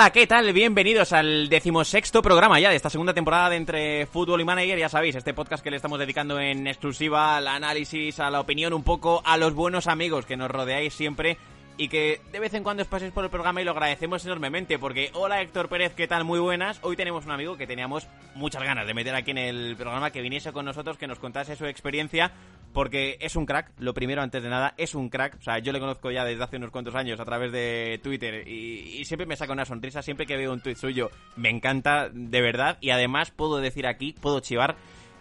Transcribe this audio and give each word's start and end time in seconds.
Hola, 0.00 0.12
¿qué 0.12 0.26
tal? 0.26 0.50
Bienvenidos 0.54 1.12
al 1.12 1.50
decimosexto 1.50 2.22
programa 2.22 2.58
ya 2.58 2.70
de 2.70 2.76
esta 2.76 2.88
segunda 2.88 3.12
temporada 3.12 3.50
de 3.50 3.56
Entre 3.56 4.06
Fútbol 4.06 4.40
y 4.40 4.44
Manager. 4.46 4.78
Ya 4.78 4.88
sabéis, 4.88 5.14
este 5.14 5.34
podcast 5.34 5.62
que 5.62 5.70
le 5.70 5.76
estamos 5.76 5.98
dedicando 5.98 6.40
en 6.40 6.66
exclusiva 6.66 7.36
al 7.36 7.46
análisis, 7.46 8.18
a 8.18 8.30
la 8.30 8.40
opinión, 8.40 8.72
un 8.72 8.82
poco 8.82 9.20
a 9.26 9.36
los 9.36 9.52
buenos 9.52 9.88
amigos 9.88 10.24
que 10.24 10.38
nos 10.38 10.50
rodeáis 10.50 10.94
siempre 10.94 11.36
y 11.80 11.88
que 11.88 12.20
de 12.30 12.40
vez 12.40 12.52
en 12.52 12.62
cuando 12.62 12.82
os 12.82 12.88
paséis 12.90 13.10
por 13.10 13.24
el 13.24 13.30
programa 13.30 13.62
y 13.62 13.64
lo 13.64 13.70
agradecemos 13.70 14.22
enormemente 14.26 14.78
porque 14.78 15.10
hola 15.14 15.40
Héctor 15.40 15.70
Pérez, 15.70 15.94
¿qué 15.94 16.06
tal? 16.06 16.24
Muy 16.24 16.38
buenas. 16.38 16.78
Hoy 16.82 16.94
tenemos 16.94 17.24
un 17.24 17.32
amigo 17.32 17.56
que 17.56 17.66
teníamos 17.66 18.06
muchas 18.34 18.62
ganas 18.62 18.86
de 18.86 18.92
meter 18.92 19.14
aquí 19.14 19.30
en 19.30 19.38
el 19.38 19.76
programa, 19.76 20.10
que 20.10 20.20
viniese 20.20 20.52
con 20.52 20.66
nosotros, 20.66 20.98
que 20.98 21.06
nos 21.06 21.18
contase 21.18 21.56
su 21.56 21.64
experiencia 21.64 22.32
porque 22.74 23.16
es 23.18 23.34
un 23.34 23.46
crack, 23.46 23.72
lo 23.78 23.94
primero 23.94 24.20
antes 24.20 24.42
de 24.42 24.50
nada, 24.50 24.74
es 24.76 24.94
un 24.94 25.08
crack. 25.08 25.38
O 25.38 25.42
sea, 25.42 25.58
yo 25.58 25.72
le 25.72 25.80
conozco 25.80 26.10
ya 26.10 26.26
desde 26.26 26.44
hace 26.44 26.58
unos 26.58 26.70
cuantos 26.70 26.94
años 26.94 27.18
a 27.18 27.24
través 27.24 27.50
de 27.50 27.98
Twitter 28.02 28.46
y, 28.46 29.02
siempre 29.06 29.26
me 29.26 29.36
saca 29.36 29.54
una 29.54 29.64
sonrisa, 29.64 30.02
siempre 30.02 30.26
que 30.26 30.36
veo 30.36 30.52
un 30.52 30.60
tweet 30.60 30.76
suyo 30.76 31.10
me 31.36 31.48
encanta 31.48 32.10
de 32.12 32.42
verdad 32.42 32.76
y 32.82 32.90
además 32.90 33.30
puedo 33.30 33.56
decir 33.56 33.86
aquí, 33.86 34.14
puedo 34.20 34.40
chivar 34.40 34.76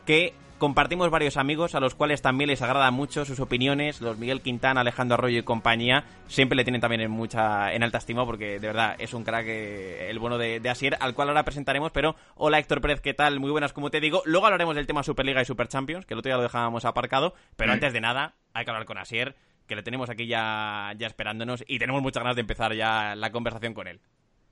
que 0.06 0.34
compartimos 0.60 1.10
varios 1.10 1.38
amigos 1.38 1.74
a 1.74 1.80
los 1.80 1.96
cuales 1.96 2.22
también 2.22 2.50
les 2.50 2.62
agrada 2.62 2.92
mucho 2.92 3.26
sus 3.26 3.40
opiniones, 3.40 4.02
los 4.02 4.18
Miguel 4.18 4.42
Quintana, 4.42 4.82
Alejandro 4.82 5.16
Arroyo 5.16 5.40
y 5.40 5.44
compañía, 5.44 6.04
siempre 6.28 6.56
le 6.56 6.64
tienen 6.64 6.82
también 6.82 7.02
en 7.02 7.10
mucha 7.10 7.74
en 7.74 7.82
alta 7.82 7.98
estima 7.98 8.26
porque 8.26 8.60
de 8.60 8.68
verdad 8.68 8.96
es 9.00 9.14
un 9.14 9.24
crack 9.24 9.46
eh, 9.48 10.10
el 10.10 10.20
bueno 10.20 10.38
de, 10.38 10.60
de, 10.60 10.70
Asier, 10.70 10.98
al 11.00 11.16
cual 11.16 11.30
ahora 11.30 11.44
presentaremos, 11.44 11.92
pero 11.92 12.16
hola 12.36 12.60
Héctor 12.60 12.82
Pérez, 12.82 13.02
¿qué 13.02 13.14
tal? 13.14 13.40
Muy 13.40 13.50
buenas, 13.50 13.74
como 13.74 13.90
te 13.90 14.00
digo. 14.00 14.22
Luego 14.26 14.46
hablaremos 14.46 14.76
del 14.76 14.86
tema 14.86 15.02
Superliga 15.02 15.42
y 15.42 15.46
Super 15.46 15.68
Champions, 15.68 16.06
que 16.06 16.14
el 16.14 16.20
otro 16.20 16.30
día 16.30 16.38
lo 16.38 16.44
dejábamos 16.44 16.86
aparcado, 16.86 17.34
pero 17.56 17.72
mm. 17.72 17.74
antes 17.74 17.94
de 17.94 18.02
nada 18.02 18.36
hay 18.54 18.66
que 18.66 18.72
hablar 18.72 18.86
con 18.86 18.98
Asier, 18.98 19.36
que 19.66 19.76
le 19.76 19.84
tenemos 19.84 20.10
aquí 20.10 20.28
ya, 20.28 20.94
ya 20.98 21.08
esperándonos 21.08 21.64
y 21.68 21.80
tenemos 21.80 22.02
muchas 22.02 22.22
ganas 22.22 22.36
de 22.36 22.42
empezar 22.42 22.74
ya 22.76 23.16
la 23.16 23.32
conversación 23.32 23.74
con 23.74 23.88
él. 23.88 24.02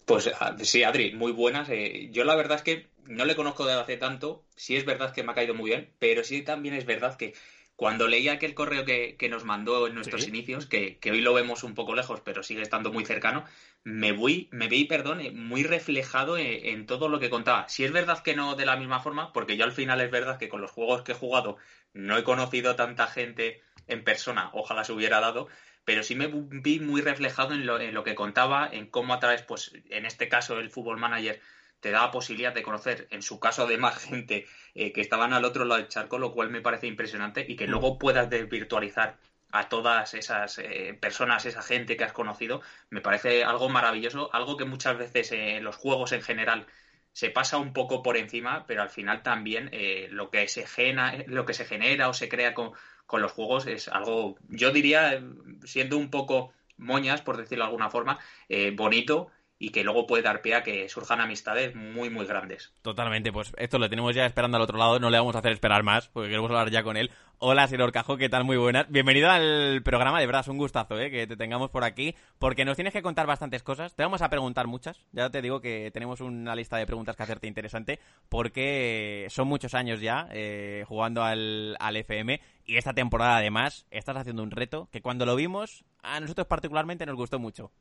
Pues 0.07 0.31
sí, 0.61 0.83
Adri, 0.83 1.13
muy 1.13 1.33
buenas. 1.33 1.67
Eh, 1.69 2.07
yo 2.13 2.23
la 2.23 2.35
verdad 2.35 2.55
es 2.55 2.63
que 2.63 2.87
no 3.07 3.25
le 3.25 3.35
conozco 3.35 3.65
desde 3.65 3.81
hace 3.81 3.97
tanto. 3.97 4.45
Sí 4.55 4.77
es 4.77 4.85
verdad 4.85 5.13
que 5.13 5.21
me 5.21 5.33
ha 5.33 5.35
caído 5.35 5.53
muy 5.53 5.71
bien, 5.71 5.93
pero 5.99 6.23
sí 6.23 6.43
también 6.43 6.75
es 6.75 6.85
verdad 6.85 7.17
que 7.17 7.33
cuando 7.75 8.07
leía 8.07 8.31
aquel 8.31 8.53
correo 8.53 8.85
que, 8.85 9.17
nos 9.29 9.43
mandó 9.43 9.85
en 9.85 9.95
nuestros 9.95 10.25
inicios, 10.25 10.65
que, 10.65 10.97
hoy 11.11 11.19
lo 11.19 11.33
vemos 11.33 11.63
un 11.63 11.75
poco 11.75 11.93
lejos, 11.93 12.21
pero 12.21 12.41
sigue 12.41 12.61
estando 12.61 12.89
muy 12.91 13.05
cercano, 13.05 13.43
me 13.83 14.13
voy, 14.13 14.47
me 14.53 14.69
vi, 14.69 14.85
perdón, 14.85 15.19
muy 15.35 15.63
reflejado 15.63 16.37
en, 16.37 16.85
todo 16.85 17.09
lo 17.09 17.19
que 17.19 17.29
contaba. 17.29 17.67
Si 17.67 17.83
es 17.83 17.91
verdad 17.91 18.23
que 18.23 18.33
no 18.33 18.55
de 18.55 18.65
la 18.65 18.77
misma 18.77 19.01
forma, 19.01 19.33
porque 19.33 19.57
yo 19.57 19.65
al 19.65 19.73
final 19.73 19.99
es 19.99 20.09
verdad 20.09 20.39
que 20.39 20.47
con 20.47 20.61
los 20.61 20.71
juegos 20.71 21.01
que 21.03 21.11
he 21.11 21.15
jugado 21.15 21.57
no 21.93 22.17
he 22.17 22.23
conocido 22.23 22.77
tanta 22.77 23.07
gente 23.07 23.61
en 23.87 24.05
persona, 24.05 24.51
ojalá 24.53 24.85
se 24.85 24.93
hubiera 24.93 25.19
dado, 25.19 25.49
pero 25.87 26.03
sí 26.03 26.15
me 26.15 26.27
vi 26.27 26.81
muy 26.81 26.99
reflejado 26.99 27.53
en 27.53 27.65
lo, 27.65 27.79
en 27.79 27.93
lo 27.93 28.03
que 28.03 28.13
contaba, 28.13 28.67
en 28.69 28.87
cómo 28.87 29.13
a 29.13 29.19
través, 29.19 29.43
pues 29.43 29.71
en 29.89 30.05
este 30.05 30.27
caso 30.27 30.59
el 30.59 30.69
Fútbol 30.69 30.97
Manager 30.97 31.39
te 31.79 31.91
da 31.91 32.01
la 32.01 32.11
posibilidad 32.11 32.53
de 32.53 32.61
conocer, 32.61 33.07
en 33.09 33.21
su 33.21 33.39
caso 33.39 33.65
de 33.67 33.77
más 33.77 33.97
gente 33.97 34.47
eh, 34.75 34.91
que 34.91 34.99
estaban 34.99 35.31
al 35.31 35.45
otro 35.45 35.63
lado 35.63 35.79
del 35.79 35.87
charco, 35.87 36.19
lo 36.19 36.33
cual 36.33 36.49
me 36.49 36.59
parece 36.59 36.87
impresionante 36.87 37.45
y 37.47 37.55
que 37.55 37.67
mm. 37.67 37.69
luego 37.69 37.97
puedas 37.97 38.29
desvirtualizar 38.29 39.15
a 39.49 39.69
todas 39.69 40.13
esas 40.13 40.57
eh, 40.57 40.97
personas, 40.99 41.45
esa 41.45 41.61
gente 41.61 41.95
que 41.95 42.03
has 42.03 42.11
conocido, 42.11 42.61
me 42.89 42.99
parece 42.99 43.45
algo 43.45 43.69
maravilloso, 43.69 44.29
algo 44.33 44.57
que 44.57 44.65
muchas 44.65 44.97
veces 44.97 45.31
en 45.31 45.63
los 45.63 45.77
juegos 45.77 46.11
en 46.11 46.21
general 46.21 46.67
se 47.13 47.29
pasa 47.29 47.59
un 47.59 47.71
poco 47.71 48.03
por 48.03 48.17
encima, 48.17 48.65
pero 48.67 48.81
al 48.81 48.89
final 48.89 49.23
también 49.23 49.69
eh, 49.71 50.09
lo, 50.11 50.31
que 50.31 50.49
se 50.49 50.67
genera, 50.67 51.15
lo 51.27 51.45
que 51.45 51.53
se 51.53 51.63
genera 51.63 52.09
o 52.09 52.13
se 52.13 52.27
crea 52.27 52.53
con, 52.53 52.73
con 53.07 53.21
los 53.21 53.31
juegos 53.31 53.65
es 53.65 53.87
algo, 53.87 54.35
yo 54.49 54.71
diría, 54.71 55.23
siendo 55.63 55.97
un 55.97 56.11
poco 56.11 56.51
moñas, 56.77 57.21
por 57.21 57.37
decirlo 57.37 57.63
de 57.63 57.69
alguna 57.69 57.89
forma, 57.89 58.19
eh, 58.49 58.71
bonito 58.75 59.31
y 59.59 59.69
que 59.69 59.83
luego 59.83 60.05
puede 60.05 60.23
dar 60.23 60.41
pie 60.41 60.55
a 60.55 60.63
que 60.63 60.87
surjan 60.89 61.19
amistades 61.19 61.75
muy, 61.75 62.09
muy 62.09 62.25
grandes. 62.25 62.73
Totalmente, 62.81 63.31
pues 63.31 63.53
esto 63.57 63.79
lo 63.79 63.89
tenemos 63.89 64.13
ya 64.15 64.25
esperando 64.25 64.57
al 64.57 64.63
otro 64.63 64.77
lado, 64.77 64.99
no 64.99 65.09
le 65.09 65.17
vamos 65.17 65.35
a 65.35 65.39
hacer 65.39 65.51
esperar 65.51 65.83
más, 65.83 66.07
porque 66.09 66.29
queremos 66.29 66.51
hablar 66.51 66.69
ya 66.69 66.83
con 66.83 66.97
él. 66.97 67.11
Hola, 67.39 67.67
señor 67.67 67.91
Cajo, 67.91 68.17
¿qué 68.17 68.29
tal? 68.29 68.43
Muy 68.43 68.57
buenas. 68.57 68.89
Bienvenido 68.89 69.29
al 69.29 69.81
programa, 69.83 70.19
de 70.19 70.25
verdad 70.25 70.41
es 70.41 70.47
un 70.47 70.57
gustazo 70.57 70.99
¿eh? 70.99 71.11
que 71.11 71.27
te 71.27 71.37
tengamos 71.37 71.69
por 71.69 71.83
aquí, 71.83 72.15
porque 72.39 72.65
nos 72.65 72.75
tienes 72.75 72.93
que 72.93 73.01
contar 73.01 73.27
bastantes 73.27 73.63
cosas. 73.63 73.95
Te 73.95 74.03
vamos 74.03 74.21
a 74.21 74.29
preguntar 74.29 74.67
muchas. 74.67 74.99
Ya 75.11 75.29
te 75.29 75.41
digo 75.41 75.61
que 75.61 75.91
tenemos 75.91 76.21
una 76.21 76.55
lista 76.55 76.77
de 76.77 76.85
preguntas 76.85 77.15
que 77.15 77.23
hacerte 77.23 77.47
interesante, 77.47 77.99
porque 78.29 79.27
son 79.29 79.47
muchos 79.47 79.73
años 79.75 80.01
ya 80.01 80.27
eh, 80.31 80.83
jugando 80.87 81.23
al, 81.23 81.75
al 81.79 81.95
FM 81.95 82.39
y 82.65 82.77
esta 82.77 82.93
temporada 82.93 83.37
además 83.37 83.85
estás 83.91 84.17
haciendo 84.17 84.43
un 84.43 84.51
reto 84.51 84.89
que 84.91 85.01
cuando 85.01 85.25
lo 85.25 85.35
vimos 85.35 85.85
a 86.01 86.19
nosotros 86.19 86.47
particularmente 86.47 87.05
nos 87.05 87.15
gustó 87.15 87.39
mucho. 87.39 87.71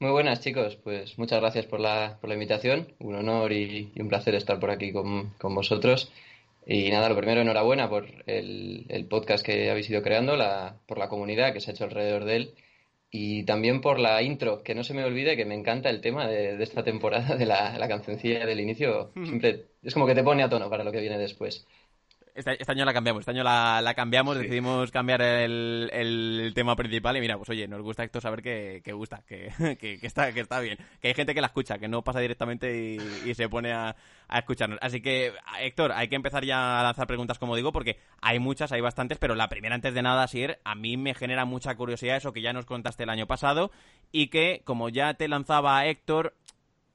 Muy 0.00 0.12
buenas 0.12 0.40
chicos, 0.40 0.76
pues 0.76 1.18
muchas 1.18 1.40
gracias 1.40 1.66
por 1.66 1.80
la, 1.80 2.18
por 2.20 2.28
la 2.28 2.34
invitación, 2.34 2.94
un 3.00 3.16
honor 3.16 3.52
y, 3.52 3.92
un 3.98 4.08
placer 4.08 4.36
estar 4.36 4.60
por 4.60 4.70
aquí 4.70 4.92
con, 4.92 5.30
con 5.38 5.56
vosotros. 5.56 6.12
Y 6.64 6.90
nada, 6.90 7.08
lo 7.08 7.16
primero, 7.16 7.40
enhorabuena 7.40 7.88
por 7.88 8.06
el, 8.26 8.86
el, 8.88 9.06
podcast 9.06 9.44
que 9.44 9.68
habéis 9.68 9.90
ido 9.90 10.00
creando, 10.00 10.36
la, 10.36 10.76
por 10.86 10.98
la 10.98 11.08
comunidad 11.08 11.52
que 11.52 11.60
se 11.60 11.70
ha 11.70 11.74
hecho 11.74 11.82
alrededor 11.82 12.26
de 12.26 12.36
él 12.36 12.54
y 13.10 13.42
también 13.44 13.80
por 13.80 13.98
la 13.98 14.22
intro, 14.22 14.62
que 14.62 14.76
no 14.76 14.84
se 14.84 14.94
me 14.94 15.02
olvide 15.02 15.36
que 15.36 15.46
me 15.46 15.56
encanta 15.56 15.90
el 15.90 16.00
tema 16.00 16.28
de, 16.28 16.56
de 16.56 16.62
esta 16.62 16.84
temporada, 16.84 17.34
de 17.36 17.46
la, 17.46 17.76
la 17.76 17.88
cancioncilla 17.88 18.46
del 18.46 18.60
inicio. 18.60 19.10
Siempre 19.24 19.64
es 19.82 19.94
como 19.94 20.06
que 20.06 20.14
te 20.14 20.22
pone 20.22 20.44
a 20.44 20.48
tono 20.48 20.70
para 20.70 20.84
lo 20.84 20.92
que 20.92 21.00
viene 21.00 21.18
después. 21.18 21.66
Este, 22.38 22.52
este, 22.52 22.70
año 22.70 22.84
la 22.84 22.94
cambiamos, 22.94 23.22
este 23.22 23.32
año 23.32 23.42
la, 23.42 23.92
cambiamos, 23.96 24.38
decidimos 24.38 24.92
cambiar 24.92 25.20
el, 25.22 26.52
tema 26.54 26.76
principal 26.76 27.16
y 27.16 27.20
mira, 27.20 27.36
pues 27.36 27.48
oye, 27.48 27.66
nos 27.66 27.82
gusta 27.82 28.04
esto 28.04 28.20
saber 28.20 28.42
que, 28.42 28.92
gusta, 28.92 29.24
que, 29.26 29.98
está, 30.02 30.32
que 30.32 30.38
está 30.38 30.60
bien, 30.60 30.78
que 31.00 31.08
hay 31.08 31.14
gente 31.14 31.34
que 31.34 31.40
la 31.40 31.48
escucha, 31.48 31.78
que 31.78 31.88
no 31.88 32.02
pasa 32.02 32.20
directamente 32.20 32.96
y, 33.26 33.34
se 33.34 33.48
pone 33.48 33.72
a, 33.72 33.96
escucharnos. 34.32 34.78
Así 34.80 35.00
que, 35.00 35.32
Héctor, 35.58 35.90
hay 35.90 36.06
que 36.06 36.14
empezar 36.14 36.44
ya 36.44 36.78
a 36.78 36.84
lanzar 36.84 37.08
preguntas, 37.08 37.40
como 37.40 37.56
digo, 37.56 37.72
porque 37.72 37.98
hay 38.20 38.38
muchas, 38.38 38.70
hay 38.70 38.82
bastantes, 38.82 39.18
pero 39.18 39.34
la 39.34 39.48
primera, 39.48 39.74
antes 39.74 39.92
de 39.92 40.02
nada, 40.02 40.28
Sier, 40.28 40.60
a 40.62 40.76
mí 40.76 40.96
me 40.96 41.14
genera 41.14 41.44
mucha 41.44 41.74
curiosidad 41.74 42.18
eso 42.18 42.32
que 42.32 42.40
ya 42.40 42.52
nos 42.52 42.66
contaste 42.66 43.02
el 43.02 43.10
año 43.10 43.26
pasado 43.26 43.72
y 44.12 44.28
que, 44.28 44.62
como 44.64 44.90
ya 44.90 45.14
te 45.14 45.26
lanzaba 45.26 45.84
Héctor, 45.86 46.34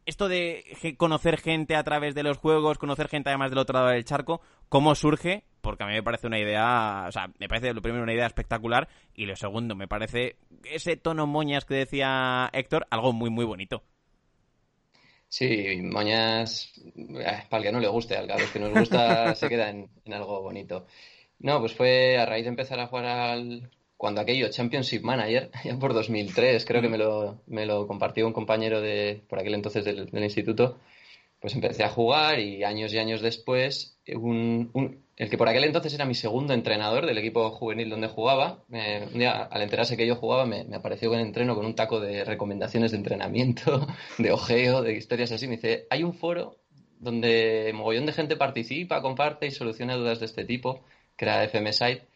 esto 0.06 0.28
de 0.28 0.64
conocer 0.98 1.38
gente 1.38 1.76
a 1.76 1.84
través 1.84 2.16
de 2.16 2.24
los 2.24 2.38
juegos, 2.38 2.78
conocer 2.78 3.08
gente 3.08 3.30
además 3.30 3.52
del 3.52 3.60
otro 3.60 3.78
lado 3.78 3.90
del 3.90 4.06
charco, 4.06 4.42
¿cómo 4.70 4.96
surge? 4.96 5.44
Porque 5.62 5.84
a 5.84 5.88
mí 5.88 5.94
me 5.94 6.04
parece 6.04 6.28
una 6.28 6.40
idea, 6.40 7.06
o 7.08 7.12
sea, 7.12 7.32
me 7.40 7.48
parece 7.48 7.74
lo 7.74 7.82
primero 7.82 8.04
una 8.04 8.14
idea 8.14 8.26
espectacular 8.26 8.88
y 9.14 9.26
lo 9.26 9.36
segundo, 9.36 9.76
me 9.76 9.88
parece 9.88 10.38
ese 10.64 10.98
tono 10.98 11.28
moñas 11.28 11.66
que 11.66 11.76
decía 11.76 12.50
Héctor, 12.54 12.88
algo 12.90 13.14
muy, 13.14 13.30
muy 13.30 13.46
bonito. 13.46 13.84
Sí, 15.30 15.82
moñas, 15.82 16.74
eh, 16.96 17.44
para 17.50 17.58
el 17.58 17.64
que 17.64 17.72
no 17.72 17.80
le 17.80 17.88
guste, 17.88 18.18
al 18.18 18.30
que 18.52 18.60
nos 18.60 18.72
gusta 18.72 19.34
se 19.36 19.50
queda 19.50 19.70
en 19.70 19.90
algo 20.14 20.42
bonito. 20.42 20.86
No, 21.40 21.60
pues 21.60 21.74
fue 21.74 22.18
a 22.18 22.26
raíz 22.26 22.46
de 22.46 22.50
empezar 22.50 22.80
a 22.80 22.88
jugar 22.88 23.06
al, 23.06 23.70
cuando 24.04 24.20
aquello, 24.20 24.50
Championship 24.50 25.02
Manager, 25.02 25.50
ya 25.64 25.80
por 25.80 25.94
2003, 25.94 26.66
creo 26.66 26.82
que 26.82 26.90
me 26.90 26.98
lo, 26.98 27.42
me 27.48 27.66
lo 27.66 27.88
compartió 27.88 28.28
un 28.28 28.34
compañero 28.34 28.82
de, 28.82 29.24
por 29.30 29.40
aquel 29.40 29.54
entonces 29.54 29.86
del, 29.86 30.10
instituto, 30.22 30.78
pues 31.40 31.56
empecé 31.56 31.86
a 31.86 31.90
jugar 31.90 32.38
y 32.38 32.66
años 32.66 32.94
y 32.94 32.98
años 32.98 33.22
después, 33.22 33.98
un, 34.14 35.06
el 35.16 35.30
que 35.30 35.38
por 35.38 35.48
aquel 35.48 35.64
entonces 35.64 35.94
era 35.94 36.04
mi 36.04 36.16
segundo 36.16 36.54
entrenador 36.54 37.06
del 37.06 37.18
equipo 37.18 37.50
juvenil 37.52 37.90
donde 37.90 38.10
jugaba, 38.10 38.66
un 38.68 39.20
día 39.20 39.42
al 39.42 39.62
enterarse 39.62 39.96
que 39.96 40.06
yo 40.06 40.18
jugaba 40.18 40.46
me, 40.46 40.66
me 40.66 40.76
apareció 40.76 41.10
con 41.10 41.20
entreno 41.20 41.56
con 41.56 41.66
un 41.66 41.76
taco 41.76 42.02
de 42.02 42.26
recomendaciones 42.26 42.92
de 42.92 42.98
entrenamiento, 42.98 43.88
de 44.18 44.34
ojeo, 44.34 44.82
de 44.82 44.98
historias 44.98 45.32
así. 45.32 45.48
Me 45.48 45.56
dice, 45.56 45.88
hay 45.90 46.04
un 46.04 46.14
foro 46.14 46.58
donde 47.00 47.72
mogollón 47.74 48.06
de 48.06 48.12
gente 48.12 48.36
participa, 48.36 49.02
comparte 49.02 49.48
y 49.48 49.52
soluciona 49.52 49.96
dudas 49.96 50.20
de 50.20 50.26
este 50.26 50.44
tipo, 50.44 50.84
que 51.16 51.24
era 51.24 51.46
FM 51.46 51.72
Site 51.72 52.12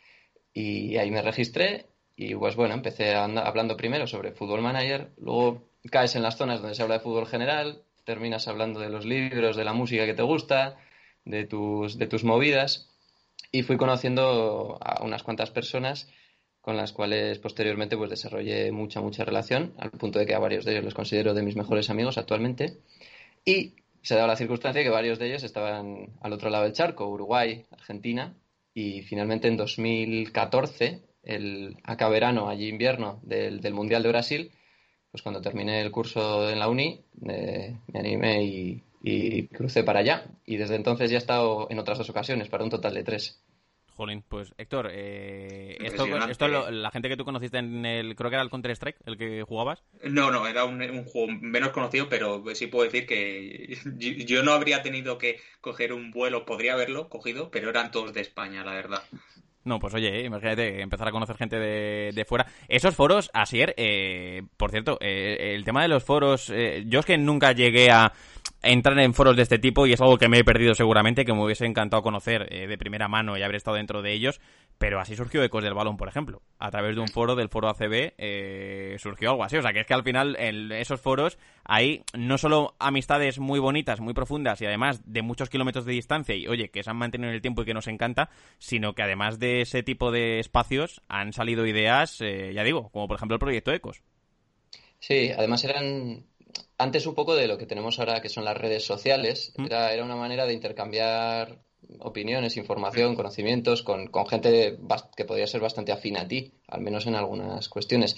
y 0.54 0.98
ahí 0.98 1.12
me 1.12 1.22
registré 1.22 1.88
y 2.16 2.34
pues 2.34 2.56
bueno, 2.56 2.74
empecé 2.74 3.14
hablando 3.14 3.78
primero 3.78 4.08
sobre 4.08 4.32
Fútbol 4.32 4.62
Manager, 4.62 5.12
luego 5.18 5.70
caes 5.92 6.16
en 6.16 6.24
las 6.24 6.36
zonas 6.36 6.62
donde 6.62 6.76
se 6.76 6.82
habla 6.82 6.96
de 6.96 7.04
fútbol 7.04 7.28
general, 7.28 7.84
terminas 8.04 8.48
hablando 8.48 8.80
de 8.80 8.90
los 8.90 9.06
libros, 9.06 9.56
de 9.56 9.64
la 9.64 9.74
música 9.74 10.06
que 10.06 10.16
te 10.16 10.24
gusta, 10.24 10.78
de 11.26 11.46
tus, 11.46 11.98
de 11.98 12.08
tus 12.08 12.24
movidas 12.24 12.90
y 13.52 13.64
fui 13.64 13.78
conociendo 13.78 14.80
a 14.82 15.04
unas 15.04 15.24
cuantas 15.24 15.52
personas 15.52 16.10
con 16.62 16.76
las 16.76 16.92
cuales 16.92 17.40
posteriormente 17.40 17.96
pues 17.96 18.10
desarrollé 18.10 18.72
mucha, 18.72 19.00
mucha 19.00 19.24
relación, 19.24 19.74
al 19.78 19.92
punto 19.92 20.20
de 20.20 20.26
que 20.26 20.34
a 20.34 20.40
varios 20.40 20.66
de 20.66 20.72
ellos 20.72 20.84
los 20.84 20.94
considero 20.94 21.34
de 21.34 21.44
mis 21.44 21.56
mejores 21.56 21.90
amigos 21.90 22.18
actualmente. 22.18 22.80
Y 23.46 23.76
se 24.02 24.16
da 24.16 24.28
la 24.28 24.36
circunstancia 24.36 24.84
que 24.84 24.90
varios 24.90 25.18
de 25.18 25.28
ellos 25.28 25.44
estaban 25.44 26.18
al 26.20 26.34
otro 26.34 26.50
lado 26.50 26.66
del 26.66 26.74
charco, 26.74 27.08
Uruguay, 27.08 27.64
Argentina, 27.72 28.36
y 28.78 29.02
finalmente 29.02 29.48
en 29.48 29.58
2014, 29.58 31.02
el 31.24 31.78
acá 31.84 32.10
verano, 32.10 32.48
allí 32.48 32.68
invierno 32.68 33.20
del, 33.24 33.60
del, 33.60 33.74
Mundial 33.74 34.04
de 34.04 34.10
Brasil, 34.10 34.52
pues 35.10 35.24
cuando 35.24 35.42
terminé 35.42 35.82
el 35.82 35.90
curso 35.90 36.48
en 36.48 36.60
la 36.60 36.70
uni, 36.70 37.04
me 37.16 37.80
animé 37.96 38.44
y, 38.44 39.48
crucé 39.48 39.84
para 39.84 40.02
allá. 40.02 40.26
Y 40.46 40.58
desde 40.58 40.76
entonces 40.76 41.10
ya 41.10 41.18
he 41.18 41.18
estado 41.18 41.66
en 41.72 41.80
otras 41.80 41.98
dos 41.98 42.12
ocasiones, 42.12 42.50
para 42.50 42.64
un 42.64 42.70
total 42.70 42.94
de 42.94 43.04
tres. 43.04 43.42
Jolín, 43.98 44.24
pues 44.30 44.54
Héctor, 44.60 44.92
eh, 44.92 45.76
esto, 45.82 46.06
esto 46.30 46.48
la 46.70 46.92
gente 46.92 47.10
que 47.10 47.18
tú 47.18 47.26
conociste 47.26 47.58
en 47.58 47.84
el, 47.84 48.16
creo 48.16 48.30
que 48.30 48.36
era 48.36 48.44
el 48.44 48.52
Counter-Strike, 48.52 49.00
el 49.08 49.18
que 49.18 49.42
jugabas. 49.42 49.84
No, 50.04 50.30
no, 50.30 50.46
era 50.46 50.66
un, 50.66 51.04
juego 51.04 51.34
menos 51.42 51.72
conocido, 51.72 52.08
pero 52.08 52.44
sí 52.54 52.68
puedo 52.68 52.84
decir 52.84 53.08
que 53.08 53.76
yo, 54.28 54.44
no 54.44 54.52
habría 54.52 54.84
tenido 54.84 55.18
que 55.18 55.40
coger 55.62 55.94
un 55.94 56.12
vuelo, 56.12 56.46
podría 56.46 56.74
haberlo 56.74 57.10
cogido, 57.10 57.50
pero 57.50 57.72
eran 57.72 57.90
todos 57.90 58.14
de 58.14 58.22
España, 58.22 58.64
la 58.64 58.74
verdad. 58.74 59.02
No, 59.64 59.80
pues 59.80 59.96
oye, 59.96 60.24
imagínate 60.24 60.80
empezar 60.82 61.08
a 61.08 61.12
conocer 61.12 61.36
gente 61.36 61.58
de, 61.58 62.26
fuera. 62.26 62.46
Esos 62.70 62.96
foros, 62.96 63.32
Asier, 63.34 63.74
eh, 63.78 64.44
por 64.58 64.70
cierto, 64.70 64.98
eh, 65.02 65.56
el 65.56 65.66
tema 65.66 65.82
de 65.82 65.88
los 65.88 66.04
foros, 66.04 66.52
eh, 66.52 66.84
yo 66.86 67.00
es 67.00 67.06
que 67.06 67.18
nunca 67.18 67.52
llegué 67.52 67.90
a 67.92 68.14
entrar 68.62 68.98
en 69.00 69.14
foros 69.14 69.36
de 69.36 69.44
este 69.44 69.60
tipo 69.60 69.86
y 69.86 69.94
es 69.94 70.02
algo 70.02 70.18
que 70.18 70.28
me 70.28 70.40
he 70.40 70.44
perdido 70.44 70.74
seguramente, 70.74 71.26
que 71.26 71.34
me 71.34 71.44
hubiese 71.44 71.66
encantado 71.66 72.02
conocer 72.02 72.48
eh, 72.52 72.68
de 72.68 72.78
primera 72.78 73.08
mano 73.08 73.38
y 73.38 73.44
haber 73.44 73.56
estado 73.56 73.78
dentro 73.78 74.02
de 74.02 74.14
ellos, 74.14 74.42
pero 74.78 75.00
así 75.00 75.16
surgió 75.16 75.44
Ecos 75.44 75.64
del 75.64 75.74
Balón, 75.74 75.98
por 75.98 76.08
ejemplo. 76.08 76.42
A 76.60 76.70
través 76.72 76.96
de 76.96 77.02
un 77.02 77.08
foro 77.08 77.36
del 77.36 77.50
foro 77.50 77.70
ACB 77.70 78.14
eh, 78.18 78.96
surgió 79.00 79.32
algo 79.32 79.44
así. 79.44 79.58
O 79.58 79.62
sea, 79.62 79.74
que 79.74 79.82
es 79.82 79.88
que 79.88 79.94
al 79.94 80.04
final 80.04 80.36
en 80.40 80.72
esos 80.72 81.02
foros 81.02 81.38
hay 81.64 82.04
no 82.14 82.38
solo 82.38 82.76
amistades 82.80 83.40
muy 83.40 83.60
bonitas, 83.60 84.00
muy 84.00 84.14
profundas 84.14 84.62
y 84.62 84.66
además 84.66 85.02
de 85.06 85.22
muchos 85.22 85.50
kilómetros 85.50 85.86
de 85.86 85.94
distancia 85.94 86.36
y 86.36 86.48
oye, 86.48 86.70
que 86.70 86.84
se 86.84 86.90
han 86.90 86.98
mantenido 86.98 87.30
en 87.30 87.36
el 87.36 87.42
tiempo 87.42 87.62
y 87.62 87.66
que 87.66 87.74
nos 87.74 87.88
encanta, 87.88 88.30
sino 88.58 88.94
que 88.94 89.04
además 89.04 89.40
de 89.40 89.62
ese 89.62 89.84
tipo 89.84 90.12
de 90.12 90.40
espacios 90.40 91.02
han 91.08 91.34
salido 91.34 91.66
ideas, 91.66 92.22
eh, 92.22 92.52
ya 92.54 92.64
digo, 92.64 92.90
como 92.90 93.08
por 93.08 93.18
ejemplo 93.18 93.36
el 93.36 93.40
proyecto 93.40 93.72
Ecos. 93.72 94.02
Sí, 95.00 95.32
además 95.36 95.64
eran 95.64 96.26
antes 96.78 97.06
un 97.06 97.16
poco 97.16 97.36
de 97.36 97.48
lo 97.48 97.58
que 97.58 97.66
tenemos 97.66 98.00
ahora, 98.00 98.22
que 98.22 98.30
son 98.30 98.46
las 98.46 98.58
redes 98.58 98.86
sociales. 98.86 99.54
Era, 99.58 99.94
era 99.94 100.04
una 100.04 100.16
manera 100.16 100.46
de 100.46 100.54
intercambiar 100.54 101.60
opiniones, 102.00 102.58
información, 102.58 103.16
conocimientos 103.16 103.84
con, 103.84 104.10
gente 104.30 104.78
que 105.16 105.26
podría 105.26 105.48
ser 105.48 105.62
bastante 105.62 105.92
afín 105.92 106.18
a 106.18 106.28
ti, 106.28 106.52
al 106.68 106.82
menos 106.82 107.06
en 107.08 107.16
algunas 107.16 107.70
cuestiones. 107.70 108.16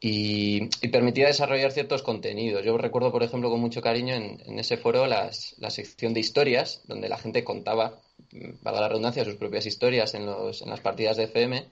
Y, 0.00 0.68
permitía 0.88 1.26
desarrollar 1.26 1.70
ciertos 1.70 2.02
contenidos. 2.02 2.64
Yo 2.64 2.76
recuerdo, 2.76 3.12
por 3.12 3.22
ejemplo, 3.22 3.50
con 3.50 3.60
mucho 3.60 3.80
cariño 3.80 4.14
en, 4.14 4.58
ese 4.58 4.76
foro 4.76 5.06
las, 5.06 5.54
la 5.58 5.70
sección 5.70 6.12
de 6.12 6.20
historias, 6.20 6.82
donde 6.86 7.08
la 7.08 7.18
gente 7.18 7.44
contaba, 7.44 8.00
para 8.62 8.80
la 8.80 8.88
redundancia, 8.88 9.24
sus 9.24 9.36
propias 9.36 9.66
historias 9.66 10.14
en, 10.14 10.26
los, 10.26 10.62
en 10.62 10.70
las 10.70 10.80
partidas 10.80 11.16
de 11.16 11.24
FM 11.24 11.66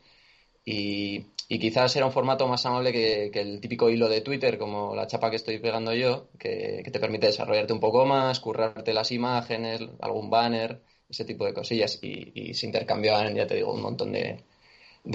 y, 0.64 1.24
quizás 1.58 1.96
era 1.96 2.06
un 2.06 2.12
formato 2.12 2.46
más 2.46 2.64
amable 2.64 2.92
que, 2.92 3.30
el 3.34 3.60
típico 3.60 3.90
hilo 3.90 4.08
de 4.08 4.20
Twitter, 4.20 4.56
como 4.56 4.94
la 4.94 5.08
chapa 5.08 5.30
que 5.30 5.36
estoy 5.36 5.58
pegando 5.58 5.92
yo, 5.92 6.28
que, 6.38 6.88
te 6.90 7.00
permite 7.00 7.26
desarrollarte 7.26 7.72
un 7.72 7.80
poco 7.80 8.06
más, 8.06 8.38
currarte 8.38 8.92
las 8.92 9.10
imágenes, 9.10 9.80
algún 10.00 10.30
banner, 10.30 10.80
ese 11.08 11.24
tipo 11.24 11.44
de 11.44 11.52
cosillas. 11.52 11.98
Y, 12.02 12.54
se 12.54 12.66
intercambiaban, 12.66 13.34
ya 13.34 13.48
te 13.48 13.56
digo, 13.56 13.74
un 13.74 13.82
montón 13.82 14.12
de, 14.12 14.42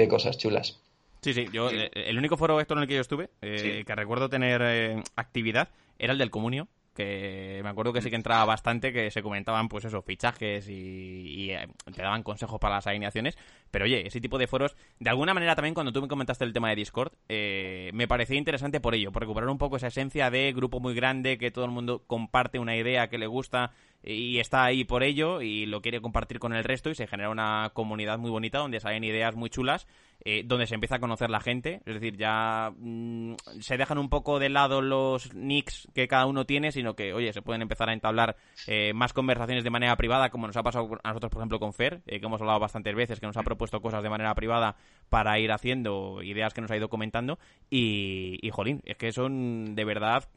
cosas 0.10 0.38
chulas. 0.38 0.78
Sí, 1.22 1.34
sí, 1.34 1.48
yo, 1.54 1.72
eh, 1.72 1.90
el 1.94 2.18
único 2.18 2.36
foro 2.36 2.60
esto 2.60 2.74
en 2.74 2.82
el 2.82 2.88
que 2.88 2.96
yo 2.96 3.02
estuve, 3.02 3.30
eh, 3.42 3.84
que 3.88 3.96
recuerdo 3.96 4.30
tener 4.30 4.62
eh, 4.62 5.04
actividad, 5.16 5.70
era 5.98 6.12
el 6.12 6.20
del 6.20 6.32
Comunio, 6.32 6.68
que 6.96 7.60
me 7.62 7.70
acuerdo 7.70 7.94
que 7.94 8.02
sí 8.02 8.10
que 8.10 8.16
entraba 8.16 8.46
bastante, 8.46 8.92
que 8.94 9.12
se 9.12 9.22
comentaban, 9.22 9.68
pues 9.68 9.86
esos 9.86 10.04
fichajes 10.04 10.68
y, 10.70 11.52
eh, 11.52 11.68
te 11.94 12.02
daban 12.02 12.24
consejos 12.24 12.60
para 12.60 12.76
las 12.76 12.88
alineaciones. 12.88 13.38
Pero 13.70 13.86
oye, 13.86 14.08
ese 14.08 14.22
tipo 14.22 14.38
de 14.38 14.48
foros, 14.48 14.76
de 15.00 15.10
alguna 15.10 15.34
manera 15.34 15.56
también 15.56 15.74
cuando 15.74 15.92
tú 15.92 16.02
me 16.02 16.08
comentaste 16.08 16.46
el 16.46 16.54
tema 16.54 16.70
de 16.70 16.78
Discord, 16.78 17.12
eh, 17.28 17.92
me 17.94 18.08
parecía 18.08 18.38
interesante 18.38 18.80
por 18.80 18.96
ello, 18.96 19.12
por 19.12 19.22
recuperar 19.22 19.50
un 19.50 19.58
poco 19.58 19.78
esa 19.78 19.88
esencia 19.88 20.32
de 20.32 20.54
grupo 20.54 20.80
muy 20.80 20.96
grande, 20.96 21.38
que 21.38 21.52
todo 21.52 21.66
el 21.66 21.72
mundo 21.72 22.04
comparte 22.08 22.58
una 22.58 22.76
idea 22.76 23.10
que 23.10 23.18
le 23.18 23.28
gusta 23.28 23.72
y 24.04 24.40
está 24.40 24.64
ahí 24.64 24.84
por 24.84 25.04
ello 25.04 25.42
y 25.42 25.66
lo 25.66 25.82
quiere 25.82 26.00
compartir 26.00 26.40
con 26.40 26.54
el 26.54 26.64
resto 26.64 26.90
y 26.90 26.96
se 26.96 27.08
genera 27.08 27.30
una 27.30 27.72
comunidad 27.74 28.20
muy 28.20 28.30
bonita 28.30 28.60
donde 28.60 28.80
salen 28.80 29.04
ideas 29.04 29.36
muy 29.36 29.50
chulas, 29.50 29.88
eh, 30.24 30.44
donde 30.46 30.68
se 30.68 30.76
empieza 30.76 30.96
a 30.96 31.00
conocer 31.00 31.30
la 31.30 31.40
gente, 31.40 31.82
es 31.86 31.96
decir, 31.96 32.16
ya 32.16 32.72
mm, 32.78 33.34
se 33.60 33.78
dejan 33.78 33.98
un 33.98 34.10
poco 34.10 34.40
de 34.40 34.50
lado 34.50 34.82
los 34.82 35.34
nicks 35.34 35.88
que 35.94 36.08
cada 36.08 36.28
uno 36.28 36.46
tiene, 36.46 36.72
sino 36.72 36.96
que, 36.96 37.14
oye, 37.14 37.34
se 37.34 37.42
pueden 37.42 37.64
empezar 37.64 37.90
a 37.90 37.94
entablar 37.94 38.36
eh, 38.68 38.94
más 38.94 39.14
conversaciones 39.14 39.64
de 39.64 39.70
manera 39.72 39.96
privada, 39.96 40.30
como 40.30 40.48
nos 40.48 40.58
ha 40.58 40.64
pasado 40.64 40.88
a 41.04 41.10
nosotros, 41.10 41.32
por 41.32 41.42
ejemplo, 41.42 41.60
con 41.60 41.74
Fer, 41.74 42.02
eh, 42.06 42.20
que 42.20 42.26
hemos 42.28 42.42
hablado 42.42 42.60
bastantes 42.60 42.96
veces, 42.96 43.20
que 43.20 43.28
nos 43.28 43.38
ha 43.38 43.44
propuesto 43.44 43.82
cosas 43.82 44.04
de 44.04 44.10
manera 44.10 44.34
privada 44.36 44.76
para 45.10 45.40
ir 45.40 45.52
haciendo 45.52 46.22
ideas 46.22 46.54
que 46.54 46.62
nos 46.62 46.72
ha 46.72 46.78
ido 46.78 46.90
comentando. 46.90 47.40
Y, 47.70 48.38
y 48.42 48.50
jolín, 48.52 48.82
es 48.86 48.98
que 48.98 49.12
son 49.12 49.76
de 49.76 49.86
verdad 49.86 50.28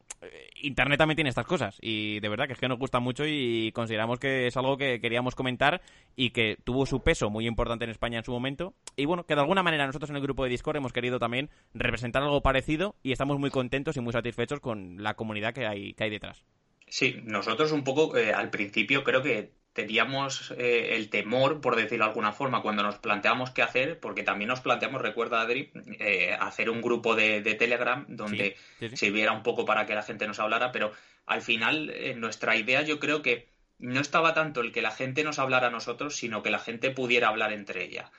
Internet 0.62 0.98
también 0.98 1.16
tiene 1.16 1.30
estas 1.30 1.46
cosas. 1.46 1.78
Y 1.80 2.20
de 2.20 2.28
verdad 2.28 2.46
que 2.46 2.52
es 2.54 2.58
que 2.58 2.68
nos 2.68 2.78
gusta 2.78 3.00
mucho 3.00 3.24
y 3.24 3.57
consideramos 3.72 4.18
que 4.18 4.46
es 4.46 4.56
algo 4.56 4.76
que 4.76 5.00
queríamos 5.00 5.34
comentar 5.34 5.80
y 6.16 6.30
que 6.30 6.56
tuvo 6.64 6.86
su 6.86 7.00
peso 7.00 7.30
muy 7.30 7.46
importante 7.46 7.84
en 7.84 7.90
España 7.90 8.18
en 8.18 8.24
su 8.24 8.32
momento 8.32 8.74
y 8.96 9.04
bueno, 9.04 9.24
que 9.24 9.34
de 9.34 9.40
alguna 9.40 9.62
manera 9.62 9.86
nosotros 9.86 10.10
en 10.10 10.16
el 10.16 10.22
grupo 10.22 10.44
de 10.44 10.50
Discord 10.50 10.76
hemos 10.76 10.92
querido 10.92 11.18
también 11.18 11.50
representar 11.74 12.22
algo 12.22 12.42
parecido 12.42 12.96
y 13.02 13.12
estamos 13.12 13.38
muy 13.38 13.50
contentos 13.50 13.96
y 13.96 14.00
muy 14.00 14.12
satisfechos 14.12 14.60
con 14.60 15.02
la 15.02 15.14
comunidad 15.14 15.54
que 15.54 15.66
hay, 15.66 15.94
que 15.94 16.04
hay 16.04 16.10
detrás. 16.10 16.44
Sí, 16.86 17.20
nosotros 17.24 17.72
un 17.72 17.84
poco 17.84 18.16
eh, 18.16 18.32
al 18.32 18.50
principio 18.50 19.04
creo 19.04 19.22
que 19.22 19.52
teníamos 19.78 20.52
eh, 20.58 20.96
el 20.96 21.08
temor, 21.08 21.60
por 21.60 21.76
decirlo 21.76 22.04
de 22.04 22.10
alguna 22.10 22.32
forma, 22.32 22.62
cuando 22.62 22.82
nos 22.82 22.98
planteamos 22.98 23.50
qué 23.50 23.62
hacer, 23.62 24.00
porque 24.00 24.24
también 24.24 24.48
nos 24.48 24.60
planteamos, 24.60 25.00
recuerda 25.00 25.40
Adri, 25.40 25.70
eh, 26.00 26.36
hacer 26.40 26.68
un 26.68 26.82
grupo 26.82 27.14
de, 27.14 27.42
Telegram 27.54 28.04
donde 28.08 28.56
sirviera 28.94 29.30
un 29.30 29.44
poco 29.44 29.64
para 29.64 29.86
que 29.86 29.94
la 29.94 30.02
gente 30.02 30.26
nos 30.26 30.40
hablara, 30.40 30.72
pero 30.72 30.90
al 31.28 31.42
final 31.42 31.90
eh, 31.90 32.14
nuestra 32.14 32.56
idea 32.56 32.82
yo 32.82 32.98
creo 32.98 33.22
que 33.22 33.48
no 33.78 34.00
estaba 34.00 34.34
tanto 34.34 34.60
el 34.60 34.72
que 34.72 34.82
la 34.82 34.90
gente 34.90 35.22
nos 35.22 35.38
hablara 35.38 35.68
a 35.68 35.70
nosotros, 35.70 36.16
sino 36.16 36.42
que 36.42 36.50
la 36.50 36.58
gente 36.58 36.90
pudiera 36.90 37.28
hablar 37.28 37.52
entre 37.52 37.84
ella. 37.84 38.10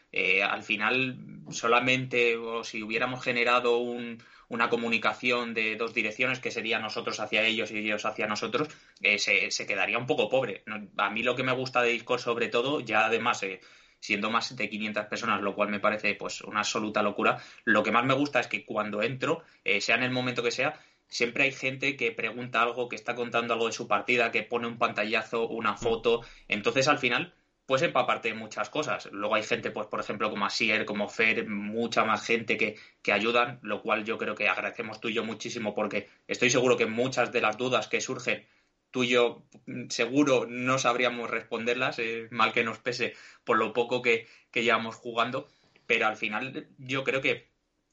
al 0.49 0.63
final, 0.63 1.17
solamente 1.51 2.37
o 2.37 2.63
si 2.63 2.81
hubiéramos 2.81 3.21
generado 3.21 3.77
un, 3.77 4.23
una 4.49 4.69
comunicación 4.69 5.53
de 5.53 5.75
dos 5.75 5.93
direcciones, 5.93 6.39
que 6.39 6.51
sería 6.51 6.79
nosotros 6.79 7.19
hacia 7.19 7.43
ellos 7.43 7.71
y 7.71 7.77
ellos 7.77 8.05
hacia 8.05 8.27
nosotros, 8.27 8.67
eh, 9.01 9.19
se, 9.19 9.67
quedaría 9.67 9.97
un 9.97 10.07
poco 10.07 10.27
pobre. 10.27 10.63
A 10.97 11.09
mí 11.09 11.23
lo 11.23 11.35
que 11.35 11.43
me 11.43 11.53
gusta 11.53 11.81
de 11.81 11.91
Discord 11.91 12.19
sobre 12.19 12.49
todo, 12.49 12.81
ya 12.81 13.05
además... 13.05 13.41
Eh, 13.43 13.61
siendo 14.01 14.29
más 14.29 14.55
de 14.55 14.69
500 14.69 15.07
personas, 15.07 15.41
lo 15.41 15.53
cual 15.53 15.67
me 15.67 15.81
parece 15.81 16.15
pues 16.15 16.39
una 16.39 16.59
absoluta 16.59 17.03
locura. 17.03 17.37
Lo 17.65 17.83
que 17.83 17.91
más 17.91 18.05
me 18.05 18.13
gusta 18.13 18.39
es 18.39 18.47
que 18.47 18.63
cuando 18.63 19.03
entro, 19.03 19.43
eh, 19.65 19.81
sea 19.81 19.97
en 19.97 20.03
el 20.03 20.11
momento 20.11 20.41
que 20.41 20.51
sea, 20.51 20.79
siempre 21.09 21.43
hay 21.43 21.51
gente 21.51 21.97
que 21.97 22.11
pregunta 22.11 22.61
algo, 22.61 22.89
que 22.89 22.95
está 22.95 23.15
contando 23.15 23.53
algo 23.53 23.67
de 23.67 23.73
su 23.73 23.87
partida, 23.87 24.31
que 24.31 24.43
pone 24.43 24.67
un 24.67 24.77
pantallazo, 24.77 25.47
una 25.47 25.75
foto. 25.75 26.21
Entonces, 26.47 26.87
al 26.87 26.99
final, 26.99 27.33
pues 27.65 27.81
empaparte 27.81 28.29
de 28.29 28.33
muchas 28.35 28.69
cosas. 28.69 29.09
Luego 29.11 29.35
hay 29.35 29.43
gente, 29.43 29.71
pues 29.71 29.87
por 29.87 29.99
ejemplo, 29.99 30.29
como 30.29 30.45
Asier, 30.45 30.85
como 30.85 31.07
Fer, 31.07 31.47
mucha 31.47 32.03
más 32.05 32.25
gente 32.25 32.57
que, 32.57 32.77
que 33.03 33.13
ayudan, 33.13 33.59
lo 33.61 33.81
cual 33.81 34.05
yo 34.05 34.17
creo 34.17 34.35
que 34.35 34.47
agradecemos 34.49 34.99
tú 34.99 35.09
y 35.09 35.13
yo 35.13 35.23
muchísimo 35.23 35.75
porque 35.75 36.07
estoy 36.27 36.49
seguro 36.49 36.77
que 36.77 36.87
muchas 36.87 37.31
de 37.31 37.41
las 37.41 37.57
dudas 37.57 37.87
que 37.87 38.01
surgen 38.01 38.47
tú 38.91 39.03
y 39.03 39.09
yo 39.09 39.43
mm, 39.67 39.89
seguro 39.89 40.47
no 40.49 40.79
sabríamos 40.79 41.29
responderlas, 41.29 41.99
eh, 41.99 42.27
mal 42.31 42.53
que 42.53 42.63
nos 42.63 42.79
pese 42.79 43.13
por 43.43 43.57
lo 43.57 43.73
poco 43.73 44.01
que, 44.01 44.27
que, 44.51 44.63
llevamos 44.63 44.95
jugando, 44.95 45.47
pero 45.85 46.07
al 46.07 46.17
final 46.17 46.69
yo 46.77 47.03
creo 47.03 47.21
que 47.21 47.48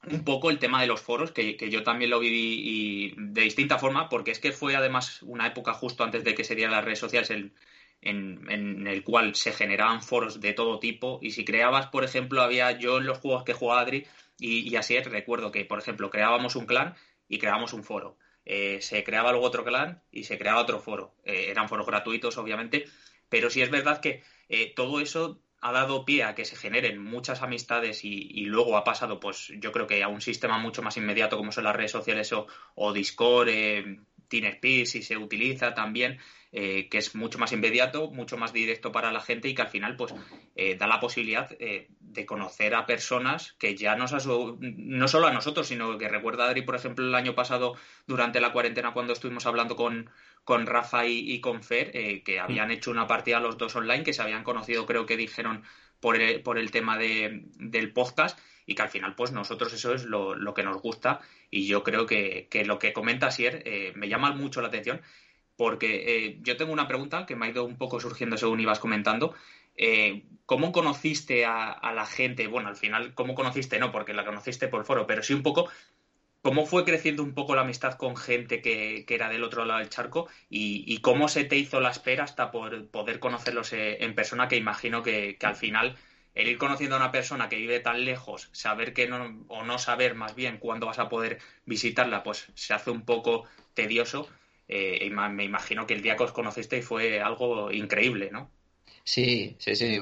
un 0.07 0.25
poco 0.25 0.51
el 0.51 0.59
tema 0.59 0.81
de 0.81 0.87
los 0.87 1.01
foros, 1.01 1.33
que, 1.33 1.57
yo 1.71 1.83
también 1.83 2.11
lo 2.11 2.21
viví 2.21 2.63
y 2.65 3.15
de 3.17 3.43
distinta 3.43 3.79
forma, 3.79 4.09
porque 4.09 4.31
es 4.31 4.39
que 4.39 4.53
fue 4.53 4.77
además 4.77 5.23
una 5.23 5.47
época 5.47 5.73
justo 5.75 6.05
antes 6.05 6.25
de 6.25 6.35
que 6.35 6.45
se 6.45 6.57
las 6.57 6.85
redes 6.85 6.99
sociales, 6.99 7.31
el, 7.31 7.53
en, 8.03 8.87
el 8.87 9.03
cual 9.03 9.35
se 9.35 9.53
generaban 9.53 10.03
foros 10.03 10.41
de 10.41 10.53
todo 10.53 10.79
tipo 10.79 11.19
y 11.23 11.33
si 11.33 11.45
creabas, 11.45 11.89
por 11.89 12.05
ejemplo, 12.05 12.43
había 12.43 12.73
yo 12.73 12.99
en 12.99 13.07
los 13.07 13.19
juegos 13.19 13.45
que 13.45 13.53
jugaba 13.53 13.83
Adri 13.83 14.07
y, 14.39 14.75
así 14.77 14.97
es, 14.97 15.07
recuerdo 15.07 15.51
que, 15.51 15.65
por 15.65 15.79
ejemplo, 15.79 16.11
creábamos 16.11 16.57
un 16.57 16.67
clan 16.67 16.95
y 17.29 17.39
creábamos 17.39 17.73
un 17.73 17.85
foro. 17.85 18.19
Eh, 18.45 18.79
se 18.81 19.03
creaba 19.03 19.33
luego 19.33 19.47
otro 19.47 19.65
clan 19.65 20.03
y 20.13 20.25
se 20.25 20.39
creaba 20.39 20.61
otro 20.61 20.79
foro. 20.79 21.15
Eh, 21.25 21.47
eran 21.51 21.69
foros 21.69 21.87
gratuitos, 21.87 22.37
obviamente, 22.37 22.85
pero 23.29 23.51
sí 23.51 23.63
es 23.63 23.71
verdad 23.71 24.01
que 24.01 24.23
eh, 24.49 24.73
todo 24.77 25.01
eso 25.01 25.41
ha 25.66 25.73
dado 25.73 26.04
pie 26.04 26.23
a 26.23 26.35
que 26.35 26.44
se 26.44 26.56
generen 26.56 27.02
muchas 27.02 27.42
amistades 27.42 28.04
y, 28.04 28.44
luego 28.44 28.76
ha 28.76 28.85
pasado, 28.85 29.18
pues 29.18 29.52
yo 29.58 29.73
creo 29.73 29.87
que 29.87 30.02
a 30.02 30.08
un 30.08 30.20
sistema 30.20 30.58
mucho 30.58 30.82
más 30.82 30.96
inmediato 30.96 31.37
como 31.37 31.50
son 31.50 31.64
las 31.64 31.75
redes 31.75 31.90
sociales 31.90 32.32
o, 32.32 32.92
Discord, 32.92 33.49
eh, 33.49 33.99
TeamSpeak 34.28 34.87
si 34.87 35.02
se 35.02 35.16
utiliza 35.16 35.75
también, 35.75 36.18
eh, 36.52 36.88
que 36.88 36.99
es 36.99 37.14
mucho 37.14 37.38
más 37.38 37.52
inmediato, 37.52 38.11
mucho 38.11 38.37
más 38.37 38.52
directo 38.52 38.92
para 38.92 39.12
la 39.12 39.20
gente 39.20 39.49
y 39.49 39.54
que 39.54 39.62
al 39.62 39.68
final 39.68 39.96
pues 39.96 40.14
eh, 40.54 40.76
da 40.76 40.87
la 40.87 41.00
posibilidad 41.00 41.50
eh, 41.58 41.88
de 42.00 42.26
conocer 42.26 42.75
a 42.75 42.87
personas 42.87 43.52
que 43.58 43.76
ya 43.76 43.96
nos 43.96 44.12
no 44.61 45.08
solo 45.08 45.26
a 45.26 45.32
nosotros, 45.32 45.66
sino 45.66 45.99
que 45.99 46.08
recuerda 46.08 46.46
Adri, 46.46 46.62
por 46.62 46.76
ejemplo, 46.76 47.04
el 47.04 47.14
año 47.14 47.35
pasado 47.35 47.75
durante 48.06 48.40
la 48.40 48.52
cuarentena 48.52 48.92
cuando 48.92 49.12
estuvimos 49.12 49.46
hablando 49.46 49.76
con, 49.76 50.11
con 50.47 50.65
Rafa 50.67 51.05
y, 51.05 51.41
con 51.43 51.62
Fer, 51.62 51.93
que 52.23 52.41
habían 52.41 52.71
hecho 52.71 52.91
una 52.91 53.07
partida 53.07 53.41
los 53.41 53.59
dos 53.59 53.76
online, 53.76 54.05
que 54.05 54.15
se 54.15 54.23
habían 54.23 54.45
conocido, 54.45 54.87
creo 54.87 55.05
que 55.05 55.19
dijeron, 55.19 55.65
por 56.00 56.21
el, 56.21 56.43
por 56.43 56.59
el 56.59 56.71
tema 56.71 56.97
de, 56.99 57.43
del 57.59 57.93
podcast 57.93 58.38
y 58.67 58.75
que 58.75 58.83
al 58.83 58.88
final 58.88 59.15
pues 59.15 59.33
nosotros 59.33 59.73
eso 59.73 59.95
es 59.95 60.05
lo, 60.05 60.35
lo 60.35 60.55
que 60.55 60.62
nos 60.62 60.81
gusta 60.81 61.21
y 61.50 61.67
yo 61.67 61.83
creo 61.83 62.07
que, 62.07 62.49
que 62.50 62.65
lo 62.65 62.79
que 62.79 62.93
comenta 62.93 63.31
Sier 63.31 63.62
eh, 63.65 63.93
me 63.95 64.09
llama 64.09 64.33
mucho 64.33 64.61
la 64.61 64.69
atención 64.69 65.00
porque 65.57 66.26
eh, 66.26 66.38
yo 66.43 66.57
tengo 66.57 66.73
una 66.73 66.88
pregunta 66.88 67.25
que 67.26 67.37
me 67.37 67.47
ha 67.47 67.50
ido 67.50 67.65
un 67.65 67.79
poco 67.79 68.00
surgiendo 68.00 68.37
según 68.37 68.61
ibas 68.61 68.79
comentando 68.79 69.35
eh, 69.76 70.25
¿cómo 70.47 70.73
conociste 70.73 71.45
a, 71.45 71.93
la 71.95 72.07
gente? 72.07 72.47
Bueno, 72.47 72.69
al 72.69 72.76
final, 72.76 73.15
¿cómo 73.15 73.35
conociste? 73.35 73.79
No, 73.79 73.93
porque 73.93 74.15
la 74.15 74.25
conociste 74.25 74.69
por 74.69 74.85
foro, 74.85 75.07
pero 75.07 75.23
sí 75.23 75.35
un 75.35 75.43
poco, 75.43 75.69
¿cómo 76.43 76.66
fue 76.66 76.85
creciendo 76.85 77.23
un 77.23 77.35
poco 77.35 77.55
la 77.55 77.62
amistad 77.62 77.95
con 77.95 78.16
gente 78.16 78.62
que, 78.62 79.05
era 79.09 79.28
del 79.28 79.45
otro 79.45 79.64
lado 79.64 79.81
del 79.81 79.88
charco? 79.88 80.28
Y, 80.49 80.99
cómo 81.00 81.28
se 81.28 81.45
te 81.45 81.57
hizo 81.57 81.81
la 81.81 81.90
espera 81.90 82.25
hasta 82.25 82.50
por 82.50 82.88
poder 82.88 83.19
conocerlos 83.19 83.73
eh, 83.73 84.05
en 84.05 84.14
persona? 84.14 84.49
Que 84.49 84.57
imagino 84.57 85.02
que, 85.02 85.37
al 85.43 85.57
final 85.57 85.97
el 86.35 86.49
ir 86.49 86.59
conociendo 86.59 86.97
a 86.97 86.99
una 86.99 87.12
persona 87.12 87.49
que 87.49 87.57
vive 87.57 87.81
tan 87.81 88.05
lejos, 88.05 88.50
saber 88.52 88.93
que 88.93 89.09
no, 89.09 89.45
o 89.49 89.64
no 89.64 89.78
saber 89.78 90.14
más 90.14 90.35
bien 90.35 90.59
cuándo 90.59 90.87
vas 90.87 90.99
a 90.99 91.09
poder 91.09 91.38
visitarla, 91.64 92.23
pues 92.23 92.49
se 92.55 92.75
hace 92.75 92.90
un 92.90 93.07
poco 93.07 93.45
tedioso. 93.73 94.28
Eh, 94.69 95.09
me 95.11 95.45
imagino 95.45 95.87
que 95.87 95.95
el 95.95 96.02
día 96.02 96.16
que 96.16 96.25
os 96.25 96.33
conociste 96.33 96.83
fue 96.83 97.21
algo 97.21 97.73
increíble, 97.73 98.31
¿no? 98.31 98.50
Sí, 99.05 99.57
sí, 99.59 99.76
sí. 99.76 99.99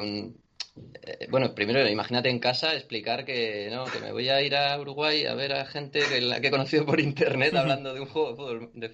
Eh, 1.03 1.29
bueno, 1.31 1.55
primero 1.55 1.87
imagínate 1.89 2.31
en 2.31 2.39
casa 2.39 2.75
explicar 2.75 3.25
que 3.25 3.69
no, 3.71 3.85
que 3.85 4.01
me 4.01 4.13
voy 4.13 4.29
a 4.29 4.43
ir 4.43 4.57
a 4.57 4.79
Uruguay 4.81 5.27
a 5.27 5.35
ver 5.35 5.53
a 5.53 5.67
gente 5.67 6.01
que, 6.09 6.21
la 6.21 6.41
que 6.41 6.49
he 6.49 6.51
conocido 6.51 6.85
por 6.85 7.01
internet 7.01 7.55
hablando 7.57 7.95
de 7.95 8.01
un 8.01 8.07
juego 8.07 8.31
de 8.31 8.37
fútbol. 8.37 8.71
De, 8.75 8.91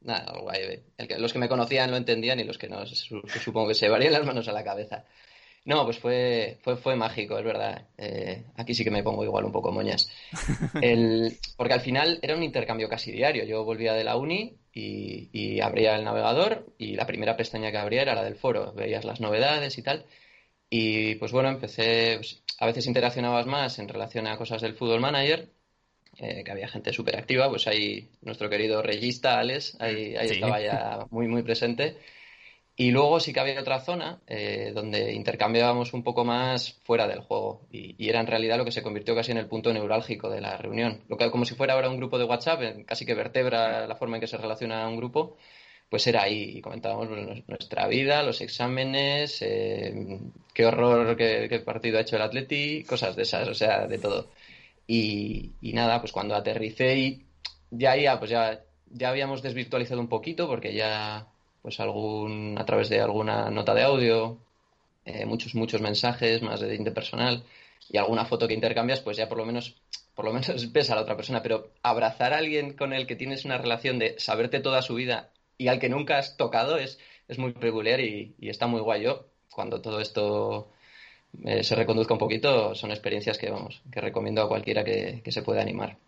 nada, 0.00 0.32
Uruguay. 0.32 0.82
los 1.18 1.32
que 1.32 1.38
me 1.38 1.48
conocían 1.48 1.90
lo 1.90 1.96
entendían 1.96 2.40
y 2.40 2.44
los 2.44 2.58
que 2.58 2.68
no, 2.68 2.84
supongo 2.86 3.68
que 3.68 3.74
se 3.74 3.88
varían 3.88 4.12
las 4.12 4.26
manos 4.26 4.48
a 4.48 4.52
la 4.52 4.64
cabeza. 4.64 5.04
No, 5.64 5.84
pues 5.84 5.98
fue, 5.98 6.58
fue, 6.62 6.76
fue 6.76 6.96
mágico, 6.96 7.38
es 7.38 7.44
verdad. 7.44 7.86
Eh, 7.96 8.46
aquí 8.56 8.74
sí 8.74 8.82
que 8.82 8.90
me 8.90 9.04
pongo 9.04 9.22
igual 9.24 9.44
un 9.44 9.52
poco 9.52 9.70
moñas. 9.70 10.10
El, 10.82 11.38
porque 11.56 11.74
al 11.74 11.80
final 11.80 12.18
era 12.20 12.34
un 12.34 12.42
intercambio 12.42 12.88
casi 12.88 13.12
diario. 13.12 13.44
Yo 13.44 13.64
volvía 13.64 13.92
de 13.92 14.02
la 14.02 14.16
uni 14.16 14.56
y, 14.72 15.60
abría 15.60 15.96
el 15.96 16.04
navegador 16.04 16.66
y 16.78 16.96
la 16.96 17.06
primera 17.06 17.36
pestaña 17.36 17.70
que 17.70 17.78
abría 17.78 18.02
era 18.02 18.16
la 18.16 18.24
del 18.24 18.34
foro. 18.34 18.72
Veías 18.72 19.04
las 19.04 19.20
novedades 19.20 19.78
y 19.78 19.82
tal. 19.82 20.04
Y 20.74 21.16
pues 21.16 21.32
bueno, 21.32 21.50
empecé, 21.50 22.14
pues, 22.16 22.42
a 22.58 22.64
veces 22.64 22.86
interaccionabas 22.86 23.44
más 23.44 23.78
en 23.78 23.88
relación 23.88 24.26
a 24.26 24.38
cosas 24.38 24.62
del 24.62 24.72
Fútbol 24.72 25.00
Manager, 25.00 25.50
eh, 26.16 26.42
que 26.42 26.50
había 26.50 26.66
gente 26.66 26.94
súper 26.94 27.18
activa, 27.18 27.50
pues 27.50 27.66
ahí 27.66 28.08
nuestro 28.22 28.48
querido 28.48 28.80
regista 28.80 29.38
Alex, 29.38 29.76
ahí, 29.80 30.16
ahí 30.16 30.28
estaba 30.28 30.62
ya 30.62 31.06
muy, 31.10 31.28
muy 31.28 31.42
presente. 31.42 31.98
Y 32.74 32.90
luego 32.90 33.20
sí 33.20 33.34
que 33.34 33.40
había 33.40 33.60
otra 33.60 33.80
zona 33.80 34.22
eh, 34.26 34.72
donde 34.74 35.12
intercambiábamos 35.12 35.92
un 35.92 36.02
poco 36.02 36.24
más 36.24 36.72
fuera 36.84 37.06
del 37.06 37.20
juego 37.20 37.66
y, 37.70 38.08
era 38.08 38.20
en 38.20 38.26
realidad 38.26 38.56
lo 38.56 38.64
que 38.64 38.72
se 38.72 38.82
convirtió 38.82 39.14
casi 39.14 39.32
en 39.32 39.38
el 39.38 39.48
punto 39.48 39.74
neurálgico 39.74 40.30
de 40.30 40.40
la 40.40 40.56
reunión. 40.56 41.02
Lo 41.06 41.18
que 41.18 41.30
como 41.30 41.44
si 41.44 41.54
fuera 41.54 41.74
ahora 41.74 41.90
un 41.90 41.98
grupo 41.98 42.16
de 42.18 42.24
WhatsApp, 42.24 42.62
casi 42.86 43.04
que 43.04 43.12
vertebra 43.12 43.86
la 43.86 43.96
forma 43.96 44.16
en 44.16 44.22
que 44.22 44.26
se 44.26 44.38
relaciona 44.38 44.88
un 44.88 44.96
grupo, 44.96 45.36
pues 45.92 46.06
era 46.06 46.22
ahí 46.22 46.62
comentábamos 46.62 47.10
nuestra 47.46 47.86
vida, 47.86 48.22
los 48.22 48.40
exámenes, 48.40 49.42
eh, 49.42 50.20
qué 50.54 50.64
horror, 50.64 51.18
qué, 51.18 51.62
partido 51.62 51.98
ha 51.98 52.00
hecho 52.00 52.16
el 52.16 52.22
Atleti, 52.22 52.82
cosas 52.84 53.14
de 53.14 53.24
esas, 53.24 53.46
o 53.46 53.52
sea, 53.52 53.86
de 53.86 53.98
todo. 53.98 54.30
Y, 54.86 55.50
y 55.60 55.74
nada, 55.74 56.00
pues 56.00 56.10
cuando 56.10 56.34
aterricé 56.34 56.96
y 56.96 57.26
ya, 57.70 57.94
ya, 57.94 58.18
pues 58.18 58.30
ya, 58.30 58.62
ya 58.90 59.10
habíamos 59.10 59.42
desvirtualizado 59.42 60.00
un 60.00 60.08
poquito 60.08 60.48
porque 60.48 60.72
ya 60.72 61.26
pues 61.60 61.78
algún, 61.78 62.56
a 62.58 62.64
través 62.64 62.88
de 62.88 63.02
alguna 63.02 63.50
nota 63.50 63.74
de 63.74 63.82
audio, 63.82 64.38
eh, 65.04 65.26
muchos, 65.26 65.54
muchos 65.54 65.82
mensajes, 65.82 66.40
más 66.40 66.60
de 66.60 66.74
interpersonal 66.74 67.44
y 67.90 67.98
alguna 67.98 68.24
foto 68.24 68.48
que 68.48 68.54
intercambias, 68.54 69.00
pues 69.00 69.18
ya 69.18 69.28
por 69.28 69.36
lo 69.36 69.44
menos, 69.44 69.76
por 70.14 70.24
lo 70.24 70.32
menos 70.32 70.72
ves 70.72 70.90
a 70.90 70.94
la 70.94 71.02
otra 71.02 71.16
persona. 71.16 71.42
Pero 71.42 71.68
abrazar 71.82 72.32
a 72.32 72.38
alguien 72.38 72.72
con 72.78 72.94
el 72.94 73.06
que 73.06 73.16
tienes 73.16 73.44
una 73.44 73.58
relación 73.58 73.98
de 73.98 74.18
saberte 74.18 74.60
toda 74.60 74.80
su 74.80 74.94
vida 74.94 75.28
y 75.58 75.68
al 75.68 75.78
que 75.78 75.88
nunca 75.88 76.18
has 76.18 76.36
tocado 76.36 76.76
es, 76.78 76.98
es 77.28 77.38
muy 77.38 77.52
peculiar 77.52 78.00
y, 78.00 78.34
está 78.40 78.66
muy 78.66 78.80
guay. 78.80 79.02
Yo, 79.02 79.26
cuando 79.50 79.80
todo 79.80 80.00
esto 80.00 80.70
eh, 81.44 81.64
se 81.64 81.74
reconduzca 81.76 82.14
un 82.14 82.20
poquito, 82.20 82.74
son 82.74 82.90
experiencias 82.90 83.38
que, 83.38 83.50
vamos, 83.50 83.82
que 83.92 84.00
recomiendo 84.00 84.42
a 84.42 84.48
cualquiera 84.48 84.84
que 84.84 85.22
se 85.32 85.42
pueda 85.42 85.62
animar. 85.62 85.98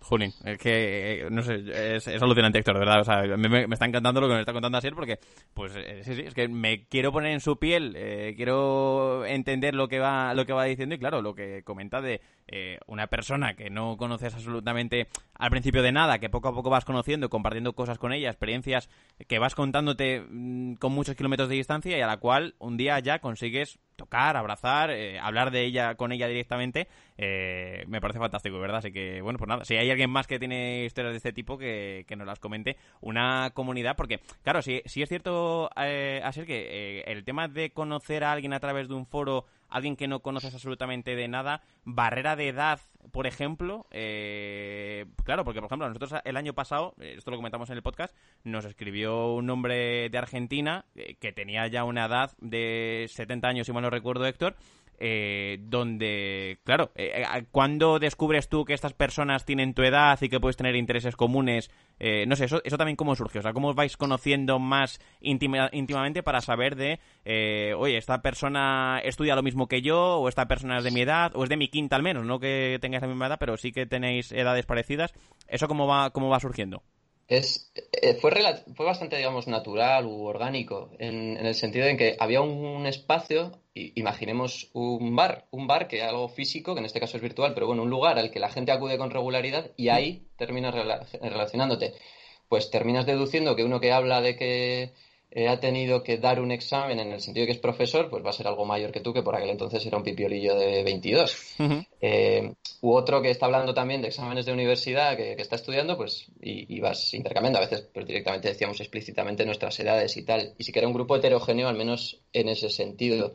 Junín, 0.00 0.32
es 0.44 0.58
que, 0.58 1.22
eh, 1.22 1.28
no 1.30 1.42
sé, 1.42 1.96
es, 1.96 2.08
alucinante, 2.22 2.58
Héctor, 2.58 2.74
de 2.74 2.80
verdad. 2.80 3.00
O 3.00 3.04
sea, 3.04 3.36
me, 3.36 3.64
está 3.64 3.86
encantando 3.86 4.20
lo 4.20 4.28
que 4.28 4.34
me 4.34 4.40
está 4.40 4.52
contando 4.52 4.78
así 4.78 4.90
porque, 4.90 5.18
pues, 5.54 5.72
eh, 5.76 6.02
sí, 6.04 6.14
sí, 6.14 6.22
es 6.22 6.34
que 6.34 6.48
me 6.48 6.86
quiero 6.86 7.12
poner 7.12 7.32
en 7.32 7.40
su 7.40 7.58
piel, 7.58 7.94
eh, 7.96 8.34
quiero 8.36 9.24
entender 9.26 9.74
lo 9.74 9.88
que 9.88 9.98
va 9.98 10.34
lo 10.34 10.46
que 10.46 10.52
va 10.52 10.64
diciendo 10.64 10.94
y, 10.94 10.98
claro, 10.98 11.22
lo 11.22 11.34
que 11.34 11.62
comenta 11.64 12.00
de 12.00 12.20
una 12.86 13.08
persona 13.08 13.54
que 13.54 13.68
no 13.68 13.98
conoces 13.98 14.32
absolutamente 14.32 15.08
al 15.34 15.50
principio 15.50 15.82
de 15.82 15.92
nada, 15.92 16.18
que 16.18 16.30
poco 16.30 16.48
a 16.48 16.54
poco 16.54 16.70
vas 16.70 16.86
conociendo, 16.86 17.28
compartiendo 17.28 17.74
cosas 17.74 17.98
con 17.98 18.14
ella, 18.14 18.30
experiencias 18.30 18.88
que 19.26 19.38
vas 19.38 19.54
contándote 19.54 20.24
mm, 20.26 20.74
con 20.76 20.92
muchos 20.92 21.14
kilómetros 21.14 21.50
de 21.50 21.56
distancia 21.56 21.98
y 21.98 22.00
a 22.00 22.06
la 22.06 22.16
cual 22.16 22.54
un 22.58 22.78
día 22.78 22.98
ya 23.00 23.18
consigues 23.18 23.78
tocar, 23.98 24.36
abrazar, 24.36 24.90
eh, 24.90 25.18
hablar 25.18 25.50
de 25.50 25.64
ella 25.64 25.96
con 25.96 26.12
ella 26.12 26.28
directamente, 26.28 26.88
eh, 27.18 27.84
me 27.88 28.00
parece 28.00 28.20
fantástico, 28.20 28.58
¿verdad? 28.60 28.78
Así 28.78 28.92
que, 28.92 29.20
bueno, 29.20 29.38
pues 29.38 29.48
nada, 29.48 29.64
si 29.64 29.76
hay 29.76 29.90
alguien 29.90 30.08
más 30.08 30.28
que 30.28 30.38
tiene 30.38 30.84
historias 30.84 31.12
de 31.12 31.16
este 31.16 31.32
tipo, 31.32 31.58
que, 31.58 32.04
que 32.06 32.16
nos 32.16 32.26
las 32.26 32.38
comente. 32.38 32.76
Una 33.00 33.50
comunidad, 33.52 33.96
porque, 33.96 34.20
claro, 34.42 34.62
si, 34.62 34.82
si 34.86 35.02
es 35.02 35.08
cierto, 35.08 35.68
eh, 35.76 36.22
ser 36.30 36.46
que 36.46 37.00
eh, 37.00 37.04
el 37.08 37.24
tema 37.24 37.48
de 37.48 37.70
conocer 37.70 38.22
a 38.22 38.32
alguien 38.32 38.52
a 38.52 38.60
través 38.60 38.88
de 38.88 38.94
un 38.94 39.06
foro 39.06 39.46
alguien 39.68 39.96
que 39.96 40.08
no 40.08 40.20
conoces 40.20 40.54
absolutamente 40.54 41.16
de 41.16 41.28
nada, 41.28 41.62
barrera 41.84 42.36
de 42.36 42.48
edad, 42.48 42.80
por 43.12 43.26
ejemplo, 43.26 43.86
eh, 43.90 45.06
claro, 45.24 45.44
porque 45.44 45.60
por 45.60 45.68
ejemplo 45.68 45.88
nosotros 45.88 46.20
el 46.24 46.36
año 46.36 46.54
pasado, 46.54 46.94
eh, 47.00 47.14
esto 47.16 47.30
lo 47.30 47.36
comentamos 47.36 47.70
en 47.70 47.76
el 47.76 47.82
podcast, 47.82 48.14
nos 48.44 48.64
escribió 48.64 49.32
un 49.34 49.48
hombre 49.50 50.08
de 50.08 50.18
Argentina 50.18 50.84
eh, 50.94 51.16
que 51.20 51.32
tenía 51.32 51.66
ya 51.68 51.84
una 51.84 52.06
edad 52.06 52.32
de 52.40 53.06
70 53.08 53.48
años, 53.48 53.66
si 53.66 53.72
mal 53.72 53.82
no 53.82 53.90
recuerdo, 53.90 54.26
Héctor, 54.26 54.56
eh, 54.98 55.58
donde, 55.60 56.58
claro, 56.64 56.90
eh, 56.94 57.22
eh 57.22 57.44
cuando 57.50 57.98
descubres 57.98 58.48
tú 58.48 58.64
que 58.64 58.74
estas 58.74 58.92
personas 58.92 59.44
tienen 59.44 59.74
tu 59.74 59.82
edad 59.82 60.18
y 60.20 60.28
que 60.28 60.40
puedes 60.40 60.56
tener 60.56 60.76
intereses 60.76 61.16
comunes, 61.16 61.70
no 62.26 62.36
sé, 62.36 62.44
eso, 62.44 62.60
eso 62.64 62.78
también 62.78 62.96
cómo 62.96 63.16
surge, 63.16 63.40
o 63.40 63.42
sea, 63.42 63.52
cómo 63.52 63.68
os 63.68 63.74
vais 63.74 63.96
conociendo 63.96 64.58
más 64.58 65.00
íntimamente 65.20 66.22
para 66.22 66.40
saber 66.40 66.76
de, 66.76 67.00
oye, 67.76 67.96
esta 67.96 68.22
persona 68.22 69.00
estudia 69.02 69.34
lo 69.34 69.42
mismo 69.42 69.66
que 69.66 69.82
yo, 69.82 70.18
o 70.18 70.28
esta 70.28 70.46
persona 70.46 70.78
es 70.78 70.84
de 70.84 70.92
mi 70.92 71.00
edad, 71.00 71.32
o 71.34 71.42
es 71.42 71.50
de 71.50 71.56
mi 71.56 71.68
quinta 71.68 71.96
al 71.96 72.02
menos, 72.02 72.24
no 72.24 72.38
que 72.38 72.78
tengáis 72.80 73.02
la 73.02 73.08
misma 73.08 73.26
edad, 73.26 73.38
pero 73.40 73.56
sí 73.56 73.72
que 73.72 73.86
tenéis 73.86 74.30
edades 74.30 74.66
parecidas, 74.66 75.12
¿eso 75.48 75.66
cómo 75.66 75.86
va, 75.86 76.10
cómo 76.10 76.28
va 76.28 76.38
surgiendo? 76.38 76.82
Es, 77.28 77.70
fue, 78.22 78.32
fue 78.74 78.86
bastante, 78.86 79.16
digamos, 79.16 79.46
natural 79.48 80.06
u 80.06 80.24
orgánico, 80.24 80.90
en, 80.98 81.36
el 81.36 81.54
sentido 81.54 81.86
en 81.86 81.98
que 81.98 82.16
había 82.18 82.40
un, 82.40 82.86
espacio, 82.86 83.52
imaginemos 83.94 84.70
un 84.72 85.14
bar, 85.16 85.46
un 85.50 85.66
bar 85.66 85.88
que 85.88 85.98
es 85.98 86.04
algo 86.04 86.28
físico, 86.28 86.74
que 86.74 86.80
en 86.80 86.86
este 86.86 87.00
caso 87.00 87.16
es 87.16 87.22
virtual, 87.22 87.54
pero 87.54 87.66
bueno, 87.66 87.82
un 87.82 87.90
lugar 87.90 88.18
al 88.18 88.30
que 88.30 88.40
la 88.40 88.50
gente 88.50 88.72
acude 88.72 88.98
con 88.98 89.10
regularidad 89.10 89.70
y 89.76 89.88
ahí 89.88 90.26
terminas 90.36 90.74
relacionándote. 90.74 91.94
Pues 92.48 92.70
terminas 92.70 93.06
deduciendo 93.06 93.56
que 93.56 93.64
uno 93.64 93.80
que 93.80 93.92
habla 93.92 94.20
de 94.20 94.36
que 94.36 94.92
eh, 95.30 95.46
ha 95.46 95.60
tenido 95.60 96.02
que 96.02 96.16
dar 96.16 96.40
un 96.40 96.50
examen 96.50 96.98
en 96.98 97.12
el 97.12 97.20
sentido 97.20 97.42
de 97.42 97.48
que 97.48 97.52
es 97.52 97.58
profesor, 97.58 98.08
pues 98.08 98.24
va 98.24 98.30
a 98.30 98.32
ser 98.32 98.46
algo 98.46 98.64
mayor 98.64 98.90
que 98.90 99.00
tú, 99.00 99.12
que 99.12 99.22
por 99.22 99.36
aquel 99.36 99.50
entonces 99.50 99.84
era 99.84 99.98
un 99.98 100.02
pipiolillo 100.02 100.54
de 100.54 100.82
22. 100.82 101.56
Eh, 102.00 102.54
u 102.80 102.92
otro 102.92 103.20
que 103.20 103.30
está 103.30 103.46
hablando 103.46 103.74
también 103.74 104.00
de 104.00 104.08
exámenes 104.08 104.46
de 104.46 104.52
universidad, 104.52 105.16
que, 105.16 105.32
está 105.32 105.56
estudiando, 105.56 105.96
pues 105.96 106.28
y, 106.40 106.80
vas 106.80 107.12
intercambiando. 107.12 107.58
A 107.58 107.62
veces 107.62 107.88
pues, 107.92 108.06
directamente 108.06 108.48
decíamos 108.48 108.80
explícitamente 108.80 109.44
nuestras 109.44 109.78
edades 109.80 110.16
y 110.16 110.24
tal. 110.24 110.54
Y 110.56 110.64
si 110.64 110.72
que 110.72 110.78
era 110.78 110.88
un 110.88 110.94
grupo 110.94 111.16
heterogéneo, 111.16 111.68
al 111.68 111.76
menos 111.76 112.20
en 112.32 112.48
ese 112.48 112.70
sentido. 112.70 113.34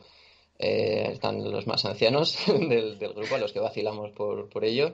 Eh, 0.60 1.10
están 1.14 1.44
los 1.52 1.68
más 1.68 1.84
ancianos 1.86 2.38
del, 2.48 2.98
grupo, 2.98 3.36
a 3.36 3.40
los 3.40 3.52
que 3.52 3.60
vacilamos 3.60 4.12
por, 4.12 4.50
por 4.50 4.64
ello 4.64 4.94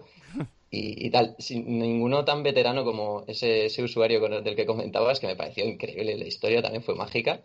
y, 0.71 1.09
tal. 1.09 1.35
Sin 1.39 1.79
ninguno 1.79 2.25
tan 2.25 2.43
veterano 2.43 2.83
como 2.83 3.23
ese, 3.27 3.65
ese 3.65 3.83
usuario 3.83 4.19
del 4.41 4.55
que 4.55 4.65
comentabas, 4.65 5.19
que 5.19 5.27
me 5.27 5.35
pareció 5.35 5.65
increíble. 5.65 6.17
La 6.17 6.27
historia 6.27 6.61
también 6.61 6.83
fue 6.83 6.95
mágica. 6.95 7.41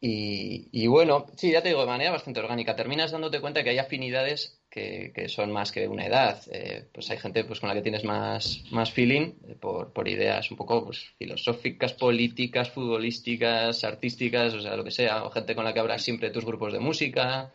Y, 0.00 0.86
bueno, 0.86 1.26
sí, 1.36 1.50
ya 1.50 1.62
te 1.62 1.68
digo, 1.68 1.80
de 1.80 1.86
manera 1.86 2.12
bastante 2.12 2.40
orgánica. 2.40 2.76
Terminas 2.76 3.10
dándote 3.10 3.40
cuenta 3.40 3.64
que 3.64 3.70
hay 3.70 3.78
afinidades 3.78 4.60
que, 4.76 5.12
que 5.14 5.28
son 5.28 5.50
más 5.50 5.72
que 5.72 5.88
una 5.88 6.06
edad. 6.06 6.40
Eh, 6.52 6.84
pues 6.92 7.10
hay 7.10 7.18
gente 7.18 7.44
pues, 7.44 7.60
con 7.60 7.68
la 7.68 7.74
que 7.74 7.82
tienes 7.82 8.04
más, 8.04 8.62
más 8.70 8.92
feeling 8.92 9.32
eh, 9.48 9.56
por, 9.58 9.92
por, 9.92 10.06
ideas 10.06 10.50
un 10.50 10.56
poco 10.58 10.84
pues, 10.84 10.98
filosóficas, 11.18 11.94
políticas, 11.94 12.70
futbolísticas, 12.70 13.82
artísticas, 13.84 14.52
o 14.54 14.60
sea, 14.60 14.76
lo 14.76 14.84
que 14.84 14.90
sea. 14.90 15.24
O 15.24 15.30
gente 15.30 15.54
con 15.54 15.64
la 15.64 15.72
que 15.72 15.80
habrás 15.80 16.02
siempre 16.02 16.30
tus 16.30 16.44
grupos 16.44 16.72
de 16.74 16.80
música 16.80 17.52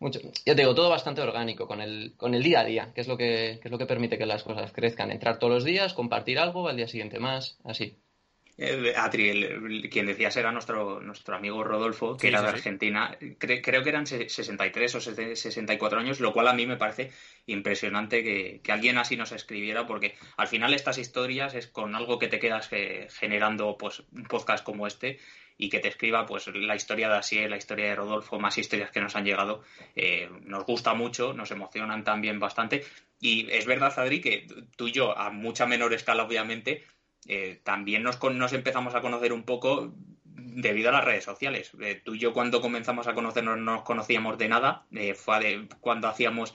mucho, 0.00 0.20
ya 0.44 0.54
te 0.54 0.62
digo, 0.62 0.74
todo 0.74 0.90
bastante 0.90 1.22
orgánico 1.22 1.66
con 1.66 1.80
el, 1.80 2.14
con 2.16 2.34
el 2.34 2.42
día 2.42 2.60
a 2.60 2.64
día, 2.64 2.92
que 2.94 3.00
es, 3.00 3.08
lo 3.08 3.16
que, 3.16 3.60
es 3.62 3.70
lo 3.70 3.78
que 3.78 3.86
permite 3.86 4.18
que 4.18 4.26
las 4.26 4.42
cosas 4.42 4.72
crezcan. 4.72 5.10
Entrar 5.10 5.38
todos 5.38 5.52
los 5.52 5.64
días, 5.64 5.94
compartir 5.94 6.38
algo, 6.38 6.68
al 6.68 6.76
día 6.76 6.88
siguiente 6.88 7.18
más, 7.18 7.58
así. 7.64 7.96
Eh, 8.56 8.94
Atri, 8.96 9.88
quien 9.90 10.06
decías 10.06 10.36
era 10.36 10.52
nuestro, 10.52 11.00
nuestro 11.00 11.34
amigo 11.34 11.64
Rodolfo, 11.64 12.16
que 12.16 12.28
era 12.28 12.40
de 12.40 12.48
Argentina. 12.48 13.16
creo 13.38 13.82
que 13.82 13.88
eran 13.88 14.06
63 14.06 14.94
o 14.94 15.00
64 15.00 15.98
años, 15.98 16.20
lo 16.20 16.32
cual 16.32 16.48
a 16.48 16.52
mí 16.52 16.66
me 16.66 16.76
parece 16.76 17.10
impresionante 17.46 18.22
que, 18.22 18.72
alguien 18.72 18.98
así 18.98 19.16
nos 19.16 19.32
escribiera, 19.32 19.86
porque 19.86 20.14
al 20.36 20.46
final 20.46 20.72
estas 20.72 20.98
historias 20.98 21.54
es 21.54 21.66
con 21.66 21.94
algo 21.94 22.18
que 22.18 22.28
te 22.28 22.38
quedas 22.38 22.68
eh, 22.72 23.08
generando 23.10 23.76
pues, 23.76 24.02
un 24.12 24.24
podcast 24.24 24.64
como 24.64 24.86
este 24.86 25.18
y 25.56 25.68
que 25.68 25.80
te 25.80 25.88
escriba 25.88 26.26
pues 26.26 26.48
la 26.48 26.74
historia 26.74 27.08
de 27.08 27.16
Asier, 27.16 27.50
la 27.50 27.56
historia 27.56 27.86
de 27.86 27.94
Rodolfo, 27.94 28.38
más 28.38 28.58
historias 28.58 28.90
que 28.90 29.00
nos 29.00 29.14
han 29.16 29.24
llegado. 29.24 29.62
Eh, 29.94 30.28
nos 30.42 30.64
gusta 30.64 30.94
mucho, 30.94 31.32
nos 31.32 31.50
emocionan 31.50 32.04
también 32.04 32.40
bastante. 32.40 32.84
Y 33.20 33.50
es 33.50 33.64
verdad, 33.64 33.96
Adri, 33.96 34.20
que 34.20 34.46
tú 34.76 34.88
y 34.88 34.92
yo, 34.92 35.16
a 35.16 35.30
mucha 35.30 35.66
menor 35.66 35.94
escala, 35.94 36.24
obviamente, 36.24 36.84
eh, 37.26 37.60
también 37.62 38.02
nos, 38.02 38.22
nos 38.22 38.52
empezamos 38.52 38.94
a 38.94 39.00
conocer 39.00 39.32
un 39.32 39.44
poco 39.44 39.92
debido 40.24 40.90
a 40.90 40.92
las 40.92 41.04
redes 41.04 41.24
sociales. 41.24 41.72
Eh, 41.80 42.00
tú 42.04 42.14
y 42.14 42.18
yo 42.18 42.32
cuando 42.32 42.60
comenzamos 42.60 43.06
a 43.06 43.14
conocernos 43.14 43.58
no 43.58 43.76
nos 43.76 43.82
conocíamos 43.82 44.38
de 44.38 44.48
nada, 44.48 44.86
fue 45.16 45.40
de, 45.40 45.68
cuando 45.80 46.08
hacíamos 46.08 46.54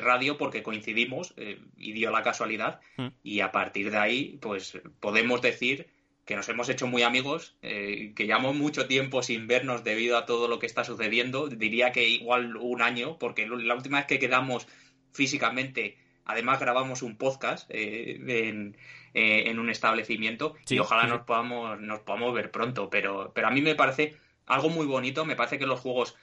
radio 0.00 0.38
porque 0.38 0.62
coincidimos 0.62 1.34
y 1.76 1.92
dio 1.92 2.10
la 2.10 2.22
casualidad 2.22 2.80
mm. 2.96 3.08
y 3.22 3.40
a 3.40 3.52
partir 3.52 3.90
de 3.90 3.98
ahí 3.98 4.38
pues 4.40 4.80
podemos 4.98 5.42
decir 5.42 5.88
que 6.28 6.36
nos 6.36 6.48
hemos 6.50 6.68
hecho 6.68 6.86
muy 6.86 7.02
amigos, 7.04 7.56
eh, 7.62 8.12
que 8.14 8.26
llevamos 8.26 8.54
mucho 8.54 8.86
tiempo 8.86 9.22
sin 9.22 9.46
vernos 9.46 9.82
debido 9.82 10.18
a 10.18 10.26
todo 10.26 10.46
lo 10.46 10.58
que 10.58 10.66
está 10.66 10.84
sucediendo. 10.84 11.48
Diría 11.48 11.90
que 11.90 12.06
igual 12.06 12.54
un 12.58 12.82
año, 12.82 13.18
porque 13.18 13.46
la 13.46 13.74
última 13.74 13.96
vez 13.96 14.06
que 14.06 14.18
quedamos 14.18 14.68
físicamente, 15.10 15.96
además 16.28 16.60
grabamos 16.60 17.02
un 17.02 17.16
podcast 17.16 17.68
eh, 17.70 18.20
en, 18.46 18.76
eh, 19.14 19.44
en, 19.46 19.58
un 19.58 19.68
establecimiento 19.68 20.54
y 20.68 20.78
ojalá 20.78 21.08
nos 21.08 21.22
podamos 21.22 21.80
nos 21.80 22.00
podamos 22.00 22.32
ver 22.32 22.52
pronto. 22.52 22.88
Pero, 22.88 23.32
pero 23.34 23.48
a 23.48 23.50
mí 23.50 23.60
me 23.60 23.74
parece 23.74 24.16
algo 24.46 24.68
muy 24.68 24.86
bonito. 24.86 25.24
Me 25.24 25.34
parece 25.34 25.58
que 25.58 25.66
los 25.66 25.80
juegos 25.80 26.14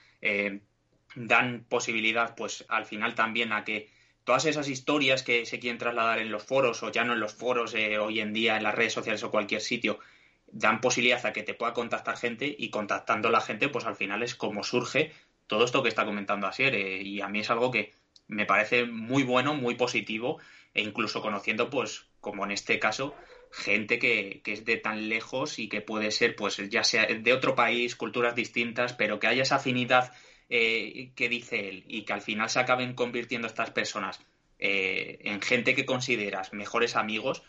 dan 1.15 1.65
posibilidad, 1.69 2.35
pues 2.35 2.65
al 2.67 2.85
final 2.85 3.15
también 3.15 3.53
a 3.53 3.63
que 3.63 3.89
todas 4.25 4.45
esas 4.45 4.67
historias 4.67 5.24
que 5.24 5.45
se 5.45 5.59
quieren 5.59 5.77
trasladar 5.77 6.19
en 6.19 6.31
los 6.31 6.43
foros 6.43 6.83
o 6.83 6.91
ya 6.91 7.05
no 7.05 7.13
en 7.13 7.19
los 7.19 7.33
foros 7.33 7.74
eh, 7.75 7.97
hoy 7.97 8.19
en 8.19 8.33
día 8.33 8.57
en 8.57 8.63
las 8.63 8.75
redes 8.75 8.91
sociales 8.91 9.24
o 9.24 9.31
cualquier 9.31 9.62
sitio 9.62 10.00
dan 10.47 10.81
posibilidad 10.81 11.25
a 11.25 11.31
que 11.31 11.43
te 11.43 11.53
pueda 11.53 11.74
contactar 11.74 12.17
gente 12.17 12.53
y 12.57 12.69
contactando 12.69 13.29
a 13.29 13.31
la 13.31 13.39
gente 13.39 13.69
pues 13.69 13.85
al 13.85 13.95
final 13.95 14.24
es 14.24 14.35
como 14.35 14.63
surge 14.63 15.12
todo 15.47 15.63
esto 15.63 15.83
que 15.83 15.89
está 15.89 16.05
comentando 16.05 16.47
Asier 16.47 16.74
eh, 16.75 17.01
y 17.03 17.21
a 17.21 17.29
mí 17.29 17.39
es 17.39 17.50
algo 17.51 17.71
que 17.71 17.93
me 18.27 18.46
parece 18.46 18.86
muy 18.86 19.24
bueno, 19.24 19.53
muy 19.53 19.75
positivo 19.75 20.39
e 20.74 20.82
incluso 20.82 21.22
conociendo 21.22 21.70
pues 21.70 22.08
como 22.20 22.44
en 22.44 22.51
este 22.51 22.79
caso 22.79 23.15
gente 23.51 24.00
que, 24.00 24.41
que, 24.44 24.53
es 24.53 24.65
de 24.65 24.77
tan 24.77 25.08
lejos 25.10 25.60
y 25.60 25.69
que 25.69 25.82
puede 25.82 26.12
ser 26.12 26.36
pues 26.36 26.58
ya 26.69 26.84
sea 26.84 27.06
de 27.06 27.34
otro 27.34 27.56
país, 27.56 27.95
culturas 27.95 28.36
distintas, 28.36 28.93
pero 28.93 29.19
que 29.19 29.28
haya 29.28 29.43
esa 29.43 29.58
afinidad 29.58 30.12
eh, 30.49 31.12
que 31.15 31.28
dice 31.28 31.69
él 31.69 31.86
y 31.88 32.04
que 32.04 32.13
al 32.13 32.21
final 32.21 32.49
se 32.49 32.60
acaben 32.60 32.93
convirtiendo 32.93 33.47
estas 33.47 33.71
personas 33.71 34.19
eh, 34.60 35.19
en 35.23 35.41
gente 35.41 35.73
que 35.73 35.86
consideras 35.86 36.54
mejores 36.54 36.95
amigos, 36.95 37.41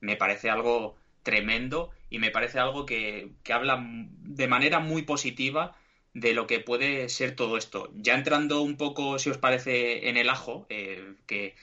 me 0.00 0.16
parece 0.16 0.50
algo 0.50 0.96
tremendo 1.24 1.90
y 2.10 2.20
me 2.20 2.30
parece 2.30 2.60
algo 2.60 2.86
que, 2.86 3.32
habla 3.52 3.84
de 3.84 4.46
manera 4.46 4.78
muy 4.78 5.02
positiva 5.02 5.76
de 6.14 6.32
lo 6.32 6.46
que 6.46 6.60
puede 6.60 7.08
ser 7.08 7.36
todo 7.36 7.58
esto. 7.58 7.90
Ya 7.94 8.14
entrando 8.14 8.62
un 8.62 8.76
poco, 8.76 9.18
si 9.18 9.30
os 9.30 9.38
parece, 9.38 10.08
en 10.08 10.16
el 10.16 10.30
ajo, 10.30 10.66
eh, 10.70 11.14
que, 11.26 11.54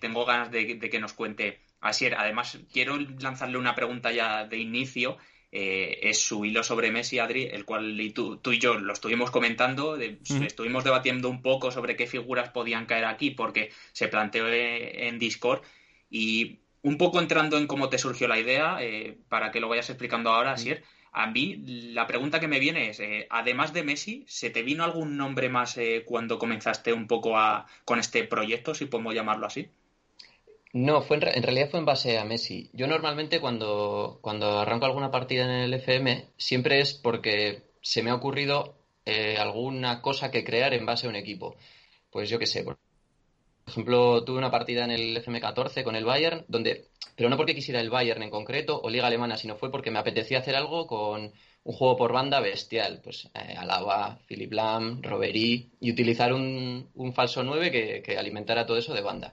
tengo 0.00 0.24
ganas 0.24 0.50
de, 0.50 0.74
de, 0.74 0.90
que 0.90 0.98
nos 0.98 1.12
cuente 1.12 1.60
Asier. 1.80 2.14
Además, 2.16 2.58
quiero 2.72 2.98
lanzarle 2.98 3.58
una 3.58 3.74
pregunta 3.74 4.12
ya 4.12 4.44
de 4.44 4.58
inicio 4.58 5.18
eh, 5.58 6.10
es 6.10 6.20
su 6.20 6.44
hilo 6.44 6.62
sobre 6.62 6.90
Messi, 6.90 7.18
Adri, 7.18 7.44
el 7.44 7.64
cual 7.64 7.96
tú, 8.14 8.40
y 8.52 8.58
yo 8.58 8.74
lo 8.74 8.92
estuvimos 8.92 9.30
comentando, 9.30 9.96
estuvimos 9.96 10.84
debatiendo 10.84 11.30
un 11.30 11.40
poco 11.40 11.70
sobre 11.70 11.96
qué 11.96 12.06
figuras 12.06 12.50
podían 12.50 12.84
caer 12.84 13.06
aquí, 13.06 13.30
porque 13.30 13.70
se 13.92 14.08
planteó 14.08 14.48
eh, 14.48 15.08
en 15.08 15.18
Discord 15.18 15.62
y 16.10 16.58
un 16.82 16.98
poco 16.98 17.20
entrando 17.20 17.56
en 17.56 17.66
cómo 17.66 17.88
te 17.88 17.96
surgió 17.96 18.28
la 18.28 18.38
idea, 18.38 18.78
eh, 18.80 19.16
para 19.28 19.50
que 19.50 19.60
lo 19.60 19.68
vayas 19.68 19.88
explicando 19.88 20.30
ahora, 20.30 20.52
Asier, 20.52 20.82
a 21.16 21.26
mí 21.28 21.56
la 21.94 22.06
pregunta 22.06 22.38
que 22.40 22.46
me 22.46 22.60
viene 22.60 22.90
es, 22.90 23.00
además 23.30 23.72
de 23.72 23.82
Messi, 23.82 24.24
¿se 24.28 24.50
te 24.50 24.62
vino 24.62 24.84
algún 24.84 25.16
nombre 25.16 25.48
más 25.48 25.78
cuando 26.04 26.38
comenzaste 26.38 26.92
un 26.92 27.06
poco 27.06 27.38
a, 27.38 27.66
con 27.86 27.98
este 27.98 28.24
proyecto, 28.24 28.74
si 28.74 28.84
podemos 28.84 29.14
llamarlo 29.14 29.46
así? 29.46 29.70
No, 30.74 31.00
fue 31.00 31.16
en, 31.16 31.42
realidad 31.42 31.70
fue 31.70 31.80
en 31.80 31.86
base 31.86 32.18
a 32.18 32.26
Messi. 32.26 32.68
Yo 32.74 32.86
normalmente 32.86 33.40
cuando, 33.40 34.18
cuando 34.20 34.58
arranco 34.58 34.84
alguna 34.84 35.10
partida 35.10 35.44
en 35.44 35.62
el 35.62 35.72
FM 35.72 36.26
siempre 36.36 36.80
es 36.80 36.92
porque 36.92 37.62
se 37.80 38.02
me 38.02 38.10
ha 38.10 38.14
ocurrido 38.14 38.76
eh, 39.06 39.38
alguna 39.38 40.02
cosa 40.02 40.30
que 40.30 40.44
crear 40.44 40.74
en 40.74 40.84
base 40.84 41.06
a 41.06 41.08
un 41.08 41.16
equipo. 41.16 41.56
Pues 42.10 42.28
yo 42.28 42.38
qué 42.38 42.44
sé, 42.44 42.62
ejemplo, 43.66 44.24
tuve 44.24 44.38
una 44.38 44.50
partida 44.50 44.84
en 44.84 44.90
el 44.90 45.16
FM14 45.16 45.82
con 45.82 45.96
el 45.96 46.04
Bayern, 46.04 46.44
donde, 46.48 46.88
pero 47.16 47.28
no 47.28 47.36
porque 47.36 47.54
quisiera 47.54 47.80
el 47.80 47.90
Bayern 47.90 48.22
en 48.22 48.30
concreto 48.30 48.80
o 48.80 48.88
Liga 48.88 49.06
Alemana, 49.06 49.36
sino 49.36 49.56
fue 49.56 49.70
porque 49.70 49.90
me 49.90 49.98
apetecía 49.98 50.38
hacer 50.38 50.56
algo 50.56 50.86
con 50.86 51.32
un 51.64 51.72
juego 51.72 51.96
por 51.96 52.12
banda 52.12 52.40
bestial, 52.40 53.00
pues 53.02 53.28
eh, 53.34 53.54
Alaba, 53.56 54.18
Philip 54.26 54.52
Lam, 54.52 55.02
Robery, 55.02 55.72
y 55.80 55.90
utilizar 55.90 56.32
un, 56.32 56.88
un 56.94 57.12
falso 57.12 57.42
9 57.42 57.70
que, 57.72 58.02
que 58.02 58.16
alimentara 58.16 58.66
todo 58.66 58.76
eso 58.78 58.94
de 58.94 59.02
banda. 59.02 59.32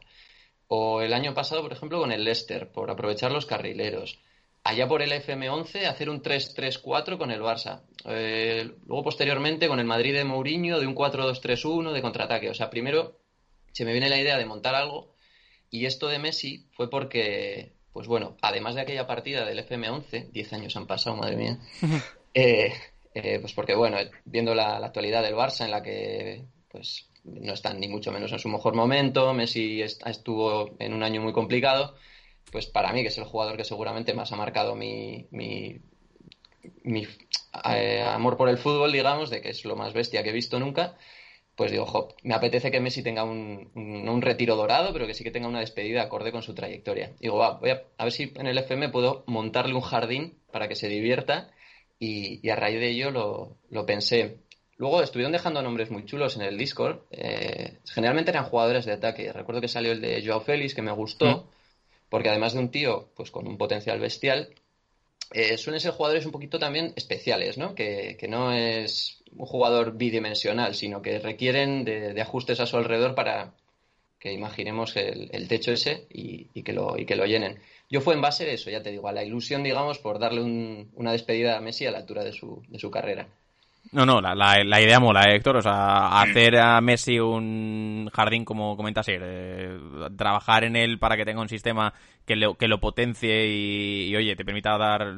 O 0.67 1.01
el 1.01 1.13
año 1.13 1.35
pasado, 1.35 1.61
por 1.61 1.71
ejemplo, 1.71 1.99
con 1.99 2.11
el 2.11 2.23
Leicester, 2.23 2.71
por 2.71 2.89
aprovechar 2.89 3.31
los 3.31 3.45
carrileros. 3.45 4.19
Allá 4.63 4.87
por 4.87 5.01
el 5.03 5.11
FM11, 5.11 5.85
hacer 5.85 6.09
un 6.09 6.23
3-3-4 6.23 7.17
con 7.17 7.29
el 7.29 7.41
Barça. 7.41 7.81
Eh, 8.05 8.71
luego, 8.87 9.03
posteriormente, 9.03 9.67
con 9.67 9.79
el 9.79 9.85
Madrid 9.85 10.13
de 10.15 10.23
Mourinho, 10.23 10.79
de 10.79 10.87
un 10.87 10.95
4-2-3-1 10.95 11.91
de 11.91 12.01
contraataque. 12.01 12.49
O 12.49 12.53
sea, 12.55 12.69
primero 12.69 13.19
se 13.73 13.83
me 13.83 13.91
viene 13.91 14.09
la 14.09 14.19
idea 14.19 14.37
de 14.37 14.45
montar 14.45 14.75
algo. 14.75 15.13
Y 15.69 15.85
esto 15.85 16.07
de 16.07 16.19
Messi 16.19 16.65
fue 16.71 16.89
porque, 16.89 17.73
pues 17.91 18.07
bueno, 18.07 18.37
además 18.41 18.75
de 18.75 18.81
aquella 18.81 19.07
partida 19.07 19.43
del 19.43 19.59
FM11, 19.67 20.31
10 20.31 20.53
años 20.53 20.75
han 20.77 20.87
pasado, 20.87 21.17
madre 21.17 21.35
mía. 21.35 21.59
Eh, 22.35 22.73
eh, 23.13 23.37
pues 23.39 23.53
porque, 23.53 23.75
bueno, 23.75 23.95
viendo 24.25 24.55
la, 24.55 24.79
la 24.79 24.87
actualidad 24.87 25.21
del 25.21 25.35
Barça, 25.35 25.65
en 25.65 25.69
la 25.69 25.83
que 25.83 26.45
pues 26.67 27.11
no 27.23 27.53
están 27.53 27.79
ni 27.79 27.87
mucho 27.87 28.11
menos 28.11 28.31
en 28.31 28.39
su 28.39 28.49
mejor 28.49 28.73
momento, 28.75 29.33
Messi 29.33 29.81
estuvo 29.81 30.75
en 30.79 30.93
un 30.93 31.03
año 31.03 31.21
muy 31.21 31.31
complicado, 31.31 31.95
pues 32.51 32.67
para 32.67 32.91
mí, 32.91 33.01
que 33.01 33.07
es 33.07 33.17
el 33.17 33.23
jugador 33.23 33.55
que 33.55 33.63
seguramente 33.63 34.13
más 34.13 34.31
ha 34.31 34.35
marcado 34.35 34.75
mi, 34.75 35.27
mi, 35.31 35.79
eh, 37.65 38.01
amor 38.01 38.35
por 38.35 38.49
el 38.49 38.57
fútbol, 38.57 38.91
digamos, 38.91 39.29
de 39.29 39.41
que 39.41 39.49
es 39.49 39.63
lo 39.63 39.75
más 39.75 39.93
bestia 39.93 40.23
que 40.23 40.29
he 40.29 40.33
visto 40.33 40.59
nunca, 40.59 40.97
pues 41.55 41.71
digo, 41.71 41.85
jo, 41.85 42.09
me 42.23 42.33
apetece 42.33 42.71
que 42.71 42.79
Messi 42.79 43.03
tenga 43.03 43.23
un, 43.23 43.71
un, 43.75 44.21
retiro 44.21 44.55
dorado, 44.55 44.91
pero 44.91 45.05
que 45.05 45.13
sí 45.13 45.23
que 45.23 45.31
tenga 45.31 45.47
una 45.47 45.59
despedida 45.59 46.01
acorde 46.01 46.31
con 46.31 46.41
su 46.41 46.55
trayectoria. 46.55 47.13
Digo, 47.19 47.37
va, 47.37 47.59
voy 47.59 47.69
a, 47.69 48.03
ver 48.03 48.11
si 48.11 48.31
en 48.35 48.47
el 48.47 48.57
FM 48.57 48.89
puedo 48.89 49.23
montarle 49.27 49.75
un 49.75 49.81
jardín 49.81 50.39
para 50.51 50.67
que 50.67 50.75
se 50.75 50.87
divierta 50.87 51.51
y, 51.99 52.47
a 52.49 52.55
raíz 52.55 52.79
de 52.79 52.89
ello 52.89 53.11
lo, 53.11 53.57
lo 53.69 53.85
pensé. 53.85 54.39
Luego 54.77 55.03
estuvieron 55.03 55.31
dejando 55.31 55.61
nombres 55.61 55.91
muy 55.91 56.05
chulos 56.05 56.35
en 56.35 56.41
el 56.41 56.57
Discord. 56.57 57.01
Eh, 57.11 57.77
generalmente 57.85 58.31
eran 58.31 58.45
jugadores 58.45 58.85
de 58.85 58.93
ataque. 58.93 59.31
Recuerdo 59.31 59.61
que 59.61 59.67
salió 59.67 59.91
el 59.91 60.01
de 60.01 60.23
Joao 60.25 60.41
Félix, 60.41 60.73
que 60.73 60.81
me 60.81 60.91
gustó, 60.91 61.25
mm. 61.25 61.49
porque 62.09 62.29
además 62.29 62.53
de 62.53 62.59
un 62.59 62.71
tío 62.71 63.09
pues 63.15 63.29
con 63.29 63.47
un 63.47 63.59
potencial 63.59 63.99
bestial, 63.99 64.49
eh, 65.31 65.57
suelen 65.57 65.79
ser 65.79 65.91
jugadores 65.91 66.25
un 66.25 66.31
poquito 66.31 66.59
también 66.59 66.93
especiales, 66.95 67.57
¿no? 67.57 67.75
Que, 67.75 68.17
no 68.29 68.51
es 68.51 69.23
un 69.35 69.45
jugador 69.45 69.97
bidimensional, 69.97 70.75
sino 70.75 71.01
que 71.01 71.19
requieren 71.19 71.85
de, 71.85 72.19
ajustes 72.21 72.59
a 72.59 72.65
su 72.65 72.77
alrededor 72.77 73.15
para 73.15 73.53
que 74.19 74.31
imaginemos 74.31 74.95
el, 74.95 75.47
techo 75.47 75.71
ese 75.71 76.07
y, 76.09 76.61
que 76.63 76.73
lo, 76.73 76.97
y 76.97 77.05
que 77.05 77.15
lo 77.15 77.25
llenen. 77.25 77.59
Yo 77.89 78.01
fue 78.01 78.13
en 78.13 78.21
base 78.21 78.45
de 78.45 78.53
eso, 78.53 78.69
ya 78.69 78.81
te 78.81 78.91
digo, 78.91 79.07
a 79.07 79.11
la 79.11 79.23
ilusión, 79.23 79.63
digamos, 79.63 79.99
por 79.99 80.19
darle 80.19 80.41
una 80.41 81.11
despedida 81.11 81.57
a 81.57 81.61
Messi 81.61 81.85
a 81.85 81.91
la 81.91 81.99
altura 81.99 82.23
de 82.23 82.31
su, 82.31 82.63
de 82.69 82.79
su 82.79 82.89
carrera. 82.89 83.27
No, 83.91 84.05
no, 84.05 84.21
la, 84.21 84.33
la, 84.33 84.81
idea 84.81 84.99
mola, 84.99 85.25
¿eh, 85.25 85.35
Héctor. 85.35 85.57
O 85.57 85.61
sea, 85.61 86.21
hacer 86.21 86.57
a 86.57 86.79
Messi 86.81 87.19
un 87.19 88.09
jardín, 88.13 88.45
como 88.45 88.77
comentas, 88.77 89.05
eh, 89.09 89.77
trabajar 90.17 90.63
en 90.63 90.75
él 90.75 90.97
para 90.97 91.17
que 91.17 91.25
tenga 91.25 91.41
un 91.41 91.49
sistema 91.49 91.93
que 92.25 92.35
lo, 92.35 92.55
que 92.55 92.67
lo 92.67 92.79
potencie 92.79 93.47
y, 93.47 94.15
oye, 94.15 94.35
te 94.35 94.45
permita 94.45 94.77
dar 94.77 95.15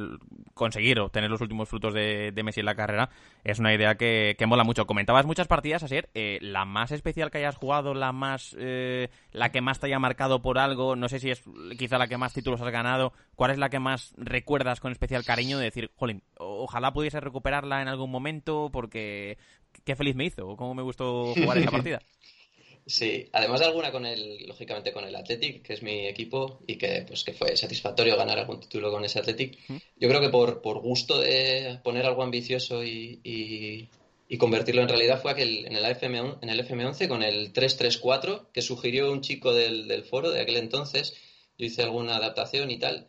conseguir 0.53 0.99
obtener 0.99 1.29
los 1.29 1.41
últimos 1.41 1.69
frutos 1.69 1.93
de, 1.93 2.31
Messi 2.43 2.61
en 2.61 2.65
la 2.65 2.75
carrera, 2.75 3.09
es 3.43 3.59
una 3.59 3.73
idea 3.73 3.95
que, 3.95 4.35
que 4.37 4.45
mola 4.45 4.63
mucho. 4.63 4.85
Comentabas 4.85 5.25
muchas 5.25 5.47
partidas, 5.47 5.83
ayer, 5.83 6.09
eh, 6.13 6.39
la 6.41 6.65
más 6.65 6.91
especial 6.91 7.29
que 7.29 7.39
hayas 7.39 7.57
jugado, 7.57 7.93
la 7.93 8.11
más 8.11 8.55
eh, 8.59 9.09
la 9.31 9.51
que 9.51 9.61
más 9.61 9.79
te 9.79 9.87
haya 9.87 9.99
marcado 9.99 10.41
por 10.41 10.57
algo, 10.57 10.95
no 10.95 11.09
sé 11.09 11.19
si 11.19 11.29
es 11.29 11.43
quizá 11.77 11.97
la 11.97 12.07
que 12.07 12.17
más 12.17 12.33
títulos 12.33 12.61
has 12.61 12.71
ganado, 12.71 13.13
¿cuál 13.35 13.51
es 13.51 13.57
la 13.57 13.69
que 13.69 13.79
más 13.79 14.13
recuerdas 14.17 14.79
con 14.79 14.91
especial 14.91 15.25
cariño 15.25 15.57
de 15.57 15.65
decir, 15.65 15.91
jolín, 15.95 16.23
ojalá 16.37 16.93
pudiese 16.93 17.19
recuperarla 17.19 17.81
en 17.81 17.87
algún 17.87 18.11
momento 18.11 18.69
porque 18.71 19.37
qué 19.83 19.95
feliz 19.95 20.15
me 20.15 20.25
hizo, 20.25 20.55
cómo 20.55 20.73
me 20.73 20.83
gustó 20.83 21.33
jugar 21.33 21.57
esa 21.57 21.71
partida? 21.71 21.99
Sí, 22.87 23.27
además 23.31 23.61
de 23.61 23.65
alguna 23.65 23.91
con 23.91 24.05
el, 24.05 24.45
lógicamente 24.45 24.93
con 24.93 25.05
el 25.05 25.15
Athletic, 25.15 25.63
que 25.63 25.73
es 25.73 25.81
mi 25.81 26.05
equipo, 26.05 26.59
y 26.67 26.75
que 26.75 27.03
pues 27.07 27.23
que 27.23 27.33
fue 27.33 27.57
satisfactorio 27.57 28.15
ganar 28.15 28.37
algún 28.37 28.59
título 28.59 28.91
con 28.91 29.03
ese 29.03 29.19
Athletic. 29.19 29.57
Yo 29.97 30.07
creo 30.07 30.21
que 30.21 30.29
por, 30.29 30.61
por 30.61 30.79
gusto 30.81 31.19
de 31.19 31.79
poner 31.83 32.05
algo 32.05 32.21
ambicioso 32.21 32.83
y, 32.83 33.19
y, 33.23 34.37
convertirlo 34.37 34.81
en 34.81 34.89
realidad 34.89 35.21
fue 35.21 35.31
aquel 35.31 35.65
en 35.65 35.77
el 35.77 35.85
FM 35.85 36.35
en 36.41 36.49
el 36.49 36.59
FM11 36.59 37.07
con 37.07 37.23
el 37.23 37.53
334 37.53 38.51
que 38.51 38.61
sugirió 38.61 39.09
un 39.11 39.21
chico 39.21 39.53
del, 39.53 39.87
del 39.87 40.03
foro 40.03 40.29
de 40.29 40.41
aquel 40.41 40.57
entonces. 40.57 41.15
Yo 41.57 41.65
hice 41.65 41.83
alguna 41.83 42.17
adaptación 42.17 42.69
y 42.69 42.77
tal. 42.77 43.07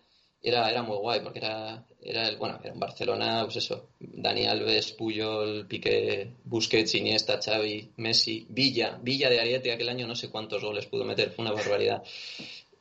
Era, 0.48 0.70
era 0.70 0.82
muy 0.82 0.96
guay 0.96 1.20
porque 1.20 1.40
era, 1.40 1.84
era 2.00 2.28
el, 2.28 2.36
bueno, 2.36 2.60
era 2.62 2.72
un 2.72 2.78
Barcelona, 2.78 3.40
pues 3.42 3.56
eso, 3.56 3.88
Dani 3.98 4.46
Alves, 4.46 4.92
Puyol, 4.92 5.66
Piqué, 5.66 6.30
Busquets, 6.44 6.94
Iniesta, 6.94 7.40
Xavi, 7.42 7.90
Messi, 7.96 8.46
Villa, 8.48 8.96
Villa 9.02 9.28
de 9.28 9.40
Ariete 9.40 9.72
aquel 9.72 9.88
año 9.88 10.06
no 10.06 10.14
sé 10.14 10.30
cuántos 10.30 10.62
goles 10.62 10.86
pudo 10.86 11.04
meter, 11.04 11.30
fue 11.32 11.44
una 11.44 11.52
barbaridad. 11.52 12.02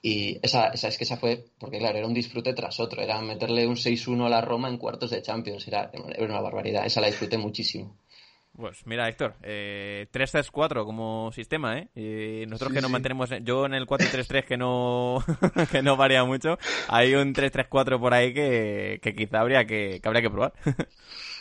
Y 0.03 0.37
esa, 0.43 0.67
esa 0.67 0.89
es 0.89 0.97
que 0.99 1.05
esa 1.05 1.17
fue, 1.17 1.45
porque 1.57 1.79
claro, 1.79 1.97
era 1.97 2.05
un 2.05 2.13
disfrute 2.13 2.53
tras 2.53 2.79
otro, 2.79 3.01
era 3.01 3.19
meterle 3.21 3.65
un 3.65 3.75
6-1 3.75 4.27
a 4.27 4.29
la 4.29 4.41
Roma 4.41 4.69
en 4.69 4.77
cuartos 4.77 5.09
de 5.09 5.23
Champions, 5.23 5.67
era, 5.67 5.89
era 5.91 6.25
una 6.25 6.41
barbaridad, 6.41 6.85
esa 6.85 7.01
la 7.01 7.07
disfruté 7.07 7.39
muchísimo. 7.39 7.97
Pues 8.57 8.87
mira, 8.87 9.09
Héctor, 9.09 9.35
eh, 9.43 10.07
3-3-4 10.13 10.85
como 10.85 11.29
sistema, 11.33 11.77
¿eh? 11.77 12.45
nosotros 12.47 12.73
que 12.73 12.81
nos 12.81 12.89
mantenemos, 12.89 13.29
yo 13.41 13.65
en 13.65 13.73
el 13.73 13.85
4-3-3 13.85 14.45
que 14.45 14.55
no, 14.55 15.21
que 15.71 15.81
no 15.81 15.97
varía 15.97 16.23
mucho, 16.23 16.57
hay 16.87 17.15
un 17.15 17.33
3-3-4 17.33 17.99
por 17.99 18.13
ahí 18.13 18.33
que, 18.33 18.99
que 19.01 19.13
quizá 19.13 19.41
habría 19.41 19.65
que, 19.65 19.99
que, 20.01 20.07
habría 20.07 20.21
que 20.21 20.29
probar. 20.29 20.53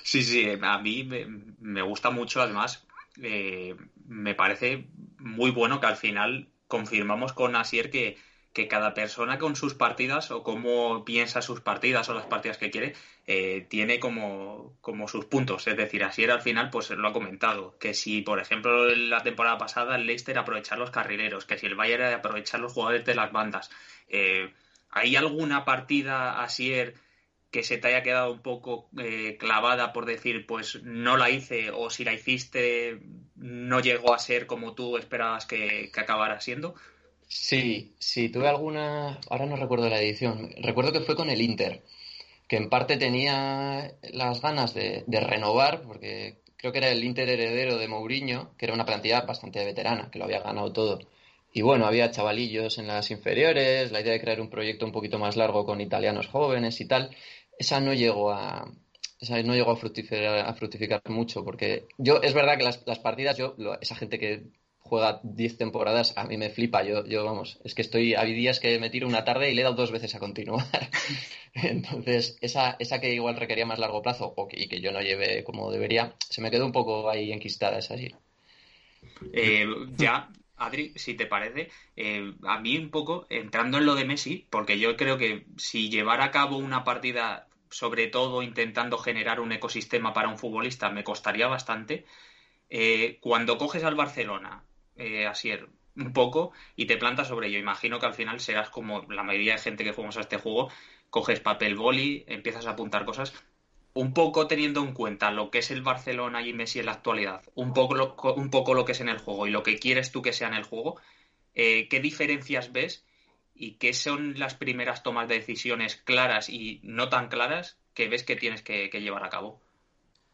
sí, 0.02 0.24
sí, 0.24 0.48
a 0.60 0.78
mí 0.78 1.04
me, 1.04 1.26
me 1.60 1.82
gusta 1.82 2.10
mucho, 2.10 2.42
además, 2.42 2.84
eh, 3.22 3.76
me 4.06 4.34
parece 4.34 4.88
muy 5.18 5.52
bueno 5.52 5.80
que 5.80 5.86
al 5.86 5.96
final 5.96 6.48
confirmamos 6.66 7.32
con 7.32 7.54
Asier 7.54 7.90
que 7.90 8.16
que 8.54 8.68
cada 8.68 8.94
persona 8.94 9.38
con 9.38 9.56
sus 9.56 9.74
partidas 9.74 10.30
o 10.30 10.44
cómo 10.44 11.04
piensa 11.04 11.42
sus 11.42 11.60
partidas 11.60 12.08
o 12.08 12.14
las 12.14 12.26
partidas 12.26 12.56
que 12.56 12.70
quiere, 12.70 12.94
eh, 13.26 13.66
tiene 13.68 13.98
como, 13.98 14.76
como, 14.80 15.08
sus 15.08 15.24
puntos. 15.24 15.66
Es 15.66 15.76
decir, 15.76 16.04
así 16.04 16.22
era 16.22 16.34
al 16.34 16.40
final, 16.40 16.70
pues 16.70 16.88
lo 16.90 17.08
ha 17.08 17.12
comentado. 17.12 17.76
Que 17.80 17.94
si, 17.94 18.22
por 18.22 18.38
ejemplo, 18.38 18.86
la 18.94 19.24
temporada 19.24 19.58
pasada 19.58 19.96
el 19.96 20.06
Leicester 20.06 20.38
aprovechar 20.38 20.78
los 20.78 20.92
carrileros, 20.92 21.44
que 21.46 21.58
si 21.58 21.66
el 21.66 21.74
Bayern 21.74 22.14
aprovechar 22.14 22.60
los 22.60 22.72
jugadores 22.72 23.04
de 23.04 23.16
las 23.16 23.32
bandas. 23.32 23.70
Eh, 24.08 24.52
¿Hay 24.90 25.16
alguna 25.16 25.64
partida, 25.64 26.40
Asier, 26.40 26.94
que 27.50 27.64
se 27.64 27.78
te 27.78 27.88
haya 27.88 28.04
quedado 28.04 28.32
un 28.32 28.40
poco 28.40 28.88
eh, 28.98 29.36
clavada 29.36 29.92
por 29.92 30.06
decir, 30.06 30.46
pues 30.46 30.80
no 30.84 31.16
la 31.16 31.30
hice, 31.30 31.72
o 31.72 31.90
si 31.90 32.04
la 32.04 32.12
hiciste, 32.12 33.00
no 33.34 33.80
llegó 33.80 34.14
a 34.14 34.20
ser 34.20 34.46
como 34.46 34.74
tú 34.74 34.96
esperabas 34.96 35.44
que, 35.46 35.90
que 35.92 36.00
acabara 36.00 36.40
siendo? 36.40 36.76
Sí, 37.34 37.96
sí, 37.98 38.28
tuve 38.28 38.48
alguna, 38.48 39.18
ahora 39.28 39.44
no 39.46 39.56
recuerdo 39.56 39.88
la 39.88 40.00
edición, 40.00 40.52
recuerdo 40.58 40.92
que 40.92 41.00
fue 41.00 41.16
con 41.16 41.30
el 41.30 41.42
Inter, 41.42 41.82
que 42.48 42.56
en 42.56 42.70
parte 42.70 42.96
tenía 42.96 43.92
las 44.12 44.40
ganas 44.40 44.72
de, 44.74 45.04
renovar, 45.08 45.82
porque 45.82 46.38
creo 46.56 46.72
que 46.72 46.78
era 46.78 46.90
el 46.90 47.02
Inter 47.04 47.28
heredero 47.28 47.76
de 47.76 47.88
Mourinho, 47.88 48.56
que 48.56 48.66
era 48.66 48.74
una 48.74 48.86
plantilla 48.86 49.22
bastante 49.22 49.64
veterana, 49.64 50.10
que 50.12 50.18
lo 50.20 50.26
había 50.26 50.42
ganado 50.42 50.72
todo. 50.72 51.00
Y 51.52 51.62
bueno, 51.62 51.86
había 51.86 52.12
chavalillos 52.12 52.78
en 52.78 52.86
las 52.86 53.10
inferiores, 53.10 53.90
la 53.92 54.00
idea 54.00 54.12
de 54.12 54.20
crear 54.20 54.40
un 54.40 54.50
proyecto 54.50 54.86
un 54.86 54.92
poquito 54.92 55.18
más 55.18 55.36
largo 55.36 55.66
con 55.66 55.80
italianos 55.80 56.28
jóvenes 56.28 56.80
y 56.80 56.86
tal, 56.86 57.10
esa 57.58 57.80
no 57.80 57.94
llegó 57.94 58.32
a, 58.32 58.70
esa 59.20 59.42
no 59.42 59.54
llegó 59.54 59.72
a 59.72 59.76
fructificar, 59.76 60.38
a 60.46 60.54
fructificar 60.54 61.02
mucho, 61.08 61.44
porque 61.44 61.86
yo, 61.98 62.22
es 62.22 62.34
verdad 62.34 62.58
que 62.58 62.64
las, 62.64 62.82
las 62.86 63.00
partidas, 63.00 63.36
yo, 63.38 63.56
esa 63.80 63.96
gente 63.96 64.18
que 64.20 64.44
juega 64.84 65.20
10 65.22 65.56
temporadas, 65.56 66.16
a 66.16 66.24
mí 66.24 66.36
me 66.36 66.50
flipa. 66.50 66.84
Yo, 66.84 67.04
yo, 67.06 67.24
vamos, 67.24 67.58
es 67.64 67.74
que 67.74 67.82
estoy, 67.82 68.14
hay 68.14 68.34
días 68.34 68.60
que 68.60 68.78
me 68.78 68.90
tiro 68.90 69.08
una 69.08 69.24
tarde 69.24 69.50
y 69.50 69.54
le 69.54 69.62
he 69.62 69.64
dado 69.64 69.76
dos 69.76 69.90
veces 69.90 70.14
a 70.14 70.20
continuar. 70.20 70.66
Entonces, 71.54 72.36
esa, 72.40 72.76
esa 72.78 73.00
que 73.00 73.14
igual 73.14 73.36
requería 73.36 73.66
más 73.66 73.78
largo 73.78 74.02
plazo 74.02 74.34
o 74.36 74.48
y 74.52 74.68
que 74.68 74.80
yo 74.80 74.92
no 74.92 75.00
lleve 75.00 75.42
como 75.42 75.70
debería, 75.72 76.14
se 76.28 76.42
me 76.42 76.50
quedó 76.50 76.66
un 76.66 76.72
poco 76.72 77.08
ahí 77.08 77.32
enquistada, 77.32 77.78
es 77.78 77.90
así. 77.90 78.14
Eh, 79.32 79.66
ya, 79.96 80.28
Adri, 80.56 80.92
si 80.96 81.14
te 81.14 81.26
parece, 81.26 81.70
eh, 81.96 82.34
a 82.44 82.60
mí 82.60 82.76
un 82.76 82.90
poco, 82.90 83.26
entrando 83.30 83.78
en 83.78 83.86
lo 83.86 83.94
de 83.94 84.04
Messi, 84.04 84.46
porque 84.50 84.78
yo 84.78 84.96
creo 84.96 85.16
que 85.16 85.46
si 85.56 85.88
llevara 85.88 86.24
a 86.24 86.30
cabo 86.30 86.58
una 86.58 86.84
partida, 86.84 87.48
sobre 87.70 88.06
todo 88.08 88.42
intentando 88.42 88.98
generar 88.98 89.40
un 89.40 89.52
ecosistema 89.52 90.12
para 90.12 90.28
un 90.28 90.38
futbolista, 90.38 90.90
me 90.90 91.04
costaría 91.04 91.46
bastante. 91.46 92.04
Eh, 92.68 93.18
cuando 93.20 93.58
coges 93.58 93.84
al 93.84 93.94
Barcelona 93.94 94.64
eh, 94.96 95.26
así 95.26 95.50
un 95.96 96.12
poco 96.12 96.52
y 96.76 96.86
te 96.86 96.96
plantas 96.96 97.28
sobre 97.28 97.48
ello. 97.48 97.58
Imagino 97.58 97.98
que 97.98 98.06
al 98.06 98.14
final 98.14 98.40
serás 98.40 98.70
como 98.70 99.02
la 99.10 99.22
mayoría 99.22 99.54
de 99.54 99.60
gente 99.60 99.84
que 99.84 99.92
jugamos 99.92 100.16
a 100.16 100.20
este 100.20 100.38
juego, 100.38 100.70
coges 101.10 101.40
papel 101.40 101.76
boli, 101.76 102.24
empiezas 102.26 102.66
a 102.66 102.70
apuntar 102.70 103.04
cosas, 103.04 103.32
un 103.94 104.12
poco 104.12 104.46
teniendo 104.48 104.80
en 104.80 104.92
cuenta 104.92 105.30
lo 105.30 105.50
que 105.50 105.58
es 105.58 105.70
el 105.70 105.82
Barcelona 105.82 106.46
y 106.46 106.52
Messi 106.52 106.80
en 106.80 106.86
la 106.86 106.92
actualidad, 106.92 107.42
un 107.54 107.72
poco 107.72 107.94
lo, 107.94 108.16
un 108.36 108.50
poco 108.50 108.74
lo 108.74 108.84
que 108.84 108.92
es 108.92 109.00
en 109.00 109.08
el 109.08 109.18
juego 109.18 109.46
y 109.46 109.50
lo 109.50 109.62
que 109.62 109.78
quieres 109.78 110.10
tú 110.10 110.22
que 110.22 110.32
sea 110.32 110.48
en 110.48 110.54
el 110.54 110.64
juego, 110.64 111.00
eh, 111.54 111.88
¿qué 111.88 112.00
diferencias 112.00 112.72
ves 112.72 113.04
y 113.54 113.72
qué 113.74 113.92
son 113.92 114.38
las 114.38 114.54
primeras 114.54 115.04
tomas 115.04 115.28
de 115.28 115.36
decisiones 115.36 115.94
claras 115.94 116.48
y 116.48 116.80
no 116.82 117.08
tan 117.08 117.28
claras 117.28 117.78
que 117.94 118.08
ves 118.08 118.24
que 118.24 118.34
tienes 118.34 118.62
que 118.62 118.88
llevar 118.88 119.24
a 119.24 119.30
cabo? 119.30 119.60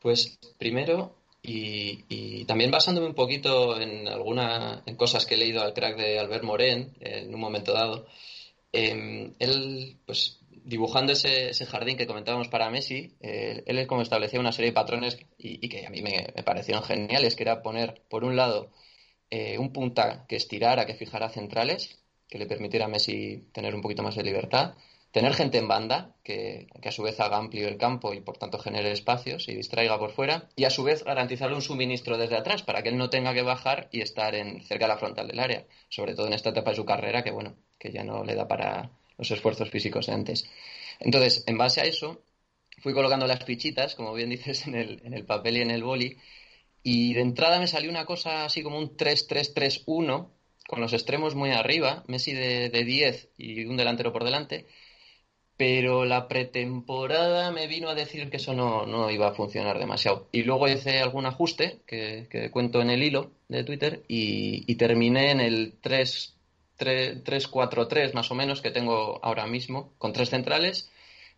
Pues 0.01 0.39
primero 0.59 1.20
y, 1.43 2.45
también 2.45 2.71
basándome 2.71 3.07
un 3.07 3.15
poquito 3.15 3.81
en 3.81 4.09
alguna 4.09 4.83
en 4.87 4.97
cosas 4.97 5.25
que 5.25 5.35
he 5.35 5.39
leído 5.39 5.63
al 5.63 5.73
crack 5.73 5.97
de 5.97 6.19
Albert 6.19 6.45
Moren 6.45 6.97
en 7.01 7.33
un 7.35 7.41
momento 7.41 7.73
dado, 7.73 8.07
em, 8.73 9.35
él, 9.39 9.99
pues 10.07 10.41
dibujando 10.65 11.13
ese, 11.13 11.53
jardín 11.67 11.97
que 11.97 12.07
comentábamos 12.07 12.49
para 12.49 12.71
Messi, 12.71 13.17
eh, 13.21 13.63
él 13.67 13.87
como 13.87 14.03
establecía 14.03 14.41
una 14.41 14.53
serie 14.53 14.71
de 14.71 14.75
patrones 14.75 15.19
y, 15.39 15.69
que 15.69 15.87
a 15.87 15.91
mí 15.91 16.03
me, 16.03 16.27
parecieron 16.45 16.83
geniales, 16.83 17.37
que 17.37 17.45
era 17.45 17.63
poner, 17.63 18.03
por 18.09 18.25
un 18.25 18.37
lado, 18.37 18.71
eh, 19.31 19.59
un 19.59 19.73
punta 19.73 20.27
que 20.29 20.37
estirara, 20.37 20.87
que 20.87 20.95
fijara 20.95 21.29
centrales, 21.31 21.99
que 22.29 22.39
le 22.39 22.47
permitiera 22.47 22.87
a 22.87 22.89
Messi 22.89 23.49
tener 23.53 23.75
un 23.75 23.83
poquito 23.83 24.03
más 24.03 24.17
de 24.17 24.23
libertad, 24.23 24.75
tener 25.11 25.35
gente 25.35 25.59
en 25.59 25.69
banda, 25.69 26.15
que, 26.23 26.69
a 26.85 26.93
su 26.93 27.03
vez 27.03 27.19
haga 27.19 27.37
amplio 27.37 27.69
el 27.69 27.77
campo 27.77 28.15
y 28.15 28.21
por 28.21 28.39
tanto 28.39 28.59
genere 28.59 28.93
espacios 28.93 29.49
y 29.49 29.55
distraiga 29.55 29.99
por 29.99 30.13
fuera, 30.13 30.49
y 30.57 30.65
a 30.65 30.71
su 30.71 30.85
vez 30.85 31.05
garantizarle 31.05 31.57
un 31.57 31.63
suministro 31.63 32.17
desde 32.17 32.37
atrás 32.37 32.63
para 32.63 32.83
que 32.83 32.91
él 32.91 32.97
no 32.97 33.11
tenga 33.11 33.35
que 33.35 33.43
bajar 33.43 33.89
y 33.93 34.01
estar 34.03 34.35
en, 34.35 34.63
cerca 34.63 34.85
de 34.85 34.93
la 34.93 34.99
frontal 34.99 35.27
del 35.27 35.41
área, 35.41 35.67
sobre 35.89 36.15
todo 36.15 36.27
en 36.27 36.35
esta 36.35 36.51
etapa 36.51 36.71
de 36.71 36.77
su 36.77 36.85
carrera 36.85 37.25
que 37.25 37.33
bueno, 37.33 37.57
que 37.79 37.91
ya 37.91 38.05
no 38.05 38.25
le 38.25 38.35
da 38.35 38.47
para 38.47 38.91
los 39.19 39.31
esfuerzos 39.31 39.71
físicos 39.71 40.07
de 40.07 40.13
antes. 40.13 40.49
Entonces, 41.01 41.45
en 41.47 41.59
base 41.59 41.81
a 41.81 41.85
eso, 41.85 42.23
fui 42.79 42.93
colocando 42.93 43.27
las 43.27 43.45
fichitas, 43.45 43.95
como 43.95 44.15
bien 44.15 44.31
dices, 44.31 44.67
en 44.67 44.75
el, 44.75 45.03
en 45.05 45.15
el 45.15 45.25
papel 45.25 45.57
y 45.57 45.63
en 45.63 45.71
el 45.71 45.83
boli, 45.83 46.17
y 46.83 47.13
de 47.15 47.21
entrada 47.21 47.59
me 47.59 47.67
salió 47.67 47.91
una 47.91 48.07
cosa 48.07 48.45
así 48.45 48.63
como 48.63 48.79
un 48.79 48.97
3-3-3-1, 48.97 50.31
con 50.67 50.81
los 50.81 50.93
extremos 50.93 51.35
muy 51.35 51.51
arriba, 51.51 52.05
Messi 52.07 52.33
de, 52.33 52.71
de 52.71 52.85
10 52.85 53.31
y 53.37 53.65
un 53.65 53.77
delantero 53.77 54.13
por 54.13 54.25
delante, 54.25 54.67
pero 55.61 56.07
la 56.07 56.27
pretemporada 56.27 57.51
me 57.51 57.67
vino 57.67 57.91
a 57.91 57.95
decir 57.95 58.31
que 58.31 58.39
eso 58.39 58.55
no, 58.55 59.11
iba 59.11 59.29
a 59.29 59.35
funcionar 59.35 59.79
demasiado. 59.79 60.27
Y 60.33 60.45
luego 60.45 60.69
hice 60.69 61.01
algún 61.01 61.27
ajuste 61.27 61.83
que, 61.87 62.49
cuento 62.51 62.81
en 62.81 62.89
el 62.89 63.03
hilo 63.03 63.31
de 63.49 63.63
Twitter 63.63 64.03
y, 64.09 64.75
terminé 64.77 65.33
en 65.33 65.41
el 65.41 65.79
3-4-3 65.83 68.15
más 68.15 68.31
o 68.31 68.35
menos 68.35 68.63
que 68.63 68.71
tengo 68.71 69.23
ahora 69.23 69.47
mismo, 69.47 69.93
con 69.99 70.15
tres 70.15 70.31
centrales, 70.31 70.91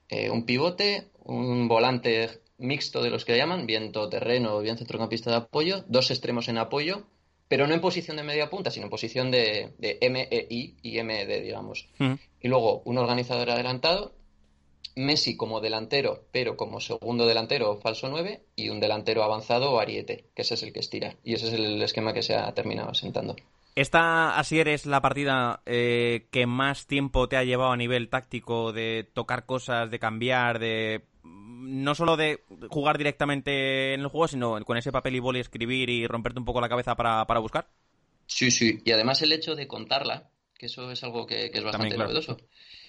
eh, 0.09 0.31
un 0.31 0.47
pivote, 0.47 1.09
un 1.25 1.67
volante 1.67 2.43
mixto 2.59 3.03
de 3.03 3.11
los 3.11 3.25
que 3.25 3.37
llaman, 3.37 3.67
bien 3.67 3.91
terreno 3.91 4.55
o 4.55 4.61
bien 4.61 4.79
centrocampista 4.79 5.33
de 5.33 5.39
apoyo, 5.39 5.85
dos 5.89 6.13
extremos 6.13 6.47
en 6.47 6.59
apoyo, 6.59 7.09
pero 7.53 7.67
no 7.67 7.75
en 7.75 7.83
posición 7.83 8.17
de 8.17 8.23
media 8.23 8.49
punta, 8.49 8.71
sino 8.71 8.87
en 8.87 8.91
posición 8.91 9.31
de, 9.31 9.75
de 9.77 9.99
MEI 10.09 10.75
y 10.81 11.03
MED, 11.03 11.43
digamos. 11.43 11.87
Mm. 11.99 12.15
Y 12.41 12.49
luego 12.49 12.81
un 12.87 12.97
organizador 12.97 13.51
adelantado, 13.51 14.15
Messi 14.97 15.37
como 15.37 15.61
delantero, 15.61 16.25
pero 16.33 16.57
como 16.57 16.81
segundo 16.81 17.27
delantero 17.27 17.73
o 17.73 17.77
falso 17.77 18.09
9, 18.09 18.41
y 18.57 18.71
un 18.71 18.81
delantero 18.81 19.23
avanzado 19.23 19.71
o 19.71 19.81
ariete, 19.81 20.25
que 20.35 20.41
ese 20.41 20.55
es 20.55 20.63
el 20.63 20.73
que 20.73 20.81
estira. 20.81 21.17
Y 21.25 21.35
ese 21.35 21.49
es 21.49 21.53
el 21.53 21.83
esquema 21.83 22.15
que 22.15 22.23
se 22.23 22.35
ha 22.35 22.51
terminado 22.55 22.89
asentando. 22.89 23.37
¿Esta 23.75 24.39
así 24.39 24.59
eres 24.59 24.87
la 24.87 25.03
partida 25.03 25.61
eh, 25.67 26.29
que 26.31 26.47
más 26.47 26.87
tiempo 26.87 27.29
te 27.29 27.37
ha 27.37 27.45
llevado 27.45 27.73
a 27.73 27.77
nivel 27.77 28.09
táctico 28.09 28.73
de 28.73 29.07
tocar 29.13 29.45
cosas, 29.45 29.91
de 29.91 29.99
cambiar, 29.99 30.59
de 30.59 31.05
no 31.63 31.95
solo 31.95 32.17
de 32.17 32.41
jugar 32.69 32.99
directamente 32.99 33.95
en 33.95 34.01
el 34.01 34.09
juego, 34.09 34.29
sino 34.29 34.63
con 34.65 34.77
ese 34.77 34.93
papel 34.93 35.17
y 35.17 35.21
boli 35.21 35.41
escribir 35.41 35.89
y 35.89 36.07
romperte 36.07 36.39
un 36.39 36.45
poco 36.45 36.61
la 36.61 36.69
cabeza 36.69 36.97
para, 36.97 37.27
para 37.27 37.41
buscar? 37.41 37.69
Sí, 38.27 38.51
sí. 38.51 38.81
Y 38.85 38.93
además 38.93 39.23
el 39.23 39.33
hecho 39.33 39.55
de 39.55 39.67
contarla, 39.67 40.31
que 40.59 40.67
eso 40.67 40.91
es 40.91 41.03
algo 41.05 41.27
que, 41.27 41.51
es 41.53 41.65
bastante 41.65 41.97
novedoso 41.97 42.37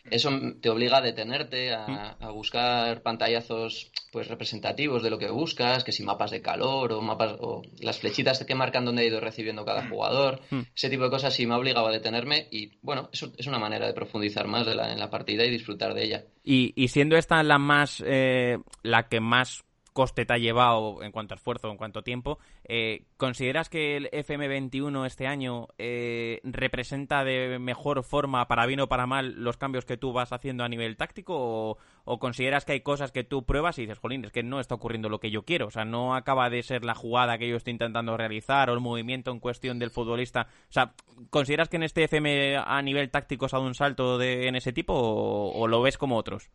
eso 0.09 0.29
te 0.61 0.69
obliga 0.69 0.97
a 0.97 1.01
detenerte, 1.01 1.73
a, 1.73 2.17
mm. 2.19 2.33
buscar 2.33 3.01
pantallazos 3.01 3.91
pues 4.13 4.27
representativos 4.27 5.01
de 5.01 5.09
lo 5.09 5.17
que 5.17 5.31
buscas, 5.31 5.83
que 5.83 5.91
si 5.91 6.03
mapas 6.03 6.29
de 6.29 6.41
calor 6.41 6.93
o 6.93 7.01
mapas 7.01 7.35
o 7.39 7.63
las 7.81 7.97
flechitas 7.97 8.45
que 8.45 8.53
marcan 8.53 8.85
dónde 8.85 9.01
ha 9.01 9.05
ido 9.05 9.19
recibiendo 9.19 9.65
cada 9.65 9.81
mm. 9.81 9.89
jugador, 9.89 10.41
mm. 10.51 10.59
ese 10.75 10.89
tipo 10.91 11.03
de 11.03 11.09
cosas 11.09 11.33
sí 11.33 11.47
me 11.47 11.55
ha 11.55 11.57
obligado 11.57 11.87
a 11.87 11.91
detenerme 11.91 12.47
y 12.51 12.71
bueno, 12.83 13.09
eso 13.11 13.33
es 13.35 13.47
una 13.47 13.57
manera 13.57 13.87
de 13.87 13.93
profundizar 13.93 14.47
más 14.47 14.67
en 14.67 14.99
la 14.99 15.09
partida 15.09 15.43
y 15.43 15.49
disfrutar 15.49 15.95
de 15.95 16.03
ella. 16.03 16.23
Y, 16.43 16.87
siendo 16.89 17.17
esta 17.17 17.41
la 17.41 17.57
más, 17.57 18.03
eh, 18.05 18.59
la 18.83 19.07
que 19.09 19.19
más 19.19 19.63
coste 19.93 20.25
te 20.25 20.33
ha 20.33 20.37
llevado 20.37 21.01
en 21.03 21.11
cuanto 21.11 21.33
a 21.33 21.37
esfuerzo, 21.37 21.69
en 21.71 21.77
cuanto 21.77 21.99
a 21.99 22.03
tiempo. 22.03 22.39
Eh, 22.65 23.05
¿Consideras 23.17 23.69
que 23.69 23.95
el 23.95 24.11
FM21 24.11 25.05
este 25.05 25.27
año 25.27 25.67
eh, 25.77 26.41
representa 26.43 27.23
de 27.23 27.59
mejor 27.59 28.03
forma, 28.03 28.47
para 28.47 28.65
bien 28.65 28.81
o 28.81 28.89
para 28.89 29.07
mal, 29.07 29.35
los 29.43 29.57
cambios 29.57 29.85
que 29.85 29.97
tú 29.97 30.11
vas 30.11 30.33
haciendo 30.33 30.63
a 30.63 30.69
nivel 30.69 30.97
táctico? 30.97 31.77
¿O, 32.05 32.19
consideras 32.19 32.65
que 32.65 32.73
hay 32.73 32.81
cosas 32.81 33.11
que 33.11 33.23
tú 33.23 33.45
pruebas 33.45 33.77
y 33.77 33.83
dices, 33.83 33.99
jolín, 33.99 34.25
es 34.25 34.31
que 34.31 34.43
no 34.43 34.59
está 34.59 34.75
ocurriendo 34.75 35.07
lo 35.07 35.19
que 35.19 35.31
yo 35.31 35.43
quiero? 35.43 35.67
O 35.67 35.71
sea, 35.71 35.85
no 35.85 36.15
acaba 36.15 36.49
de 36.49 36.63
ser 36.63 36.83
la 36.83 36.95
jugada 36.95 37.37
que 37.37 37.47
yo 37.47 37.55
estoy 37.55 37.71
intentando 37.71 38.17
realizar 38.17 38.69
o 38.69 38.73
el 38.73 38.79
movimiento 38.81 39.31
en 39.31 39.39
cuestión 39.39 39.79
del 39.79 39.91
futbolista. 39.91 40.47
O 40.69 40.73
sea, 40.73 40.93
¿consideras 41.29 41.69
que 41.69 41.77
en 41.77 41.83
este 41.83 42.03
FM 42.03 42.57
a 42.57 42.81
nivel 42.81 43.09
táctico 43.09 43.45
has 43.45 43.51
dado 43.51 43.65
un 43.65 43.75
salto 43.75 44.17
de, 44.17 44.47
en 44.47 44.55
ese 44.55 44.73
tipo 44.73 44.93
o 44.93 45.67
lo 45.67 45.81
ves 45.81 45.97
como 45.97 46.17
otros? 46.17 46.49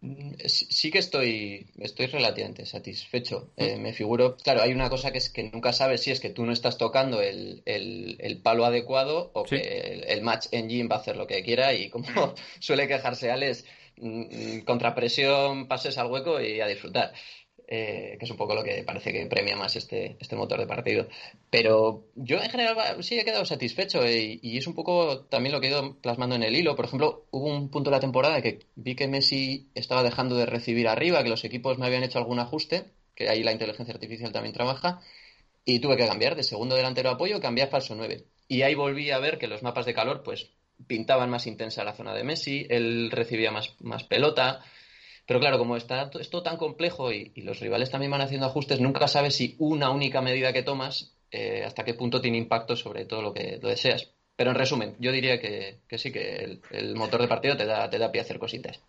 Mm, 0.00 0.34
sí 0.46 0.90
que 0.90 0.98
estoy, 0.98 1.66
estoy 1.78 2.06
relativamente 2.06 2.66
satisfecho. 2.66 3.52
Eh, 3.56 3.76
me 3.76 3.92
figuro, 3.92 4.36
claro, 4.36 4.62
hay 4.62 4.72
una 4.72 4.90
cosa 4.90 5.10
que 5.10 5.18
es 5.18 5.30
que 5.30 5.44
nunca 5.44 5.72
sabes 5.72 6.02
si 6.02 6.10
es 6.10 6.20
que 6.20 6.30
tú 6.30 6.44
no 6.44 6.52
estás 6.52 6.78
tocando 6.78 7.22
el, 7.22 7.62
el, 7.64 8.40
palo 8.42 8.64
adecuado 8.64 9.30
o 9.34 9.44
que 9.44 10.04
el, 10.06 10.22
match 10.22 10.46
engine 10.52 10.88
va 10.88 10.96
a 10.96 10.98
hacer 11.00 11.16
lo 11.16 11.26
que 11.26 11.42
quiera 11.42 11.72
y 11.74 11.88
como 11.88 12.06
suele 12.60 12.88
quejarse 12.88 13.30
Alex, 13.30 13.64
mm, 13.96 14.58
mm, 14.58 14.60
contra 14.64 14.94
presión 14.94 15.66
pases 15.66 15.98
al 15.98 16.10
hueco 16.10 16.40
y 16.40 16.60
a 16.60 16.66
disfrutar. 16.66 17.12
Eh, 17.68 18.14
que 18.16 18.24
es 18.24 18.30
un 18.30 18.36
poco 18.36 18.54
lo 18.54 18.62
que 18.62 18.84
parece 18.84 19.12
que 19.12 19.26
premia 19.26 19.56
más 19.56 19.74
este, 19.74 20.16
este 20.20 20.36
motor 20.36 20.60
de 20.60 20.68
partido. 20.68 21.08
Pero 21.50 22.04
yo 22.14 22.40
en 22.40 22.48
general 22.48 23.02
sí 23.02 23.18
he 23.18 23.24
quedado 23.24 23.44
satisfecho 23.44 24.06
y, 24.06 24.56
es 24.56 24.68
un 24.68 24.74
poco 24.74 25.24
también 25.24 25.52
lo 25.52 25.60
que 25.60 25.66
he 25.66 25.70
ido 25.70 25.96
plasmando 26.00 26.36
en 26.36 26.44
el 26.44 26.54
hilo. 26.54 26.76
Por 26.76 26.84
ejemplo, 26.84 27.26
hubo 27.32 27.46
un 27.46 27.68
punto 27.68 27.90
de 27.90 27.96
la 27.96 28.00
temporada 28.00 28.40
que 28.40 28.60
vi 28.76 28.94
que 28.94 29.08
Messi 29.08 29.68
estaba 29.74 30.04
dejando 30.04 30.36
de 30.36 30.46
recibir 30.46 30.86
arriba, 30.86 31.24
que 31.24 31.28
los 31.28 31.44
equipos 31.44 31.76
me 31.78 31.86
habían 31.86 32.04
hecho 32.04 32.18
algún 32.20 32.38
ajuste, 32.38 32.84
que 33.16 33.28
ahí 33.28 33.42
la 33.42 33.52
inteligencia 33.52 33.94
artificial 33.94 34.30
también 34.30 34.54
trabaja, 34.54 35.00
y 35.64 35.80
tuve 35.80 35.96
que 35.96 36.06
cambiar 36.06 36.36
de 36.36 36.44
segundo 36.44 36.76
delantero 36.76 37.10
apoyo, 37.10 37.40
cambiar 37.40 37.68
falso 37.68 37.96
9. 37.96 38.26
Y 38.46 38.62
ahí 38.62 38.76
volví 38.76 39.10
a 39.10 39.18
ver 39.18 39.38
que 39.38 39.48
los 39.48 39.64
mapas 39.64 39.86
de 39.86 39.94
calor 39.94 40.22
pues 40.22 40.50
pintaban 40.86 41.30
más 41.30 41.48
intensa 41.48 41.82
la 41.82 41.94
zona 41.94 42.14
de 42.14 42.22
Messi, 42.22 42.66
él 42.70 43.10
recibía 43.10 43.50
más, 43.50 43.74
más 43.80 44.04
pelota, 44.04 44.62
pero 45.26 45.40
claro, 45.40 45.58
como 45.58 45.76
está 45.76 46.10
esto 46.20 46.42
tan 46.42 46.56
complejo 46.56 47.12
y, 47.12 47.32
los 47.36 47.60
rivales 47.60 47.90
también 47.90 48.12
van 48.12 48.20
haciendo 48.20 48.46
ajustes, 48.46 48.80
nunca 48.80 49.08
sabes 49.08 49.34
si 49.34 49.56
una 49.58 49.90
única 49.90 50.20
medida 50.20 50.52
que 50.52 50.62
tomas 50.62 51.14
eh, 51.32 51.64
hasta 51.64 51.84
qué 51.84 51.94
punto 51.94 52.20
tiene 52.20 52.38
impacto 52.38 52.76
sobre 52.76 53.04
todo 53.04 53.22
lo 53.22 53.34
que 53.34 53.58
lo 53.60 53.68
deseas. 53.68 54.12
Pero 54.36 54.50
en 54.50 54.56
resumen, 54.56 54.94
yo 54.98 55.10
diría 55.10 55.40
que, 55.40 55.80
sí, 55.96 56.12
que 56.12 56.60
el, 56.70 56.94
motor 56.94 57.22
de 57.22 57.28
partido 57.28 57.56
te 57.56 57.64
da, 57.64 57.88
te 57.90 57.98
da 57.98 58.12
pie 58.12 58.20
a 58.20 58.24
hacer 58.24 58.38
cositas. 58.38 58.80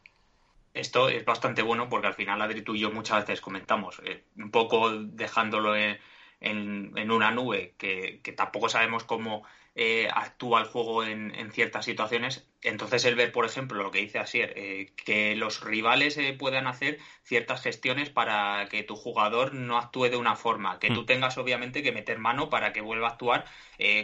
Esto 0.74 1.10
es 1.10 1.26
bastante 1.26 1.64
bueno 1.64 1.90
porque 1.90 2.08
al 2.08 2.14
final, 2.14 2.42
Adri, 2.42 2.62
tú 2.62 2.76
y 2.76 2.82
yo 2.82 2.92
muchas 2.92 3.22
veces 3.22 3.42
comentamos, 3.42 4.00
eh, 4.06 4.26
un 4.36 4.52
poco 4.52 4.92
dejándolo 4.92 5.76
en, 5.76 5.98
en, 6.40 7.12
una 7.12 7.32
nube 7.32 7.74
que, 7.78 8.20
que, 8.22 8.34
tampoco 8.34 8.70
sabemos 8.70 9.06
cómo 9.06 9.44
eh, 9.80 10.10
actúa 10.12 10.62
el 10.62 10.66
juego 10.66 11.04
en, 11.04 11.52
ciertas 11.52 11.86
situaciones. 11.86 12.50
Entonces 12.64 13.06
el 13.06 13.14
ver, 13.14 13.32
por 13.32 13.46
ejemplo, 13.46 13.84
lo 13.84 13.92
que 13.92 14.00
dice 14.00 14.18
Asier, 14.18 14.54
eh, 14.56 14.92
que 14.96 15.36
los 15.36 15.64
rivales 15.64 16.18
eh, 16.18 16.34
puedan 16.34 16.66
hacer 16.66 16.98
ciertas 17.22 17.62
gestiones 17.62 18.10
para 18.10 18.68
que 18.72 18.82
tu 18.82 18.96
jugador 18.96 19.54
no 19.54 19.78
actúe 19.78 20.06
de 20.06 20.18
una 20.18 20.36
forma, 20.36 20.80
que 20.80 20.90
tú 20.90 21.04
mm. 21.04 21.06
tengas 21.06 21.38
obviamente 21.38 21.84
que 21.84 21.92
meter 21.92 22.18
mano 22.18 22.50
para 22.50 22.74
que 22.74 22.82
vuelva 22.82 23.10
a 23.10 23.12
actuar 23.12 23.46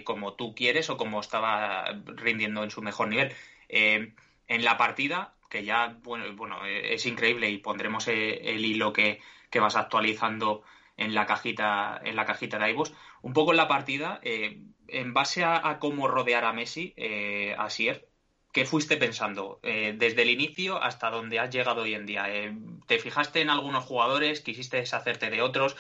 como 0.04 0.34
tú 0.34 0.54
quieres 0.54 0.92
o 0.92 0.98
como 0.98 1.20
estaba 1.20 1.86
rindiendo 2.06 2.64
en 2.64 2.70
su 2.70 2.84
mejor 2.84 3.08
nivel. 3.08 3.34
en 3.68 4.14
la 4.48 4.78
partida, 4.78 5.34
que 5.50 5.64
ya 5.64 5.98
bueno, 6.04 6.32
bueno 6.36 6.64
es 6.68 7.08
increíble 7.08 7.50
y 7.50 7.58
pondremos 7.58 8.08
el 8.08 8.64
hilo 8.64 8.94
que, 8.94 9.22
que 9.50 9.60
vas 9.60 9.76
actualizando 9.76 10.64
en 10.98 11.14
la 11.14 11.26
cajita 11.26 12.02
en 12.04 12.16
la 12.16 12.26
cajita 12.26 12.60
de 12.60 12.72
iVoox. 12.72 12.92
Un 13.22 13.34
poco 13.34 13.52
en 13.52 13.58
la 13.58 13.68
partida, 13.68 14.20
eh, 14.24 14.62
en 14.88 15.14
base 15.14 15.44
a, 15.44 15.78
cómo 15.80 16.08
rodear 16.08 16.46
a 16.46 16.54
Messi, 16.54 16.94
eh, 16.98 17.56
a 17.58 17.70
Sier, 17.70 18.08
¿qué 18.52 18.66
fuiste 18.66 18.98
pensando 18.98 19.60
eh, 19.64 19.94
desde 19.98 20.22
el 20.22 20.30
inicio 20.30 20.82
hasta 20.82 21.10
donde 21.10 21.40
has 21.40 21.50
llegado 21.50 21.82
hoy 21.84 21.94
en 21.96 22.06
día? 22.06 22.26
Eh, 22.30 22.56
¿Te 22.88 23.00
fijaste 23.00 23.42
en 23.42 23.50
algunos 23.50 23.86
jugadores? 23.86 24.42
¿Quisiste 24.42 24.78
deshacerte 24.78 25.30
de 25.30 25.42
otros? 25.42 25.76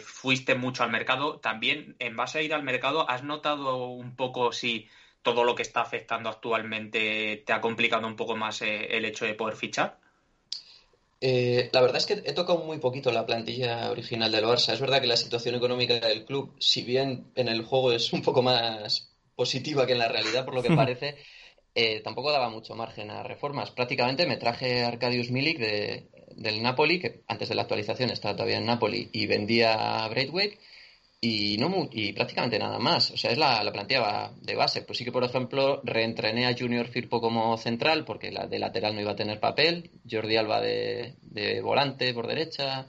¿Fuiste 0.00 0.56
mucho 0.56 0.82
al 0.82 0.90
mercado? 0.90 1.38
También, 1.38 1.94
en 2.00 2.16
base 2.16 2.38
a 2.38 2.42
ir 2.42 2.52
al 2.54 2.64
mercado, 2.64 3.08
¿has 3.08 3.22
notado 3.22 3.86
un 3.86 4.16
poco 4.16 4.52
si 4.52 4.88
todo 5.22 5.44
lo 5.44 5.54
que 5.54 5.62
está 5.62 5.82
afectando 5.82 6.28
actualmente 6.28 7.42
te 7.46 7.52
ha 7.52 7.60
complicado 7.60 8.06
un 8.06 8.16
poco 8.16 8.36
más 8.36 8.62
el 8.62 9.04
hecho 9.04 9.24
de 9.24 9.34
poder 9.34 9.56
fichar? 9.56 10.00
Eh, 11.20 11.70
la 11.72 11.80
verdad 11.80 11.96
es 11.96 12.06
que 12.06 12.22
he 12.24 12.32
tocado 12.34 12.58
muy 12.64 12.78
poquito 12.78 13.10
la 13.10 13.26
plantilla 13.26 13.90
original 13.90 14.30
del 14.30 14.44
Barça. 14.44 14.72
Es 14.72 14.80
verdad 14.80 15.00
que 15.00 15.06
la 15.06 15.16
situación 15.16 15.54
económica 15.54 15.94
del 15.94 16.24
club, 16.24 16.54
si 16.60 16.82
bien 16.82 17.32
en 17.34 17.48
el 17.48 17.62
juego 17.62 17.92
es 17.92 18.12
un 18.12 18.22
poco 18.22 18.42
más 18.42 19.10
positiva 19.34 19.86
que 19.86 19.92
en 19.92 19.98
la 19.98 20.08
realidad, 20.08 20.44
por 20.44 20.54
lo 20.54 20.62
que 20.62 20.70
parece, 20.76 21.16
eh, 21.74 22.00
tampoco 22.00 22.32
daba 22.32 22.50
mucho 22.50 22.74
margen 22.74 23.10
a 23.10 23.22
reformas. 23.22 23.70
Prácticamente 23.70 24.26
me 24.26 24.36
traje 24.36 24.84
a 24.84 24.88
Arcadius 24.88 25.30
Milik 25.30 25.58
del 25.58 26.62
Napoli, 26.62 27.00
que 27.00 27.22
antes 27.28 27.48
de 27.48 27.54
la 27.54 27.62
actualización 27.62 28.10
estaba 28.10 28.36
todavía 28.36 28.58
en 28.58 28.66
Napoli, 28.66 29.08
y 29.12 29.26
vendía 29.26 30.04
a 30.04 30.08
Braithwaite 30.08 30.58
y 31.20 31.56
no 31.58 31.88
y 31.92 32.12
prácticamente 32.12 32.58
nada 32.58 32.78
más. 32.78 33.10
O 33.10 33.16
sea, 33.16 33.30
es 33.30 33.38
la, 33.38 33.62
la 33.64 33.72
plantilla 33.72 34.32
de 34.40 34.54
base. 34.54 34.82
Pues 34.82 34.98
sí 34.98 35.04
que, 35.04 35.12
por 35.12 35.24
ejemplo, 35.24 35.80
reentrené 35.84 36.46
a 36.46 36.56
Junior 36.56 36.86
Firpo 36.88 37.20
como 37.20 37.56
central, 37.56 38.04
porque 38.04 38.30
la 38.30 38.46
de 38.46 38.58
lateral 38.58 38.94
no 38.94 39.00
iba 39.00 39.12
a 39.12 39.16
tener 39.16 39.40
papel. 39.40 39.90
Jordi 40.08 40.36
Alba 40.36 40.60
de, 40.60 41.14
de 41.22 41.60
volante 41.60 42.12
por 42.14 42.26
derecha. 42.26 42.88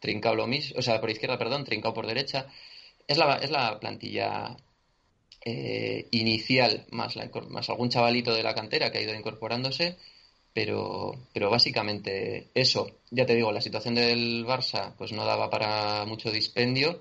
Trincao 0.00 0.34
lo 0.34 0.46
mismo, 0.46 0.78
o 0.78 0.82
sea, 0.82 1.00
por 1.00 1.10
izquierda, 1.10 1.38
perdón, 1.38 1.64
Trincao 1.64 1.94
por 1.94 2.06
derecha. 2.06 2.46
Es 3.06 3.18
la, 3.18 3.36
es 3.36 3.50
la 3.50 3.78
plantilla 3.80 4.56
eh, 5.44 6.08
inicial, 6.10 6.86
más, 6.90 7.16
la, 7.16 7.30
más 7.48 7.70
algún 7.70 7.88
chavalito 7.88 8.34
de 8.34 8.42
la 8.42 8.54
cantera 8.54 8.90
que 8.90 8.98
ha 8.98 9.02
ido 9.02 9.14
incorporándose. 9.14 9.96
Pero, 10.54 11.28
pero 11.32 11.50
básicamente 11.50 12.50
eso. 12.54 13.00
Ya 13.10 13.24
te 13.24 13.34
digo, 13.34 13.52
la 13.52 13.62
situación 13.62 13.94
del 13.94 14.44
Barça 14.44 14.94
pues 14.98 15.12
no 15.12 15.24
daba 15.24 15.48
para 15.48 16.04
mucho 16.04 16.30
dispendio 16.30 17.00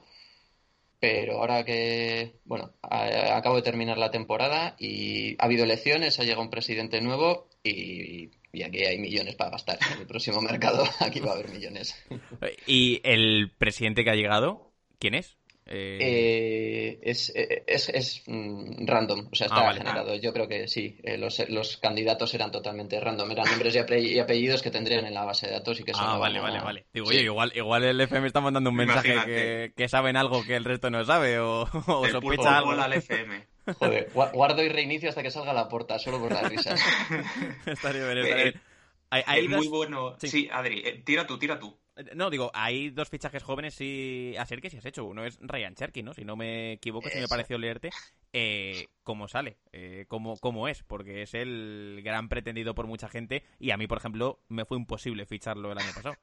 pero 1.02 1.40
ahora 1.40 1.66
que, 1.66 2.36
bueno, 2.46 2.74
acabo 2.84 3.56
de 3.56 3.64
terminar 3.64 3.98
la 3.98 4.12
temporada 4.12 4.76
y 4.78 5.36
ha 5.40 5.46
habido 5.46 5.64
elecciones, 5.64 6.20
ha 6.20 6.24
llegado 6.24 6.44
un 6.44 6.52
presidente 6.52 7.02
nuevo 7.02 7.50
y, 7.64 8.30
aquí 8.64 8.86
hay 8.86 9.00
millones 9.00 9.34
para 9.34 9.50
gastar. 9.50 9.80
En 9.96 10.02
el 10.02 10.06
próximo 10.06 10.42
mercado 10.42 10.84
aquí 11.00 11.20
va 11.20 11.32
a 11.32 11.34
haber 11.34 11.50
millones. 11.50 11.96
¿Y 12.68 13.02
el 13.04 13.52
presidente 13.58 14.04
que 14.04 14.12
ha 14.12 14.16
llegado, 14.16 14.74
quién 15.00 15.16
es? 15.16 15.40
Eh, 15.74 15.98
eh, 16.02 17.00
es, 17.02 17.32
eh, 17.34 17.64
es, 17.66 17.88
es 17.88 18.24
mm, 18.28 18.86
random, 18.86 19.30
o 19.32 19.36
sea, 19.36 19.48
está 19.48 19.70
ah, 19.70 19.74
generado. 19.74 20.16
Yo 20.16 20.34
creo 20.34 20.48
que 20.48 20.68
sí, 20.68 20.98
los, 21.18 21.48
los, 21.50 21.78
candidatos 21.78 22.34
eran 22.34 22.52
totalmente 22.52 23.00
random, 23.00 23.32
eran 23.32 23.50
nombres 23.50 23.76
y, 23.76 24.20
apellidos 24.20 24.62
que 24.62 24.70
tendrían 24.70 25.06
en 25.06 25.14
la 25.14 25.24
base 25.24 25.48
de 25.48 25.54
datos 25.54 25.80
y 25.80 25.84
que 25.84 25.94
Ah, 25.96 26.18
vale, 26.18 26.42
vale, 26.42 26.60
vale. 26.60 26.86
Digo, 26.94 27.08
oye, 27.08 27.22
igual, 27.22 27.54
igual 27.56 27.86
el 27.86 28.02
FM 28.02 28.28
está 28.28 28.42
mandando 28.42 28.70
un 28.70 28.76
mensaje 28.76 29.16
que, 29.26 29.74
que, 29.76 29.88
saben 29.88 30.18
algo 30.18 30.44
que 30.44 30.58
el 30.58 30.66
resto 30.66 30.90
no 30.90 31.06
sabe 31.06 31.40
o, 31.40 31.62
o 31.62 32.08
sospecha 32.08 32.58
algo. 32.58 32.72
al 32.72 32.94
FM. 32.94 33.48
Joder, 33.78 34.10
guardo 34.14 34.64
y 34.64 34.70
reinicio 34.70 35.08
hasta 35.08 35.24
que 35.24 35.32
salga 35.32 35.54
la 35.54 35.70
puerta, 35.70 36.00
solo 36.00 36.20
por 36.20 36.34
las 36.34 36.50
risas. 36.50 36.82
estaría 37.66 38.06
bien, 38.06 38.18
estaría 38.18 38.44
bien. 38.44 38.62
Hay, 39.10 39.46
es 39.46 39.50
muy 39.50 39.68
bueno. 39.68 40.16
Sí, 40.20 40.50
Adri, 40.52 41.04
tira 41.06 41.28
tú, 41.28 41.38
tira 41.38 41.60
tú. 41.60 41.78
No, 42.16 42.30
digo, 42.30 42.52
hay 42.54 42.90
dos 42.90 43.10
fichajes 43.10 43.44
jóvenes 43.44 43.80
y 43.82 44.36
a 44.38 44.46
ser 44.46 44.62
que 44.62 44.70
si 44.70 44.78
has 44.78 44.86
hecho. 44.86 45.06
Uno 45.06 45.26
es 45.26 45.38
Ryan 45.42 45.76
Cherky, 45.76 46.04
¿no? 46.04 46.14
Si 46.14 46.24
no 46.24 46.36
me 46.36 46.74
equivoco, 46.74 47.10
si 47.10 47.20
me 47.20 47.28
pareció 47.28 47.58
leerte. 47.58 47.90
Eh, 48.32 48.88
¿Cómo 49.04 49.28
sale? 49.28 49.58
Eh, 49.74 50.06
¿cómo, 50.08 50.38
¿Cómo 50.38 50.68
es? 50.68 50.84
Porque 50.84 51.24
es 51.24 51.34
el 51.34 52.02
gran 52.04 52.30
pretendido 52.30 52.74
por 52.74 52.88
mucha 52.88 53.10
gente 53.10 53.44
y 53.60 53.72
a 53.72 53.78
mí, 53.78 53.88
por 53.88 53.98
ejemplo, 53.98 54.40
me 54.48 54.66
fue 54.66 54.78
imposible 54.78 55.26
ficharlo 55.26 55.72
el 55.72 55.78
año 55.78 55.92
pasado. 55.94 56.16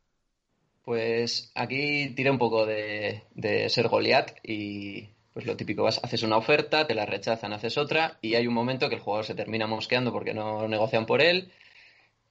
Pues 0.84 1.52
aquí 1.54 2.14
tira 2.16 2.32
un 2.32 2.38
poco 2.38 2.64
de, 2.64 3.22
ser 3.68 3.88
Goliat 3.88 4.38
y 4.42 5.10
pues 5.34 5.44
lo 5.44 5.54
típico, 5.54 5.82
vas, 5.82 6.00
haces 6.02 6.22
una 6.22 6.38
oferta, 6.38 6.86
te 6.86 6.94
la 6.94 7.04
rechazan, 7.04 7.52
haces 7.52 7.76
otra 7.76 8.18
y 8.22 8.36
hay 8.36 8.46
un 8.46 8.54
momento 8.54 8.88
que 8.88 8.94
el 8.94 9.02
jugador 9.02 9.26
se 9.26 9.34
termina 9.34 9.66
mosqueando 9.66 10.12
porque 10.12 10.32
no 10.32 10.66
negocian 10.66 11.04
por 11.04 11.20
él 11.20 11.52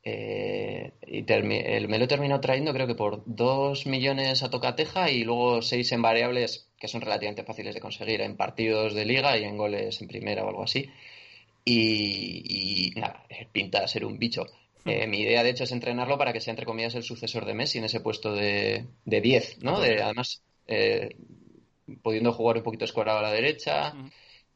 eh, 0.09 0.93
y 1.05 1.21
me 1.43 1.97
lo 1.99 2.05
he 2.05 2.07
terminado 2.07 2.39
trayendo 2.39 2.71
creo 2.71 2.87
que 2.87 2.95
por 2.95 3.23
2 3.25 3.87
millones 3.87 4.41
a 4.41 4.49
tocateja 4.49 5.11
y 5.11 5.25
luego 5.25 5.61
6 5.61 5.91
en 5.91 6.01
variables 6.01 6.69
que 6.79 6.87
son 6.87 7.01
relativamente 7.01 7.43
fáciles 7.43 7.75
de 7.75 7.81
conseguir 7.81 8.21
en 8.21 8.37
partidos 8.37 8.93
de 8.93 9.03
liga 9.03 9.37
y 9.37 9.43
en 9.43 9.57
goles 9.57 10.01
en 10.01 10.07
primera 10.07 10.45
o 10.45 10.49
algo 10.49 10.63
así. 10.63 10.89
Y, 11.65 12.93
nada, 12.95 13.25
pinta 13.51 13.85
ser 13.89 14.05
un 14.05 14.17
bicho. 14.17 14.45
Hmm. 14.85 14.89
Eh, 14.89 15.07
mi 15.07 15.19
idea, 15.19 15.43
de 15.43 15.49
hecho, 15.49 15.65
es 15.65 15.73
entrenarlo 15.73 16.17
para 16.17 16.31
que 16.31 16.39
sea, 16.39 16.51
entre 16.51 16.65
comillas, 16.65 16.95
el 16.95 17.03
sucesor 17.03 17.43
de 17.45 17.53
Messi 17.53 17.79
en 17.79 17.83
ese 17.83 17.99
puesto 17.99 18.33
de, 18.33 18.85
de 19.03 19.21
10, 19.21 19.63
¿no? 19.63 19.81
De, 19.81 20.01
además, 20.01 20.41
eh, 20.67 21.17
pudiendo 22.01 22.31
jugar 22.31 22.55
un 22.55 22.63
poquito 22.63 22.85
escorado 22.85 23.19
a 23.19 23.23
la 23.23 23.33
derecha 23.33 23.93
hmm. 23.93 24.11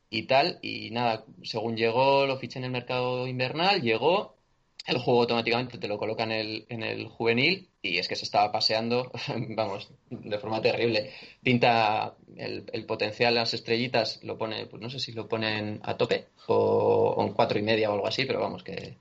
y 0.09 0.23
tal. 0.23 0.59
Y 0.61 0.91
nada, 0.91 1.25
según 1.43 1.75
llegó, 1.75 2.25
lo 2.25 2.37
fiché 2.37 2.59
en 2.59 2.65
el 2.65 2.71
mercado 2.71 3.27
invernal, 3.27 3.81
llegó 3.81 4.37
el 4.87 4.97
juego 4.97 5.21
automáticamente 5.21 5.77
te 5.77 5.87
lo 5.87 5.97
coloca 5.97 6.23
en 6.23 6.31
el, 6.31 6.65
en 6.69 6.83
el 6.83 7.07
juvenil 7.07 7.69
y 7.81 7.97
es 7.97 8.07
que 8.07 8.15
se 8.15 8.25
estaba 8.25 8.51
paseando, 8.51 9.11
vamos, 9.49 9.91
de 10.09 10.37
forma 10.37 10.61
terrible. 10.61 11.11
Pinta 11.43 12.15
el, 12.35 12.65
el, 12.71 12.85
potencial, 12.85 13.35
las 13.35 13.53
estrellitas, 13.53 14.23
lo 14.23 14.37
pone, 14.37 14.65
pues 14.65 14.81
no 14.81 14.89
sé 14.89 14.99
si 14.99 15.11
lo 15.11 15.27
ponen 15.27 15.79
a 15.83 15.97
tope 15.97 16.27
o, 16.47 17.13
o 17.17 17.25
en 17.25 17.33
cuatro 17.33 17.59
y 17.59 17.63
media 17.63 17.89
o 17.89 17.93
algo 17.93 18.07
así, 18.07 18.25
pero 18.25 18.39
vamos, 18.39 18.63
que, 18.63 18.97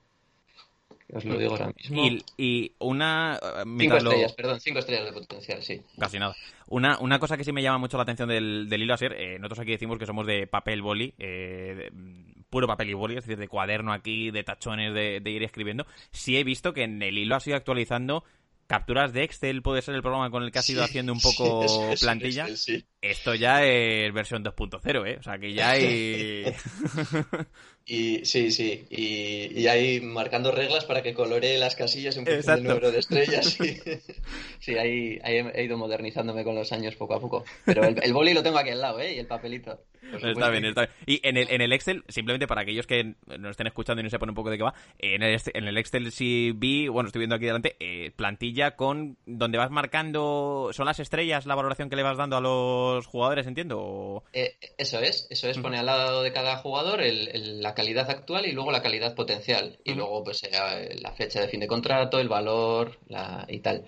os 1.13 1.25
lo 1.25 1.39
digo 1.39 1.53
ahora 1.53 1.73
mismo. 1.77 2.03
Y, 2.37 2.73
una... 2.79 3.39
Eh, 3.43 3.65
cinco 3.79 3.97
estrellas, 3.97 4.33
perdón, 4.33 4.61
cinco 4.61 4.79
estrellas 4.79 5.07
de 5.07 5.13
potencial, 5.13 5.63
sí. 5.63 5.81
Casi 5.99 6.19
nada. 6.19 6.37
Una, 6.69 6.99
una 7.01 7.19
cosa 7.19 7.37
que 7.37 7.45
sí 7.45 7.53
me 7.53 7.63
llama 7.63 7.79
mucho 7.79 7.97
la 7.97 8.05
atención 8.05 8.29
del, 8.29 8.69
del 8.69 8.83
hilo 8.83 8.97
ser, 8.97 9.15
eh, 9.15 9.39
nosotros 9.39 9.61
aquí 9.61 9.73
decimos 9.73 9.99
que 9.99 10.07
somos 10.07 10.27
de 10.27 10.47
papel 10.47 10.83
boli, 10.83 11.13
eh, 11.19 11.91
puro 12.51 12.67
papel 12.67 12.91
y 12.91 12.95
boli, 12.95 13.17
es 13.17 13.25
decir, 13.25 13.39
de 13.39 13.49
cuaderno 13.49 13.93
aquí, 13.93 14.31
de 14.31 14.45
tachones, 14.45 14.93
de, 14.93 15.21
de 15.21 15.31
ir 15.31 15.43
escribiendo. 15.43 15.87
Sí 16.11 16.37
he 16.37 16.45
visto 16.45 16.75
que 16.75 16.83
en 16.83 17.03
el 17.03 17.17
hilo 17.17 17.37
ha 17.37 17.41
ido 17.45 17.57
actualizando 17.57 18.25
capturas 18.71 19.13
de 19.13 19.25
Excel 19.25 19.63
puede 19.63 19.83
ser 19.83 19.97
el 19.97 20.01
programa 20.01 20.31
con 20.31 20.45
el 20.45 20.53
que 20.53 20.61
has 20.61 20.71
ido 20.71 20.85
haciendo 20.85 21.13
un 21.13 21.21
poco 21.21 21.67
plantilla. 22.01 22.47
Esto 23.03 23.35
ya 23.35 23.65
es 23.65 24.15
versión 24.15 24.45
2.0, 24.45 25.09
¿eh? 25.09 25.17
O 25.19 25.23
sea, 25.25 25.39
que 25.41 25.53
ya 25.53 25.71
hay... 25.73 26.45
y 27.91 28.25
sí, 28.25 28.53
sí. 28.53 28.85
Y, 28.89 29.63
y 29.63 29.67
hay 29.67 30.01
marcando 30.01 30.53
reglas 30.53 30.85
para 30.85 31.03
que 31.03 31.13
colore 31.13 31.59
las 31.59 31.75
casillas 31.75 32.17
en 32.17 32.25
función 32.25 32.55
del 32.55 32.65
número 32.65 32.93
de 32.93 33.01
estrellas. 33.01 33.59
sí, 34.61 34.77
ahí, 34.79 35.19
he 35.25 35.65
ido 35.65 35.77
modernizándome 35.77 36.45
con 36.45 36.55
los 36.55 36.71
años 36.71 36.95
poco 36.95 37.15
a 37.15 37.21
poco. 37.21 37.45
Pero 37.65 37.83
el, 37.83 38.01
el 38.01 38.13
boli 38.13 38.33
lo 38.33 38.45
tengo 38.45 38.59
aquí 38.59 38.71
al 38.71 38.81
lado, 38.81 39.01
¿eh? 39.01 39.15
Y 39.15 39.19
el 39.19 39.27
papelito. 39.27 39.81
Está 40.03 40.51
bien, 40.51 40.65
está 40.65 40.83
bien. 40.83 40.93
Y 41.07 41.29
en 41.29 41.37
el, 41.37 41.51
en 41.51 41.61
el 41.61 41.73
Excel, 41.73 42.05
simplemente 42.09 42.47
para 42.47 42.63
aquellos 42.63 42.87
que 42.87 43.15
nos 43.27 43.51
estén 43.51 43.67
escuchando 43.67 44.01
y 44.01 44.05
no 44.05 44.11
sepan 44.11 44.29
un 44.29 44.35
poco 44.35 44.51
de 44.51 44.57
qué 44.57 44.63
va, 44.63 44.75
en 44.99 45.23
el, 45.23 45.41
en 45.53 45.69
el 45.69 45.79
Excel 45.79 46.11
sí 46.13 46.53
vi, 46.55 46.89
bueno, 46.89 47.09
estoy 47.09 47.21
viendo 47.21 47.37
aquí 47.37 47.47
delante, 47.47 47.77
eh, 47.81 48.11
plantilla 48.15 48.77
con 48.77 49.19
donde 49.27 49.59
vas 49.59 49.71
marcando, 49.71 50.71
son 50.73 50.87
las 50.87 51.01
estrellas 51.01 51.47
la 51.47 51.55
valoración 51.55 51.91
que 51.91 51.97
le 51.97 52.03
vas 52.03 52.17
dando 52.17 52.37
a 52.37 52.41
los 52.41 53.07
jugadores, 53.07 53.47
entiendo. 53.47 54.25
Eh, 54.33 54.57
eso 54.79 55.01
es, 55.01 55.27
eso 55.31 55.49
es, 55.49 55.59
pone 55.59 55.79
al 55.79 55.87
lado 55.87 56.23
de 56.23 56.33
cada 56.33 56.57
jugador 56.57 57.01
el, 57.01 57.61
la 57.61 57.75
calidad 57.81 58.11
actual 58.11 58.47
y 58.47 58.53
luego 58.53 58.73
la 58.73 58.83
calidad 58.83 59.15
potencial. 59.15 59.79
Y 59.85 59.95
luego, 59.95 60.23
pues, 60.25 60.43
eh, 60.45 60.97
la 61.01 61.13
fecha 61.13 61.41
de 61.41 61.49
fin 61.49 61.61
de 61.61 61.67
contrato, 61.67 62.19
el 62.19 62.29
valor 62.29 62.99
la, 63.09 63.47
y 63.49 63.61
tal 63.61 63.87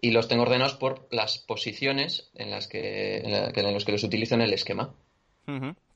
y 0.00 0.12
los 0.12 0.28
tengo 0.28 0.42
ordenados 0.42 0.74
por 0.74 1.06
las 1.10 1.38
posiciones 1.38 2.30
en 2.34 2.50
las 2.50 2.68
que 2.68 3.18
en, 3.18 3.74
los 3.74 3.84
que 3.84 3.92
los 3.92 4.04
utilizo 4.04 4.34
en 4.34 4.42
el 4.42 4.52
esquema. 4.52 4.94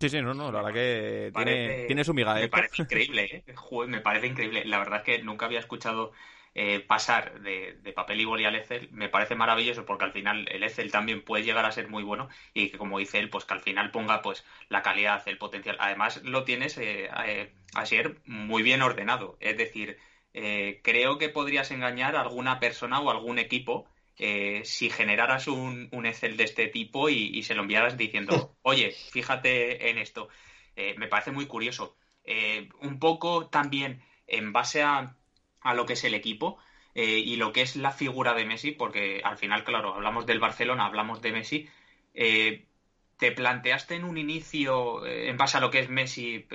Sí, 0.00 0.08
sí, 0.08 0.20
no, 0.20 0.34
no, 0.34 0.50
la 0.50 0.62
verdad 0.62 0.74
que 0.74 1.30
tiene, 1.32 1.84
tiene, 1.86 2.04
su 2.04 2.12
miga. 2.12 2.34
Me 2.34 2.48
parece 2.48 2.82
increíble, 2.82 3.24
¿eh? 3.24 3.44
me 3.86 4.00
parece 4.00 4.26
increíble. 4.26 4.64
La 4.64 4.78
verdad 4.78 4.98
es 4.98 5.04
que 5.04 5.22
nunca 5.22 5.46
había 5.46 5.60
escuchado 5.60 6.10
eh, 6.54 6.80
pasar 6.80 7.40
de, 7.40 7.92
papel 7.94 8.20
y 8.20 8.24
boli 8.24 8.44
al 8.44 8.56
Excel. 8.56 8.88
Me 8.92 9.08
parece 9.08 9.34
maravilloso 9.34 9.84
porque 9.84 10.04
al 10.04 10.12
final 10.12 10.48
el 10.50 10.62
Excel 10.62 10.90
también 10.90 11.22
puede 11.22 11.44
llegar 11.44 11.64
a 11.64 11.72
ser 11.72 11.88
muy 11.88 12.02
bueno 12.02 12.28
y 12.52 12.70
que 12.70 12.78
como 12.78 12.98
dice 12.98 13.18
él, 13.18 13.30
pues 13.30 13.44
que 13.44 13.54
al 13.54 13.62
final 13.62 13.90
ponga 13.90 14.22
pues 14.22 14.44
la 14.68 14.82
calidad, 14.82 15.22
el 15.26 15.38
potencial. 15.38 15.76
Además 15.80 16.22
lo 16.24 16.44
tienes 16.44 16.78
eh, 16.78 17.10
eh 17.26 17.52
a 17.74 17.86
ser 17.86 18.20
muy 18.26 18.62
bien 18.62 18.82
ordenado. 18.82 19.36
Es 19.40 19.56
decir, 19.56 19.98
eh, 20.32 20.80
creo 20.84 21.18
que 21.18 21.28
podrías 21.28 21.70
engañar 21.72 22.16
a 22.16 22.20
alguna 22.20 22.60
persona 22.60 23.00
o 23.00 23.10
algún 23.10 23.38
equipo 23.38 23.88
eh, 24.16 24.62
si 24.64 24.90
generaras 24.90 25.48
un, 25.48 25.88
Excel 26.06 26.36
de 26.36 26.44
este 26.44 26.68
tipo 26.68 27.08
y, 27.08 27.42
se 27.42 27.54
lo 27.54 27.62
enviaras 27.62 27.96
diciendo, 27.96 28.56
oye, 28.62 28.92
fíjate 28.92 29.90
en 29.90 29.98
esto. 29.98 30.28
Eh, 30.76 30.94
me 30.98 31.08
parece 31.08 31.32
muy 31.32 31.46
curioso. 31.46 31.96
Eh, 32.24 32.68
un 32.80 32.98
poco 32.98 33.48
también 33.48 34.02
en 34.26 34.52
base 34.52 34.82
a, 34.82 35.16
a, 35.64 35.74
lo 35.74 35.86
que 35.86 35.94
es 35.94 36.04
el 36.04 36.14
equipo 36.14 36.58
y 36.94 37.34
lo 37.36 37.52
que 37.52 37.62
es 37.62 37.74
la 37.74 37.90
figura 37.90 38.34
de 38.34 38.44
Messi, 38.44 38.70
porque 38.70 39.20
al 39.24 39.36
final, 39.36 39.64
claro, 39.64 39.94
hablamos 39.94 40.26
del 40.26 40.38
Barcelona, 40.38 40.86
hablamos 40.86 41.20
de 41.20 41.32
Messi. 41.32 41.68
¿Te 42.12 43.32
planteaste 43.32 43.96
en 43.96 44.04
un 44.04 44.16
inicio, 44.16 45.04
en 45.04 45.36
base 45.36 45.56
a 45.56 45.60
lo 45.60 45.72
que 45.72 45.80
es 45.80 45.88
Messi, 45.88 46.46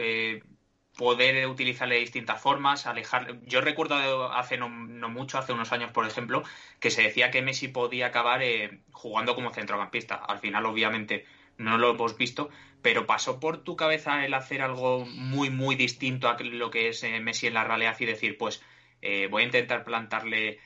poder 0.99 1.47
utilizarle 1.47 1.95
de 1.95 2.01
distintas 2.01 2.41
formas, 2.41 2.85
alejar. 2.85 3.39
Yo 3.45 3.61
recuerdo 3.61 4.33
hace 4.33 4.57
no, 4.57 4.67
mucho, 4.67 5.37
hace 5.37 5.53
unos 5.53 5.71
años, 5.71 5.91
por 5.91 6.05
ejemplo, 6.05 6.43
que 6.81 6.91
se 6.91 7.03
decía 7.03 7.31
que 7.31 7.41
Messi 7.41 7.69
podía 7.69 8.07
acabar 8.07 8.43
eh, 8.43 8.81
jugando 8.91 9.33
como 9.33 9.53
centrocampista. 9.53 10.15
Al 10.15 10.39
final, 10.39 10.65
obviamente, 10.65 11.25
no 11.57 11.77
lo 11.77 11.91
hemos 11.91 12.17
visto, 12.17 12.49
pero 12.81 13.05
pasó 13.05 13.39
por 13.39 13.63
tu 13.63 13.77
cabeza 13.77 14.25
el 14.25 14.33
hacer 14.33 14.61
algo 14.61 15.05
muy, 15.05 15.49
muy 15.49 15.75
distinto 15.75 16.27
a 16.27 16.37
lo 16.37 16.69
que 16.69 16.89
es 16.89 17.01
eh, 17.03 17.17
Messi 17.21 17.47
en 17.47 17.53
la 17.53 17.63
realidad 17.63 17.95
y 17.97 18.05
decir, 18.05 18.37
pues 18.37 18.61
eh, 19.01 19.27
voy 19.29 19.43
a 19.43 19.45
intentar 19.45 19.83
plantarle 19.83 20.59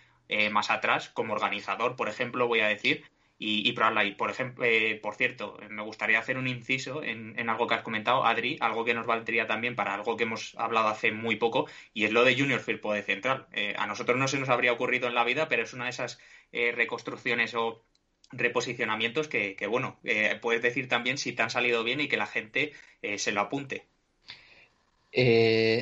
más 0.52 0.72
atrás 0.72 1.10
como 1.10 1.34
organizador, 1.34 1.96
por 1.96 2.10
ejemplo, 2.10 2.48
voy 2.48 2.62
a 2.62 2.68
decir, 2.68 3.04
y, 3.44 3.68
y 3.68 3.74
probarla 3.74 4.02
ahí. 4.02 4.16
Por 4.16 4.30
ejemplo, 4.30 4.64
eh, 4.66 5.00
por 5.02 5.16
cierto, 5.16 5.58
me 5.70 5.84
gustaría 5.84 6.20
hacer 6.20 6.38
un 6.38 6.48
inciso 6.48 7.04
en, 7.04 7.38
en, 7.38 7.50
algo 7.50 7.68
que 7.68 7.76
has 7.76 7.82
comentado, 7.82 8.26
Adri, 8.26 8.58
algo 8.62 8.86
que 8.86 8.94
nos 8.94 9.06
valdría 9.06 9.48
también 9.48 9.76
para 9.76 9.94
algo 9.94 10.16
que 10.16 10.24
hemos 10.24 10.56
hablado 10.58 10.88
hace 10.88 11.12
muy 11.12 11.36
poco, 11.36 11.68
y 11.94 12.06
es 12.06 12.12
lo 12.12 12.24
de 12.24 12.38
Junior 12.38 12.62
Firpo 12.62 12.94
de 12.94 13.04
Central. 13.04 13.48
Eh, 13.52 13.74
a 13.78 13.86
nosotros 13.86 14.18
no 14.18 14.28
se 14.30 14.40
nos 14.40 14.50
habría 14.50 14.72
ocurrido 14.72 15.08
en 15.08 15.16
la 15.16 15.26
vida, 15.26 15.50
pero 15.50 15.64
es 15.64 15.74
una 15.74 15.86
de 15.86 15.90
esas 15.90 16.20
eh, 16.52 16.72
reconstrucciones 16.72 17.54
o 17.54 17.84
reposicionamientos 18.32 19.28
que 19.28 19.56
bueno, 19.70 20.00
puedes 20.42 20.64
decir 20.64 20.88
también 20.88 21.20
si 21.20 21.34
te 21.34 21.44
han 21.44 21.52
salido 21.52 21.84
bien 21.84 22.02
y 22.02 22.08
que 22.08 22.18
la 22.18 22.26
gente 22.26 22.72
se 23.16 23.32
lo 23.32 23.42
apunte. 23.42 23.86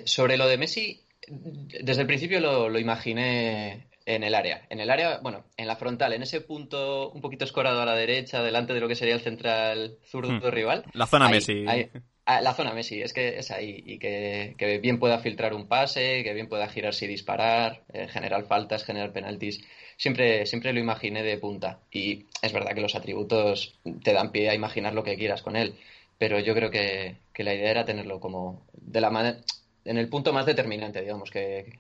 sobre 0.04 0.36
lo 0.36 0.48
de 0.50 0.58
Messi, 0.58 1.02
desde 1.82 2.02
el 2.02 2.08
principio 2.08 2.40
lo, 2.40 2.70
lo 2.70 2.80
imaginé 2.80 3.88
en 4.06 4.24
el 4.24 4.36
área. 4.36 4.66
En 4.70 4.80
el 4.80 4.90
área, 4.90 5.20
bueno, 5.22 5.46
en 5.58 5.68
la 5.68 5.76
frontal, 5.76 6.14
en 6.14 6.24
ese 6.24 6.42
punto 6.42 7.12
un 7.12 7.22
poquito 7.22 7.46
escorado 7.46 7.82
a 7.82 7.86
la 7.86 7.96
derecha, 7.96 8.42
delante 8.42 8.74
de 8.74 8.80
lo 8.80 8.88
que 8.88 8.96
sería 8.96 9.16
el 9.16 9.22
central 9.22 9.98
zurdo 10.06 10.32
hmm. 10.32 10.52
rival. 10.52 10.86
La 10.94 11.08
zona 11.08 11.30
Messi. 11.30 11.66
Ah, 12.26 12.40
la 12.40 12.54
zona 12.54 12.74
Messi, 12.74 13.02
es 13.02 13.14
que 13.14 13.40
es 13.40 13.52
ahí. 13.52 13.84
Y 13.86 13.98
que, 13.98 14.80
bien 14.82 15.00
pueda 15.00 15.20
filtrar 15.20 15.54
un 15.54 15.68
pase, 15.68 16.24
que 16.24 16.34
bien 16.34 16.48
pueda 16.48 16.68
girarse 16.68 17.06
y 17.06 17.08
disparar, 17.08 17.84
eh, 17.94 18.08
generar 18.08 18.46
faltas, 18.46 18.84
generar 18.84 19.12
penaltis. 19.12 19.64
Siempre, 19.98 20.46
siempre 20.46 20.74
lo 20.74 20.80
imaginé 20.80 21.24
de 21.24 21.38
punta. 21.38 21.80
Y 21.92 22.26
es 22.42 22.54
verdad 22.54 22.74
que 22.74 22.82
los 22.82 22.96
atributos 22.96 23.80
te 24.04 24.14
dan 24.14 24.32
pie 24.32 24.50
a 24.50 24.56
imaginar 24.56 24.94
lo 24.94 25.04
que 25.04 25.18
quieras 25.18 25.42
con 25.42 25.56
él. 25.56 25.76
Pero 26.18 26.40
yo 26.40 26.54
creo 26.54 26.70
que, 26.70 27.16
que 27.34 27.44
la 27.44 27.54
idea 27.54 27.72
era 27.72 27.86
tenerlo 27.86 28.20
como 28.20 28.66
de 28.74 29.02
la 29.02 29.10
manera 29.10 29.40
en 29.86 29.98
el 29.98 30.10
punto 30.10 30.34
más 30.34 30.46
determinante, 30.46 31.02
digamos, 31.02 31.32
que, 31.32 31.80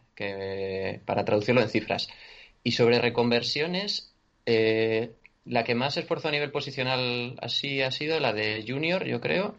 para 1.06 1.26
traducirlo 1.26 1.62
en 1.62 1.70
cifras. 1.70 2.10
Y 2.64 2.72
sobre 2.72 3.00
reconversiones, 3.00 4.14
eh, 4.46 5.12
la 5.46 5.64
que 5.64 5.76
más 5.76 5.98
esfuerzo 5.98 6.28
a 6.28 6.32
nivel 6.32 6.52
posicional 6.52 7.38
así 7.42 7.82
ha 7.82 7.92
sido 7.92 8.20
la 8.20 8.34
de 8.34 8.64
Junior, 8.68 9.06
yo 9.06 9.20
creo. 9.20 9.56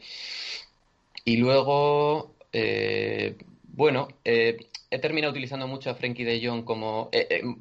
Y 1.24 1.36
luego, 1.36 2.34
eh, 2.53 3.36
bueno, 3.64 4.09
eh, 4.24 4.57
he 4.90 4.99
terminado 4.99 5.32
utilizando 5.32 5.66
mucho 5.66 5.90
a 5.90 5.95
Frankie 5.95 6.24
de 6.24 6.45
Jong 6.45 6.64
como, 6.64 7.11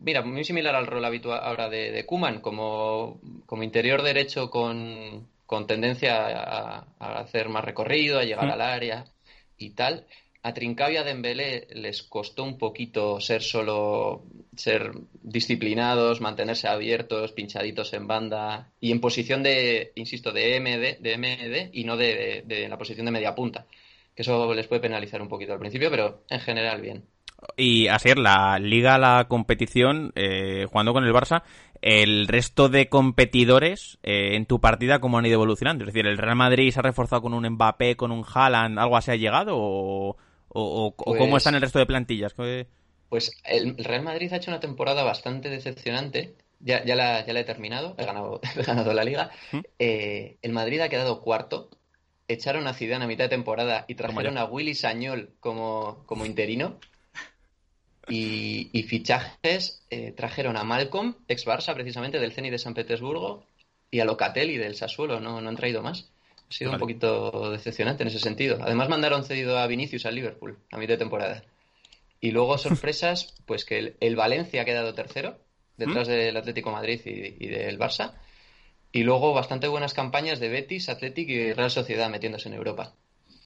mira, 0.01 0.21
muy 0.23 0.43
similar 0.43 0.75
al 0.75 0.87
rol 0.87 1.05
habitual 1.05 1.39
ahora 1.43 1.69
de, 1.69 1.91
de 1.91 2.05
Kuman, 2.05 2.41
como, 2.41 3.19
como 3.45 3.63
interior 3.63 4.01
derecho 4.01 4.49
con, 4.49 5.27
con 5.45 5.67
tendencia 5.67 6.27
a, 6.27 6.85
hacer 6.99 7.49
más 7.49 7.65
recorrido, 7.65 8.19
a 8.19 8.23
llegar 8.23 8.49
al 8.49 8.61
área 8.61 9.05
y 9.57 9.71
tal 9.71 10.07
a 10.43 10.53
Trincao 10.53 10.91
y 10.91 10.97
a 10.97 11.03
Dembélé 11.03 11.67
les 11.71 12.01
costó 12.03 12.43
un 12.43 12.57
poquito 12.57 13.19
ser 13.19 13.41
solo 13.41 14.23
ser 14.55 14.91
disciplinados, 15.21 16.19
mantenerse 16.19 16.67
abiertos, 16.67 17.31
pinchaditos 17.31 17.93
en 17.93 18.07
banda 18.07 18.71
y 18.79 18.91
en 18.91 18.99
posición 18.99 19.43
de, 19.43 19.91
insisto, 19.95 20.31
de 20.31 20.59
MD, 20.59 21.01
de 21.01 21.17
MD 21.17 21.69
y 21.73 21.83
no 21.83 21.95
de, 21.95 22.43
de, 22.45 22.67
la 22.67 22.77
posición 22.77 23.05
de 23.05 23.11
media 23.11 23.35
punta. 23.35 23.65
Que 24.15 24.23
eso 24.23 24.53
les 24.53 24.67
puede 24.67 24.81
penalizar 24.81 25.21
un 25.21 25.29
poquito 25.29 25.53
al 25.53 25.59
principio, 25.59 25.89
pero 25.89 26.23
en 26.29 26.39
general 26.39 26.81
bien. 26.81 27.05
Y 27.55 27.87
así 27.87 28.13
la 28.15 28.59
liga, 28.59 28.97
la 28.97 29.25
competición, 29.27 30.11
eh, 30.15 30.65
jugando 30.69 30.93
con 30.93 31.03
el 31.03 31.13
Barça, 31.13 31.43
el 31.81 32.27
resto 32.27 32.69
de 32.69 32.89
competidores 32.89 33.99
eh, 34.03 34.35
en 34.35 34.45
tu 34.45 34.59
partida, 34.59 34.99
¿cómo 34.99 35.17
han 35.17 35.25
ido 35.25 35.35
evolucionando? 35.35 35.83
Es 35.83 35.93
decir, 35.93 36.05
¿el 36.05 36.17
Real 36.17 36.35
Madrid 36.35 36.71
se 36.71 36.79
ha 36.79 36.83
reforzado 36.83 37.23
con 37.23 37.33
un 37.33 37.47
Mbappé, 37.49 37.95
con 37.95 38.11
un 38.11 38.23
Haaland, 38.23 38.77
algo 38.77 38.97
así 38.97 39.11
ha 39.11 39.15
llegado? 39.15 39.55
¿O, 39.55 40.17
¿O, 40.53 40.95
cómo 40.95 41.29
pues 41.29 41.41
están 41.41 41.55
el 41.55 41.61
resto 41.61 41.79
de 41.79 41.85
plantillas? 41.85 42.33
Pues 43.09 43.31
el 43.45 43.77
Real 43.77 44.03
Madrid 44.03 44.31
ha 44.33 44.37
hecho 44.37 44.51
una 44.51 44.59
temporada 44.59 45.03
bastante 45.03 45.49
decepcionante. 45.49 46.35
Ya, 46.59 46.83
ya, 46.85 46.95
la, 46.95 47.25
ya 47.25 47.33
la 47.33 47.39
he 47.39 47.43
terminado, 47.43 47.95
he 47.97 48.05
ganado, 48.05 48.39
he 48.55 48.63
ganado 48.63 48.93
la 48.93 49.03
liga. 49.03 49.31
¿Mm? 49.51 49.59
Eh, 49.79 50.37
el 50.41 50.51
Madrid 50.51 50.81
ha 50.81 50.89
quedado 50.89 51.21
cuarto. 51.21 51.69
Echaron 52.27 52.67
a 52.67 52.73
Zidane 52.73 53.05
a 53.05 53.07
mitad 53.07 53.25
de 53.25 53.29
temporada 53.29 53.85
y 53.87 53.95
trajeron 53.95 54.37
a 54.37 54.45
Willy 54.45 54.75
Sañol 54.75 55.33
como, 55.39 56.03
como 56.05 56.25
interino. 56.25 56.79
Y, 58.07 58.69
y 58.73 58.83
fichajes 58.83 59.85
eh, 59.89 60.11
trajeron 60.11 60.57
a 60.57 60.63
Malcolm, 60.63 61.15
ex 61.27 61.45
Barça 61.45 61.73
precisamente, 61.73 62.19
del 62.19 62.33
Zenit 62.33 62.51
de 62.51 62.59
San 62.59 62.73
Petersburgo, 62.73 63.45
y 63.89 63.99
a 63.99 64.05
Locatelli 64.05 64.57
del 64.57 64.75
Sassuolo, 64.75 65.19
no, 65.19 65.41
no 65.41 65.49
han 65.49 65.55
traído 65.55 65.81
más 65.81 66.10
ha 66.51 66.53
sido 66.53 66.71
un 66.71 66.79
poquito 66.79 67.49
decepcionante 67.49 68.03
en 68.03 68.09
ese 68.09 68.19
sentido. 68.19 68.57
Además 68.61 68.89
mandaron 68.89 69.23
cedido 69.23 69.57
a 69.57 69.67
Vinicius 69.67 70.05
al 70.05 70.15
Liverpool 70.15 70.59
a 70.71 70.77
mitad 70.77 70.95
de 70.95 70.97
temporada. 70.97 71.43
Y 72.19 72.31
luego 72.31 72.57
sorpresas, 72.57 73.33
pues 73.45 73.63
que 73.63 73.95
el, 73.97 74.15
Valencia 74.17 74.61
ha 74.61 74.65
quedado 74.65 74.93
tercero, 74.93 75.39
detrás 75.77 76.09
¿Mm? 76.09 76.11
del 76.11 76.37
Atlético 76.37 76.71
Madrid 76.71 76.99
y, 77.05 77.47
del 77.47 77.79
Barça. 77.79 78.15
Y 78.91 79.03
luego 79.03 79.33
bastante 79.33 79.69
buenas 79.69 79.93
campañas 79.93 80.41
de 80.41 80.49
Betis, 80.49 80.89
Athletic 80.89 81.29
y 81.29 81.53
Real 81.53 81.71
Sociedad 81.71 82.09
metiéndose 82.09 82.49
en 82.49 82.55
Europa. 82.55 82.95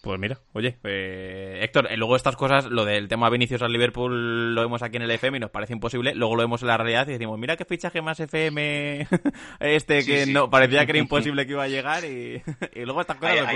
Pues 0.05 0.19
mira, 0.19 0.39
oye, 0.53 0.77
eh, 0.83 1.61
Héctor, 1.63 1.87
eh, 1.89 1.97
luego 1.97 2.15
estas 2.15 2.35
cosas, 2.35 2.65
lo 2.67 2.85
del 2.85 3.07
tema 3.07 3.27
Vinicius 3.31 3.63
al 3.63 3.71
Liverpool 3.71 4.53
lo 4.53 4.61
vemos 4.61 4.83
aquí 4.83 4.97
en 4.97 5.01
el 5.01 5.09
FM 5.09 5.37
y 5.37 5.41
nos 5.41 5.49
parece 5.49 5.73
imposible, 5.73 6.13
luego 6.13 6.35
lo 6.35 6.43
vemos 6.43 6.61
en 6.61 6.67
la 6.67 6.77
realidad 6.77 7.07
y 7.07 7.13
decimos, 7.13 7.39
mira 7.39 7.57
qué 7.57 7.65
fichaje 7.65 8.03
más 8.03 8.19
FM 8.19 9.07
este 9.61 10.05
que 10.05 10.27
no 10.27 10.51
parecía 10.51 10.85
que 10.85 10.91
era 10.91 10.99
imposible 10.99 11.47
que 11.47 11.53
iba 11.53 11.63
a 11.63 11.67
llegar 11.67 12.05
y, 12.05 12.39
luego 12.75 13.01
estas 13.01 13.17
cosas... 13.17 13.47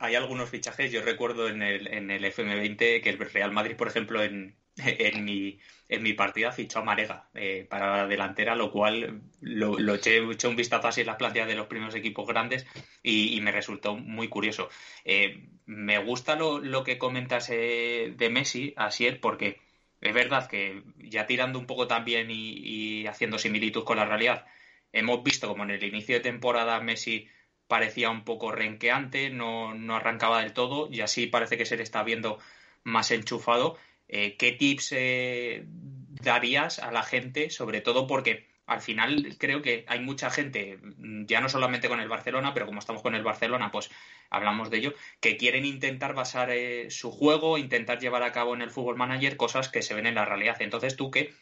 Hay, 0.00 0.14
algunos 0.16 0.50
fichajes, 0.50 0.90
yo 0.90 1.02
recuerdo 1.02 1.48
en 1.48 1.62
el, 1.62 1.86
en 1.86 2.10
el 2.10 2.24
FM20 2.24 3.00
que 3.00 3.08
el 3.08 3.18
Real 3.18 3.52
Madrid, 3.52 3.76
por 3.76 3.86
ejemplo, 3.86 4.24
en, 4.24 4.56
en 4.84 5.24
mi 5.24 5.58
en 5.88 6.02
mi 6.02 6.14
partida 6.14 6.52
fichó 6.52 6.78
a 6.78 6.84
Marega 6.84 7.28
eh, 7.34 7.66
para 7.68 7.98
la 7.98 8.06
delantera, 8.06 8.54
lo 8.54 8.72
cual 8.72 9.20
lo, 9.42 9.94
eché, 9.94 10.22
un 10.22 10.56
vistazo 10.56 10.88
así 10.88 11.02
en 11.02 11.06
las 11.08 11.16
plantillas 11.16 11.48
de 11.48 11.54
los 11.54 11.66
primeros 11.66 11.94
equipos 11.94 12.26
grandes 12.26 12.66
y, 13.02 13.38
me 13.42 13.52
resultó 13.52 13.94
muy 13.94 14.28
curioso. 14.28 14.70
Eh, 15.04 15.48
me 15.66 15.98
gusta 15.98 16.34
lo, 16.34 16.82
que 16.82 16.96
comentas 16.96 17.48
de 17.48 18.28
Messi, 18.32 18.72
así 18.78 19.06
es, 19.06 19.18
porque 19.18 19.60
es 20.02 20.12
verdad 20.12 20.48
que 20.48 20.82
ya 20.96 21.26
tirando 21.26 21.58
un 21.60 21.66
poco 21.66 21.86
también 21.86 22.28
y, 22.30 23.06
haciendo 23.06 23.38
similitud 23.38 23.84
con 23.84 23.98
la 23.98 24.04
realidad, 24.04 24.46
hemos 24.92 25.22
visto 25.22 25.46
como 25.46 25.62
en 25.62 25.70
el 25.70 25.84
inicio 25.84 26.16
de 26.16 26.20
temporada 26.20 26.80
Messi 26.80 27.28
parecía 27.68 28.10
un 28.10 28.24
poco 28.24 28.50
renqueante, 28.50 29.30
no, 29.30 29.74
no 29.74 29.96
arrancaba 29.96 30.42
del 30.42 30.52
todo 30.52 30.88
y 30.90 31.02
así 31.02 31.28
parece 31.28 31.56
que 31.56 31.66
se 31.66 31.76
le 31.76 31.84
está 31.84 32.02
viendo 32.02 32.38
más 32.82 33.12
enchufado 33.12 33.78
eh, 34.12 34.36
¿qué 34.36 34.52
tips 34.52 34.92
eh, 34.92 35.64
darías 35.66 36.78
a 36.78 36.92
la 36.92 37.02
gente? 37.02 37.48
Sobre 37.48 37.80
todo 37.80 38.06
porque 38.06 38.46
al 38.66 38.82
final 38.82 39.36
creo 39.38 39.62
que 39.62 39.86
hay 39.88 40.00
mucha 40.00 40.28
gente, 40.28 40.78
ya 41.26 41.40
no 41.40 41.48
solamente 41.48 41.88
con 41.88 41.98
el 41.98 42.10
Barcelona, 42.10 42.52
pero 42.52 42.66
como 42.66 42.78
estamos 42.78 43.00
con 43.00 43.14
el 43.14 43.22
Barcelona, 43.22 43.70
pues 43.72 43.90
hablamos 44.28 44.68
de 44.68 44.76
ello, 44.76 44.94
que 45.20 45.38
quieren 45.38 45.64
intentar 45.64 46.14
basar 46.14 46.50
eh, 46.50 46.90
su 46.90 47.10
juego, 47.10 47.56
intentar 47.56 48.00
llevar 48.00 48.22
a 48.22 48.32
cabo 48.32 48.54
en 48.54 48.60
el 48.60 48.70
Fútbol 48.70 48.96
Manager 48.96 49.38
cosas 49.38 49.70
que 49.70 49.80
se 49.80 49.94
ven 49.94 50.06
en 50.06 50.16
la 50.16 50.26
realidad. 50.26 50.60
Entonces, 50.60 50.94
¿tú 50.94 51.10
qué, 51.10 51.32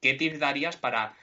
qué 0.00 0.14
tips 0.14 0.38
darías 0.38 0.76
para 0.76 1.16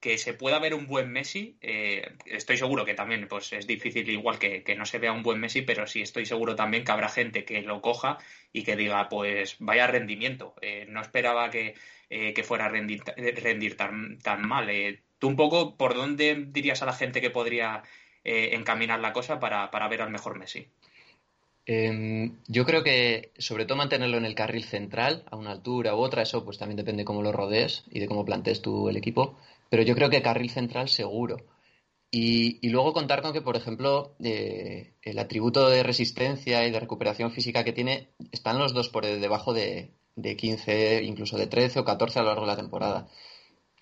que 0.00 0.18
se 0.18 0.34
pueda 0.34 0.58
ver 0.58 0.74
un 0.74 0.86
buen 0.86 1.10
Messi, 1.10 1.56
eh, 1.60 2.16
estoy 2.26 2.56
seguro 2.56 2.84
que 2.84 2.94
también 2.94 3.26
pues 3.28 3.52
es 3.52 3.66
difícil 3.66 4.08
igual 4.10 4.38
que, 4.38 4.62
no 4.76 4.84
se 4.84 4.98
vea 4.98 5.12
un 5.12 5.22
buen 5.22 5.40
Messi, 5.40 5.62
pero 5.62 5.86
sí 5.86 6.02
estoy 6.02 6.26
seguro 6.26 6.54
también 6.54 6.84
que 6.84 6.92
habrá 6.92 7.08
gente 7.08 7.44
que 7.44 7.62
lo 7.62 7.80
coja 7.80 8.18
y 8.52 8.62
que 8.62 8.76
diga, 8.76 9.08
pues 9.08 9.56
vaya 9.58 9.86
rendimiento, 9.86 10.54
eh, 10.60 10.86
no 10.88 11.00
esperaba 11.00 11.50
que, 11.50 11.74
eh, 12.10 12.42
fuera 12.42 12.66
a 12.66 12.68
rendir, 12.68 13.02
rendir 13.16 13.76
tan, 13.76 14.18
tan 14.18 14.46
mal. 14.46 14.68
¿Tú 15.18 15.28
un 15.28 15.36
poco 15.36 15.76
por 15.76 15.94
dónde 15.94 16.46
dirías 16.48 16.82
a 16.82 16.86
la 16.86 16.92
gente 16.92 17.20
que 17.20 17.30
podría 17.30 17.82
encaminar 18.24 18.98
la 18.98 19.12
cosa 19.12 19.38
para, 19.38 19.70
para 19.70 19.88
ver 19.88 20.02
al 20.02 20.10
mejor 20.10 20.36
Messi? 20.36 20.68
Em, 21.64 22.36
yo 22.46 22.64
creo 22.64 22.84
que 22.84 23.32
sobre 23.38 23.66
todo 23.66 23.78
mantenerlo 23.78 24.18
en 24.18 24.24
el 24.24 24.36
carril 24.36 24.64
central, 24.64 25.24
a 25.30 25.36
una 25.36 25.50
altura 25.50 25.96
u 25.96 25.98
otra, 25.98 26.22
eso 26.22 26.44
pues 26.44 26.58
también 26.58 26.76
depende 26.76 27.00
de 27.00 27.04
cómo 27.04 27.22
lo 27.22 27.32
rodees 27.32 27.84
y 27.90 27.98
de 27.98 28.06
cómo 28.06 28.24
plantees 28.24 28.62
tú 28.62 28.88
el 28.88 28.96
equipo 28.96 29.36
pero 29.70 29.82
yo 29.82 29.94
creo 29.94 30.10
que 30.10 30.22
carril 30.22 30.50
central 30.50 30.88
seguro. 30.88 31.36
Y, 32.10 32.66
luego 32.70 32.92
contar 32.92 33.20
con 33.20 33.32
que, 33.32 33.42
por 33.42 33.56
ejemplo, 33.56 34.16
eh, 34.22 34.94
el 35.02 35.18
atributo 35.18 35.68
de 35.68 35.82
resistencia 35.82 36.66
y 36.66 36.70
de 36.70 36.80
recuperación 36.80 37.30
física 37.32 37.64
que 37.64 37.72
tiene 37.72 38.08
están 38.32 38.58
los 38.58 38.72
dos 38.72 38.88
por 38.88 39.04
debajo 39.04 39.52
de, 39.52 39.90
de 40.14 40.36
15, 40.36 41.02
incluso 41.02 41.36
de 41.36 41.46
13 41.46 41.80
o 41.80 41.84
14 41.84 42.18
a 42.18 42.22
lo 42.22 42.28
largo 42.28 42.42
de 42.42 42.52
la 42.52 42.56
temporada. 42.56 43.08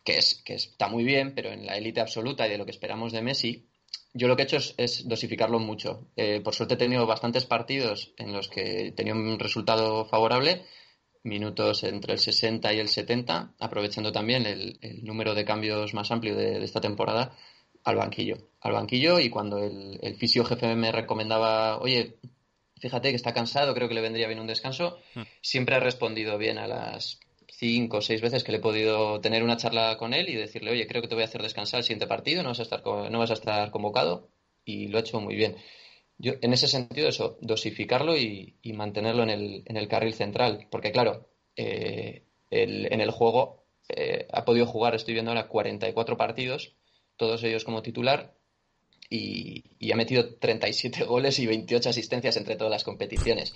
Que, 0.05 0.19
es, 0.19 0.43
que 0.45 0.55
está 0.55 0.89
muy 0.89 1.05
bien, 1.05 1.35
pero 1.35 1.51
en 1.51 1.65
la 1.65 1.77
élite 1.77 2.01
absoluta 2.01 2.47
y 2.47 2.51
de 2.51 2.59
lo 2.59 2.65
que 2.65 2.73
esperamos 2.73 3.13
de 3.13 3.23
Messi, 3.23 3.69
yo 4.13 4.29
lo 4.29 4.37
que 4.37 4.43
he 4.43 4.45
hecho 4.47 4.59
es, 4.77 5.09
dosificarlo 5.09 5.59
mucho. 5.59 6.09
Eh, 6.17 6.41
por 6.43 6.55
suerte 6.55 6.75
he 6.75 6.79
tenido 6.79 7.07
bastantes 7.07 7.47
partidos 7.47 8.13
en 8.19 8.33
los 8.33 8.49
que 8.49 8.93
tenía 8.97 9.15
un 9.15 9.39
resultado 9.39 10.05
favorable 10.05 10.63
minutos 11.25 11.83
entre 11.85 12.13
el 12.13 12.19
60 12.19 12.73
y 12.73 12.79
el 12.79 12.89
70, 12.89 13.55
aprovechando 13.59 14.13
también 14.13 14.47
el, 14.47 14.79
número 15.03 15.35
de 15.35 15.45
cambios 15.45 15.95
más 15.95 16.11
amplio 16.11 16.37
de, 16.37 16.63
esta 16.63 16.81
temporada 16.81 17.37
al 17.83 17.97
banquillo. 17.97 18.37
Al 18.61 18.73
banquillo 18.73 19.19
y 19.19 19.31
cuando 19.31 19.59
el, 19.59 19.99
el 20.03 20.15
fisio 20.17 20.45
jefe 20.45 20.75
me 20.77 20.93
recomendaba, 20.93 21.79
oye, 21.79 22.17
fíjate 22.79 23.11
que 23.11 23.17
está 23.17 23.33
cansado, 23.33 23.75
creo 23.75 23.89
que 23.89 23.95
le 23.95 24.01
vendría 24.01 24.27
bien 24.27 24.41
un 24.41 24.47
descanso, 24.47 24.99
hmm. 25.15 25.23
siempre 25.41 25.75
ha 25.75 25.81
respondido 25.81 26.39
bien 26.39 26.59
a 26.59 26.67
las 26.67 27.19
cinco 27.49 27.99
o 27.99 28.03
seis 28.03 28.21
veces 28.21 28.45
que 28.45 28.53
le 28.53 28.59
he 28.59 28.61
podido 28.61 29.21
tener 29.21 29.43
una 29.43 29.57
charla 29.57 29.97
con 29.97 30.13
él 30.13 30.29
y 30.29 30.35
decirle, 30.35 30.71
oye, 30.71 30.87
creo 30.87 31.01
que 31.01 31.09
te 31.09 31.15
voy 31.15 31.23
a 31.23 31.27
hacer 31.27 31.43
descansar 31.43 31.79
el 31.79 31.85
siguiente 31.85 32.07
partido, 32.07 32.43
no 32.43 32.51
vas 32.51 32.61
a 32.61 32.63
estar, 32.63 32.83
no 32.85 33.19
vas 33.19 33.31
a 33.31 33.35
estar 33.35 33.71
convocado 33.71 34.29
y 34.65 34.89
lo 34.89 34.99
ha 34.99 35.01
hecho 35.01 35.21
muy 35.21 35.35
bien. 35.35 35.57
Yo, 36.19 36.35
en 36.41 36.53
ese 36.53 36.69
sentido, 36.69 37.09
eso, 37.09 37.39
dosificarlo 37.41 38.17
y, 38.17 38.57
mantenerlo 38.75 39.23
en 39.25 39.31
el, 39.31 39.63
en 39.67 39.77
el, 39.77 39.89
carril 39.89 40.15
central. 40.15 40.69
Porque, 40.71 40.93
claro, 40.93 41.29
eh, 41.57 42.25
en 42.51 43.01
el 43.01 43.11
juego 43.11 43.65
eh, 43.89 44.27
ha 44.33 44.45
podido 44.45 44.67
jugar, 44.67 44.95
estoy 44.95 45.15
viendo 45.15 45.31
ahora, 45.31 45.49
44 45.49 46.17
partidos, 46.17 46.75
todos 47.17 47.43
ellos 47.45 47.65
como 47.65 47.83
titular, 47.83 48.35
y, 49.11 49.65
y, 49.79 49.93
ha 49.93 49.97
metido 49.97 50.37
37 50.37 51.05
goles 51.05 51.39
y 51.39 51.47
28 51.47 51.91
asistencias 51.91 52.37
entre 52.37 52.57
todas 52.57 52.71
las 52.71 52.85
competiciones. 52.85 53.55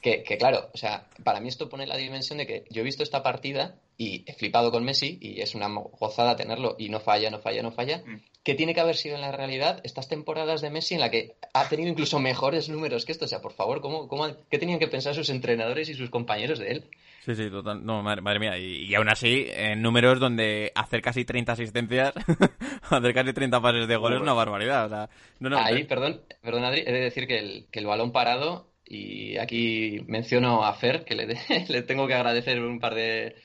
Que, 0.00 0.22
claro, 0.38 0.70
o 0.72 0.78
sea, 0.78 1.10
para 1.24 1.40
mí 1.40 1.48
esto 1.48 1.68
pone 1.68 1.86
la 1.86 1.98
dimensión 1.98 2.38
de 2.38 2.46
que 2.46 2.64
yo 2.70 2.80
he 2.80 2.84
visto 2.84 3.02
esta 3.02 3.22
partida 3.22 3.78
y 3.98 4.24
he 4.26 4.32
flipado 4.32 4.70
con 4.70 4.82
Messi 4.82 5.18
y 5.20 5.42
es 5.42 5.54
una 5.54 5.68
gozada 5.68 6.36
tenerlo 6.36 6.74
y 6.78 6.88
no 6.88 7.00
falla, 7.00 7.30
no 7.30 7.38
falla, 7.38 7.62
no 7.62 7.70
falla. 7.70 7.98
Mm. 7.98 8.22
¿Qué 8.42 8.54
tiene 8.54 8.74
que 8.74 8.80
haber 8.80 8.96
sido 8.96 9.16
en 9.16 9.20
la 9.20 9.32
realidad 9.32 9.80
estas 9.84 10.08
temporadas 10.08 10.62
de 10.62 10.70
Messi 10.70 10.94
en 10.94 11.00
la 11.00 11.10
que 11.10 11.34
ha 11.52 11.68
tenido 11.68 11.90
incluso 11.90 12.18
mejores 12.20 12.70
números 12.70 13.04
que 13.04 13.12
esto? 13.12 13.26
O 13.26 13.28
sea, 13.28 13.42
por 13.42 13.52
favor, 13.52 13.82
¿cómo, 13.82 14.08
cómo, 14.08 14.28
¿qué 14.50 14.58
tenían 14.58 14.78
que 14.78 14.88
pensar 14.88 15.14
sus 15.14 15.28
entrenadores 15.28 15.90
y 15.90 15.94
sus 15.94 16.08
compañeros 16.08 16.58
de 16.58 16.70
él? 16.70 16.84
Sí, 17.20 17.34
sí, 17.34 17.50
total. 17.50 17.84
No, 17.84 18.02
madre, 18.02 18.38
mía. 18.38 18.56
Y, 18.56 18.94
aún 18.94 19.10
así, 19.10 19.46
en 19.50 19.82
números 19.82 20.20
donde 20.20 20.72
hacer 20.74 21.02
casi 21.02 21.26
30 21.26 21.52
asistencias, 21.52 22.14
hacer 22.90 23.12
casi 23.12 23.32
30 23.34 23.60
pases 23.60 23.86
de 23.86 23.96
gol 23.96 24.14
es 24.14 24.20
una 24.20 24.32
barbaridad. 24.32 24.86
O 24.86 24.88
sea, 24.88 25.10
no, 25.38 25.50
no, 25.50 25.58
Ahí, 25.58 25.84
perdón, 25.84 26.22
perdón, 26.40 26.64
Adri, 26.64 26.80
he 26.86 26.92
de 26.92 27.00
decir 27.00 27.26
que 27.26 27.38
el, 27.38 27.66
que 27.70 27.80
el 27.80 27.86
balón 27.86 28.10
parado 28.12 28.70
y 28.86 29.36
aquí 29.36 30.00
menciono 30.08 30.64
a 30.64 30.72
Fer, 30.72 31.04
que 31.04 31.14
le, 31.14 31.26
le 31.68 31.82
tengo 31.82 32.06
que 32.06 32.14
agradecer 32.14 32.58
un 32.60 32.80
par 32.80 32.94
de, 32.94 33.36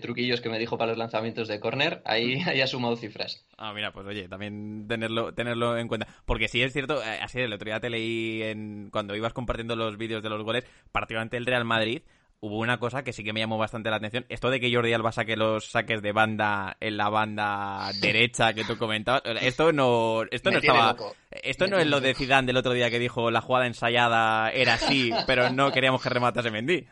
truquillos 0.00 0.40
que 0.40 0.48
me 0.48 0.58
dijo 0.58 0.76
para 0.76 0.90
los 0.90 0.98
lanzamientos 0.98 1.48
de 1.48 1.60
corner, 1.60 2.02
ahí, 2.04 2.42
ahí 2.46 2.60
ha 2.60 2.66
sumado 2.66 2.96
cifras. 2.96 3.44
Ah, 3.56 3.72
mira, 3.72 3.92
pues 3.92 4.06
oye, 4.06 4.28
también 4.28 4.86
tenerlo, 4.88 5.32
tenerlo 5.32 5.78
en 5.78 5.88
cuenta. 5.88 6.08
Porque 6.26 6.48
sí 6.48 6.62
es 6.62 6.72
cierto, 6.72 7.02
eh, 7.02 7.18
así 7.22 7.40
el 7.40 7.52
otro 7.52 7.66
día 7.66 7.80
te 7.80 7.90
leí 7.90 8.42
en, 8.42 8.90
cuando 8.90 9.14
ibas 9.14 9.32
compartiendo 9.32 9.76
los 9.76 9.96
vídeos 9.96 10.22
de 10.22 10.30
los 10.30 10.42
goles, 10.42 10.64
particularmente 10.92 11.36
el 11.36 11.46
Real 11.46 11.64
Madrid, 11.64 12.02
hubo 12.40 12.58
una 12.58 12.78
cosa 12.78 13.02
que 13.02 13.12
sí 13.12 13.24
que 13.24 13.32
me 13.32 13.40
llamó 13.40 13.58
bastante 13.58 13.90
la 13.90 13.96
atención. 13.96 14.24
Esto 14.28 14.50
de 14.50 14.60
que 14.60 14.72
Jordi 14.72 14.92
Alba 14.92 15.12
saque 15.12 15.36
los 15.36 15.70
saques 15.70 16.02
de 16.02 16.12
banda 16.12 16.76
en 16.80 16.96
la 16.96 17.08
banda 17.08 17.90
derecha 18.00 18.52
que 18.52 18.64
tú 18.64 18.76
comentabas, 18.78 19.22
esto 19.42 19.72
no, 19.72 20.22
esto 20.30 20.50
no 20.50 20.58
estaba, 20.58 20.96
esto 21.30 21.66
no 21.66 21.78
es 21.78 21.86
lo 21.86 22.00
de 22.00 22.14
Zidane 22.14 22.46
del 22.46 22.56
otro 22.56 22.72
día 22.72 22.90
que 22.90 22.98
dijo 22.98 23.30
la 23.30 23.40
jugada 23.40 23.66
ensayada 23.66 24.50
era 24.50 24.74
así, 24.74 25.10
pero 25.26 25.50
no 25.50 25.72
queríamos 25.72 26.02
que 26.02 26.08
rematase 26.08 26.50
Mendy. 26.50 26.86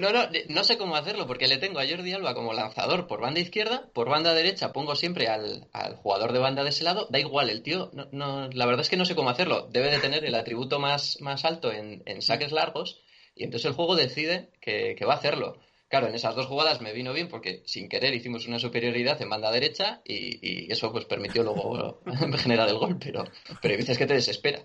No, 0.00 0.10
no, 0.10 0.26
no 0.48 0.64
sé 0.64 0.76
cómo 0.76 0.96
hacerlo 0.96 1.28
porque 1.28 1.46
le 1.46 1.58
tengo 1.58 1.78
a 1.78 1.86
Jordi 1.88 2.12
Alba 2.12 2.34
como 2.34 2.52
lanzador 2.52 3.06
por 3.06 3.20
banda 3.20 3.38
izquierda, 3.38 3.84
por 3.92 4.08
banda 4.08 4.34
derecha 4.34 4.72
pongo 4.72 4.96
siempre 4.96 5.28
al, 5.28 5.68
jugador 6.02 6.32
de 6.32 6.40
banda 6.40 6.64
de 6.64 6.70
ese 6.70 6.82
lado, 6.82 7.06
da 7.08 7.20
igual, 7.20 7.50
el 7.50 7.62
tío, 7.62 7.92
no, 8.10 8.48
la 8.48 8.66
verdad 8.66 8.80
es 8.80 8.88
que 8.88 8.96
no 8.96 9.04
sé 9.04 9.14
cómo 9.14 9.30
hacerlo, 9.30 9.68
debe 9.70 9.90
de 9.90 10.00
tener 10.00 10.24
el 10.24 10.34
atributo 10.34 10.80
más, 10.80 11.18
más 11.20 11.44
alto 11.44 11.70
en, 11.70 12.02
en 12.04 12.20
saques 12.20 12.50
largos 12.50 13.00
y 13.34 13.44
entonces 13.44 13.66
el 13.66 13.74
juego 13.74 13.96
decide 13.96 14.50
que, 14.60 14.94
que 14.96 15.04
va 15.04 15.14
a 15.14 15.16
hacerlo. 15.18 15.58
Claro, 15.90 16.06
en 16.06 16.14
esas 16.14 16.36
dos 16.36 16.46
jugadas 16.46 16.80
me 16.80 16.92
vino 16.92 17.12
bien 17.12 17.28
porque 17.28 17.62
sin 17.66 17.88
querer 17.88 18.14
hicimos 18.14 18.46
una 18.46 18.60
superioridad 18.60 19.20
en 19.20 19.28
banda 19.28 19.50
derecha 19.50 20.02
y, 20.04 20.70
eso 20.72 20.92
pues 20.92 21.04
permitió 21.04 21.42
luego 21.42 22.00
generar 22.38 22.68
el 22.68 22.78
gol, 22.78 22.96
pero, 23.02 23.24
pero 23.60 23.72
hay 23.72 23.76
veces 23.76 23.98
que 23.98 24.06
te 24.06 24.14
desespera. 24.14 24.60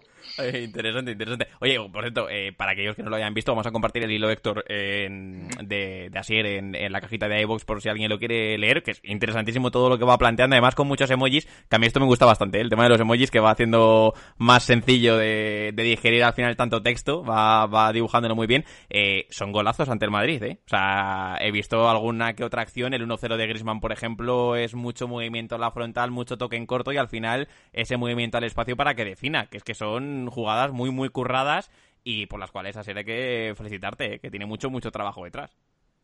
Interesante, 0.63 1.11
interesante. 1.11 1.47
Oye, 1.59 1.77
por 1.91 2.03
cierto, 2.03 2.29
eh, 2.29 2.53
para 2.53 2.71
aquellos 2.71 2.95
que 2.95 3.03
no 3.03 3.09
lo 3.09 3.15
hayan 3.15 3.33
visto, 3.33 3.51
vamos 3.51 3.67
a 3.67 3.71
compartir 3.71 4.03
el 4.03 4.11
hilo 4.11 4.29
Héctor 4.29 4.65
de, 4.65 6.09
de 6.11 6.19
Asier 6.19 6.45
en, 6.45 6.75
en, 6.75 6.91
la 6.91 7.01
cajita 7.01 7.27
de 7.27 7.41
iVoox 7.41 7.65
por 7.65 7.81
si 7.81 7.89
alguien 7.89 8.09
lo 8.09 8.19
quiere 8.19 8.57
leer, 8.57 8.83
que 8.83 8.91
es 8.91 9.01
interesantísimo 9.03 9.71
todo 9.71 9.89
lo 9.89 9.97
que 9.97 10.05
va 10.05 10.17
planteando, 10.17 10.55
además 10.55 10.75
con 10.75 10.87
muchos 10.87 11.09
emojis, 11.09 11.45
que 11.69 11.75
a 11.75 11.79
mí 11.79 11.87
esto 11.87 11.99
me 11.99 12.05
gusta 12.05 12.25
bastante, 12.25 12.57
¿eh? 12.57 12.61
el 12.61 12.69
tema 12.69 12.83
de 12.83 12.89
los 12.89 12.99
emojis 12.99 13.31
que 13.31 13.39
va 13.39 13.51
haciendo 13.51 14.13
más 14.37 14.63
sencillo 14.63 15.17
de, 15.17 15.73
digerir 15.75 16.23
al 16.23 16.33
final 16.33 16.55
tanto 16.55 16.81
texto, 16.81 17.23
va, 17.23 17.65
va 17.67 17.91
dibujándolo 17.91 18.35
muy 18.35 18.47
bien. 18.47 18.65
Eh, 18.89 19.27
son 19.29 19.51
golazos 19.51 19.89
ante 19.89 20.05
el 20.05 20.11
Madrid, 20.11 20.41
¿eh? 20.43 20.59
O 20.65 20.69
sea, 20.69 21.37
he 21.39 21.51
visto 21.51 21.89
alguna 21.89 22.33
que 22.33 22.43
otra 22.43 22.61
acción. 22.61 22.93
El 22.93 23.07
1-0 23.07 23.37
de 23.37 23.47
Grisman, 23.47 23.79
por 23.79 23.91
ejemplo, 23.91 24.55
es 24.55 24.73
mucho 24.73 25.07
movimiento 25.07 25.55
en 25.55 25.61
la 25.61 25.71
frontal, 25.71 26.11
mucho 26.11 26.37
toque 26.37 26.55
en 26.55 26.65
corto 26.65 26.91
y 26.91 26.97
al 26.97 27.07
final 27.07 27.47
ese 27.73 27.97
movimiento 27.97 28.37
al 28.37 28.43
espacio 28.43 28.75
para 28.75 28.95
que 28.95 29.05
defina, 29.05 29.47
que 29.47 29.57
es 29.57 29.63
que 29.63 29.73
son 29.73 30.14
jugadas 30.29 30.71
muy, 30.71 30.91
muy 30.91 31.09
curradas 31.09 31.69
y 32.03 32.27
por 32.27 32.39
las 32.39 32.51
cuales 32.51 32.77
así 32.77 32.91
hay 32.91 33.03
que 33.03 33.53
felicitarte, 33.57 34.15
¿eh? 34.15 34.19
que 34.19 34.29
tiene 34.29 34.45
mucho, 34.45 34.69
mucho 34.69 34.91
trabajo 34.91 35.23
detrás. 35.23 35.51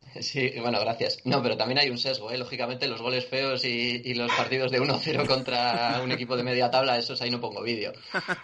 Sí, 0.22 0.52
bueno, 0.60 0.80
gracias. 0.80 1.20
No, 1.26 1.42
pero 1.42 1.58
también 1.58 1.80
hay 1.80 1.90
un 1.90 1.98
sesgo, 1.98 2.32
¿eh? 2.32 2.38
Lógicamente, 2.38 2.88
los 2.88 3.02
goles 3.02 3.26
feos 3.26 3.64
y, 3.64 4.14
los 4.14 4.32
partidos 4.34 4.72
de 4.72 4.82
1-0 4.82 5.26
contra 5.28 6.02
un 6.04 6.12
equipo 6.12 6.36
de 6.36 6.44
media 6.44 6.70
tabla, 6.70 6.98
esos 6.98 7.22
ahí 7.22 7.30
no 7.30 7.40
pongo 7.40 7.62
vídeo. 7.62 7.94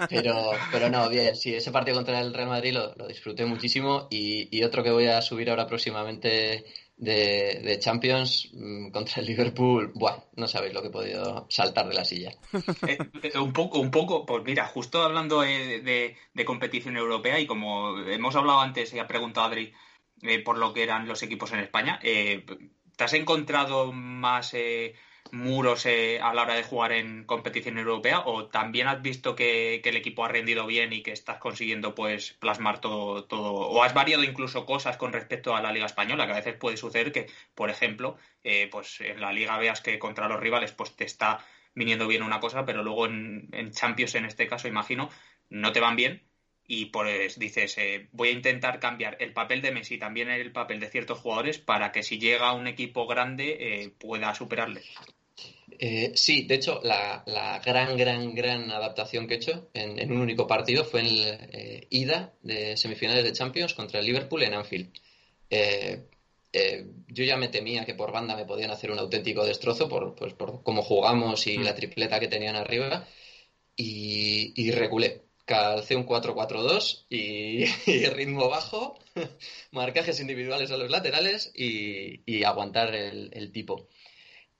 Pero, 0.09 0.51
pero 0.71 0.89
no, 0.89 1.09
bien, 1.09 1.35
sí, 1.35 1.53
ese 1.53 1.71
partido 1.71 1.97
contra 1.97 2.19
el 2.19 2.33
Real 2.33 2.47
Madrid 2.47 2.73
lo, 2.73 3.07
disfruté 3.07 3.45
muchísimo 3.45 4.07
y, 4.09 4.55
y, 4.55 4.63
otro 4.63 4.83
que 4.83 4.91
voy 4.91 5.07
a 5.07 5.21
subir 5.21 5.49
ahora 5.49 5.67
próximamente 5.67 6.65
de, 6.97 7.77
Champions 7.79 8.49
mm, 8.53 8.89
contra 8.89 9.21
el 9.21 9.27
Liverpool, 9.27 9.91
bueno, 9.93 10.25
no 10.35 10.47
sabéis 10.47 10.73
lo 10.73 10.81
que 10.81 10.87
he 10.87 10.91
podido 10.91 11.45
saltar 11.49 11.87
de 11.87 11.95
la 11.95 12.05
silla. 12.05 12.31
Eh, 12.87 12.97
eh, 13.23 13.37
un 13.37 13.53
poco, 13.53 13.79
un 13.79 13.91
poco, 13.91 14.25
pues 14.25 14.43
mira, 14.43 14.65
justo 14.67 15.01
hablando 15.01 15.41
de, 15.41 16.15
competición 16.45 16.95
europea 16.95 17.39
y 17.39 17.45
como 17.45 17.99
hemos 17.99 18.35
hablado 18.35 18.59
antes 18.59 18.93
y 18.93 18.99
ha 18.99 19.07
preguntado 19.07 19.47
Adri 19.47 19.73
eh, 20.21 20.39
por 20.39 20.57
lo 20.57 20.73
que 20.73 20.83
eran 20.83 21.07
los 21.07 21.21
equipos 21.23 21.51
en 21.51 21.59
España, 21.59 21.99
¿te 22.01 23.03
has 23.03 23.13
encontrado 23.13 23.91
más 23.91 24.53
muros 25.31 25.85
eh, 25.85 26.19
a 26.21 26.33
la 26.33 26.43
hora 26.43 26.55
de 26.55 26.63
jugar 26.63 26.91
en 26.91 27.23
competición 27.25 27.77
europea 27.77 28.21
o 28.25 28.47
también 28.47 28.87
has 28.87 29.01
visto 29.01 29.35
que, 29.35 29.81
el 29.83 29.95
equipo 29.95 30.25
ha 30.25 30.27
rendido 30.27 30.65
bien 30.65 30.91
y 30.93 31.01
que 31.01 31.11
estás 31.11 31.37
consiguiendo 31.37 31.95
pues 31.95 32.33
plasmar 32.33 32.81
todo, 32.81 33.25
todo 33.25 33.53
o 33.53 33.83
has 33.83 33.93
variado 33.93 34.23
incluso 34.23 34.65
cosas 34.65 34.97
con 34.97 35.13
respecto 35.13 35.55
a 35.55 35.61
la 35.61 35.71
liga 35.71 35.85
española 35.85 36.25
que 36.25 36.33
a 36.33 36.37
veces 36.37 36.55
puede 36.55 36.77
suceder 36.77 37.11
que 37.11 37.27
por 37.55 37.69
ejemplo 37.69 38.17
eh, 38.43 38.67
pues 38.71 38.99
en 39.01 39.21
la 39.21 39.31
liga 39.31 39.57
veas 39.57 39.81
que 39.81 39.99
contra 39.99 40.27
los 40.27 40.39
rivales 40.39 40.71
pues 40.73 40.95
te 40.95 41.05
está 41.05 41.39
viniendo 41.73 42.07
bien 42.07 42.23
una 42.23 42.39
cosa 42.39 42.65
pero 42.65 42.83
luego 42.83 43.05
en, 43.05 43.71
Champions 43.71 44.15
en 44.15 44.25
este 44.25 44.47
caso 44.47 44.67
imagino 44.67 45.09
no 45.49 45.71
te 45.71 45.79
van 45.79 45.95
bien 45.95 46.23
y 46.69 46.87
pues 46.87 47.39
dices, 47.39 47.77
eh, 47.77 48.09
voy 48.11 48.27
a 48.27 48.31
intentar 48.31 48.81
cambiar 48.81 49.15
el 49.21 49.31
papel 49.31 49.61
de 49.61 49.71
Messi, 49.71 49.97
también 49.97 50.29
el 50.29 50.51
papel 50.51 50.81
de 50.81 50.89
ciertos 50.89 51.19
jugadores, 51.19 51.59
para 51.59 51.93
que 51.93 52.03
si 52.03 52.19
llega 52.19 52.51
un 52.51 52.67
equipo 52.67 53.07
grande 53.07 53.95
pueda 53.97 54.35
superarle. 54.35 54.83
Eh, 55.79 56.13
sí, 56.15 56.43
de 56.43 56.55
hecho, 56.55 56.79
la, 56.83 57.23
gran, 57.63 57.97
gran, 57.97 58.33
gran 58.33 58.71
adaptación 58.71 59.27
que 59.27 59.35
he 59.35 59.37
hecho 59.37 59.69
en, 59.73 60.11
un 60.11 60.21
único 60.21 60.47
partido 60.47 60.85
fue 60.85 61.01
en 61.01 61.05
el 61.07 61.23
eh, 61.51 61.87
ida 61.89 62.33
de 62.41 62.77
semifinales 62.77 63.23
de 63.23 63.33
Champions 63.33 63.73
contra 63.73 63.99
el 63.99 64.05
Liverpool 64.05 64.43
en 64.43 64.53
Anfield. 64.53 64.91
Eh, 65.49 66.05
yo 67.07 67.23
ya 67.23 67.37
me 67.37 67.49
temía 67.49 67.85
que 67.85 67.93
por 67.93 68.11
banda 68.11 68.35
me 68.35 68.45
podían 68.45 68.71
hacer 68.71 68.89
un 68.91 68.99
auténtico 68.99 69.45
destrozo 69.45 69.87
por, 69.87 70.15
pues, 70.15 70.33
por 70.33 70.63
cómo 70.63 70.81
jugamos 70.81 71.45
y 71.45 71.57
la 71.57 71.73
mm. 71.73 71.75
tripleta 71.75 72.19
que 72.19 72.27
tenían 72.27 72.55
arriba 72.55 73.05
y, 73.75 74.53
y 74.55 74.71
reculé. 74.71 75.23
Calcé 75.45 75.95
un 75.95 76.05
4-4-2 76.05 77.05
y, 77.09 77.65
ritmo 78.07 78.49
bajo, 78.49 78.99
marcajes 79.71 80.19
individuales 80.19 80.71
a 80.71 80.77
los 80.77 80.89
laterales 80.89 81.51
y, 81.55 82.43
aguantar 82.43 82.95
el 82.95 83.51
tipo. 83.51 83.87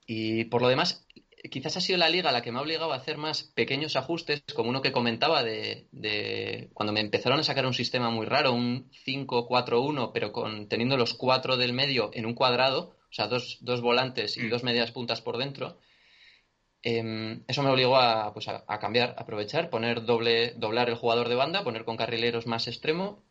Y 0.08 0.46
por 0.46 0.62
lo 0.62 0.70
demás, 0.70 1.06
quizás 1.52 1.76
ha 1.78 1.82
sido 1.82 2.00
la 2.00 2.10
liga 2.10 2.32
la 2.32 2.42
que 2.42 2.52
me 2.52 2.60
ha 2.60 2.62
obligado 2.62 2.92
a 2.94 2.96
hacer 2.96 3.18
más 3.18 3.44
pequeños 3.44 3.98
ajustes, 3.98 4.42
como 4.56 4.70
uno 4.70 4.82
que 4.82 4.94
comentaba 4.94 5.44
de, 5.44 6.70
cuando 6.74 6.94
me 6.94 7.02
empezaron 7.02 7.40
a 7.40 7.44
sacar 7.44 7.66
un 7.66 7.74
sistema 7.74 8.10
muy 8.10 8.26
raro, 8.26 8.54
un 8.54 8.90
5-4-1, 9.06 10.12
pero 10.14 10.32
con, 10.32 10.70
teniendo 10.70 10.96
los 10.96 11.14
cuatro 11.14 11.58
del 11.58 11.74
medio 11.74 12.10
en 12.14 12.26
un 12.26 12.34
cuadrado, 12.34 12.96
o 13.10 13.14
sea, 13.14 13.28
dos, 13.28 13.58
dos 13.62 13.82
volantes 13.82 14.38
y 14.38 14.44
mm. 14.44 14.50
dos 14.50 14.64
medias 14.64 14.92
puntas 14.92 15.22
por 15.22 15.38
dentro. 15.38 15.78
Em, 16.84 17.44
eso 17.48 17.64
me 17.64 17.70
obligó 17.70 17.98
a, 17.98 18.34
pues 18.34 18.48
a, 18.48 18.80
cambiar, 18.80 19.10
a 19.18 19.24
aprovechar, 19.24 19.70
poner 19.70 20.06
doble, 20.06 20.54
doblar 20.56 20.88
el 20.90 20.96
jugador 20.96 21.28
de 21.28 21.36
banda, 21.36 21.66
poner 21.66 21.84
con 21.84 21.98
carrileros 21.98 22.48
más 22.48 22.68
extremo. 22.68 23.24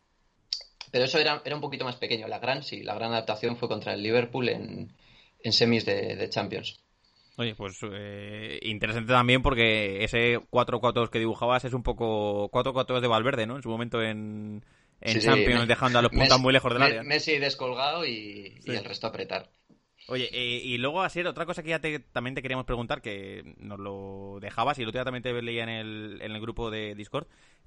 Pero 0.90 1.04
eso 1.04 1.18
era, 1.18 1.42
era 1.44 1.54
un 1.54 1.60
poquito 1.60 1.84
más 1.84 1.96
pequeño. 1.96 2.28
La 2.28 2.38
gran, 2.38 2.62
sí, 2.62 2.82
la 2.82 2.94
gran 2.94 3.12
adaptación 3.12 3.56
fue 3.56 3.68
contra 3.68 3.94
el 3.94 4.02
Liverpool 4.02 4.48
en, 4.48 4.92
en 5.46 5.52
semis 5.52 5.86
de, 5.86 6.28
Champions. 6.28 6.80
Oye, 7.36 7.54
pues 7.54 7.78
eh, 7.92 8.58
interesante 8.62 9.12
también 9.12 9.42
porque 9.42 10.02
ese 10.02 10.38
4-4 10.50 11.08
que 11.08 11.20
dibujabas 11.20 11.64
es 11.64 11.72
un 11.72 11.84
poco 11.84 12.50
4-4 12.50 13.00
de 13.00 13.06
Valverde, 13.06 13.46
¿no? 13.46 13.54
En 13.56 13.62
su 13.62 13.68
momento 13.68 14.02
en, 14.02 14.64
Champions, 15.00 15.68
dejando 15.68 16.00
a 16.00 16.02
los 16.02 16.10
puntas 16.10 16.40
muy 16.40 16.52
lejos 16.52 16.72
del 16.72 16.82
área. 16.82 17.02
Messi 17.04 17.38
descolgado 17.38 18.04
y, 18.04 18.58
el 18.64 18.84
resto 18.84 19.06
apretar. 19.06 19.48
Oye, 20.08 20.28
eh, 20.32 20.60
y 20.64 20.78
luego, 20.78 21.02
así, 21.02 21.20
otra 21.20 21.46
cosa 21.46 21.62
que 21.62 21.70
ya 21.70 21.80
también 22.12 22.34
te 22.34 22.42
queríamos 22.42 22.64
preguntar, 22.64 23.02
que 23.02 23.56
nos 23.58 23.78
lo 23.78 24.38
dejabas 24.40 24.78
y 24.78 24.82
el 24.82 24.88
otro 24.88 24.98
día 24.98 25.04
también 25.04 25.22
te 25.22 25.42
leía 25.42 25.64
en 25.64 25.68
el, 25.68 26.18
en 26.22 26.32
el 26.32 26.40
grupo 26.40 26.70
de 26.70 26.94
Discord, 26.94 27.26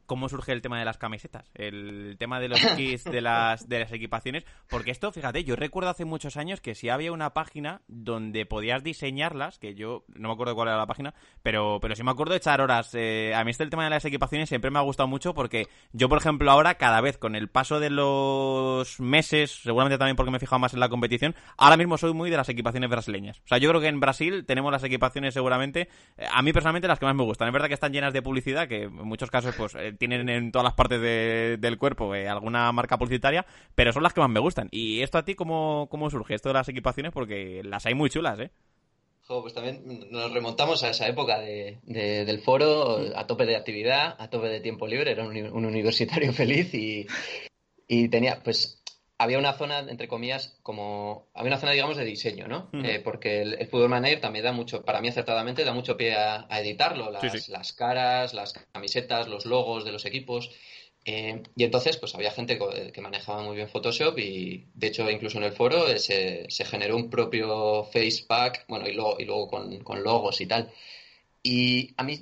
cómo 0.09 0.27
surge 0.27 0.51
el 0.53 0.63
tema 0.63 0.79
de 0.79 0.85
las 0.85 0.97
camisetas, 0.97 1.51
el 1.53 2.15
tema 2.17 2.39
de 2.39 2.49
los 2.49 2.59
de 2.59 3.21
las, 3.21 3.69
de 3.69 3.79
las 3.79 3.91
equipaciones, 3.91 4.43
porque 4.67 4.89
esto, 4.89 5.11
fíjate, 5.11 5.43
yo 5.43 5.55
recuerdo 5.55 5.91
hace 5.91 6.03
muchos 6.03 6.35
años 6.35 6.61
que 6.61 6.73
si 6.73 6.89
había 6.89 7.11
una 7.11 7.35
página 7.35 7.81
donde 7.87 8.47
podías 8.47 8.83
diseñarlas, 8.83 9.59
que 9.59 9.75
yo 9.75 10.05
no 10.07 10.29
me 10.29 10.33
acuerdo 10.33 10.55
cuál 10.55 10.69
era 10.69 10.77
la 10.77 10.87
página, 10.87 11.13
pero, 11.43 11.77
pero 11.79 11.95
sí 11.95 12.01
me 12.01 12.09
acuerdo 12.09 12.31
de 12.31 12.37
echar 12.37 12.59
horas. 12.59 12.89
Eh, 12.95 13.33
a 13.35 13.43
mí 13.43 13.51
este 13.51 13.63
el 13.63 13.69
tema 13.69 13.83
de 13.83 13.91
las 13.91 14.03
equipaciones 14.03 14.49
siempre 14.49 14.71
me 14.71 14.79
ha 14.79 14.81
gustado 14.81 15.07
mucho 15.07 15.35
porque 15.35 15.67
yo, 15.93 16.09
por 16.09 16.17
ejemplo, 16.17 16.49
ahora 16.49 16.75
cada 16.75 17.01
vez 17.01 17.19
con 17.19 17.35
el 17.35 17.47
paso 17.47 17.79
de 17.79 17.91
los 17.91 18.99
meses, 18.99 19.59
seguramente 19.61 19.99
también 19.99 20.15
porque 20.15 20.31
me 20.31 20.37
he 20.37 20.39
fijado 20.39 20.57
más 20.59 20.73
en 20.73 20.79
la 20.79 20.89
competición, 20.89 21.35
ahora 21.55 21.77
mismo 21.77 21.99
soy 21.99 22.13
muy 22.13 22.28
de 22.29 22.37
las 22.37 22.49
equipaciones 22.49 22.89
brasileñas. 22.89 23.39
O 23.39 23.47
sea, 23.47 23.57
yo 23.57 23.69
creo 23.69 23.81
que 23.81 23.87
en 23.87 23.99
Brasil 23.99 24.45
tenemos 24.45 24.71
las 24.71 24.83
equipaciones 24.83 25.33
seguramente, 25.33 25.89
eh, 26.17 26.25
a 26.31 26.41
mí 26.41 26.53
personalmente 26.53 26.87
las 26.87 26.99
que 26.99 27.05
más 27.05 27.15
me 27.15 27.23
gustan. 27.23 27.47
Es 27.47 27.53
verdad 27.53 27.67
que 27.67 27.73
están 27.73 27.93
llenas 27.93 28.13
de 28.13 28.21
publicidad, 28.21 28.67
que 28.67 28.83
en 28.83 28.93
muchos 28.93 29.31
casos 29.31 29.55
pues 29.55 29.75
eh, 29.75 29.93
tienen 29.97 30.29
en 30.29 30.51
todas 30.51 30.63
las 30.63 30.73
partes 30.73 31.01
del 31.01 31.77
cuerpo 31.77 32.15
eh, 32.15 32.27
alguna 32.27 32.71
marca 32.71 32.97
publicitaria, 32.97 33.45
pero 33.75 33.93
son 33.93 34.03
las 34.03 34.13
que 34.13 34.21
más 34.21 34.29
me 34.29 34.39
gustan. 34.39 34.67
¿Y 34.71 35.01
esto 35.01 35.17
a 35.17 35.25
ti 35.25 35.35
cómo, 35.35 35.87
cómo 35.89 36.09
surge, 36.09 36.35
esto 36.35 36.49
de 36.49 36.53
las 36.53 36.69
equipaciones? 36.69 37.11
Porque 37.11 37.61
las 37.63 37.85
hay 37.85 37.93
muy 37.93 38.09
chulas, 38.09 38.39
¿eh? 38.39 38.51
pues 39.41 39.53
también 39.53 39.83
nos 40.09 40.33
remontamos 40.33 40.83
a 40.83 40.89
esa 40.89 41.07
época 41.07 41.39
de, 41.39 41.77
del 41.85 42.39
foro, 42.41 42.99
a 43.15 43.27
tope 43.27 43.45
de 43.45 43.55
actividad, 43.55 44.15
a 44.17 44.29
tope 44.29 44.47
de 44.47 44.59
tiempo 44.59 44.87
libre, 44.87 45.11
era 45.11 45.23
un, 45.27 45.65
universitario 45.65 46.33
feliz 46.33 46.73
y, 46.73 47.05
y 47.87 48.09
tenía, 48.09 48.41
pues 48.43 48.78
había 49.19 49.37
una 49.37 49.53
zona, 49.53 49.79
entre 49.79 50.07
comillas, 50.07 50.57
como. 50.63 51.27
Había 51.33 51.51
una 51.51 51.59
zona, 51.59 51.73
digamos, 51.73 51.97
de 51.97 52.05
diseño, 52.05 52.47
¿no? 52.47 52.69
Eh, 52.85 53.01
porque 53.03 53.41
el, 53.41 53.67
Fútbol 53.67 53.89
Manager 53.89 54.21
también 54.21 54.45
da 54.45 54.53
mucho, 54.53 54.83
para 54.83 55.01
mí 55.01 55.09
acertadamente, 55.09 55.65
da 55.65 55.73
mucho 55.73 55.97
pie 55.97 56.15
a, 56.15 56.47
editarlo. 56.59 57.11
Las, 57.11 57.49
las, 57.49 57.73
caras, 57.73 58.33
las 58.33 58.53
camisetas, 58.71 59.27
los 59.27 59.45
logos 59.45 59.83
de 59.83 59.91
los 59.91 60.05
equipos. 60.05 60.51
Eh, 61.03 61.43
y 61.55 61.63
entonces, 61.65 61.97
pues 61.97 62.15
había 62.15 62.31
gente 62.31 62.57
que 62.93 63.01
manejaba 63.01 63.43
muy 63.43 63.57
bien 63.57 63.67
Photoshop 63.67 64.17
y, 64.19 64.67
de 64.73 64.87
hecho, 64.87 65.09
incluso 65.09 65.37
en 65.37 65.43
el 65.43 65.51
foro 65.51 65.87
eh, 65.87 65.99
se, 65.99 66.45
se 66.49 66.63
generó 66.63 66.95
un 66.95 67.09
propio 67.09 67.83
face 67.91 68.23
pack, 68.25 68.65
bueno, 68.69 68.87
y 68.87 68.93
luego, 68.93 69.17
y 69.19 69.25
luego 69.25 69.49
con, 69.49 69.79
con 69.79 70.01
logos 70.01 70.39
y 70.39 70.45
tal. 70.45 70.71
Y 71.43 71.93
a 71.97 72.03
mí 72.03 72.19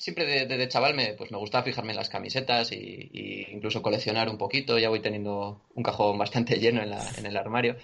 siempre 0.00 0.46
de, 0.46 0.68
chaval 0.68 0.94
me, 0.94 1.14
pues 1.14 1.30
me 1.30 1.38
gustaba 1.38 1.64
fijarme 1.64 1.92
en 1.92 1.96
las 1.98 2.08
camisetas 2.08 2.72
y, 2.72 3.46
incluso 3.52 3.82
coleccionar 3.82 4.28
un 4.28 4.38
poquito. 4.38 4.78
Ya 4.78 4.88
voy 4.88 5.00
teniendo 5.00 5.62
un 5.74 5.82
cajón 5.82 6.18
bastante 6.18 6.58
lleno 6.58 6.82
en, 6.82 6.90
la, 6.90 7.06
en 7.18 7.26
el 7.26 7.36
armario. 7.36 7.76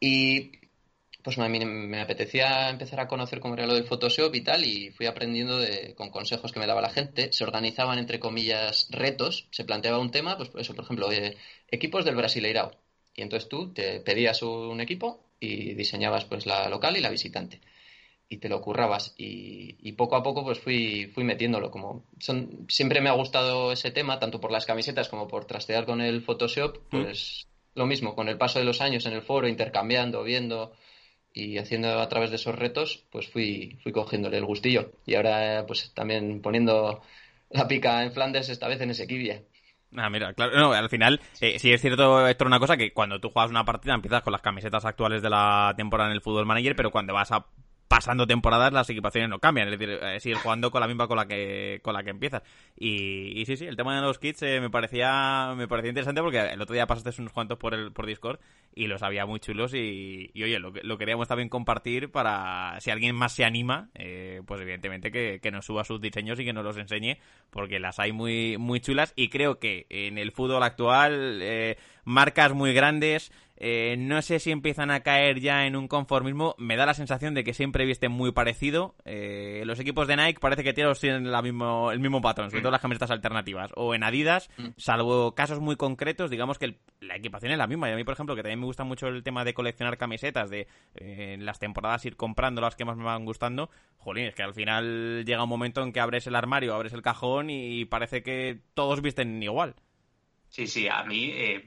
Y 0.00 0.52
pues 1.22 1.38
me, 1.38 1.48
me, 1.48 2.00
apetecía 2.00 2.70
empezar 2.70 3.00
a 3.00 3.08
conocer 3.08 3.40
cómo 3.40 3.54
era 3.54 3.66
lo 3.66 3.74
del 3.74 3.84
Photoshop 3.84 4.34
y 4.34 4.42
tal, 4.42 4.64
y 4.64 4.90
fui 4.90 5.06
aprendiendo 5.06 5.58
de, 5.58 5.94
con 5.94 6.10
consejos 6.10 6.52
que 6.52 6.60
me 6.60 6.66
daba 6.66 6.80
la 6.80 6.90
gente. 6.90 7.32
Se 7.32 7.44
organizaban, 7.44 7.98
entre 7.98 8.20
comillas, 8.20 8.88
retos, 8.90 9.48
se 9.50 9.64
planteaba 9.64 9.98
un 9.98 10.10
tema, 10.10 10.36
pues 10.36 10.50
eso, 10.56 10.74
por 10.74 10.84
ejemplo, 10.84 11.08
equipos 11.70 12.04
del 12.04 12.16
Brasileirao. 12.16 12.72
Y 13.14 13.22
entonces 13.22 13.48
tú 13.48 13.72
te 13.72 14.00
pedías 14.00 14.42
un 14.42 14.80
equipo 14.80 15.26
y 15.40 15.74
diseñabas 15.74 16.24
pues 16.24 16.46
la 16.46 16.68
local 16.68 16.96
y 16.96 17.00
la 17.00 17.10
visitante 17.10 17.60
y 18.30 18.38
te 18.38 18.48
lo 18.48 18.62
currabas. 18.62 19.12
Y, 19.18 19.92
poco 19.92 20.16
a 20.16 20.22
poco 20.22 20.44
pues 20.44 20.60
fui, 20.60 21.10
fui 21.12 21.24
metiéndolo 21.24 21.70
como 21.70 22.04
son, 22.18 22.64
siempre 22.68 23.02
me 23.02 23.10
ha 23.10 23.12
gustado 23.12 23.72
ese 23.72 23.90
tema 23.90 24.18
tanto 24.18 24.40
por 24.40 24.52
las 24.52 24.64
camisetas 24.64 25.10
como 25.10 25.28
por 25.28 25.44
trastear 25.44 25.84
con 25.84 26.00
el 26.00 26.22
Photoshop 26.22 26.78
mm. 26.90 27.02
pues 27.02 27.48
lo 27.74 27.86
mismo 27.86 28.14
con 28.14 28.28
el 28.28 28.38
paso 28.38 28.58
de 28.58 28.64
los 28.64 28.80
años 28.80 29.04
en 29.04 29.12
el 29.12 29.22
foro 29.22 29.48
intercambiando 29.48 30.22
viendo 30.22 30.72
y 31.34 31.58
haciendo 31.58 32.00
a 32.00 32.08
través 32.08 32.30
de 32.30 32.36
esos 32.36 32.54
retos 32.54 33.04
pues 33.10 33.28
fui 33.28 33.76
fui 33.82 33.92
cogiéndole 33.92 34.38
el 34.38 34.46
gustillo. 34.46 34.92
Y 35.04 35.16
ahora 35.16 35.66
pues 35.66 35.92
también 35.92 36.40
poniendo 36.40 37.02
la 37.50 37.68
pica 37.68 38.02
en 38.04 38.12
Flandes 38.12 38.48
esta 38.48 38.68
vez 38.68 38.80
en 38.80 38.90
ese 38.90 39.02
Esequibia 39.02 39.42
Ah, 39.96 40.08
mira, 40.08 40.32
claro, 40.34 40.56
no, 40.56 40.72
al 40.72 40.88
final, 40.88 41.20
eh, 41.40 41.58
sí 41.58 41.72
es 41.72 41.80
cierto, 41.80 42.24
Héctor, 42.28 42.46
una 42.46 42.60
cosa, 42.60 42.76
que 42.76 42.92
cuando 42.92 43.18
tú 43.18 43.28
juegas 43.28 43.50
una 43.50 43.64
partida 43.64 43.92
empiezas 43.92 44.22
con 44.22 44.32
las 44.32 44.40
camisetas 44.40 44.84
actuales 44.84 45.20
de 45.20 45.30
la 45.30 45.74
temporada 45.76 46.10
en 46.10 46.14
el 46.14 46.22
Fútbol 46.22 46.46
Manager, 46.46 46.76
pero 46.76 46.92
cuando 46.92 47.12
vas 47.12 47.32
a 47.32 47.44
pasando 47.90 48.24
temporadas 48.24 48.72
las 48.72 48.88
equipaciones 48.88 49.28
no 49.28 49.40
cambian, 49.40 49.66
es 49.66 49.76
decir, 49.76 49.98
eh, 50.00 50.20
seguir 50.20 50.38
jugando 50.38 50.70
con 50.70 50.80
la 50.80 50.86
misma 50.86 51.08
con 51.08 51.16
la 51.16 51.26
que 51.26 51.80
con 51.82 51.92
la 51.92 52.04
que 52.04 52.10
empiezas. 52.10 52.44
Y, 52.76 53.42
sí, 53.46 53.56
sí, 53.56 53.66
el 53.66 53.74
tema 53.74 53.96
de 53.96 54.02
los 54.02 54.20
kits 54.20 54.42
eh, 54.42 54.60
me 54.60 54.70
parecía 54.70 55.54
me 55.56 55.66
parecía 55.66 55.88
interesante 55.88 56.22
porque 56.22 56.38
el 56.38 56.62
otro 56.62 56.72
día 56.72 56.86
pasaste 56.86 57.20
unos 57.20 57.32
cuantos 57.32 57.58
por 57.58 57.74
el 57.74 57.90
por 57.90 58.06
Discord 58.06 58.38
y 58.76 58.86
los 58.86 59.02
había 59.02 59.26
muy 59.26 59.40
chulos 59.40 59.74
y, 59.74 60.30
oye, 60.36 60.60
lo, 60.60 60.70
lo 60.70 60.98
queríamos 60.98 61.26
también 61.26 61.48
compartir 61.48 62.12
para 62.12 62.76
si 62.78 62.92
alguien 62.92 63.16
más 63.16 63.32
se 63.32 63.44
anima, 63.44 63.88
eh, 63.94 64.40
pues 64.46 64.60
evidentemente 64.60 65.10
que, 65.10 65.40
que 65.42 65.50
nos 65.50 65.66
suba 65.66 65.82
sus 65.82 66.00
diseños 66.00 66.38
y 66.38 66.44
que 66.44 66.52
nos 66.52 66.62
los 66.62 66.76
enseñe 66.76 67.18
porque 67.50 67.80
las 67.80 67.98
hay 67.98 68.12
muy 68.12 68.56
muy 68.56 68.78
chulas 68.78 69.12
y 69.16 69.30
creo 69.30 69.58
que 69.58 69.86
en 69.90 70.16
el 70.16 70.30
fútbol 70.30 70.62
actual 70.62 71.42
marcas 72.04 72.52
muy 72.52 72.72
grandes 72.72 73.32
Eh, 73.62 73.96
no 73.98 74.22
sé 74.22 74.38
si 74.38 74.50
empiezan 74.50 74.90
a 74.90 75.00
caer 75.00 75.38
ya 75.38 75.66
en 75.66 75.76
un 75.76 75.86
conformismo. 75.86 76.54
Me 76.56 76.76
da 76.76 76.86
la 76.86 76.94
sensación 76.94 77.34
de 77.34 77.44
que 77.44 77.52
siempre 77.52 77.84
visten 77.84 78.10
muy 78.10 78.32
parecido. 78.32 78.94
Eh, 79.04 79.62
los 79.66 79.78
equipos 79.78 80.08
de 80.08 80.16
Nike 80.16 80.40
parece 80.40 80.64
que 80.64 80.72
tienen 80.72 81.30
la 81.30 81.42
mismo, 81.42 81.92
el 81.92 82.00
mismo 82.00 82.22
patrón, 82.22 82.48
sobre 82.48 82.62
todo 82.62 82.72
las 82.72 82.80
camisetas 82.80 83.10
alternativas. 83.10 83.70
O 83.76 83.94
en 83.94 84.02
Adidas, 84.02 84.48
mm. 84.56 84.68
salvo 84.78 85.34
casos 85.34 85.60
muy 85.60 85.76
concretos, 85.76 86.30
digamos 86.30 86.58
que 86.58 86.78
la 87.00 87.16
equipación 87.16 87.52
es 87.52 87.58
la 87.58 87.66
misma. 87.66 87.90
Y 87.90 87.92
a 87.92 87.96
mí, 87.96 88.04
por 88.04 88.14
ejemplo, 88.14 88.34
que 88.34 88.42
también 88.42 88.60
me 88.60 88.66
gusta 88.66 88.84
mucho 88.84 89.08
el 89.08 89.22
tema 89.22 89.44
de 89.44 89.52
coleccionar 89.52 89.98
camisetas, 89.98 90.48
de 90.48 90.66
eh, 90.94 91.34
en 91.34 91.44
las 91.44 91.58
temporadas 91.58 92.06
ir 92.06 92.16
comprando 92.16 92.62
las 92.62 92.76
que 92.76 92.86
más 92.86 92.96
me 92.96 93.04
van 93.04 93.26
gustando. 93.26 93.68
Jolín, 93.98 94.24
es 94.24 94.34
que 94.34 94.42
al 94.42 94.54
final 94.54 95.24
llega 95.26 95.42
un 95.42 95.50
momento 95.50 95.82
en 95.82 95.92
que 95.92 96.00
abres 96.00 96.26
el 96.26 96.34
armario, 96.34 96.74
abres 96.74 96.94
el 96.94 97.02
cajón 97.02 97.50
y 97.50 97.84
parece 97.84 98.22
que 98.22 98.58
todos 98.72 99.02
visten 99.02 99.42
igual. 99.42 99.74
Sí, 100.50 100.66
sí, 100.66 100.88
a 100.88 101.04
mí 101.04 101.30
eh, 101.32 101.64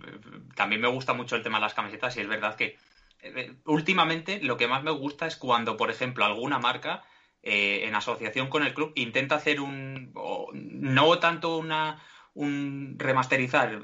también 0.55 0.81
me 0.81 0.89
gusta 0.89 1.13
mucho 1.13 1.37
el 1.37 1.41
tema 1.41 1.57
de 1.57 1.61
las 1.61 1.73
camisetas 1.73 2.17
y 2.17 2.19
es 2.19 2.27
verdad 2.27 2.55
que 2.57 2.77
eh, 3.21 3.55
últimamente 3.65 4.41
lo 4.41 4.57
que 4.57 4.67
más 4.67 4.83
me 4.83 4.91
gusta 4.91 5.25
es 5.25 5.37
cuando, 5.37 5.77
por 5.77 5.89
ejemplo, 5.89 6.25
alguna 6.25 6.59
marca 6.59 7.01
eh, 7.41 7.85
en 7.87 7.95
asociación 7.95 8.49
con 8.49 8.61
el 8.63 8.73
club 8.73 8.91
intenta 8.95 9.35
hacer 9.35 9.61
un, 9.61 10.13
no 10.53 11.19
tanto 11.19 11.57
una, 11.57 12.03
un 12.33 12.95
remasterizar 12.99 13.81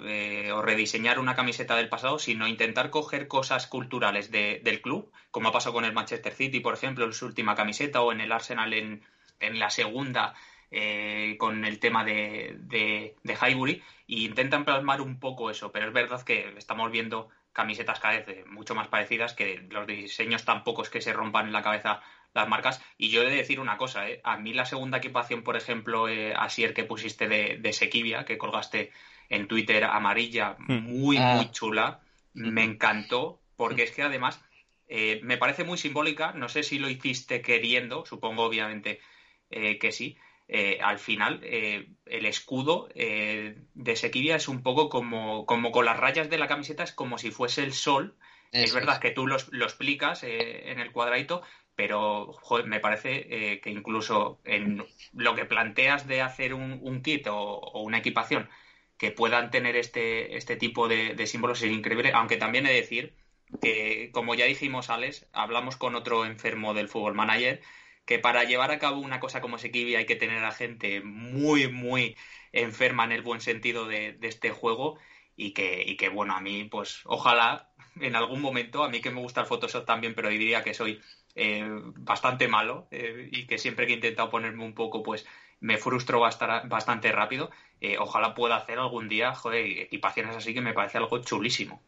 o 0.54 0.62
rediseñar 0.62 1.18
una 1.20 1.36
camiseta 1.36 1.78
del 1.78 1.88
pasado, 1.88 2.20
sino 2.20 2.46
intentar 2.48 2.90
coger 2.90 3.30
cosas 3.30 3.68
culturales 3.68 4.32
del 4.32 4.82
club, 4.82 5.14
como 5.32 5.50
ha 5.50 5.54
pasado 5.54 5.74
con 5.74 5.86
el 5.86 5.94
Manchester 5.94 6.34
City, 6.34 6.60
por 6.60 6.74
ejemplo, 6.74 7.06
en 7.06 7.14
su 7.14 7.26
última 7.26 7.56
camiseta, 7.56 8.02
o 8.02 8.12
en 8.12 8.20
el 8.20 8.34
Arsenal 8.34 8.74
en, 8.74 9.02
en 9.40 9.60
la 9.60 9.70
segunda, 9.70 10.36
eh, 10.72 11.36
con 11.40 11.66
el 11.66 11.80
tema 11.80 12.04
de, 12.06 12.56
de, 12.60 13.16
Highbury 13.26 13.82
y 14.06 14.26
intentan 14.26 14.66
plasmar 14.66 15.02
un 15.02 15.20
poco 15.20 15.50
eso, 15.50 15.72
pero 15.72 15.88
es 15.88 15.94
verdad 15.94 16.22
que 16.22 16.54
estamos 16.58 16.92
viendo 16.92 17.30
camisetas 17.54 18.00
cada 18.00 18.20
vez 18.20 18.46
mucho 18.46 18.76
más 18.76 18.88
parecidas, 18.88 19.34
que 19.34 19.68
los 19.72 19.88
diseños 19.88 20.46
tampoco 20.46 20.84
es 20.84 20.90
que 20.90 21.02
se 21.02 21.12
rompan 21.12 21.48
en 21.48 21.54
la 21.54 21.64
cabeza 21.64 22.02
las 22.34 22.48
marcas. 22.48 22.82
Y 22.98 23.10
yo 23.10 23.24
he 23.24 23.30
de 23.30 23.38
decir 23.38 23.60
una 23.60 23.78
cosa, 23.78 24.08
¿eh? 24.10 24.22
a 24.24 24.38
mí 24.38 24.54
la 24.54 24.66
segunda 24.66 25.00
equipación, 25.00 25.44
por 25.44 25.58
ejemplo, 25.58 26.08
eh, 26.08 26.34
Asier 26.36 26.74
que 26.76 26.84
pusiste 26.84 27.28
de, 27.28 27.58
de 27.60 27.74
Sequivia, 27.74 28.26
que 28.26 28.38
colgaste 28.38 28.92
en 29.30 29.48
Twitter 29.48 29.84
amarilla, 29.84 30.56
hmm. 30.60 30.84
muy, 30.84 31.18
ah. 31.18 31.36
muy 31.36 31.52
chula, 31.52 32.02
me 32.34 32.64
encantó, 32.64 33.42
porque 33.56 33.84
es 33.84 33.92
que 33.92 34.04
además 34.04 34.40
eh, 34.88 35.20
me 35.24 35.38
parece 35.38 35.64
muy 35.64 35.80
simbólica, 35.80 36.34
no 36.34 36.48
sé 36.48 36.62
si 36.62 36.78
lo 36.78 36.90
hiciste 36.90 37.42
queriendo, 37.42 38.06
supongo 38.06 38.44
obviamente 38.44 39.02
que 39.50 39.92
sí, 39.92 40.16
eh, 40.52 40.80
al 40.82 40.98
final 40.98 41.42
eh, 41.44 41.92
el 42.08 42.26
escudo 42.26 42.90
eh, 42.96 43.56
de 43.76 43.96
Sequivia 43.96 44.36
es 44.36 44.48
un 44.48 44.64
poco 44.64 44.90
como, 44.90 45.46
como 45.46 45.72
con 45.72 45.86
las 45.86 46.00
rayas 46.00 46.28
de 46.28 46.40
la 46.40 46.48
camiseta, 46.48 46.82
es 46.82 46.92
como 46.92 47.20
si 47.20 47.30
fuese 47.30 47.62
el 47.62 47.72
sol. 47.72 48.18
es 48.52 48.74
verdad 48.74 49.00
que 49.00 49.12
tú 49.12 49.28
lo, 49.28 49.36
explicas 49.36 50.24
en 50.24 50.80
el 50.80 50.92
cuadradito, 50.92 51.44
pero 51.76 52.36
me 52.66 52.80
parece 52.80 53.60
que 53.62 53.70
incluso 53.70 54.42
en 54.44 54.84
lo 55.14 55.36
que 55.36 55.46
planteas 55.46 56.08
de 56.08 56.24
hacer 56.24 56.56
un, 56.56 57.02
kit 57.04 57.28
o, 57.28 57.84
una 57.84 58.00
equipación 58.00 58.50
que 58.98 59.12
puedan 59.12 59.52
tener 59.52 59.76
este, 59.76 60.36
este 60.36 60.56
tipo 60.56 60.88
de, 60.88 61.14
de 61.14 61.28
símbolos 61.28 61.62
es 61.62 61.72
increíble, 61.72 62.12
aunque 62.12 62.38
también 62.38 62.66
he 62.66 62.70
de 62.70 62.82
decir 62.82 63.14
que, 63.62 64.10
como 64.14 64.34
ya 64.34 64.46
dijimos, 64.46 64.90
Alex, 64.90 65.28
hablamos 65.32 65.78
con 65.78 65.94
otro 65.94 66.26
enfermo 66.26 66.74
del 66.74 66.88
fútbol 66.88 67.14
manager 67.14 67.62
que 68.10 68.18
para 68.18 68.44
llevar 68.44 68.72
a 68.72 68.80
cabo 68.80 69.00
una 69.02 69.20
cosa 69.20 69.40
como 69.40 69.60
Sekibi 69.60 69.94
hay 69.94 70.08
que 70.08 70.16
tener 70.16 70.44
a 70.44 70.52
gente 70.52 71.00
muy, 71.02 71.72
muy 71.72 72.18
enferma 72.52 73.04
en 73.04 73.12
el 73.12 73.22
buen 73.22 73.40
sentido 73.40 73.86
de, 73.88 74.18
este 74.24 74.50
juego 74.50 74.98
y 75.36 75.52
que, 75.52 75.84
y 75.86 75.96
que, 75.96 76.10
bueno, 76.10 76.36
a 76.36 76.42
mí, 76.42 76.64
pues 76.64 77.02
ojalá 77.06 77.70
en 78.02 78.16
algún 78.16 78.42
momento, 78.42 78.84
a 78.84 78.90
mí 78.90 79.00
que 79.00 79.12
me 79.12 79.22
gusta 79.22 79.42
el 79.42 79.46
Photoshop 79.46 79.86
también, 79.86 80.16
pero 80.16 80.30
diría 80.30 80.64
que 80.64 80.74
soy 80.74 81.00
eh, 81.36 81.64
bastante 81.98 82.48
malo 82.48 82.88
eh, 82.90 83.30
y 83.32 83.46
que 83.46 83.60
siempre 83.60 83.86
que 83.86 83.92
he 83.92 83.98
intentado 83.98 84.32
ponerme 84.32 84.66
un 84.66 84.74
poco, 84.74 85.04
pues 85.04 85.28
me 85.60 85.78
frustro 85.78 86.20
bastante 86.20 87.12
rápido. 87.12 87.52
Eh, 87.80 88.00
ojalá 88.00 88.34
pueda 88.34 88.56
hacer 88.56 88.80
algún 88.80 89.08
día, 89.08 89.36
joder, 89.36 89.64
equipaciones 89.82 90.36
así 90.36 90.56
que 90.56 90.62
me 90.62 90.74
parece 90.74 90.98
algo 90.98 91.20
chulísimo. 91.20 91.80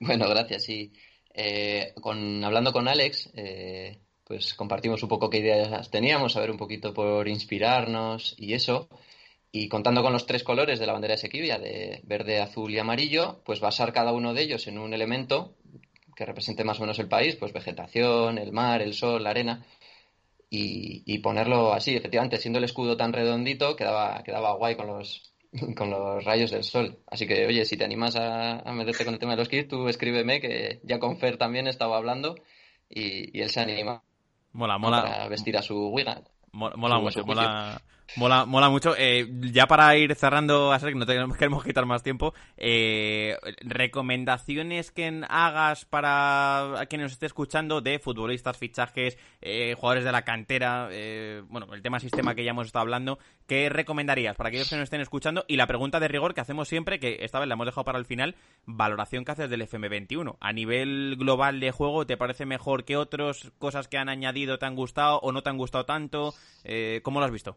Bueno, 0.00 0.26
gracias. 0.26 0.64
Sí. 0.64 0.90
con, 2.00 2.42
hablando 2.42 2.72
con 2.72 2.88
Alex, 2.88 3.30
pues 4.28 4.52
compartimos 4.54 5.02
un 5.02 5.08
poco 5.08 5.30
qué 5.30 5.38
ideas 5.38 5.90
teníamos, 5.90 6.36
a 6.36 6.40
ver 6.40 6.50
un 6.50 6.58
poquito 6.58 6.92
por 6.92 7.26
inspirarnos 7.28 8.34
y 8.38 8.52
eso. 8.52 8.88
Y 9.50 9.68
contando 9.68 10.02
con 10.02 10.12
los 10.12 10.26
tres 10.26 10.44
colores 10.44 10.78
de 10.78 10.86
la 10.86 10.92
bandera 10.92 11.14
de 11.14 11.18
Sequibia, 11.18 11.58
de 11.58 12.02
verde, 12.04 12.38
azul 12.38 12.70
y 12.70 12.78
amarillo, 12.78 13.40
pues 13.44 13.60
basar 13.60 13.94
cada 13.94 14.12
uno 14.12 14.34
de 14.34 14.42
ellos 14.42 14.66
en 14.66 14.78
un 14.78 14.92
elemento 14.92 15.54
que 16.14 16.26
represente 16.26 16.62
más 16.62 16.78
o 16.78 16.82
menos 16.82 16.98
el 16.98 17.08
país, 17.08 17.36
pues 17.36 17.54
vegetación, 17.54 18.36
el 18.36 18.52
mar, 18.52 18.82
el 18.82 18.92
sol, 18.92 19.24
la 19.24 19.30
arena, 19.30 19.64
y, 20.50 21.18
ponerlo 21.18 21.72
así, 21.72 21.94
efectivamente, 21.94 22.38
siendo 22.38 22.58
el 22.58 22.64
escudo 22.64 22.96
tan 22.96 23.12
redondito, 23.12 23.76
quedaba, 23.76 24.22
quedaba 24.24 24.54
guay 24.54 24.76
con 24.76 24.88
los, 24.88 25.32
con 25.76 25.90
los 25.90 26.24
rayos 26.24 26.50
del 26.50 26.64
sol. 26.64 26.98
Así 27.06 27.26
que, 27.26 27.46
oye, 27.46 27.64
si 27.64 27.76
te 27.76 27.84
animas 27.84 28.16
a, 28.16 28.62
meterte 28.72 29.04
con 29.04 29.14
el 29.14 29.20
tema 29.20 29.32
de 29.32 29.38
los 29.38 29.48
kits, 29.48 29.68
tú 29.68 29.88
escríbeme, 29.88 30.40
que 30.40 30.80
ya 30.84 30.98
con 30.98 31.18
Fer 31.18 31.38
también 31.38 31.66
estaba 31.66 31.96
hablando, 31.96 32.34
y, 32.88 33.38
y 33.38 33.42
él 33.42 33.50
se 33.50 33.60
anima 33.60 34.02
Mola, 34.52 34.78
mola. 34.78 35.02
Para 35.02 35.28
vestir 35.28 35.56
a 35.56 35.62
su 35.62 35.88
Wigan. 35.90 36.24
Mola, 36.52 36.98
mucho, 36.98 37.24
mola, 37.24 37.80
mola, 38.16 38.44
mola, 38.46 38.70
mucho. 38.70 38.94
Eh, 38.96 39.28
ya 39.52 39.66
para 39.66 39.96
ir 39.96 40.14
cerrando, 40.14 40.72
a 40.72 40.78
que 40.78 40.94
no 40.94 41.06
tenemos, 41.06 41.36
queremos 41.38 41.64
quitar 41.64 41.86
más 41.86 42.02
tiempo, 42.02 42.34
eh, 42.56 43.36
recomendaciones 43.60 44.90
que 44.90 45.22
hagas 45.28 45.84
para 45.84 46.86
quien 46.88 47.02
nos 47.02 47.12
esté 47.12 47.26
escuchando 47.26 47.80
de 47.80 47.98
futbolistas, 47.98 48.56
fichajes, 48.56 49.18
eh, 49.40 49.74
jugadores 49.74 50.04
de 50.04 50.12
la 50.12 50.22
cantera, 50.22 50.88
bueno, 51.48 51.72
el 51.74 51.82
tema 51.82 52.00
sistema 52.00 52.34
que 52.34 52.44
ya 52.44 52.50
hemos 52.50 52.66
estado 52.66 52.82
hablando, 52.82 53.18
¿qué 53.46 53.68
recomendarías 53.68 54.36
para 54.36 54.48
aquellos 54.48 54.68
que 54.68 54.76
nos 54.76 54.84
estén 54.84 55.00
escuchando? 55.00 55.44
Y 55.48 55.56
la 55.56 55.66
pregunta 55.66 56.00
de 56.00 56.08
rigor 56.08 56.34
que 56.34 56.40
hacemos 56.40 56.68
siempre, 56.68 56.98
que 56.98 57.18
esta 57.20 57.38
vez 57.38 57.48
la 57.48 57.54
hemos 57.54 57.66
dejado 57.66 57.84
para 57.84 57.98
el 57.98 58.06
final, 58.06 58.36
valoración 58.64 59.24
que 59.24 59.32
haces 59.32 59.50
del 59.50 59.62
FM21. 59.62 60.36
A 60.40 60.52
nivel 60.52 61.16
global 61.18 61.60
de 61.60 61.70
juego, 61.70 62.06
¿te 62.06 62.16
parece 62.16 62.46
mejor 62.46 62.84
que 62.84 62.96
otros? 62.96 63.52
¿Cosas 63.58 63.88
que 63.88 63.98
han 63.98 64.08
añadido 64.08 64.58
te 64.58 64.66
han 64.66 64.74
gustado 64.74 65.18
o 65.20 65.32
no 65.32 65.42
te 65.42 65.50
han 65.50 65.58
gustado 65.58 65.84
tanto? 65.84 66.34
¿Cómo 67.02 67.20
lo 67.20 67.26
has 67.26 67.32
visto? 67.32 67.56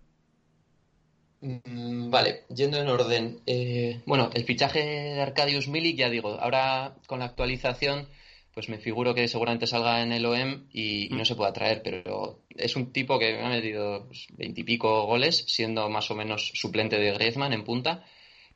Mm, 1.42 2.12
vale, 2.12 2.46
yendo 2.56 2.78
en 2.80 2.88
orden. 2.88 3.42
Eh, 3.46 4.02
bueno, 4.06 4.30
el 4.34 4.44
fichaje 4.46 4.80
de 4.84 5.22
Arcadius 5.22 5.68
Milik, 5.68 5.98
ya 5.98 6.10
digo, 6.10 6.40
ahora 6.40 6.96
con 7.08 7.20
la 7.20 7.26
actualización, 7.26 8.08
pues 8.54 8.70
me 8.70 8.78
figuro 8.78 9.16
que 9.16 9.28
seguramente 9.28 9.66
salga 9.66 10.02
en 10.04 10.12
el 10.12 10.26
OM 10.26 10.68
y, 10.72 11.10
no 11.10 11.26
se 11.26 11.36
pueda 11.36 11.54
traer, 11.54 11.82
pero 11.84 12.42
es 12.50 12.76
un 12.76 12.92
tipo 12.94 13.18
que 13.18 13.34
me 13.34 13.46
ha 13.46 13.50
metido 13.50 14.06
pues, 14.08 14.28
veintipico 14.32 15.06
goles, 15.08 15.44
siendo 15.48 15.90
más 15.90 16.12
o 16.12 16.16
menos 16.16 16.52
suplente 16.54 16.98
de 17.00 17.12
Griezmann 17.14 17.54
en 17.54 17.64
punta, 17.64 18.06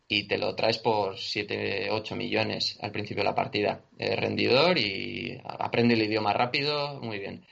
y 0.08 0.28
te 0.28 0.38
lo 0.38 0.56
traes 0.56 0.78
por 0.78 1.18
7, 1.18 1.90
8 1.92 2.16
millones 2.16 2.78
al 2.82 2.92
principio 2.92 3.24
de 3.24 3.30
la 3.30 3.36
partida. 3.36 3.84
rendidor 3.98 4.78
y 4.78 5.40
aprende 5.44 5.96
el 5.96 6.04
idioma 6.04 6.34
rápido, 6.34 7.00
muy 7.02 7.20
bien. 7.20 7.46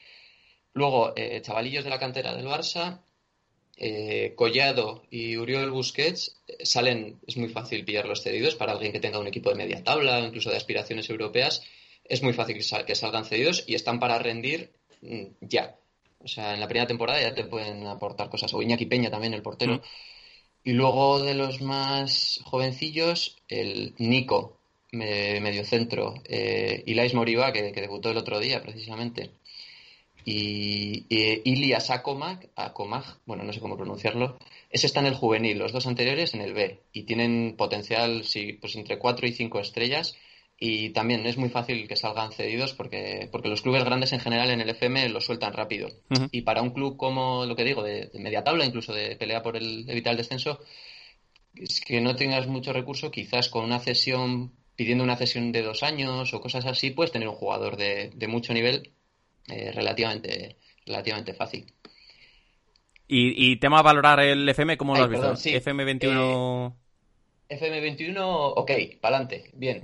Luego, 0.73 1.13
eh, 1.15 1.41
chavalillos 1.41 1.83
de 1.83 1.89
la 1.89 1.99
cantera 1.99 2.35
del 2.35 2.47
Barça, 2.47 3.01
eh, 3.77 4.33
Collado 4.35 5.03
y 5.09 5.35
Uriol 5.35 5.71
Busquets 5.71 6.37
eh, 6.47 6.65
salen, 6.65 7.19
es 7.25 7.37
muy 7.37 7.49
fácil 7.49 7.83
pillar 7.83 8.07
los 8.07 8.21
cedidos 8.21 8.55
para 8.55 8.73
alguien 8.73 8.91
que 8.91 8.99
tenga 8.99 9.19
un 9.19 9.27
equipo 9.27 9.49
de 9.49 9.55
media 9.55 9.83
tabla 9.83 10.19
o 10.19 10.25
incluso 10.25 10.49
de 10.49 10.57
aspiraciones 10.57 11.09
europeas. 11.09 11.63
Es 12.03 12.21
muy 12.21 12.33
fácil 12.33 12.57
que, 12.57 12.95
salgan 12.95 13.25
cedidos 13.25 13.63
y 13.67 13.75
están 13.75 13.99
para 13.99 14.19
rendir 14.19 14.71
mm, 15.01 15.23
ya. 15.41 15.75
O 16.19 16.27
sea, 16.27 16.53
en 16.53 16.59
la 16.59 16.67
primera 16.67 16.87
temporada 16.87 17.21
ya 17.21 17.33
te 17.33 17.45
pueden 17.45 17.85
aportar 17.87 18.29
cosas. 18.29 18.53
O 18.53 18.61
Iñaki 18.61 18.85
Peña 18.85 19.09
también, 19.09 19.33
el 19.33 19.41
portero. 19.41 19.75
Mm. 19.75 19.81
Y 20.65 20.73
luego 20.73 21.21
de 21.21 21.33
los 21.33 21.61
más 21.61 22.39
jovencillos, 22.45 23.37
el 23.49 23.95
Nico, 23.97 24.59
medio 24.93 25.65
centro. 25.65 26.13
Eh, 26.25 26.83
Ilais 26.85 27.13
Moriba, 27.13 27.51
que 27.51 27.73
debutó 27.73 28.11
el 28.11 28.17
otro 28.17 28.39
día 28.39 28.61
precisamente 28.61 29.31
y, 30.25 31.05
y 31.09 31.41
Ilias 31.43 31.89
Akomag, 31.89 32.49
bueno, 33.25 33.43
no 33.43 33.53
sé 33.53 33.59
cómo 33.59 33.77
pronunciarlo, 33.77 34.37
ese 34.69 34.87
está 34.87 34.99
en 34.99 35.07
el 35.07 35.15
juvenil, 35.15 35.57
los 35.57 35.71
dos 35.71 35.87
anteriores 35.87 36.33
en 36.33 36.41
el 36.41 36.53
B, 36.53 36.81
y 36.91 37.03
tienen 37.03 37.55
potencial, 37.57 38.23
sí, 38.23 38.53
pues 38.53 38.75
entre 38.75 38.97
4 38.97 39.27
y 39.27 39.33
5 39.33 39.59
estrellas, 39.59 40.15
y 40.65 40.91
también 40.91 41.25
es 41.25 41.37
muy 41.37 41.49
fácil 41.49 41.87
que 41.87 41.97
salgan 41.97 42.31
cedidos 42.31 42.73
porque, 42.73 43.27
porque 43.31 43.49
los 43.49 43.61
clubes 43.61 43.83
grandes 43.83 44.13
en 44.13 44.19
general 44.19 44.49
en 44.49 44.61
el 44.61 44.69
FM 44.69 45.09
lo 45.09 45.19
sueltan 45.19 45.51
rápido. 45.51 45.89
Y 46.31 46.41
para 46.43 46.61
un 46.61 46.69
club 46.69 46.95
como 46.95 47.45
lo 47.45 47.55
que 47.55 47.65
digo, 47.65 47.83
de, 47.83 48.09
media 48.13 48.43
tabla, 48.43 48.65
incluso 48.65 48.93
de 48.93 49.15
pelea 49.15 49.41
por 49.41 49.57
el 49.57 49.89
evitar 49.89 50.11
el 50.11 50.17
descenso, 50.17 50.59
es 51.55 51.81
que 51.81 51.99
no 52.01 52.15
tengas 52.15 52.47
mucho 52.47 52.71
recurso, 52.71 53.11
quizás 53.11 53.49
con 53.49 53.65
una 53.65 53.79
cesión, 53.79 54.53
pidiendo 54.75 55.03
una 55.03 55.17
cesión 55.17 55.51
de 55.51 55.63
dos 55.63 55.83
años 55.83 56.33
o 56.33 56.39
cosas 56.39 56.65
así, 56.65 56.91
puedes 56.91 57.11
tener 57.11 57.27
un 57.27 57.35
jugador 57.35 57.75
de, 57.75 58.11
de 58.15 58.27
mucho 58.27 58.53
nivel 58.53 58.93
eh, 59.47 59.71
relativamente, 59.71 60.57
relativamente 60.85 61.33
fácil. 61.33 61.65
¿Y, 63.07 63.57
tema 63.57 63.81
valorar 63.83 64.21
el 64.21 64.47
FM, 64.49 64.75
cómo 64.77 64.95
lo 64.95 65.03
has 65.03 65.09
visto? 65.09 65.33
FM21. 65.33 66.73
FM21, 67.49 68.53
ok, 68.55 68.71
para 68.99 69.17
adelante, 69.17 69.51
bien. 69.53 69.81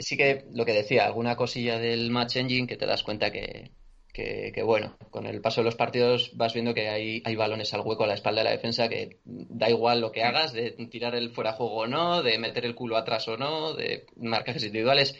sí 0.00 0.16
que 0.16 0.46
lo 0.52 0.64
que 0.64 0.72
decía, 0.72 1.04
alguna 1.04 1.36
cosilla 1.36 1.78
del 1.78 2.10
Match 2.10 2.36
Engine 2.36 2.66
que 2.66 2.76
te 2.76 2.86
das 2.86 3.04
cuenta 3.04 3.30
que, 3.30 3.70
que, 4.12 4.62
bueno, 4.62 4.96
con 5.10 5.26
el 5.26 5.40
paso 5.40 5.60
de 5.60 5.66
los 5.66 5.76
partidos 5.76 6.32
vas 6.34 6.52
viendo 6.52 6.74
que 6.74 6.88
hay, 6.88 7.22
hay 7.24 7.36
balones 7.36 7.72
al 7.74 7.80
hueco 7.82 8.04
a 8.04 8.06
la 8.06 8.14
espalda 8.14 8.40
de 8.40 8.44
la 8.44 8.56
defensa 8.56 8.88
que 8.88 9.18
da 9.24 9.70
igual 9.70 10.00
lo 10.00 10.12
que 10.12 10.24
hagas, 10.24 10.52
de 10.52 10.72
tirar 10.90 11.14
el 11.14 11.30
fuera 11.30 11.52
juego 11.52 11.74
o 11.74 11.86
no, 11.86 12.22
de 12.22 12.38
meter 12.38 12.64
el 12.64 12.74
culo 12.74 12.96
atrás 12.96 13.28
o 13.28 13.36
no, 13.36 13.74
de 13.74 14.06
marcajes 14.16 14.64
individuales. 14.64 15.16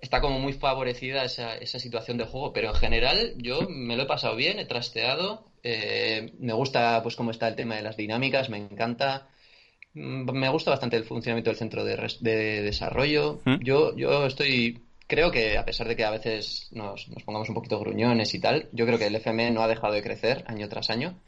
Está 0.00 0.20
como 0.20 0.38
muy 0.38 0.52
favorecida 0.52 1.24
esa, 1.24 1.56
esa 1.56 1.78
situación 1.78 2.18
de 2.18 2.26
juego, 2.26 2.52
pero 2.52 2.68
en 2.68 2.74
general 2.74 3.34
yo 3.38 3.62
me 3.68 3.96
lo 3.96 4.02
he 4.02 4.06
pasado 4.06 4.36
bien, 4.36 4.58
he 4.58 4.66
trasteado, 4.66 5.46
eh, 5.62 6.32
me 6.38 6.52
gusta 6.52 7.02
pues 7.02 7.16
cómo 7.16 7.30
está 7.30 7.48
el 7.48 7.56
tema 7.56 7.76
de 7.76 7.82
las 7.82 7.96
dinámicas, 7.96 8.50
me 8.50 8.58
encanta. 8.58 9.28
Mm, 9.94 10.30
me 10.32 10.48
gusta 10.50 10.70
bastante 10.70 10.96
el 10.96 11.04
funcionamiento 11.04 11.50
del 11.50 11.58
centro 11.58 11.84
de, 11.84 11.96
de 12.20 12.62
desarrollo. 12.62 13.40
¿Mm? 13.44 13.62
Yo, 13.62 13.96
yo 13.96 14.26
estoy 14.26 14.86
creo 15.06 15.30
que 15.30 15.56
a 15.56 15.64
pesar 15.64 15.88
de 15.88 15.96
que 15.96 16.04
a 16.04 16.10
veces 16.10 16.68
nos, 16.72 17.06
pongamos 17.24 17.48
un 17.48 17.54
poquito 17.54 17.78
gruñones 17.78 18.34
y 18.34 18.40
tal, 18.40 18.68
yo 18.72 18.86
creo 18.86 18.98
que 18.98 19.06
el 19.06 19.16
FME 19.16 19.50
no 19.50 19.62
ha 19.62 19.68
dejado 19.68 19.92
de 19.92 20.02
crecer 20.02 20.44
año 20.46 20.68
tras 20.68 20.90
año. 20.90 21.20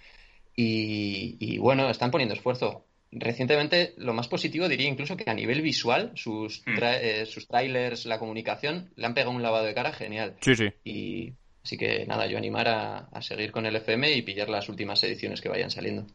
Y, 0.61 1.59
bueno, 1.59 1.89
están 1.89 2.11
poniendo 2.11 2.35
esfuerzo. 2.35 2.85
Recientemente, 3.11 3.95
lo 3.97 4.13
más 4.13 4.29
positivo 4.29 4.69
diría 4.69 4.89
incluso 4.89 5.17
que 5.17 5.31
a 5.31 5.35
nivel 5.35 5.63
visual, 5.63 6.13
sus, 6.15 6.63
mm. 6.67 6.79
eh, 6.83 7.27
sus 7.27 7.49
trailers, 7.49 8.05
la 8.05 8.19
comunicación, 8.19 8.91
le 8.97 9.07
han 9.07 9.15
pegado 9.15 9.31
un 9.31 9.43
lavado 9.43 9.65
de 9.65 9.75
cara 9.75 9.93
genial. 9.93 10.37
Sí, 10.41 10.55
sí. 10.55 10.69
Y 10.85 11.33
así 11.65 11.79
que 11.79 12.05
nada, 12.07 12.27
yo 12.27 12.37
animar 12.37 12.69
a, 12.69 12.99
a 13.11 13.23
seguir 13.23 13.51
con 13.51 13.65
el 13.65 13.77
FM 13.77 14.13
y 14.13 14.23
pillar 14.23 14.51
las 14.51 14.69
últimas 14.69 15.03
ediciones 15.05 15.41
que 15.41 15.49
vayan 15.49 15.71
saliendo. 15.71 16.07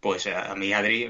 Pues 0.00 0.26
eh, 0.26 0.34
a 0.34 0.54
mí, 0.54 0.72
Adri, 0.72 1.08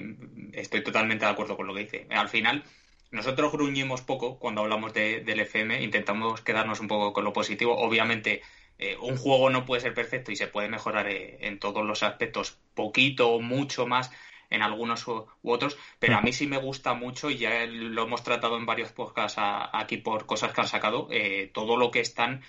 estoy 0.53 0.83
totalmente 0.83 1.25
de 1.25 1.31
acuerdo 1.31 1.57
con 1.57 1.67
lo 1.67 1.75
que 1.75 1.81
dice. 1.81 2.07
Al 2.11 2.29
final, 2.29 2.65
nosotros 3.11 3.53
gruñimos 3.53 4.03
poco 4.03 4.39
cuando 4.39 4.63
hablamos 4.63 4.93
del 4.93 5.41
FM, 5.41 5.83
intentamos 5.83 6.41
quedarnos 6.41 6.81
un 6.81 6.89
poco 6.89 7.13
con 7.13 7.25
lo 7.25 7.33
positivo. 7.33 7.77
Obviamente, 7.77 8.43
eh, 8.79 8.97
un 9.01 9.17
juego 9.17 9.51
no 9.51 9.65
puede 9.65 9.83
ser 9.83 9.95
perfecto 9.95 10.33
y 10.33 10.37
se 10.37 10.49
puede 10.49 10.69
mejorar 10.69 11.09
eh, 11.09 11.39
en 11.47 11.59
todos 11.59 11.85
los 11.85 12.03
aspectos, 12.03 12.59
poquito 12.75 13.31
o 13.31 13.41
mucho 13.41 13.87
más 13.87 14.11
en 14.51 14.63
algunos 14.63 15.07
u, 15.09 15.27
otros, 15.43 15.77
pero 15.99 16.17
a 16.17 16.21
mí 16.23 16.33
sí 16.33 16.47
me 16.47 16.59
gusta 16.59 16.95
mucho 16.95 17.31
y 17.31 17.39
ya 17.39 17.67
lo 17.67 18.05
hemos 18.05 18.23
tratado 18.23 18.57
en 18.57 18.67
varios 18.67 18.93
podcasts 18.93 19.39
aquí 19.39 19.97
por 19.97 20.27
cosas 20.27 20.53
que 20.53 20.61
han 20.61 20.69
sacado, 20.69 21.09
eh, 21.11 21.51
todo 21.53 21.77
lo 21.77 21.91
que 21.91 22.01
están 22.01 22.43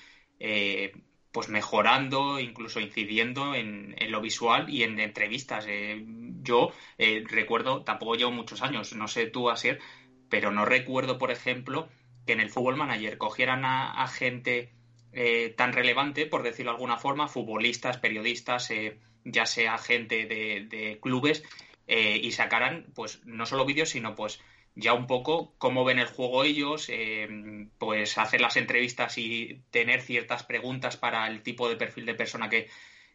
pues 1.32 1.49
mejorando, 1.49 2.39
incluso 2.39 2.80
incidiendo 2.80 3.55
en, 3.55 3.95
en, 3.97 4.11
lo 4.11 4.21
visual 4.21 4.69
y 4.69 4.84
en 4.84 4.99
entrevistas. 4.99 5.65
yo 6.43 6.71
recuerdo, 7.25 7.84
tampoco 7.84 8.15
llevo 8.15 8.32
muchos 8.32 8.61
años, 8.61 8.93
no 8.93 9.07
sé 9.07 9.25
tú, 9.25 9.49
Asier, 9.49 9.80
pero 10.30 10.51
no 10.51 10.65
recuerdo, 10.65 11.17
por 11.17 11.32
ejemplo, 11.32 11.89
que 12.25 12.34
en 12.34 12.41
el 12.41 12.49
Fútbol 12.49 12.75
Manager 12.75 13.17
cogieran 13.17 13.65
a, 13.65 14.07
gente 14.07 14.73
eh, 15.20 15.49
tan 15.57 15.74
relevante, 15.74 16.28
por 16.28 16.43
decirlo 16.43 16.72
de 16.72 16.76
alguna 16.76 16.99
forma, 16.99 17.28
futbolistas, 17.28 17.97
periodistas, 17.97 18.70
eh, 18.70 18.99
ya 19.24 19.47
sea 19.47 19.80
gente 19.80 20.28
de, 20.28 20.99
clubes, 21.01 21.43
eh, 21.88 22.20
y 22.22 22.34
sacaran, 22.34 22.86
pues, 22.93 23.26
no 23.26 23.47
solo 23.47 23.65
vídeos, 23.65 23.89
sino 23.89 24.13
pues 24.13 24.39
ya 24.76 24.93
un 24.93 25.07
poco 25.07 25.55
cómo 25.57 25.84
ven 25.86 25.97
el 25.97 26.05
juego 26.05 26.43
ellos, 26.43 26.91
pues 27.80 28.15
hacer 28.20 28.41
las 28.41 28.57
entrevistas 28.57 29.18
y 29.18 29.63
tener 29.72 30.03
ciertas 30.03 30.43
preguntas 30.43 30.97
para 30.97 31.26
el 31.26 31.41
tipo 31.41 31.68
de 31.68 31.78
perfil 31.78 32.05
de 32.05 32.13
persona 32.13 32.47
que, 32.47 32.70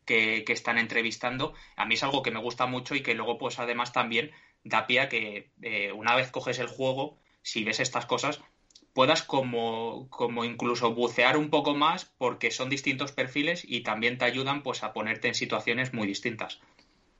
que, 0.05 0.45
están 0.49 0.79
entrevistando. 0.79 1.55
A 1.77 1.87
mí 1.87 1.95
es 1.95 2.03
algo 2.03 2.25
que 2.25 2.33
me 2.33 2.41
gusta 2.41 2.67
mucho 2.67 2.97
y 2.97 3.03
que 3.05 3.15
luego, 3.15 3.39
pues 3.39 3.61
además 3.61 3.93
también 3.93 4.33
da 4.65 4.89
pie 4.89 4.99
a 4.99 5.09
que 5.09 5.53
una 5.95 6.17
vez 6.17 6.33
coges 6.33 6.59
el 6.59 6.67
juego, 6.67 7.17
si 7.43 7.63
ves 7.63 7.79
estas 7.79 8.07
cosas, 8.07 8.41
puedas 8.93 9.23
como, 9.23 10.09
como 10.11 10.45
incluso 10.45 10.95
bucear 10.95 11.37
un 11.37 11.51
poco 11.51 11.75
más 11.75 12.13
porque 12.19 12.51
son 12.51 12.69
distintos 12.69 13.13
perfiles 13.13 13.65
y 13.67 13.83
también 13.83 14.19
te 14.19 14.25
ayudan 14.25 14.63
pues 14.63 14.83
a 14.83 14.93
ponerte 14.93 15.29
en 15.29 15.35
situaciones 15.35 15.93
muy 15.93 16.07
distintas. 16.07 16.61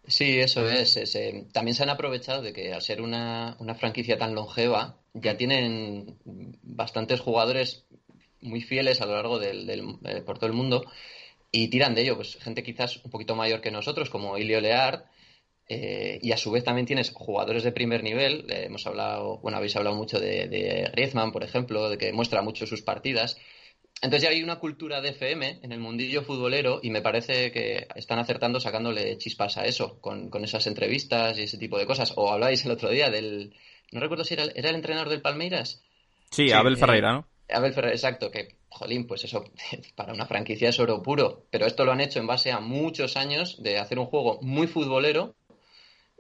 Sí, 0.07 0.41
eso 0.41 0.69
es. 0.69 0.97
Eh, 0.97 1.47
también 1.53 1.75
se 1.75 1.85
han 1.85 1.91
aprovechado 1.91 2.43
de 2.43 2.53
que 2.53 2.73
al 2.73 2.83
ser 2.83 3.01
una, 3.01 3.57
franquicia 3.79 4.19
tan 4.19 4.35
longeva, 4.35 4.99
ya 5.15 5.37
tienen 5.37 6.19
bastantes 6.25 7.21
jugadores 7.21 7.87
muy 8.41 8.63
fieles 8.63 9.01
a 9.01 9.07
lo 9.07 9.15
largo 9.15 9.39
del, 9.39 9.69
eh, 10.05 10.23
por 10.23 10.39
todo 10.39 10.49
el 10.49 10.57
mundo 10.57 10.85
y 11.53 11.69
tiran 11.69 11.95
de 11.95 12.03
ello. 12.03 12.17
Pues 12.17 12.37
gente 12.37 12.65
quizás 12.65 12.97
un 13.05 13.11
poquito 13.11 13.37
mayor 13.37 13.61
que 13.61 13.71
nosotros, 13.71 14.11
como 14.11 14.37
Ilio 14.39 14.61
Lear, 14.61 15.07
eh, 15.69 16.19
y 16.21 16.33
a 16.33 16.37
su 16.37 16.51
vez 16.51 16.65
también 16.65 16.87
tienes 16.87 17.11
jugadores 17.11 17.63
de 17.63 17.73
primer 17.73 18.03
nivel. 18.03 18.47
Eh, 18.51 18.65
hemos 18.67 18.87
hablado, 18.87 19.39
bueno, 19.39 19.59
habéis 19.59 19.77
hablado 19.77 19.97
mucho 19.97 20.19
de, 20.21 20.49
de, 20.49 20.91
Griezmann, 20.93 21.33
por 21.33 21.45
ejemplo, 21.45 21.89
de 21.89 21.99
que 21.99 22.13
muestra 22.13 22.43
mucho 22.43 22.67
sus 22.67 22.83
partidas. 22.83 23.39
Entonces 24.03 24.29
ya 24.29 24.35
hay 24.35 24.43
una 24.43 24.59
cultura 24.59 25.01
de 25.01 25.11
FM 25.11 25.61
en 25.63 25.71
el 25.71 25.79
mundillo 25.79 26.23
futbolero 26.23 26.81
y 26.83 26.91
me 26.91 27.03
parece 27.03 27.53
que 27.53 27.87
están 27.95 28.19
acertando 28.19 28.59
sacándole 28.59 29.17
chispas 29.17 29.57
a 29.59 29.65
eso, 29.65 30.01
con, 30.01 30.29
esas 30.43 30.67
entrevistas 30.67 31.39
y 31.39 31.43
ese 31.43 31.57
tipo 31.57 31.79
de 31.79 31.87
cosas. 31.87 32.13
O 32.17 32.33
habláis 32.33 32.65
el 32.65 32.73
otro 32.73 32.91
día 32.91 33.11
del... 33.11 33.55
No 33.93 34.01
recuerdo 34.01 34.25
si 34.25 34.35
era, 34.35 34.45
era 34.55 34.71
el 34.71 34.75
entrenador 34.75 35.09
del 35.09 35.23
Palmeiras. 35.23 35.83
Sí, 36.31 36.51
Abel 36.51 36.77
Ferreira, 36.77 37.13
¿no? 37.13 37.29
Eh, 37.47 37.55
Abel 37.55 37.73
Ferreira, 37.73 37.95
exacto, 37.95 38.31
que, 38.31 38.57
jolín, 38.69 39.07
pues 39.07 39.23
eso 39.25 39.45
para 39.95 40.13
una 40.13 40.27
franquicia 40.27 40.71
es 40.71 40.81
oro 40.81 41.03
puro. 41.03 41.47
Pero 41.51 41.67
esto 41.67 41.85
lo 41.85 41.93
han 41.93 42.01
hecho 42.01 42.19
en 42.19 42.27
base 42.27 42.51
a 42.51 42.59
muchos 42.59 43.17
años 43.17 43.63
de 43.63 43.79
hacer 43.79 44.01
un 44.01 44.07
juego 44.07 44.41
muy 44.43 44.67
futbolero 44.67 45.37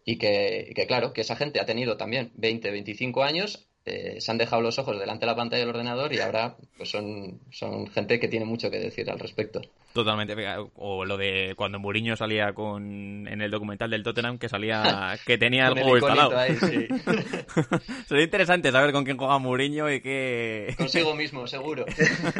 y 0.04 0.18
que, 0.18 0.72
que, 0.74 0.86
claro, 0.86 1.12
que 1.12 1.20
esa 1.20 1.36
gente 1.36 1.60
ha 1.60 1.66
tenido 1.66 1.96
también 1.96 2.32
20, 2.34 2.70
25 2.70 3.22
años 3.22 3.68
eh, 3.84 4.20
se 4.20 4.30
han 4.30 4.38
dejado 4.38 4.62
los 4.62 4.78
ojos 4.78 4.98
delante 4.98 5.26
de 5.26 5.32
la 5.32 5.36
pantalla 5.36 5.60
del 5.60 5.70
ordenador 5.70 6.12
y 6.12 6.20
ahora 6.20 6.56
pues 6.76 6.90
son, 6.90 7.40
son 7.50 7.88
gente 7.88 8.20
que 8.20 8.28
tiene 8.28 8.44
mucho 8.44 8.70
que 8.70 8.78
decir 8.78 9.10
al 9.10 9.18
respecto. 9.18 9.60
Totalmente. 9.92 10.34
O 10.76 11.04
lo 11.04 11.16
de 11.16 11.54
cuando 11.56 11.78
Mourinho 11.78 12.16
salía 12.16 12.52
con 12.52 13.26
en 13.28 13.42
el 13.42 13.50
documental 13.50 13.90
del 13.90 14.02
Tottenham 14.02 14.38
que 14.38 14.48
salía 14.48 15.18
que 15.26 15.38
tenía 15.38 15.68
el 15.68 15.74
juego 15.74 15.96
instalado. 15.98 16.32
Sería 18.06 18.24
interesante 18.24 18.72
saber 18.72 18.92
con 18.92 19.04
quién 19.04 19.16
juega 19.16 19.38
Mourinho 19.38 19.90
y 19.90 20.00
qué. 20.00 20.74
Consigo 20.76 21.14
mismo, 21.14 21.46
seguro. 21.46 21.84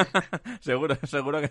seguro, 0.60 0.96
seguro 1.04 1.40
que... 1.40 1.50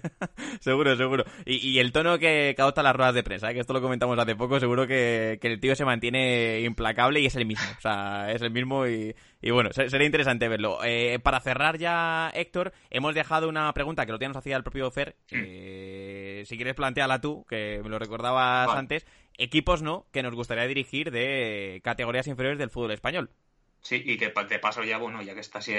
seguro, 0.60 0.96
seguro. 0.96 1.26
Y, 1.46 1.70
y, 1.70 1.80
el 1.80 1.92
tono 1.92 2.18
que, 2.18 2.56
adopta 2.58 2.84
las 2.84 2.96
ruedas 2.96 3.16
de 3.16 3.24
prensa, 3.24 3.52
¿eh? 3.52 3.54
que 3.54 3.60
esto 3.60 3.74
lo 3.74 3.82
comentamos 3.82 4.18
hace 4.18 4.36
poco, 4.36 4.60
seguro 4.60 4.88
que, 4.88 5.40
que 5.42 5.48
el 5.48 5.60
tío 5.60 5.76
se 5.76 5.86
mantiene 5.86 6.62
implacable 6.62 7.20
y 7.22 7.26
es 7.26 7.36
el 7.36 7.46
mismo. 7.46 7.66
O 7.78 7.82
sea, 7.82 8.32
es 8.32 8.42
el 8.42 8.52
mismo 8.52 8.88
y 8.88 9.16
y 9.42 9.50
bueno, 9.50 9.72
sería 9.74 10.06
interesante 10.06 10.48
verlo. 10.48 10.80
Eh, 10.84 11.18
para 11.20 11.40
cerrar 11.40 11.80
ya, 11.80 12.32
Héctor, 12.34 12.74
hemos 12.92 13.16
dejado 13.16 13.50
una 13.50 13.74
pregunta 13.74 14.06
que 14.06 14.12
lo 14.12 14.20
tienes 14.20 14.38
hacía 14.38 14.56
el 14.56 14.64
propio 14.64 14.92
Fer. 14.92 15.16
Mm. 16.42 16.46
si 16.46 16.56
quieres 16.56 16.76
plantearla 16.76 17.22
tú, 17.22 17.46
que 17.48 17.82
me 17.84 17.90
lo 17.90 18.00
recordabas 18.00 18.70
antes. 18.70 19.06
Equipos 19.38 19.82
no, 19.82 20.06
que 20.12 20.24
nos 20.24 20.36
gustaría 20.36 20.68
dirigir 20.68 21.12
de 21.12 21.82
categorías 21.84 22.28
inferiores 22.28 22.60
del 22.60 22.70
fútbol 22.70 22.92
español. 22.92 23.30
Sí, 23.82 24.02
y 24.06 24.18
que 24.18 24.30
de 24.30 24.60
paso 24.60 24.84
ya, 24.84 24.98
bueno, 24.98 25.24
ya 25.24 25.34
que 25.34 25.40
está 25.40 25.60
así 25.60 25.74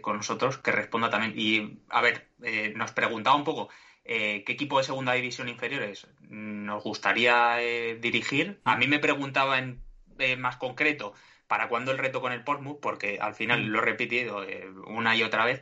con 0.00 0.18
nosotros, 0.18 0.58
que 0.58 0.70
responda 0.70 1.10
también. 1.10 1.32
Y, 1.36 1.80
a 1.88 2.00
ver, 2.00 2.28
eh, 2.42 2.72
nos 2.76 2.92
preguntaba 2.92 3.34
un 3.34 3.44
poco 3.44 3.70
eh, 4.04 4.44
qué 4.44 4.52
equipo 4.52 4.78
de 4.78 4.84
segunda 4.84 5.14
división 5.14 5.48
inferiores 5.48 6.06
nos 6.28 6.84
gustaría 6.84 7.56
dirigir. 8.00 8.60
A 8.64 8.76
mí 8.76 8.86
me 8.86 9.00
preguntaba 9.00 9.58
en 9.58 9.82
más 10.38 10.56
concreto 10.56 11.14
para 11.50 11.66
cuándo 11.66 11.90
el 11.90 11.98
reto 11.98 12.20
con 12.20 12.30
el 12.30 12.44
Portsmouth, 12.44 12.78
porque 12.80 13.18
al 13.20 13.34
final 13.34 13.64
mm. 13.64 13.66
lo 13.70 13.78
he 13.80 13.82
repetido 13.82 14.44
eh, 14.44 14.70
una 14.86 15.16
y 15.16 15.24
otra 15.24 15.44
vez. 15.44 15.60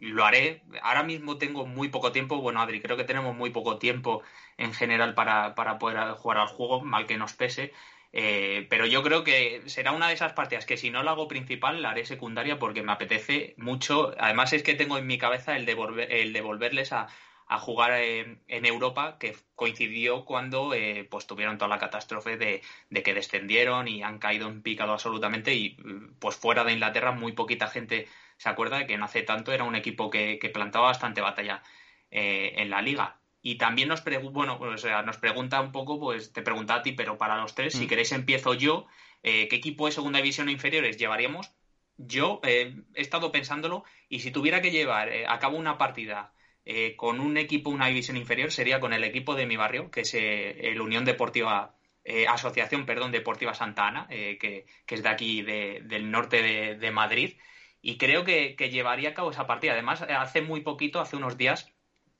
Lo 0.00 0.24
haré. 0.24 0.62
Ahora 0.82 1.02
mismo 1.02 1.38
tengo 1.38 1.66
muy 1.66 1.88
poco 1.88 2.12
tiempo. 2.12 2.40
Bueno, 2.40 2.60
Adri, 2.60 2.80
creo 2.80 2.96
que 2.96 3.04
tenemos 3.04 3.36
muy 3.36 3.50
poco 3.50 3.78
tiempo 3.78 4.22
en 4.56 4.72
general 4.74 5.14
para, 5.14 5.54
poder 5.78 6.12
jugar 6.14 6.38
al 6.38 6.48
juego, 6.48 6.82
mal 6.82 7.06
que 7.06 7.18
nos 7.18 7.34
pese. 7.34 7.72
Eh, 8.12 8.66
pero 8.70 8.86
yo 8.86 9.02
creo 9.02 9.22
que 9.22 9.62
será 9.66 9.92
una 9.92 10.08
de 10.08 10.14
esas 10.14 10.32
partidas 10.32 10.66
que 10.66 10.76
si 10.76 10.90
no 10.90 11.02
la 11.02 11.12
hago 11.12 11.28
principal, 11.28 11.80
la 11.82 11.90
haré 11.90 12.04
secundaria 12.06 12.58
porque 12.58 12.82
me 12.82 12.92
apetece 12.92 13.54
mucho. 13.58 14.14
Además 14.18 14.52
es 14.52 14.62
que 14.62 14.74
tengo 14.74 14.98
en 14.98 15.06
mi 15.06 15.18
cabeza 15.18 15.56
el, 15.56 15.66
devolver, 15.66 16.12
el 16.12 16.32
devolverles 16.32 16.92
a, 16.92 17.08
a 17.50 17.58
jugar 17.58 17.92
en, 18.00 18.38
Europa, 18.64 19.18
que 19.18 19.36
coincidió 19.56 20.24
cuando 20.24 20.72
eh, 20.72 21.04
pues 21.10 21.26
tuvieron 21.26 21.58
toda 21.58 21.68
la 21.68 21.80
catástrofe 21.80 22.36
de, 22.36 22.62
que 23.02 23.12
descendieron 23.12 23.88
y 23.88 24.04
han 24.04 24.20
caído 24.20 24.48
en 24.48 24.62
picado 24.62 24.92
absolutamente 24.92 25.52
y 25.54 25.76
pues 26.20 26.36
fuera 26.36 26.62
de 26.62 26.74
Inglaterra 26.74 27.10
muy 27.10 27.32
poquita 27.32 27.66
gente 27.66 28.06
se 28.40 28.48
acuerda 28.48 28.78
de 28.78 28.86
que 28.86 28.96
no 28.96 29.04
hace 29.04 29.22
tanto 29.22 29.52
era 29.52 29.64
un 29.64 29.76
equipo 29.76 30.08
que, 30.08 30.38
plantaba 30.52 30.86
bastante 30.86 31.20
batalla 31.20 31.62
eh, 32.10 32.54
en 32.56 32.70
la 32.70 32.80
liga. 32.80 33.20
Y 33.42 33.56
también 33.56 33.88
nos, 33.88 34.02
bueno, 34.32 34.58
o 34.58 34.78
sea, 34.78 35.02
nos 35.02 35.18
pregunta 35.18 35.60
un 35.60 35.72
poco, 35.72 36.00
pues 36.00 36.32
te 36.32 36.40
pregunta 36.40 36.76
a 36.76 36.82
ti, 36.82 36.92
pero 36.92 37.18
para 37.18 37.36
los 37.36 37.54
tres, 37.54 37.74
si 37.74 37.84
mm. 37.84 37.88
queréis 37.88 38.12
empiezo 38.12 38.54
yo, 38.54 38.86
eh, 39.22 39.46
¿qué 39.48 39.56
equipo 39.56 39.84
de 39.86 39.92
segunda 39.92 40.20
división 40.20 40.48
o 40.48 40.50
inferiores 40.50 40.96
llevaríamos? 40.96 41.52
Yo 41.98 42.40
he 42.42 42.74
estado 42.94 43.30
pensándolo 43.30 43.84
y 44.08 44.20
si 44.20 44.30
tuviera 44.30 44.62
que 44.62 44.70
llevar 44.70 45.10
a 45.28 45.38
cabo 45.38 45.58
una 45.58 45.76
partida 45.76 46.32
eh, 46.64 46.96
con 46.96 47.20
un 47.20 47.36
equipo, 47.36 47.68
una 47.68 47.88
división 47.88 48.16
inferior, 48.16 48.52
sería 48.52 48.80
con 48.80 48.94
el 48.94 49.04
equipo 49.04 49.34
de 49.34 49.44
mi 49.44 49.56
barrio, 49.56 49.90
que 49.90 50.00
es 50.00 50.14
eh, 50.14 50.70
el 50.70 50.80
Unión 50.80 51.04
Deportiva 51.04 51.74
eh, 52.04 52.26
Asociación 52.26 52.86
perdón, 52.86 53.12
Deportiva 53.12 53.54
Santa 53.54 53.86
Ana, 53.86 54.06
eh, 54.10 54.38
que, 54.38 54.66
es 54.88 55.02
de 55.02 55.08
aquí, 55.08 55.42
del 55.42 56.10
norte 56.10 56.76
de, 56.76 56.90
Madrid, 56.90 57.36
y 57.82 57.98
creo 57.98 58.24
que, 58.24 58.54
llevaría 58.70 59.10
a 59.10 59.14
cabo 59.14 59.30
esa 59.30 59.46
partida. 59.46 59.72
Además, 59.72 60.02
hace 60.02 60.42
muy 60.42 60.60
poquito, 60.60 61.00
hace 61.00 61.16
unos 61.16 61.36
días, 61.36 61.72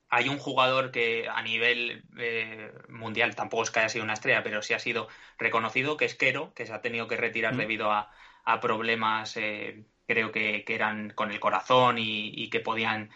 hay 0.09 0.29
un 0.29 0.37
jugador 0.37 0.91
que 0.91 1.27
a 1.29 1.41
nivel 1.41 2.03
eh, 2.17 2.71
mundial 2.89 3.35
tampoco 3.35 3.63
es 3.63 3.71
que 3.71 3.79
haya 3.79 3.89
sido 3.89 4.03
una 4.03 4.13
estrella, 4.13 4.43
pero 4.43 4.61
sí 4.61 4.73
ha 4.73 4.79
sido 4.79 5.07
reconocido, 5.37 5.97
que 5.97 6.05
es 6.05 6.15
Quero, 6.15 6.53
que 6.53 6.65
se 6.65 6.73
ha 6.73 6.81
tenido 6.81 7.07
que 7.07 7.17
retirar 7.17 7.55
debido 7.55 7.91
a, 7.91 8.11
problemas, 8.61 9.35
creo 10.07 10.31
que, 10.31 10.65
eran 10.67 11.11
con 11.11 11.31
el 11.31 11.39
corazón 11.39 11.97
y, 11.97 12.49
que 12.49 12.59
podían 12.59 13.09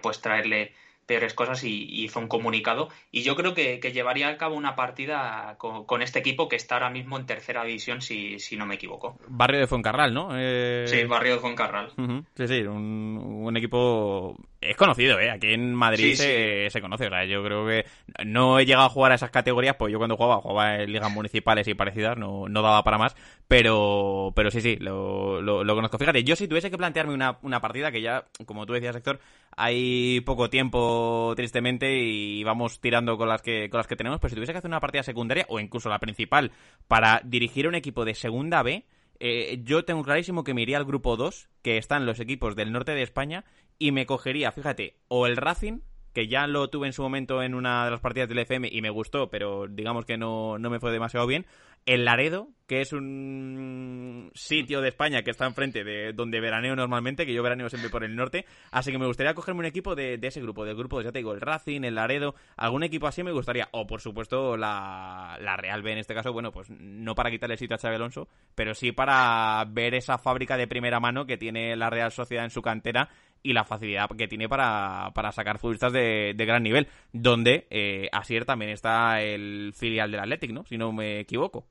pues 0.00 0.20
traerle 0.20 0.74
peores 1.08 1.34
cosas 1.34 1.64
y, 1.64 2.04
hizo 2.04 2.20
un 2.20 2.28
comunicado. 2.28 2.90
Y 3.10 3.22
yo 3.22 3.34
creo 3.34 3.54
que, 3.54 3.80
llevaría 3.92 4.28
a 4.28 4.36
cabo 4.36 4.54
una 4.54 4.76
partida 4.76 5.56
con, 5.58 6.02
este 6.02 6.20
equipo 6.20 6.48
que 6.48 6.54
está 6.54 6.76
ahora 6.76 6.90
mismo 6.90 7.18
en 7.18 7.26
tercera 7.26 7.64
división, 7.64 8.00
si, 8.02 8.38
si 8.38 8.56
no 8.56 8.66
me 8.66 8.76
equivoco. 8.76 9.18
Barrio 9.26 9.58
de 9.58 9.66
Fuencarral, 9.66 10.14
¿no? 10.14 10.28
Eh, 10.34 10.84
sí, 10.86 11.04
Barrio 11.04 11.34
de 11.34 11.38
Fuencarral. 11.40 11.90
Sí, 12.36 12.46
sí, 12.46 12.60
un, 12.60 13.56
equipo... 13.56 14.36
Es 14.60 14.76
conocido, 14.76 15.20
¿eh? 15.20 15.30
Aquí 15.30 15.52
en 15.52 15.72
Madrid 15.72 16.14
se, 16.16 16.80
conoce. 16.80 17.06
O 17.06 17.10
sea, 17.10 17.24
yo 17.24 17.44
creo 17.44 17.64
que 17.64 17.86
no 18.24 18.58
he 18.58 18.66
llegado 18.66 18.86
a 18.86 18.90
jugar 18.90 19.12
a 19.12 19.14
esas 19.14 19.30
categorías, 19.30 19.76
pues 19.76 19.92
yo 19.92 19.98
cuando 19.98 20.16
jugaba, 20.16 20.40
jugaba 20.40 20.82
en 20.82 20.92
ligas 20.92 21.12
municipales 21.12 21.68
y 21.68 21.74
parecidas, 21.74 22.18
no, 22.18 22.48
no 22.48 22.62
daba 22.62 22.82
para 22.82 22.98
más. 22.98 23.14
Pero, 23.46 24.32
pero 24.34 24.50
sí, 24.50 24.60
sí, 24.60 24.76
lo, 24.76 25.40
lo, 25.40 25.74
conozco. 25.76 25.96
Fíjate, 25.98 26.24
yo 26.24 26.34
si 26.34 26.48
tuviese 26.48 26.72
que 26.72 26.76
plantearme 26.76 27.14
una, 27.14 27.38
una 27.42 27.60
partida 27.60 27.92
que 27.92 28.02
ya, 28.02 28.24
como 28.46 28.66
tú 28.66 28.72
decías, 28.72 28.96
Héctor, 28.96 29.20
hay 29.56 30.22
poco 30.22 30.50
tiempo, 30.50 31.34
tristemente, 31.36 31.96
y 31.96 32.42
vamos 32.42 32.80
tirando 32.80 33.16
con 33.16 33.28
las 33.28 33.42
que, 33.42 33.70
con 33.70 33.78
las 33.78 33.86
que 33.86 33.94
tenemos. 33.96 34.18
Pero 34.18 34.30
si 34.30 34.34
tuviese 34.34 34.52
que 34.52 34.58
hacer 34.58 34.70
una 34.70 34.80
partida 34.80 35.04
secundaria, 35.04 35.46
o 35.48 35.60
incluso 35.60 35.88
la 35.88 36.00
principal, 36.00 36.50
para 36.88 37.20
dirigir 37.24 37.68
un 37.68 37.76
equipo 37.76 38.04
de 38.04 38.16
segunda 38.16 38.64
B, 38.64 38.84
eh, 39.20 39.60
yo 39.64 39.84
tengo 39.84 40.02
clarísimo 40.02 40.44
que 40.44 40.54
me 40.54 40.62
iría 40.62 40.78
al 40.78 40.84
grupo 40.84 41.16
2, 41.16 41.48
que 41.62 41.76
están 41.76 42.06
los 42.06 42.20
equipos 42.20 42.54
del 42.54 42.72
norte 42.72 42.92
de 42.92 43.02
España, 43.02 43.44
y 43.78 43.92
me 43.92 44.06
cogería, 44.06 44.52
fíjate, 44.52 44.96
o 45.08 45.26
el 45.26 45.36
Racing, 45.36 45.80
que 46.12 46.26
ya 46.26 46.46
lo 46.46 46.68
tuve 46.68 46.86
en 46.88 46.92
su 46.92 47.02
momento 47.02 47.42
en 47.42 47.54
una 47.54 47.84
de 47.84 47.90
las 47.92 48.00
partidas 48.00 48.28
del 48.28 48.40
FM 48.40 48.68
y 48.72 48.82
me 48.82 48.90
gustó, 48.90 49.30
pero 49.30 49.66
digamos 49.68 50.04
que 50.04 50.16
no, 50.16 50.58
no 50.58 50.70
me 50.70 50.80
fue 50.80 50.90
demasiado 50.90 51.26
bien, 51.26 51.46
el 51.86 52.04
Laredo, 52.04 52.48
que 52.66 52.82
es 52.82 52.92
un 52.92 54.30
sitio 54.34 54.82
de 54.82 54.88
España 54.88 55.22
que 55.22 55.30
está 55.30 55.46
enfrente 55.46 55.84
de 55.84 56.12
donde 56.12 56.38
veraneo 56.38 56.76
normalmente, 56.76 57.24
que 57.24 57.32
yo 57.32 57.42
veraneo 57.42 57.70
siempre 57.70 57.88
por 57.88 58.04
el 58.04 58.14
norte, 58.14 58.44
así 58.70 58.92
que 58.92 58.98
me 58.98 59.06
gustaría 59.06 59.32
cogerme 59.32 59.60
un 59.60 59.66
equipo 59.66 59.94
de, 59.94 60.18
ese 60.20 60.42
grupo, 60.42 60.66
del 60.66 60.76
grupo, 60.76 61.00
ya 61.00 61.12
te 61.12 61.20
digo, 61.20 61.32
el 61.32 61.40
Racing, 61.40 61.84
el 61.84 61.94
Laredo, 61.94 62.34
algún 62.56 62.82
equipo 62.82 63.06
así 63.06 63.22
me 63.22 63.32
gustaría, 63.32 63.68
o 63.72 63.86
por 63.86 64.02
supuesto 64.02 64.58
la, 64.58 65.38
la 65.40 65.56
Real 65.56 65.82
B 65.82 65.92
en 65.92 65.98
este 65.98 66.14
caso, 66.14 66.32
bueno, 66.32 66.52
pues 66.52 66.68
no 66.68 67.14
para 67.14 67.30
quitarle 67.30 67.54
el 67.54 67.58
sitio 67.58 67.76
a 67.76 67.78
Xabi 67.78 67.94
Alonso, 67.94 68.28
pero 68.54 68.74
sí 68.74 68.92
para 68.92 69.64
ver 69.66 69.94
esa 69.94 70.18
fábrica 70.18 70.58
de 70.58 70.66
primera 70.66 71.00
mano 71.00 71.24
que 71.24 71.38
tiene 71.38 71.74
la 71.74 71.88
Real 71.88 72.12
Sociedad 72.12 72.44
en 72.44 72.50
su 72.50 72.60
cantera 72.60 73.08
y 73.42 73.52
la 73.52 73.64
facilidad 73.64 74.08
que 74.16 74.28
tiene 74.28 74.48
para, 74.48 75.12
sacar 75.32 75.58
futbolistas 75.58 75.92
de, 75.92 76.34
gran 76.36 76.62
nivel, 76.62 76.88
donde 77.12 77.66
eh, 77.70 78.08
Asier 78.12 78.44
también 78.44 78.70
está 78.70 79.22
el 79.22 79.72
filial 79.74 80.10
del 80.10 80.20
Athletic, 80.20 80.50
¿no? 80.50 80.64
Si 80.64 80.76
no 80.76 80.92
me 80.92 81.20
equivoco. 81.20 81.66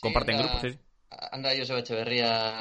Comparten 0.00 0.38
grupos, 0.38 0.60
sí. 0.62 0.78
Anda 1.32 1.50
Joseba 1.56 1.80
Echeverría, 1.80 2.56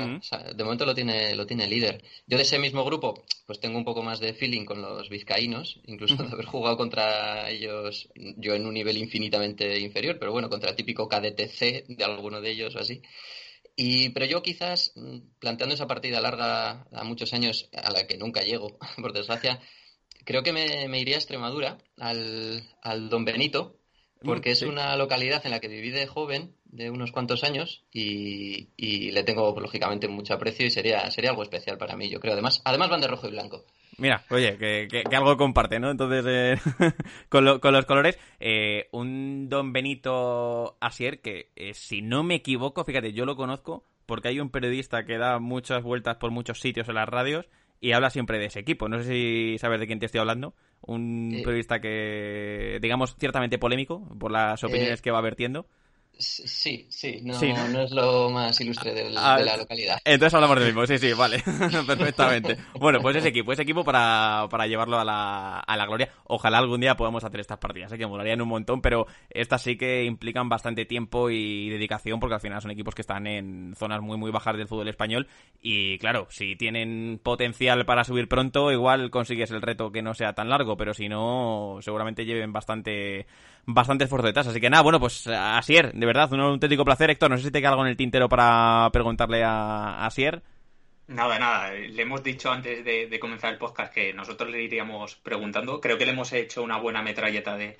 de 0.56 0.64
momento 0.64 0.84
lo 0.84 0.95
tiene, 0.95 1.36
lo 1.36 1.45
tiene 1.45 1.68
líder. 1.68 2.04
Yo 2.26 2.36
de 2.36 2.43
ese 2.43 2.58
mismo 2.58 2.84
grupo, 2.84 3.24
pues 3.45 3.60
tengo 3.60 3.78
un 3.78 3.86
poco 3.86 4.02
más 4.02 4.20
de 4.20 4.34
feeling 4.34 4.66
con 4.66 4.82
los 4.82 5.08
vizcaínos, 5.08 5.80
incluso 5.86 6.16
de 6.24 6.32
haber 6.34 6.45
jugado 6.45 6.76
contra 6.76 7.47
ellos, 7.50 8.10
yo 8.16 8.56
en 8.56 8.66
un 8.66 8.74
nivel 8.74 8.97
infinitamente 8.97 9.80
inferior, 9.80 10.18
pero 10.20 10.32
bueno, 10.32 10.50
contra 10.50 10.72
el 10.72 10.76
típico 10.76 11.08
KDTC 11.08 11.88
de 11.89 12.04
alguno 12.04 12.41
de 12.41 12.50
ellos 12.50 12.76
o 12.76 12.80
así. 12.80 13.02
Y, 13.82 14.09
pero 14.09 14.25
yo 14.25 14.43
quizás, 14.43 14.91
mm, 14.97 15.19
planteando 15.39 15.73
esa 15.73 15.88
partida 15.88 16.19
larga 16.19 16.86
a 16.91 17.03
muchos 17.05 17.32
años, 17.32 17.69
a 17.73 17.89
la 17.91 18.05
que 18.07 18.17
nunca 18.17 18.41
llego, 18.41 18.77
por 19.01 19.13
desgracia, 19.13 19.61
creo 20.25 20.43
que 20.43 20.51
me, 20.51 20.99
iría 20.99 21.15
a 21.15 21.19
Extremadura, 21.19 21.77
al, 21.97 22.61
al 22.82 23.07
Don 23.07 23.23
Benito, 23.23 23.80
porque 24.21 24.51
es 24.51 24.63
una 24.63 24.97
localidad 24.97 25.45
en 25.45 25.51
la 25.51 25.61
que 25.61 25.69
viví 25.69 25.91
de 25.91 26.07
joven, 26.07 26.57
de 26.65 26.89
unos 26.89 27.13
cuantos 27.13 27.45
años, 27.45 27.86
y, 27.93 28.67
le 29.11 29.23
tengo 29.23 29.57
lógicamente 29.57 30.09
mucho 30.09 30.34
aprecio 30.34 30.65
y 30.65 30.71
sería, 30.71 31.09
sería 31.09 31.30
algo 31.30 31.43
especial 31.43 31.77
para 31.77 31.95
mí, 31.95 32.09
yo 32.09 32.19
creo. 32.19 32.34
Además, 32.34 32.61
además 32.65 32.89
van 32.89 32.99
de 32.99 33.07
rojo 33.07 33.30
y 33.30 33.32
blanco. 33.32 33.65
Mira, 34.00 34.24
oye, 34.30 34.58
que, 34.58 35.04
algo 35.16 35.38
comparte, 35.38 35.80
¿no? 35.80 35.91
Entonces, 35.91 36.26
eh, 36.28 36.58
con, 37.30 37.45
los 37.45 37.86
colores, 37.86 38.18
eh, 38.39 38.88
un 38.91 39.50
Don 39.50 39.74
Benito 39.74 40.78
Asier, 40.80 41.22
que 41.22 41.52
eh, 41.56 41.74
si 41.74 42.02
no 42.02 42.24
me 42.24 42.36
equivoco, 42.36 42.84
fíjate, 42.84 43.14
yo 43.14 43.26
lo 43.26 43.36
conozco 43.36 43.86
porque 44.06 44.30
hay 44.30 44.39
un 44.39 44.50
periodista 44.50 45.06
que 45.06 45.18
da 45.18 45.39
muchas 45.39 45.84
vueltas 45.84 46.18
por 46.18 46.32
muchos 46.32 46.60
sitios 46.60 46.89
en 46.89 46.95
las 46.95 47.08
radios 47.08 47.47
y 47.80 47.91
habla 47.91 48.10
siempre 48.10 48.39
de 48.39 48.45
ese 48.45 48.60
equipo. 48.60 48.89
No 48.89 49.02
sé 49.02 49.10
si 49.10 49.58
sabes 49.60 49.80
de 49.80 49.88
quién 49.88 50.00
te 50.00 50.08
estoy 50.08 50.20
hablando. 50.20 50.56
Un 50.82 51.41
periodista 51.43 51.80
que, 51.80 52.80
digamos, 52.82 53.16
ciertamente 53.20 53.60
polémico 53.60 54.08
por 54.18 54.32
las 54.32 54.64
opiniones 54.64 55.02
que 55.02 55.12
va 55.12 55.22
vertiendo. 55.22 55.68
Sí, 56.22 56.86
sí, 56.89 57.22
no, 57.24 57.39
no, 57.70 57.82
es 57.82 57.91
lo 57.91 58.30
más 58.30 58.59
ilustre 58.59 58.91
ah, 59.15 59.38
de 59.38 59.45
la 59.45 59.55
localidad. 59.55 59.99
Entonces 60.03 60.34
hablamos 60.34 60.59
del 60.59 60.67
mismo, 60.67 60.86
sí, 60.86 60.97
sí, 60.97 61.13
vale, 61.13 61.41
perfectamente. 61.88 62.57
Bueno, 62.74 62.99
pues 62.99 63.15
ese 63.15 63.30
equipo, 63.30 63.53
ese 63.53 63.61
equipo 63.61 63.86
para, 63.86 64.45
para 64.49 64.67
llevarlo 64.67 64.99
a 64.99 65.05
la, 65.05 65.59
a 65.59 65.78
la 65.78 65.86
gloria. 65.86 66.09
Ojalá 66.26 66.57
algún 66.57 66.82
día 66.82 66.97
podamos 66.97 67.24
hacer 67.24 67.39
estas 67.39 67.57
partidas, 67.59 67.93
¿eh? 67.93 67.97
que 67.97 68.05
molarían 68.05 68.41
un 68.41 68.49
montón, 68.49 68.82
pero 68.82 69.07
estas 69.30 69.61
sí 69.61 69.78
que 69.78 70.03
implican 70.03 70.49
bastante 70.49 70.84
tiempo 70.84 71.30
y 71.30 71.70
dedicación, 71.70 72.20
porque 72.20 72.36
al 72.36 72.41
final 72.41 72.61
son 72.61 72.72
equipos 72.72 72.95
que 72.95 73.01
están 73.01 73.26
en 73.26 73.74
zonas 73.78 74.01
muy, 74.01 74.17
muy 74.17 74.30
bajas 74.30 74.57
del 74.57 74.67
fútbol 74.67 74.89
español. 74.89 75.30
Y 75.61 75.99
claro, 75.99 76.28
si 76.30 76.57
tienen 76.57 77.22
potencial 77.24 77.86
para 77.86 78.03
subir 78.03 78.28
pronto, 78.28 78.74
igual 78.74 79.09
consigues 79.09 79.51
el 79.51 79.61
reto 79.61 79.89
que 79.93 80.01
no 80.01 80.13
sea 80.13 80.34
tan 80.34 80.49
largo, 80.49 80.76
pero 80.76 80.93
si 80.93 81.07
no, 81.07 81.78
seguramente 81.80 82.26
lleven 82.26 82.51
bastante 82.51 83.26
bastante 83.74 84.03
esfuerzo 84.05 84.28
detrás. 84.28 84.47
Así 84.47 84.59
que 84.59 84.70
nada, 84.70 84.84
bueno, 84.84 84.99
pues 84.99 85.28
Asier, 85.28 85.93
de 85.93 86.05
verdad, 86.05 86.32
un 86.34 86.41
auténtico 86.41 86.86
placer. 86.86 87.09
Héctor, 87.09 87.32
no 87.32 87.38
sé 87.38 87.43
si 87.43 87.51
te 87.51 87.59
queda 87.59 87.70
algo 87.70 87.84
en 87.84 87.89
el 87.89 87.97
tintero 87.97 88.30
para 88.30 88.89
preguntarle 88.91 89.43
a 89.43 90.05
Asier. 90.05 90.41
Nada, 91.09 91.39
nada. 91.39 91.74
Le 91.74 92.03
hemos 92.03 92.24
dicho 92.24 92.51
antes 92.51 92.86
de, 92.86 93.20
comenzar 93.20 93.51
el 93.51 93.57
podcast 93.57 93.91
que 93.91 94.13
nosotros 94.13 94.51
le 94.51 94.61
iríamos 94.61 95.15
preguntando. 95.15 95.82
Creo 95.82 95.97
que 95.97 96.05
le 96.05 96.11
hemos 96.11 96.32
hecho 96.34 96.61
una 96.61 96.78
buena 96.78 97.01
metralleta 97.01 97.57
de, 97.57 97.78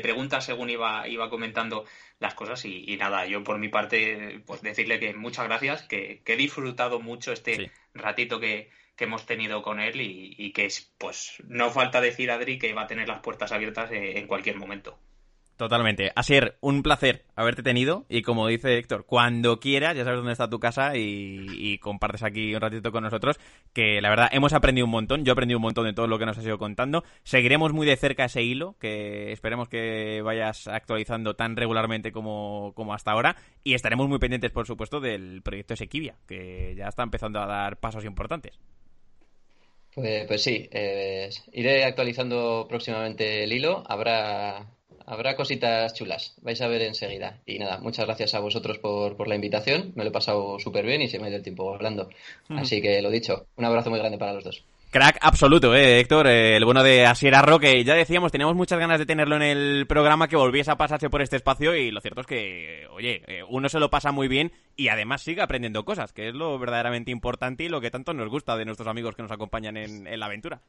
preguntas 0.00 0.46
según 0.46 0.70
iba, 0.70 1.06
iba 1.06 1.28
comentando 1.28 1.84
las 2.20 2.34
cosas. 2.34 2.64
Y, 2.64 2.96
nada, 2.96 3.26
yo 3.26 3.44
por 3.44 3.58
mi 3.58 3.68
parte, 3.68 4.42
pues 4.46 4.62
decirle 4.62 4.98
que 4.98 5.12
muchas 5.12 5.44
gracias, 5.46 5.82
que, 5.82 6.22
he 6.24 6.36
disfrutado 6.36 7.00
mucho 7.00 7.32
este 7.32 7.70
ratito 7.94 8.40
que, 8.40 8.70
hemos 8.98 9.24
tenido 9.24 9.62
con 9.62 9.80
él 9.80 9.98
y, 9.98 10.34
y, 10.36 10.52
que 10.52 10.68
pues 10.98 11.42
no 11.48 11.70
falta 11.70 12.02
decir 12.02 12.30
Adri 12.30 12.58
que 12.58 12.74
va 12.74 12.82
a 12.82 12.86
tener 12.86 13.08
las 13.08 13.20
puertas 13.20 13.50
abiertas 13.50 13.90
eh, 13.92 14.18
en 14.18 14.26
cualquier 14.26 14.56
momento. 14.56 14.98
Totalmente. 15.60 16.10
Asier, 16.16 16.56
un 16.62 16.82
placer 16.82 17.26
haberte 17.36 17.62
tenido 17.62 18.06
y 18.08 18.22
como 18.22 18.46
dice 18.46 18.78
Héctor, 18.78 19.04
cuando 19.04 19.60
quieras, 19.60 19.94
ya 19.94 20.04
sabes 20.04 20.16
dónde 20.16 20.32
está 20.32 20.48
tu 20.48 20.58
casa 20.58 20.96
y, 20.96 21.76
compartes 21.82 22.22
aquí 22.22 22.54
un 22.54 22.62
ratito 22.62 22.90
con 22.90 23.04
nosotros, 23.04 23.38
que 23.74 24.00
la 24.00 24.08
verdad 24.08 24.30
hemos 24.32 24.54
aprendido 24.54 24.86
un 24.86 24.90
montón, 24.90 25.22
yo 25.22 25.32
he 25.32 25.34
aprendido 25.34 25.58
un 25.58 25.64
montón 25.64 25.84
de 25.84 25.92
todo 25.92 26.06
lo 26.06 26.18
que 26.18 26.24
nos 26.24 26.38
has 26.38 26.46
ido 26.46 26.56
contando. 26.56 27.04
Seguiremos 27.24 27.74
muy 27.74 27.86
de 27.86 27.98
cerca 27.98 28.24
ese 28.24 28.42
hilo, 28.42 28.76
que 28.80 29.32
esperemos 29.32 29.68
que 29.68 30.22
vayas 30.22 30.66
actualizando 30.66 31.36
tan 31.36 31.56
regularmente 31.56 32.10
como, 32.10 32.72
como 32.74 32.94
hasta 32.94 33.10
ahora 33.10 33.36
y 33.62 33.74
estaremos 33.74 34.08
muy 34.08 34.18
pendientes, 34.18 34.52
por 34.52 34.66
supuesto, 34.66 34.98
del 34.98 35.42
proyecto 35.42 35.74
Esequibia, 35.74 36.14
que 36.26 36.74
ya 36.74 36.88
está 36.88 37.02
empezando 37.02 37.38
a 37.38 37.44
dar 37.44 37.76
pasos 37.76 38.06
importantes. 38.06 38.58
Pues, 39.94 40.26
pues 40.26 40.42
sí, 40.42 40.70
eh, 40.72 41.28
iré 41.52 41.84
actualizando 41.84 42.64
próximamente 42.66 43.44
el 43.44 43.52
hilo. 43.52 43.84
Habrá 43.86 44.79
habrá 45.10 45.34
cositas 45.36 45.92
chulas, 45.94 46.22
vais 46.40 46.60
a 46.62 46.68
ver 46.68 46.82
enseguida. 46.82 47.40
Y 47.44 47.58
nada, 47.58 47.78
muchas 47.78 48.06
gracias 48.06 48.34
a 48.34 48.40
vosotros 48.40 48.78
por, 48.78 49.16
por 49.16 49.26
la 49.28 49.34
invitación, 49.34 49.92
me 49.96 50.04
lo 50.04 50.10
he 50.10 50.12
pasado 50.12 50.58
súper 50.60 50.86
bien 50.86 51.02
y 51.02 51.08
se 51.08 51.18
me 51.18 51.26
ha 51.26 51.28
ido 51.28 51.38
el 51.38 51.42
tiempo 51.42 51.74
hablando. 51.74 52.08
Así 52.48 52.80
que 52.80 53.02
lo 53.02 53.10
dicho, 53.10 53.46
un 53.56 53.64
abrazo 53.64 53.90
muy 53.90 53.98
grande 53.98 54.18
para 54.18 54.34
los 54.34 54.44
dos. 54.44 54.64
Crack 54.90 55.18
absoluto, 55.20 55.72
eh, 55.72 56.00
Héctor, 56.00 56.26
eh, 56.26 56.56
el 56.56 56.64
bueno 56.64 56.82
de 56.82 57.06
Asier 57.06 57.36
Arro, 57.36 57.60
que 57.60 57.84
ya 57.84 57.94
decíamos, 57.94 58.32
teníamos 58.32 58.56
muchas 58.56 58.80
ganas 58.80 58.98
de 58.98 59.06
tenerlo 59.06 59.36
en 59.36 59.42
el 59.42 59.86
programa, 59.86 60.26
que 60.26 60.34
volviese 60.34 60.72
a 60.72 60.76
pasarse 60.76 61.08
por 61.08 61.22
este 61.22 61.36
espacio 61.36 61.76
y 61.76 61.92
lo 61.92 62.00
cierto 62.00 62.22
es 62.22 62.26
que, 62.26 62.88
oye, 62.90 63.22
eh, 63.28 63.44
uno 63.48 63.68
se 63.68 63.78
lo 63.78 63.88
pasa 63.88 64.10
muy 64.10 64.26
bien 64.26 64.50
y 64.74 64.88
además 64.88 65.22
sigue 65.22 65.42
aprendiendo 65.42 65.84
cosas, 65.84 66.12
que 66.12 66.26
es 66.26 66.34
lo 66.34 66.58
verdaderamente 66.58 67.12
importante 67.12 67.62
y 67.62 67.68
lo 67.68 67.80
que 67.80 67.92
tanto 67.92 68.14
nos 68.14 68.28
gusta 68.28 68.56
de 68.56 68.64
nuestros 68.64 68.88
amigos 68.88 69.14
que 69.14 69.22
nos 69.22 69.30
acompañan 69.30 69.76
en, 69.76 70.18
la 70.18 70.26
aventura. 70.26 70.60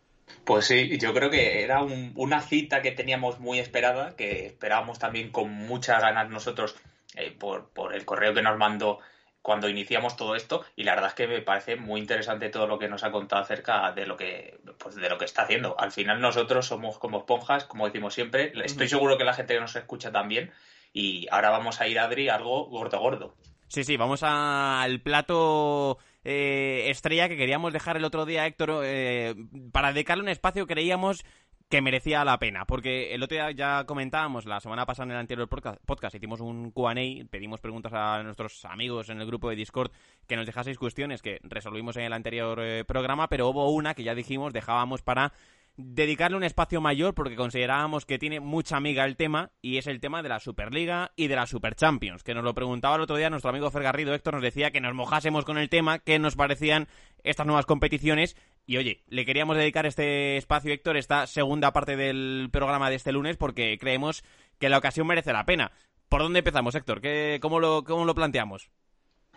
Pues 0.45 0.67
sí, 0.67 0.99
yo 0.99 1.15
creo 1.15 1.31
que 1.31 1.63
era 1.63 1.81
una 1.81 2.41
cita 2.41 2.83
que 2.83 2.91
teníamos 2.91 3.39
muy 3.39 3.57
esperada, 3.57 4.15
que 4.15 4.45
esperábamos 4.45 4.99
también 4.99 5.31
con 5.31 5.51
muchas 5.51 5.99
ganas 5.99 6.29
nosotros 6.29 6.75
eh, 7.15 7.35
por 7.39 7.95
el 7.95 8.05
correo 8.05 8.35
que 8.35 8.43
nos 8.43 8.55
mandó 8.59 8.99
cuando 9.41 9.69
iniciamos 9.69 10.15
todo 10.15 10.35
esto 10.35 10.63
y 10.75 10.83
la 10.83 10.93
verdad 10.93 11.09
es 11.09 11.15
que 11.15 11.27
me 11.27 11.41
parece 11.41 11.75
muy 11.75 11.99
interesante 11.99 12.49
todo 12.49 12.67
lo 12.67 12.77
que 12.77 12.87
nos 12.87 13.03
ha 13.03 13.11
contado 13.11 13.41
acerca 13.41 13.91
de 13.91 14.05
lo 14.05 14.17
que 14.17 14.59
pues 14.77 14.95
de 14.95 15.09
lo 15.09 15.17
que 15.17 15.25
está 15.25 15.43
haciendo. 15.43 15.79
Al 15.79 15.91
final 15.91 16.21
nosotros 16.21 16.67
somos 16.67 16.97
como 16.97 17.19
esponjas, 17.19 17.65
como 17.65 17.85
decimos 17.85 18.13
siempre. 18.13 18.51
Estoy 18.63 18.87
seguro 18.87 19.17
que 19.17 19.23
la 19.23 19.33
gente 19.33 19.53
que 19.53 19.59
nos 19.59 19.75
escucha 19.75 20.11
también 20.11 20.51
y 20.93 21.27
ahora 21.31 21.49
vamos 21.49 21.81
a 21.81 21.87
ir, 21.87 21.99
Adri, 21.99 22.29
algo 22.29 22.65
gordo 22.65 22.99
gordo. 22.99 23.35
Sí, 23.67 23.83
sí, 23.85 23.95
vamos 23.95 24.21
al 24.23 24.99
plato 24.99 25.97
eh, 26.23 26.87
estrella 26.89 27.29
que 27.29 27.37
queríamos 27.37 27.71
dejar 27.71 27.95
el 27.95 28.03
otro 28.03 28.25
día, 28.25 28.45
Héctor, 28.45 28.81
eh, 28.83 29.33
para 29.71 29.93
dedicarle 29.93 30.23
un 30.23 30.29
espacio 30.29 30.67
creíamos 30.67 31.23
que 31.71 31.81
merecía 31.81 32.25
la 32.25 32.37
pena, 32.37 32.65
porque 32.65 33.15
el 33.15 33.23
otro 33.23 33.35
día 33.35 33.49
ya 33.51 33.85
comentábamos, 33.85 34.45
la 34.45 34.59
semana 34.59 34.85
pasada 34.85 35.05
en 35.05 35.11
el 35.11 35.17
anterior 35.17 35.47
podcast, 35.47 36.13
hicimos 36.13 36.41
un 36.41 36.71
Q&A, 36.71 36.93
pedimos 37.29 37.61
preguntas 37.61 37.93
a 37.93 38.21
nuestros 38.23 38.65
amigos 38.65 39.09
en 39.09 39.21
el 39.21 39.25
grupo 39.25 39.49
de 39.49 39.55
Discord 39.55 39.89
que 40.27 40.35
nos 40.35 40.45
dejaseis 40.45 40.77
cuestiones 40.77 41.21
que 41.21 41.39
resolvimos 41.43 41.95
en 41.95 42.03
el 42.03 42.11
anterior 42.11 42.59
eh, 42.61 42.83
programa, 42.83 43.29
pero 43.29 43.47
hubo 43.47 43.71
una 43.71 43.93
que 43.93 44.03
ya 44.03 44.13
dijimos 44.13 44.51
dejábamos 44.51 45.01
para 45.01 45.31
dedicarle 45.77 46.37
un 46.37 46.43
espacio 46.43 46.81
mayor 46.81 47.13
porque 47.13 47.35
considerábamos 47.35 48.05
que 48.05 48.19
tiene 48.19 48.39
mucha 48.39 48.77
amiga 48.77 49.05
el 49.05 49.15
tema 49.15 49.51
y 49.61 49.77
es 49.77 49.87
el 49.87 49.99
tema 49.99 50.21
de 50.21 50.29
la 50.29 50.39
Superliga 50.39 51.11
y 51.15 51.27
de 51.27 51.35
la 51.35 51.47
Super 51.47 51.75
Champions, 51.75 52.23
que 52.23 52.33
nos 52.33 52.43
lo 52.43 52.53
preguntaba 52.53 52.95
el 52.95 53.01
otro 53.01 53.15
día 53.15 53.29
nuestro 53.29 53.49
amigo 53.49 53.71
Fer 53.71 53.83
Garrido, 53.83 54.13
Héctor 54.13 54.35
nos 54.35 54.43
decía 54.43 54.71
que 54.71 54.81
nos 54.81 54.93
mojásemos 54.93 55.45
con 55.45 55.57
el 55.57 55.69
tema, 55.69 55.99
que 55.99 56.19
nos 56.19 56.35
parecían 56.35 56.87
estas 57.23 57.45
nuevas 57.45 57.65
competiciones 57.65 58.35
y 58.65 58.77
oye, 58.77 59.03
le 59.07 59.25
queríamos 59.25 59.57
dedicar 59.57 59.85
este 59.85 60.37
espacio, 60.37 60.71
Héctor, 60.71 60.97
esta 60.97 61.27
segunda 61.27 61.73
parte 61.73 61.95
del 61.95 62.49
programa 62.51 62.89
de 62.89 62.95
este 62.95 63.11
lunes 63.11 63.37
porque 63.37 63.77
creemos 63.79 64.23
que 64.59 64.69
la 64.69 64.77
ocasión 64.77 65.07
merece 65.07 65.33
la 65.33 65.45
pena. 65.45 65.71
¿Por 66.09 66.21
dónde 66.21 66.39
empezamos, 66.39 66.75
Héctor? 66.75 67.01
¿Qué, 67.01 67.39
cómo, 67.41 67.59
lo, 67.59 67.83
¿Cómo 67.83 68.05
lo 68.05 68.13
planteamos? 68.13 68.69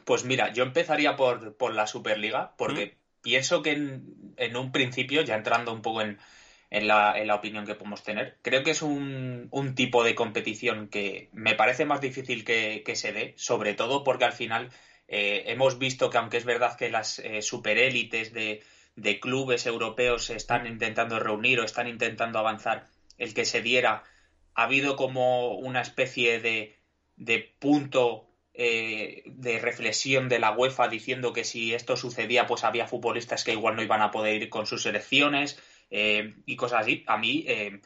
Pues 0.04 0.24
mira, 0.24 0.52
yo 0.52 0.64
empezaría 0.64 1.16
por, 1.16 1.56
por 1.56 1.72
la 1.74 1.86
Superliga 1.86 2.54
porque 2.58 2.98
pienso 3.24 3.62
que 3.62 3.72
en, 3.72 4.56
un 4.56 4.70
principio, 4.70 5.22
ya 5.22 5.34
entrando 5.34 5.72
un 5.72 5.82
poco 5.82 6.02
en, 6.02 6.18
la, 6.70 7.34
opinión 7.34 7.66
que 7.66 7.74
podemos 7.74 8.04
tener, 8.04 8.38
creo 8.42 8.62
que 8.62 8.72
es 8.72 8.82
un, 8.82 9.50
tipo 9.74 10.04
de 10.04 10.14
competición 10.14 10.88
que 10.88 11.30
me 11.32 11.54
parece 11.56 11.86
más 11.86 12.00
difícil 12.00 12.44
que, 12.44 12.84
se 12.94 13.12
dé, 13.12 13.34
sobre 13.36 13.74
todo 13.74 14.04
porque 14.04 14.26
al 14.26 14.32
final 14.32 14.70
eh, 15.08 15.44
hemos 15.46 15.78
visto 15.78 16.10
que 16.10 16.18
aunque 16.18 16.36
es 16.36 16.44
verdad 16.44 16.76
que 16.76 16.90
las 16.90 17.18
eh, 17.18 17.40
superélites 17.40 18.32
de, 18.32 18.62
de 18.94 19.18
clubes 19.18 19.66
europeos 19.66 20.26
se 20.26 20.36
están 20.36 20.66
intentando 20.66 21.18
reunir 21.18 21.60
o 21.60 21.64
están 21.64 21.88
intentando 21.88 22.38
avanzar, 22.38 22.86
el 23.16 23.32
que 23.32 23.46
se 23.46 23.62
diera, 23.62 24.04
ha 24.54 24.64
habido 24.64 24.96
como 24.96 25.54
una 25.54 25.80
especie 25.80 26.40
de, 26.40 26.76
de 27.16 27.54
punto 27.58 28.28
eh, 28.56 29.24
de 29.26 29.58
reflexión 29.58 30.28
de 30.28 30.38
la 30.38 30.52
UEFA 30.52 30.86
diciendo 30.86 31.32
que 31.32 31.42
si 31.42 31.74
esto 31.74 31.96
sucedía, 31.96 32.46
pues 32.46 32.62
había 32.62 32.86
futbolistas 32.86 33.42
que 33.42 33.50
igual 33.50 33.74
no 33.74 33.82
iban 33.82 34.00
a 34.00 34.12
poder 34.12 34.40
ir 34.40 34.48
con 34.48 34.64
sus 34.66 34.84
selecciones 34.84 35.60
eh, 35.90 36.34
y 36.46 36.54
cosas 36.54 36.82
así. 36.82 37.02
A 37.08 37.18
mí 37.18 37.44
eh, 37.48 37.80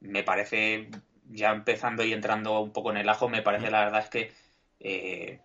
me 0.00 0.22
parece, 0.22 0.88
ya 1.28 1.50
empezando 1.50 2.02
y 2.04 2.14
entrando 2.14 2.58
un 2.60 2.72
poco 2.72 2.90
en 2.90 2.96
el 2.96 3.08
ajo, 3.10 3.28
me 3.28 3.42
parece 3.42 3.70
la 3.70 3.84
verdad 3.84 4.00
es 4.00 4.08
que 4.08 4.44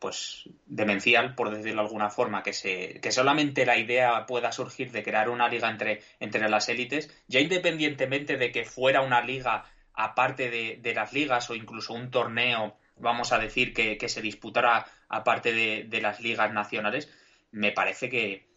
pues 0.02 0.50
demencial, 0.66 1.34
por 1.34 1.50
decirlo 1.50 1.82
de 1.82 1.88
alguna 1.88 2.10
forma, 2.10 2.44
que, 2.44 2.52
se, 2.52 3.00
que 3.00 3.12
solamente 3.14 3.66
la 3.66 3.78
idea 3.78 4.26
pueda 4.26 4.52
surgir 4.52 4.92
de 4.92 5.02
crear 5.02 5.30
una 5.30 5.48
liga 5.48 5.70
entre, 5.70 6.02
entre 6.20 6.50
las 6.50 6.68
élites, 6.68 7.10
ya 7.28 7.40
independientemente 7.40 8.36
de 8.36 8.52
que 8.52 8.66
fuera 8.66 9.02
una 9.02 9.22
liga 9.22 9.64
aparte 9.94 10.50
de, 10.50 10.80
de 10.82 10.94
las 10.94 11.14
ligas 11.14 11.50
o 11.50 11.56
incluso 11.56 11.94
un 11.94 12.12
torneo 12.12 12.76
vamos 13.00 13.32
a 13.32 13.40
decir, 13.40 13.74
que, 13.74 14.10
se 14.10 14.22
disputara 14.22 14.86
aparte 15.08 15.52
de, 15.54 16.02
las 16.02 16.20
ligas 16.20 16.54
nacionales, 16.54 17.10
me 17.52 17.72
parece 17.72 18.10
que, 18.10 18.48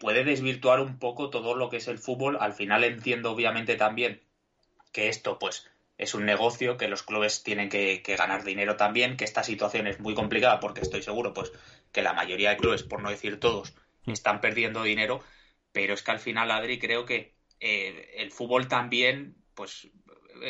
puede 0.00 0.24
desvirtuar 0.24 0.80
un 0.80 0.98
poco 0.98 1.30
todo 1.30 1.54
lo 1.54 1.70
que 1.70 1.78
es 1.78 1.88
el 1.88 1.98
fútbol. 1.98 2.36
Al 2.40 2.52
final 2.52 2.84
entiendo 2.84 3.30
obviamente 3.30 3.76
también 3.76 4.20
que 4.92 5.08
esto 5.08 5.38
pues 5.38 5.68
es 5.98 6.14
un 6.14 6.24
negocio, 6.24 6.76
que 6.76 6.88
los 6.88 7.02
clubes 7.02 7.42
tienen 7.42 7.68
que, 7.68 8.02
ganar 8.18 8.44
dinero 8.44 8.76
también, 8.76 9.16
que 9.16 9.24
esta 9.24 9.42
situación 9.42 9.86
es 9.86 10.00
muy 10.00 10.14
complicada 10.14 10.60
porque 10.60 10.80
estoy 10.80 11.02
seguro 11.02 11.32
pues 11.32 11.52
que 11.92 12.02
la 12.02 12.12
mayoría 12.12 12.50
de 12.50 12.56
clubes, 12.56 12.82
por 12.82 13.02
no 13.02 13.10
decir 13.10 13.40
todos, 13.40 13.74
están 14.06 14.40
perdiendo 14.40 14.82
dinero, 14.82 15.22
pero 15.72 15.94
es 15.94 16.02
que 16.02 16.10
al 16.10 16.20
final, 16.20 16.50
Adri, 16.50 16.78
creo 16.78 17.04
que 17.04 17.34
eh, 17.60 18.14
el 18.16 18.30
fútbol 18.30 18.68
también 18.68 19.36
pues 19.54 19.88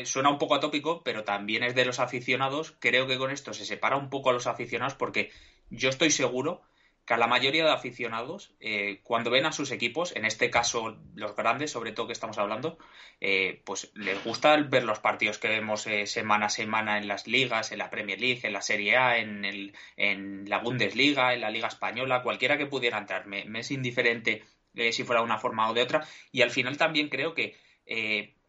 suena 0.04 0.30
un 0.30 0.38
poco 0.38 0.54
atópico, 0.54 1.02
pero 1.02 1.24
también 1.24 1.62
es 1.62 1.74
de 1.74 1.84
los 1.84 1.98
aficionados. 2.00 2.76
Creo 2.78 3.06
que 3.06 3.18
con 3.18 3.30
esto 3.30 3.52
se 3.52 3.64
separa 3.64 3.96
un 3.96 4.10
poco 4.10 4.30
a 4.30 4.32
los 4.32 4.46
aficionados 4.46 4.94
porque 4.94 5.30
yo 5.70 5.88
estoy 5.88 6.10
seguro 6.10 6.62
que 7.08 7.14
a 7.14 7.16
la 7.16 7.26
mayoría 7.26 7.64
de 7.64 7.70
aficionados, 7.70 8.52
eh, 8.60 9.00
cuando 9.02 9.30
ven 9.30 9.46
a 9.46 9.52
sus 9.52 9.70
equipos, 9.70 10.14
en 10.14 10.26
este 10.26 10.50
caso 10.50 10.98
los 11.14 11.34
grandes, 11.34 11.70
sobre 11.70 11.92
todo 11.92 12.06
que 12.06 12.12
estamos 12.12 12.36
hablando, 12.36 12.76
eh, 13.18 13.62
pues 13.64 13.90
les 13.94 14.22
gusta 14.22 14.54
ver 14.58 14.84
los 14.84 14.98
partidos 14.98 15.38
que 15.38 15.48
vemos 15.48 15.88
semana 16.04 16.46
a 16.46 16.50
semana 16.50 16.98
en 16.98 17.08
las 17.08 17.26
ligas, 17.26 17.72
en 17.72 17.78
la 17.78 17.88
Premier 17.88 18.20
League, 18.20 18.40
en 18.42 18.52
la 18.52 18.60
Serie 18.60 18.98
A, 18.98 19.16
en, 19.16 19.46
el, 19.46 19.74
en 19.96 20.50
la 20.50 20.58
Bundesliga, 20.58 21.32
en 21.32 21.40
la 21.40 21.50
Liga 21.50 21.68
Española, 21.68 22.22
cualquiera 22.22 22.58
que 22.58 22.66
pudiera 22.66 22.98
entrar. 22.98 23.26
Me, 23.26 23.46
es 23.58 23.70
indiferente 23.70 24.44
si 24.92 25.02
fuera 25.02 25.22
de 25.22 25.24
una 25.24 25.38
forma 25.38 25.70
o 25.70 25.72
de 25.72 25.80
otra. 25.80 26.06
Y 26.30 26.42
al 26.42 26.50
final 26.50 26.76
también 26.76 27.08
creo 27.08 27.32
que 27.32 27.56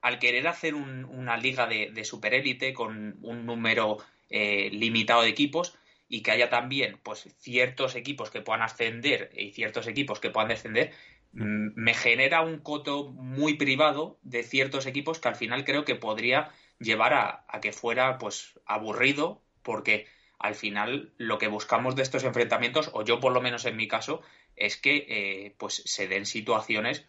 al 0.02 0.20
querer 0.20 0.48
hacer 0.48 0.76
una 0.76 1.38
liga 1.38 1.68
de, 1.68 1.92
de 1.92 2.04
superélite 2.06 2.74
con 2.74 3.18
un 3.22 3.46
número 3.46 3.98
eh, 4.30 4.70
limitado 4.72 5.24
de 5.24 5.30
equipos 5.30 5.76
y 6.08 6.22
que 6.22 6.32
haya 6.32 6.50
también 6.50 7.00
pues 7.02 7.28
ciertos 7.40 7.96
equipos 7.96 8.30
que 8.30 8.42
puedan 8.42 8.62
ascender 8.62 9.32
y 9.36 9.52
ciertos 9.52 9.88
equipos 9.88 10.20
que 10.20 10.30
puedan 10.30 10.50
descender, 10.50 10.92
me 11.32 11.94
genera 11.94 12.42
un 12.42 12.60
coto 12.60 13.12
muy 13.12 13.56
privado 13.56 14.20
de 14.24 14.44
ciertos 14.44 14.86
equipos 14.88 15.20
que 15.20 15.28
al 15.28 15.36
final 15.36 15.64
creo 15.64 15.86
que 15.86 15.96
podría 15.96 16.52
llevar 16.80 17.14
a, 17.14 17.46
que 17.62 17.72
fuera 17.72 18.18
pues 18.18 18.60
aburrido 18.66 19.42
porque 19.62 20.08
al 20.40 20.56
final 20.56 21.14
lo 21.18 21.38
que 21.38 21.48
buscamos 21.48 21.96
de 21.96 22.04
estos 22.04 22.24
enfrentamientos, 22.24 22.90
o 22.94 23.04
yo 23.04 23.20
por 23.20 23.34
lo 23.34 23.42
menos 23.42 23.66
en 23.66 23.76
mi 23.76 23.88
caso, 23.88 24.22
es 24.56 24.78
que 24.78 25.06
eh, 25.10 25.56
pues 25.58 25.82
se 25.86 26.08
den 26.08 26.26
situaciones 26.26 27.06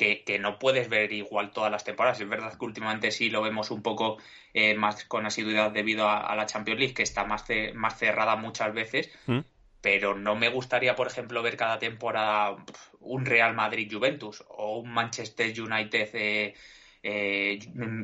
que, 0.00 0.38
no 0.38 0.58
puedes 0.58 0.88
ver 0.88 1.12
igual 1.12 1.50
todas 1.50 1.70
las 1.70 1.84
temporadas. 1.84 2.20
Es 2.20 2.28
verdad 2.28 2.56
que 2.58 2.64
últimamente 2.64 3.10
sí 3.10 3.28
lo 3.28 3.42
vemos 3.42 3.70
un 3.70 3.82
poco 3.82 4.16
eh, 4.54 4.74
más 4.74 5.04
con 5.04 5.26
asiduidad 5.26 5.70
debido 5.70 6.08
a, 6.08 6.34
la 6.34 6.46
Champions 6.46 6.80
League, 6.80 6.94
que 6.94 7.02
está 7.02 7.24
más, 7.24 7.44
más 7.74 7.98
cerrada 7.98 8.36
muchas 8.36 8.72
veces. 8.72 9.10
¿Mm? 9.26 9.40
Pero 9.82 10.14
no 10.14 10.36
me 10.36 10.48
gustaría, 10.48 10.94
por 10.94 11.06
ejemplo, 11.06 11.42
ver 11.42 11.56
cada 11.56 11.78
temporada 11.78 12.56
un 13.00 13.26
Real 13.26 13.54
Madrid-Juventus 13.54 14.44
o 14.48 14.78
un 14.78 14.90
Manchester 14.90 15.48
United 15.58 16.10
eh, 16.14 16.54
eh, 17.02 17.58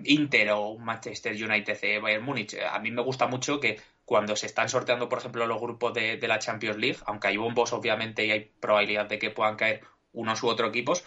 Inter 0.04 0.50
o 0.50 0.68
un 0.70 0.84
Manchester 0.84 1.32
United 1.32 2.00
Bayern 2.00 2.24
Múnich. 2.24 2.56
A 2.70 2.78
mí 2.78 2.90
me 2.90 3.02
gusta 3.02 3.26
mucho 3.26 3.60
que 3.60 3.78
cuando 4.04 4.36
se 4.36 4.46
están 4.46 4.68
sorteando, 4.68 5.08
por 5.08 5.18
ejemplo, 5.18 5.46
los 5.46 5.60
grupos 5.60 5.92
de, 5.92 6.16
de 6.16 6.28
la 6.28 6.38
Champions 6.38 6.78
League, 6.78 6.98
aunque 7.06 7.28
hay 7.28 7.36
bombos, 7.36 7.72
obviamente, 7.72 8.24
y 8.24 8.30
hay 8.30 8.40
probabilidad 8.60 9.06
de 9.06 9.18
que 9.18 9.30
puedan 9.30 9.56
caer 9.56 9.82
unos 10.12 10.42
u 10.42 10.48
otros 10.48 10.70
equipos, 10.70 11.04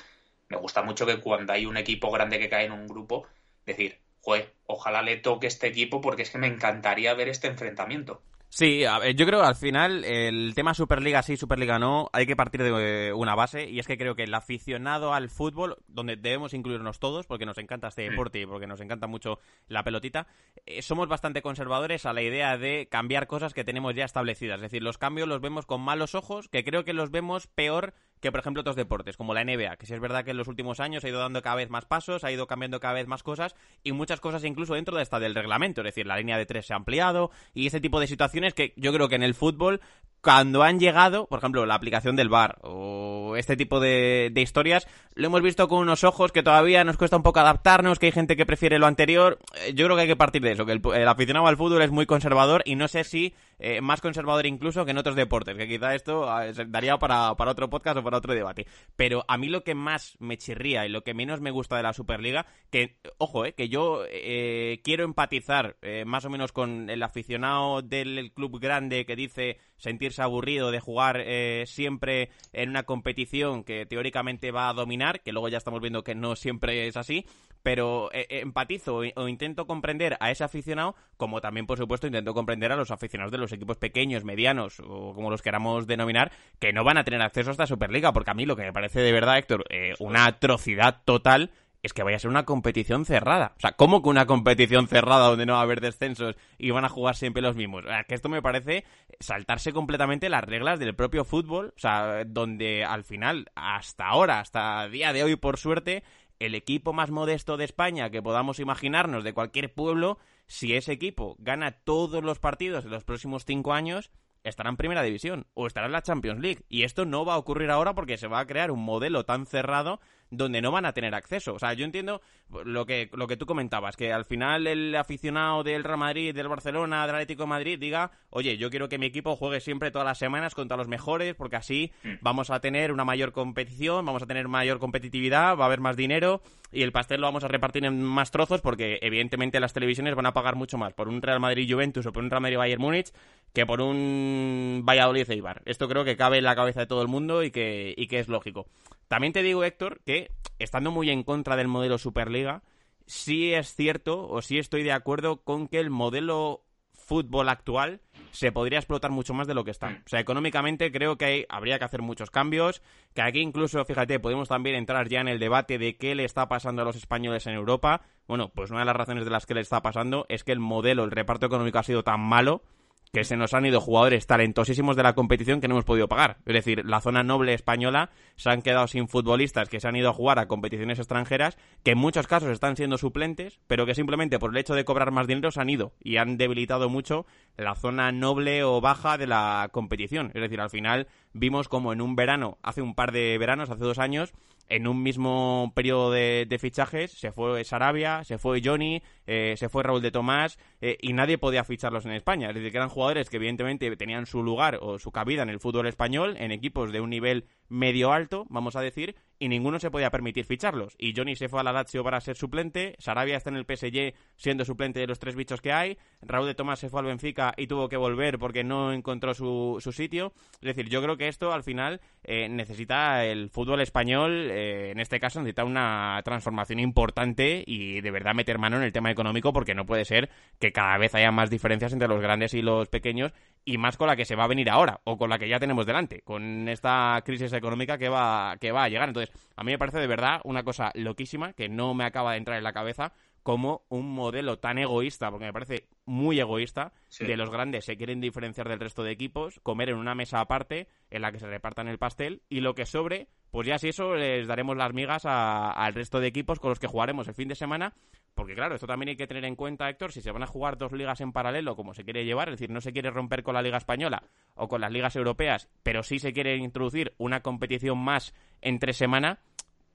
me 0.49 0.57
gusta 0.57 0.81
mucho 0.81 1.05
que 1.05 1.19
cuando 1.19 1.53
hay 1.53 1.65
un 1.65 1.77
equipo 1.77 2.11
grande 2.11 2.39
que 2.39 2.49
cae 2.49 2.65
en 2.65 2.71
un 2.71 2.87
grupo, 2.87 3.27
decir, 3.65 3.99
joder, 4.21 4.53
ojalá 4.65 5.01
le 5.01 5.17
toque 5.17 5.47
este 5.47 5.67
equipo 5.67 6.01
porque 6.01 6.23
es 6.23 6.31
que 6.31 6.37
me 6.37 6.47
encantaría 6.47 7.13
ver 7.13 7.29
este 7.29 7.47
enfrentamiento. 7.47 8.21
Sí, 8.51 8.81
yo 9.15 9.25
creo 9.27 9.41
que 9.41 9.47
al 9.47 9.55
final 9.55 10.03
el 10.03 10.53
tema 10.55 10.73
Superliga 10.73 11.21
sí, 11.21 11.37
Superliga 11.37 11.77
no, 11.77 12.09
hay 12.11 12.25
que 12.25 12.35
partir 12.35 12.63
de 12.63 13.13
una 13.13 13.35
base 13.35 13.69
y 13.69 13.77
es 13.77 13.85
que 13.85 13.97
creo 13.97 14.15
que 14.15 14.23
el 14.23 14.33
aficionado 14.33 15.13
al 15.13 15.29
fútbol, 15.29 15.77
donde 15.87 16.15
debemos 16.15 16.55
incluirnos 16.55 16.99
todos, 16.99 17.27
porque 17.27 17.45
nos 17.45 17.59
encanta 17.59 17.89
este 17.89 18.09
deporte 18.09 18.41
y 18.41 18.47
porque 18.47 18.65
nos 18.65 18.81
encanta 18.81 19.05
mucho 19.05 19.37
la 19.67 19.83
pelotita, 19.83 20.25
eh, 20.65 20.81
somos 20.81 21.07
bastante 21.07 21.43
conservadores 21.43 22.07
a 22.07 22.13
la 22.13 22.23
idea 22.23 22.57
de 22.57 22.87
cambiar 22.89 23.27
cosas 23.27 23.53
que 23.53 23.63
tenemos 23.63 23.93
ya 23.93 24.03
establecidas. 24.03 24.55
Es 24.55 24.63
decir, 24.63 24.81
los 24.81 24.97
cambios 24.97 25.27
los 25.27 25.41
vemos 25.41 25.67
con 25.67 25.81
malos 25.81 26.15
ojos, 26.15 26.49
que 26.49 26.63
creo 26.63 26.83
que 26.83 26.93
los 26.93 27.11
vemos 27.11 27.45
peor 27.45 27.93
que, 28.19 28.31
por 28.31 28.39
ejemplo, 28.39 28.61
otros 28.61 28.75
deportes, 28.75 29.17
como 29.17 29.33
la 29.33 29.43
NBA, 29.43 29.77
que 29.77 29.85
sí 29.85 29.93
es 29.93 29.99
verdad 29.99 30.23
que 30.23 30.31
en 30.31 30.37
los 30.37 30.47
últimos 30.47 30.79
años 30.79 31.03
ha 31.03 31.09
ido 31.09 31.19
dando 31.19 31.41
cada 31.41 31.55
vez 31.55 31.69
más 31.69 31.85
pasos, 31.85 32.23
ha 32.23 32.31
ido 32.31 32.47
cambiando 32.47 32.79
cada 32.79 32.93
vez 32.93 33.07
más 33.07 33.23
cosas 33.23 33.55
y 33.83 33.91
muchas 33.91 34.19
cosas 34.19 34.43
incluso 34.43 34.73
dentro 34.73 34.97
de 34.97 35.03
esta 35.03 35.19
del 35.19 35.35
reglamento, 35.35 35.81
es 35.81 35.85
decir, 35.85 36.05
la 36.05 36.17
línea 36.17 36.37
de 36.37 36.45
tres 36.45 36.65
se 36.65 36.73
ha 36.73 36.77
ampliado 36.77 37.31
y 37.53 37.67
ese 37.67 37.79
tipo 37.79 37.99
de 37.99 38.07
situaciones 38.07 38.53
que 38.53 38.73
yo 38.75 38.93
creo 38.93 39.07
que 39.07 39.15
en 39.15 39.23
el 39.23 39.35
fútbol 39.35 39.81
cuando 40.21 40.63
han 40.63 40.79
llegado, 40.79 41.27
por 41.27 41.39
ejemplo, 41.39 41.65
la 41.65 41.75
aplicación 41.75 42.15
del 42.15 42.29
bar 42.29 42.57
o 42.61 43.35
este 43.37 43.55
tipo 43.55 43.79
de, 43.79 44.31
historias, 44.35 44.87
lo 45.15 45.27
hemos 45.27 45.41
visto 45.41 45.67
con 45.67 45.79
unos 45.79 46.03
ojos 46.03 46.31
que 46.31 46.43
todavía 46.43 46.83
nos 46.83 46.97
cuesta 46.97 47.17
un 47.17 47.23
poco 47.23 47.39
adaptarnos, 47.39 47.99
que 47.99 48.07
hay 48.07 48.11
gente 48.11 48.35
que 48.35 48.45
prefiere 48.45 48.79
lo 48.79 48.87
anterior. 48.87 49.39
Eh, 49.55 49.73
yo 49.73 49.85
creo 49.85 49.95
que 49.95 50.03
hay 50.03 50.07
que 50.07 50.15
partir 50.15 50.41
de 50.41 50.51
eso, 50.51 50.65
que 50.65 50.73
el, 50.73 51.07
aficionado 51.07 51.47
al 51.47 51.57
fútbol 51.57 51.81
es 51.81 51.91
muy 51.91 52.05
conservador 52.05 52.63
y 52.65 52.75
no 52.75 52.87
sé 52.87 53.03
si 53.03 53.33
eh, 53.59 53.81
más 53.81 54.01
conservador 54.01 54.45
incluso 54.45 54.85
que 54.85 54.91
en 54.91 54.97
otros 54.97 55.15
deportes, 55.15 55.55
que 55.57 55.67
quizá 55.67 55.95
esto 55.95 56.29
ah, 56.29 56.45
daría 56.67 56.97
para, 56.97 57.31
otro 57.31 57.69
podcast 57.69 57.97
o 57.97 58.03
para 58.03 58.17
otro 58.17 58.33
debate. 58.33 58.67
Pero 58.95 59.23
a 59.27 59.37
mí 59.37 59.47
lo 59.47 59.63
que 59.63 59.75
más 59.75 60.17
me 60.19 60.37
chirría 60.37 60.85
y 60.85 60.89
lo 60.89 61.03
que 61.03 61.13
menos 61.13 61.41
me 61.41 61.51
gusta 61.51 61.77
de 61.77 61.83
la 61.83 61.93
Superliga, 61.93 62.45
que, 62.71 62.97
ojo, 63.17 63.45
eh, 63.45 63.53
que 63.53 63.69
yo 63.69 64.03
eh, 64.09 64.81
quiero 64.83 65.03
empatizar 65.03 65.77
más 66.05 66.25
o 66.25 66.29
menos 66.29 66.51
con 66.51 66.89
el 66.89 67.03
aficionado 67.03 67.81
del 67.81 68.31
club 68.33 68.59
grande 68.59 69.05
que 69.05 69.15
dice 69.15 69.57
sentirse 69.79 70.21
aburrido 70.21 70.69
de 70.71 70.79
jugar 70.79 71.21
eh, 71.25 71.63
siempre 71.65 72.29
en 72.53 72.69
una 72.69 72.83
competición 72.83 73.63
que 73.63 73.85
teóricamente 73.85 74.51
va 74.51 74.69
a 74.69 74.73
dominar, 74.73 75.21
que 75.21 75.31
luego 75.31 75.49
ya 75.49 75.57
estamos 75.57 75.81
viendo 75.81 76.03
que 76.03 76.13
no 76.13 76.35
siempre 76.35 76.87
es 76.87 76.97
así, 76.97 77.25
pero 77.63 78.11
eh, 78.13 78.27
eh, 78.29 78.41
empatizo 78.41 79.01
o, 79.15 79.27
intento 79.27 79.65
comprender 79.65 80.17
a 80.19 80.31
ese 80.31 80.43
aficionado, 80.43 80.95
como 81.17 81.41
también, 81.41 81.65
por 81.65 81.77
supuesto, 81.77 82.07
intento 82.07 82.33
comprender 82.33 82.71
a 82.71 82.75
los 82.75 82.91
aficionados 82.91 83.31
de 83.31 83.37
los 83.37 83.51
equipos 83.51 83.77
pequeños, 83.77 84.23
medianos 84.23 84.79
o 84.79 85.13
como 85.13 85.31
los 85.31 85.41
queramos 85.41 85.87
denominar, 85.87 86.31
que 86.59 86.71
no 86.71 86.83
van 86.83 86.97
a 86.97 87.03
tener 87.03 87.21
acceso 87.21 87.49
a 87.49 87.53
esta 87.53 87.67
Superliga, 87.67 88.13
porque 88.13 88.31
a 88.31 88.35
mí 88.35 88.45
lo 88.45 88.55
que 88.55 88.63
me 88.63 88.73
parece 88.73 89.01
de 89.01 89.11
verdad, 89.11 89.37
Héctor, 89.37 89.65
una 89.99 90.25
atrocidad 90.25 91.01
total 91.03 91.51
es 91.81 91.93
que 91.93 92.03
vaya 92.03 92.17
a 92.17 92.19
ser 92.19 92.29
una 92.29 92.45
competición 92.45 93.05
cerrada. 93.05 93.53
O 93.57 93.59
sea, 93.59 93.71
¿cómo 93.71 94.01
que 94.01 94.09
una 94.09 94.25
competición 94.25 94.87
cerrada 94.87 95.27
donde 95.27 95.45
no 95.45 95.53
va 95.53 95.59
a 95.59 95.63
haber 95.63 95.81
descensos 95.81 96.35
y 96.57 96.71
van 96.71 96.85
a 96.85 96.89
jugar 96.89 97.15
siempre 97.15 97.41
los 97.41 97.55
mismos? 97.55 97.85
O 97.85 97.87
sea, 97.87 98.03
que 98.03 98.15
esto 98.15 98.29
me 98.29 98.41
parece 98.41 98.83
saltarse 99.19 99.71
completamente 99.71 100.29
las 100.29 100.43
reglas 100.43 100.79
del 100.79 100.95
propio 100.95 101.23
fútbol. 101.23 101.73
O 101.75 101.79
sea, 101.79 102.25
donde 102.25 102.83
al 102.83 103.03
final, 103.03 103.49
hasta 103.55 104.07
ahora, 104.07 104.39
hasta 104.39 104.87
día 104.89 105.13
de 105.13 105.23
hoy, 105.23 105.35
por 105.37 105.57
suerte, 105.57 106.03
el 106.39 106.55
equipo 106.55 106.93
más 106.93 107.11
modesto 107.11 107.57
de 107.57 107.65
España 107.65 108.09
que 108.09 108.21
podamos 108.21 108.59
imaginarnos 108.59 109.23
de 109.23 109.33
cualquier 109.33 109.73
pueblo, 109.73 110.17
si 110.47 110.73
ese 110.73 110.93
equipo 110.93 111.35
gana 111.39 111.71
todos 111.71 112.23
los 112.23 112.39
partidos 112.39 112.85
en 112.85 112.91
los 112.91 113.03
próximos 113.03 113.45
cinco 113.45 113.73
años, 113.73 114.11
estará 114.43 114.69
en 114.69 114.77
primera 114.77 115.03
división 115.03 115.47
o 115.53 115.67
estará 115.67 115.87
en 115.87 115.93
la 115.93 116.01
Champions 116.01 116.41
League. 116.41 116.63
Y 116.69 116.83
esto 116.83 117.05
no 117.05 117.25
va 117.25 117.35
a 117.35 117.37
ocurrir 117.37 117.71
ahora 117.71 117.93
porque 117.93 118.17
se 118.17 118.27
va 118.27 118.39
a 118.39 118.47
crear 118.47 118.71
un 118.71 118.83
modelo 118.83 119.25
tan 119.25 119.45
cerrado 119.45 119.99
donde 120.31 120.61
no 120.61 120.71
van 120.71 120.85
a 120.85 120.93
tener 120.93 121.15
acceso. 121.15 121.53
O 121.53 121.59
sea, 121.59 121.73
yo 121.73 121.85
entiendo 121.85 122.21
lo 122.65 122.85
que, 122.85 123.09
lo 123.13 123.27
que 123.27 123.37
tú 123.37 123.45
comentabas, 123.45 123.95
que 123.95 124.13
al 124.13 124.25
final 124.25 124.67
el 124.67 124.95
aficionado 124.95 125.63
del 125.63 125.83
Real 125.83 125.97
Madrid, 125.97 126.33
del 126.33 126.47
Barcelona, 126.47 127.05
del 127.05 127.15
Atlético 127.15 127.43
de 127.43 127.49
Madrid 127.49 127.79
diga, 127.79 128.11
oye, 128.29 128.57
yo 128.57 128.69
quiero 128.69 128.89
que 128.89 128.97
mi 128.97 129.07
equipo 129.07 129.35
juegue 129.35 129.59
siempre 129.59 129.91
todas 129.91 130.05
las 130.05 130.17
semanas 130.17 130.55
contra 130.55 130.77
los 130.77 130.87
mejores, 130.87 131.35
porque 131.35 131.55
así 131.55 131.91
mm. 132.03 132.13
vamos 132.21 132.49
a 132.49 132.59
tener 132.59 132.91
una 132.91 133.05
mayor 133.05 133.31
competición, 133.31 134.05
vamos 134.05 134.23
a 134.23 134.27
tener 134.27 134.47
mayor 134.47 134.79
competitividad, 134.79 135.57
va 135.57 135.63
a 135.63 135.67
haber 135.67 135.79
más 135.79 135.95
dinero 135.95 136.41
y 136.71 136.83
el 136.83 136.91
pastel 136.91 137.21
lo 137.21 137.27
vamos 137.27 137.43
a 137.43 137.47
repartir 137.47 137.85
en 137.85 138.01
más 138.01 138.31
trozos 138.31 138.61
porque 138.61 138.99
evidentemente 139.01 139.59
las 139.59 139.73
televisiones 139.73 140.15
van 140.15 140.25
a 140.25 140.33
pagar 140.33 140.55
mucho 140.55 140.77
más 140.77 140.93
por 140.93 141.07
un 141.07 141.21
Real 141.21 141.39
Madrid 141.39 141.71
Juventus 141.71 142.05
o 142.05 142.11
por 142.11 142.23
un 142.23 142.29
Real 142.29 142.41
Madrid 142.41 142.57
Bayern 142.57 142.81
Múnich 142.81 143.11
que 143.53 143.65
por 143.65 143.81
un 143.81 144.83
Valladolid 144.87 145.29
Eibar. 145.29 145.61
Esto 145.65 145.87
creo 145.87 146.05
que 146.05 146.17
cabe 146.17 146.37
en 146.37 146.43
la 146.43 146.55
cabeza 146.55 146.81
de 146.81 146.87
todo 146.87 147.01
el 147.01 147.07
mundo 147.07 147.43
y 147.43 147.51
que, 147.51 147.93
y 147.97 148.07
que 148.07 148.19
es 148.19 148.27
lógico. 148.27 148.67
También 149.07 149.33
te 149.33 149.41
digo, 149.41 149.63
Héctor, 149.63 150.01
que 150.05 150.31
estando 150.59 150.91
muy 150.91 151.09
en 151.09 151.23
contra 151.23 151.55
del 151.55 151.67
modelo 151.67 151.97
Superliga, 151.97 152.61
sí 153.05 153.53
es 153.53 153.75
cierto 153.75 154.27
o 154.27 154.41
sí 154.41 154.59
estoy 154.59 154.83
de 154.83 154.91
acuerdo 154.91 155.43
con 155.43 155.67
que 155.67 155.79
el 155.79 155.89
modelo 155.89 156.63
fútbol 156.93 157.49
actual 157.49 158.01
se 158.31 158.51
podría 158.51 158.79
explotar 158.79 159.11
mucho 159.11 159.33
más 159.33 159.47
de 159.47 159.53
lo 159.53 159.63
que 159.63 159.71
está. 159.71 160.01
O 160.05 160.09
sea, 160.09 160.19
económicamente 160.19 160.91
creo 160.91 161.17
que 161.17 161.45
habría 161.49 161.79
que 161.79 161.85
hacer 161.85 162.01
muchos 162.01 162.31
cambios, 162.31 162.81
que 163.13 163.21
aquí 163.21 163.39
incluso, 163.39 163.83
fíjate, 163.85 164.19
podemos 164.19 164.49
también 164.49 164.75
entrar 164.75 165.07
ya 165.09 165.21
en 165.21 165.27
el 165.27 165.39
debate 165.39 165.77
de 165.77 165.97
qué 165.97 166.15
le 166.15 166.25
está 166.25 166.47
pasando 166.47 166.81
a 166.81 166.85
los 166.85 166.95
españoles 166.95 167.47
en 167.47 167.53
Europa. 167.53 168.01
Bueno, 168.27 168.49
pues 168.49 168.71
una 168.71 168.79
de 168.79 168.85
las 168.85 168.95
razones 168.95 169.25
de 169.25 169.31
las 169.31 169.45
que 169.45 169.53
le 169.53 169.61
está 169.61 169.81
pasando 169.81 170.25
es 170.29 170.43
que 170.43 170.51
el 170.51 170.59
modelo, 170.59 171.03
el 171.03 171.11
reparto 171.11 171.45
económico 171.45 171.79
ha 171.79 171.83
sido 171.83 172.03
tan 172.03 172.19
malo 172.19 172.63
que 173.11 173.23
se 173.23 173.37
nos 173.37 173.53
han 173.53 173.65
ido 173.65 173.81
jugadores 173.81 174.27
talentosísimos 174.27 174.95
de 174.95 175.03
la 175.03 175.13
competición 175.13 175.61
que 175.61 175.67
no 175.67 175.75
hemos 175.75 175.85
podido 175.85 176.07
pagar. 176.07 176.37
Es 176.45 176.53
decir, 176.53 176.83
la 176.85 177.01
zona 177.01 177.23
noble 177.23 177.53
española 177.53 178.11
se 178.35 178.49
han 178.49 178.61
quedado 178.61 178.87
sin 178.87 179.07
futbolistas 179.07 179.69
que 179.69 179.79
se 179.79 179.87
han 179.87 179.95
ido 179.95 180.09
a 180.09 180.13
jugar 180.13 180.37
a 180.37 180.47
competiciones 180.47 180.99
extranjeras, 180.99 181.57
que 181.83 181.91
en 181.91 181.97
muchos 181.97 182.27
casos 182.27 182.49
están 182.49 182.75
siendo 182.75 182.97
suplentes, 182.97 183.59
pero 183.67 183.85
que 183.85 183.95
simplemente 183.95 184.37
por 184.37 184.51
el 184.51 184.57
hecho 184.57 184.75
de 184.75 184.85
cobrar 184.85 185.11
más 185.11 185.27
dinero 185.27 185.51
se 185.51 185.61
han 185.61 185.69
ido 185.69 185.93
y 186.03 186.17
han 186.17 186.37
debilitado 186.37 186.89
mucho 186.89 187.25
la 187.57 187.75
zona 187.75 188.11
noble 188.11 188.63
o 188.63 188.79
baja 188.81 189.17
de 189.17 189.27
la 189.27 189.69
competición. 189.71 190.31
Es 190.35 190.41
decir, 190.41 190.61
al 190.61 190.69
final 190.69 191.07
vimos 191.33 191.67
como 191.67 191.93
en 191.93 192.01
un 192.01 192.15
verano, 192.15 192.59
hace 192.61 192.81
un 192.81 192.93
par 192.93 193.11
de 193.11 193.37
veranos, 193.37 193.69
hace 193.69 193.83
dos 193.83 193.97
años, 193.97 194.33
en 194.69 194.87
un 194.87 195.01
mismo 195.01 195.71
periodo 195.75 196.11
de, 196.11 196.57
fichajes 196.59 197.11
se 197.11 197.31
fue 197.31 197.63
Sarabia, 197.63 198.23
se 198.23 198.37
fue 198.37 198.61
Johnny, 198.63 199.01
eh, 199.25 199.55
se 199.57 199.67
fue 199.67 199.83
Raúl 199.83 200.01
de 200.01 200.11
Tomás 200.11 200.57
eh, 200.79 200.97
y 201.01 201.13
nadie 201.13 201.37
podía 201.37 201.63
ficharlos 201.63 202.05
en 202.05 202.11
España. 202.11 202.49
Es 202.49 202.55
decir, 202.55 202.71
que 202.71 202.77
eran 202.77 202.89
jugadores 202.89 203.29
que 203.29 203.37
evidentemente 203.37 203.93
tenían 203.97 204.25
su 204.25 204.43
lugar 204.43 204.77
o 204.81 204.99
su 204.99 205.11
cabida 205.11 205.43
en 205.43 205.49
el 205.49 205.59
fútbol 205.59 205.87
español, 205.87 206.35
en 206.37 206.51
equipos 206.51 206.91
de 206.91 207.01
un 207.01 207.09
nivel 207.09 207.45
medio 207.67 208.13
alto, 208.13 208.45
vamos 208.49 208.75
a 208.75 208.81
decir, 208.81 209.15
y 209.39 209.47
ninguno 209.47 209.79
se 209.79 209.89
podía 209.89 210.11
permitir 210.11 210.45
ficharlos. 210.45 210.95
Y 210.99 211.13
Johnny 211.15 211.35
se 211.35 211.49
fue 211.49 211.61
a 211.61 211.63
la 211.63 211.73
Lazio 211.73 212.03
para 212.03 212.21
ser 212.21 212.35
suplente, 212.35 212.95
Sarabia 212.99 213.37
está 213.37 213.49
en 213.49 213.55
el 213.55 213.65
PSG 213.65 214.13
siendo 214.35 214.65
suplente 214.65 214.99
de 214.99 215.07
los 215.07 215.19
tres 215.19 215.35
bichos 215.35 215.61
que 215.61 215.71
hay, 215.71 215.97
Raúl 216.21 216.47
de 216.47 216.55
Tomás 216.55 216.79
se 216.79 216.89
fue 216.89 216.99
al 216.99 217.07
Benfica 217.07 217.53
y 217.57 217.67
tuvo 217.67 217.89
que 217.89 217.97
volver 217.97 218.37
porque 218.37 218.63
no 218.63 218.91
encontró 218.91 219.33
su, 219.33 219.77
su 219.79 219.91
sitio. 219.91 220.33
Es 220.61 220.75
decir, 220.75 220.89
yo 220.89 221.01
creo 221.01 221.17
que 221.17 221.27
esto 221.27 221.53
al 221.53 221.63
final 221.63 222.01
eh, 222.23 222.49
necesita 222.49 223.25
el 223.25 223.49
fútbol 223.49 223.81
español, 223.81 224.49
eh, 224.51 224.91
en 224.91 224.99
este 224.99 225.19
caso 225.19 225.39
necesita 225.39 225.63
una 225.63 226.21
transformación 226.23 226.79
importante 226.79 227.63
y 227.65 228.01
de 228.01 228.11
verdad 228.11 228.35
meter 228.35 228.57
mano 228.59 228.77
en 228.77 228.83
el 228.83 228.91
tema 228.91 229.11
económico 229.11 229.53
porque 229.53 229.73
no 229.73 229.85
puede 229.85 230.05
ser 230.05 230.29
que 230.59 230.71
cada 230.71 230.97
vez 230.97 231.15
haya 231.15 231.31
más 231.31 231.49
diferencias 231.49 231.93
entre 231.93 232.07
los 232.07 232.21
grandes 232.21 232.53
y 232.53 232.61
los 232.61 232.89
pequeños 232.89 233.31
y 233.69 233.77
más 233.77 233.97
con 233.97 234.07
la 234.07 234.15
que 234.15 234.25
se 234.25 234.35
va 234.35 234.45
a 234.45 234.47
venir 234.47 234.67
ahora 234.67 234.99
o 235.03 235.15
con 235.15 235.29
la 235.29 235.37
que 235.37 235.47
ya 235.47 235.59
tenemos 235.59 235.85
delante, 235.85 236.21
con 236.21 236.67
esta 236.67 237.21
crisis 237.23 237.53
económica 237.53 237.99
que 237.99 238.09
va, 238.09 238.57
que 238.59 238.71
va 238.71 238.85
a 238.85 238.89
llegar. 238.89 239.09
Entonces, 239.09 239.31
a 239.55 239.63
mí 239.63 239.71
me 239.71 239.77
parece 239.77 239.99
de 239.99 240.07
verdad 240.07 240.41
una 240.43 240.63
cosa 240.63 240.91
loquísima 240.95 241.53
que 241.53 241.69
no 241.69 241.93
me 241.93 242.03
acaba 242.03 242.31
de 242.31 242.39
entrar 242.39 242.57
en 242.57 242.63
la 242.63 242.73
cabeza 242.73 243.13
como 243.43 243.83
un 243.89 244.11
modelo 244.11 244.57
tan 244.57 244.79
egoísta, 244.79 245.29
porque 245.29 245.45
me 245.45 245.53
parece 245.53 245.87
muy 246.05 246.39
egoísta, 246.39 246.93
de 247.19 247.37
los 247.37 247.51
grandes 247.51 247.85
se 247.85 247.95
quieren 247.95 248.19
diferenciar 248.19 248.67
del 248.67 248.79
resto 248.79 249.03
de 249.03 249.11
equipos, 249.11 249.59
comer 249.61 249.89
en 249.89 249.97
una 249.97 250.15
mesa 250.15 250.39
aparte 250.39 250.87
en 251.11 251.21
la 251.21 251.31
que 251.31 251.39
se 251.39 251.47
repartan 251.47 251.87
el 251.87 251.99
pastel 251.99 252.41
y 252.49 252.61
lo 252.61 252.73
que 252.73 252.87
sobre, 252.87 253.27
pues 253.51 253.67
ya 253.67 253.77
si 253.77 253.89
eso 253.89 254.15
les 254.15 254.47
daremos 254.47 254.77
las 254.77 254.93
migas 254.93 255.23
al 255.25 255.93
resto 255.93 256.19
de 256.19 256.27
equipos 256.27 256.59
con 256.59 256.69
los 256.69 256.79
que 256.79 256.87
jugaremos 256.87 257.27
el 257.27 257.35
fin 257.35 257.47
de 257.47 257.55
semana, 257.55 257.93
porque 258.39 258.55
claro, 258.55 258.75
esto 258.75 258.87
también 258.87 259.09
hay 259.09 259.15
que 259.17 259.27
tener 259.27 259.43
en 259.43 259.57
cuenta, 259.57 259.89
Héctor, 259.89 260.13
si 260.13 260.21
se 260.21 260.31
van 260.31 260.43
a 260.43 260.47
jugar 260.47 260.77
dos 260.77 260.93
ligas 260.93 261.19
en 261.19 261.33
paralelo 261.33 261.75
como 261.75 261.93
se 261.93 262.05
quiere 262.05 262.23
llevar, 262.23 262.47
es 262.47 262.53
decir, 262.53 262.69
no 262.69 262.79
se 262.79 262.93
quiere 262.93 263.11
romper 263.11 263.43
con 263.43 263.53
la 263.53 263.61
Liga 263.61 263.75
Española 263.75 264.23
o 264.55 264.69
con 264.69 264.79
las 264.79 264.93
ligas 264.93 265.17
europeas, 265.17 265.67
pero 265.83 266.03
sí 266.03 266.19
se 266.19 266.31
quiere 266.31 266.55
introducir 266.55 267.13
una 267.17 267.41
competición 267.41 267.97
más 267.97 268.33
entre 268.61 268.93
semana, 268.93 269.39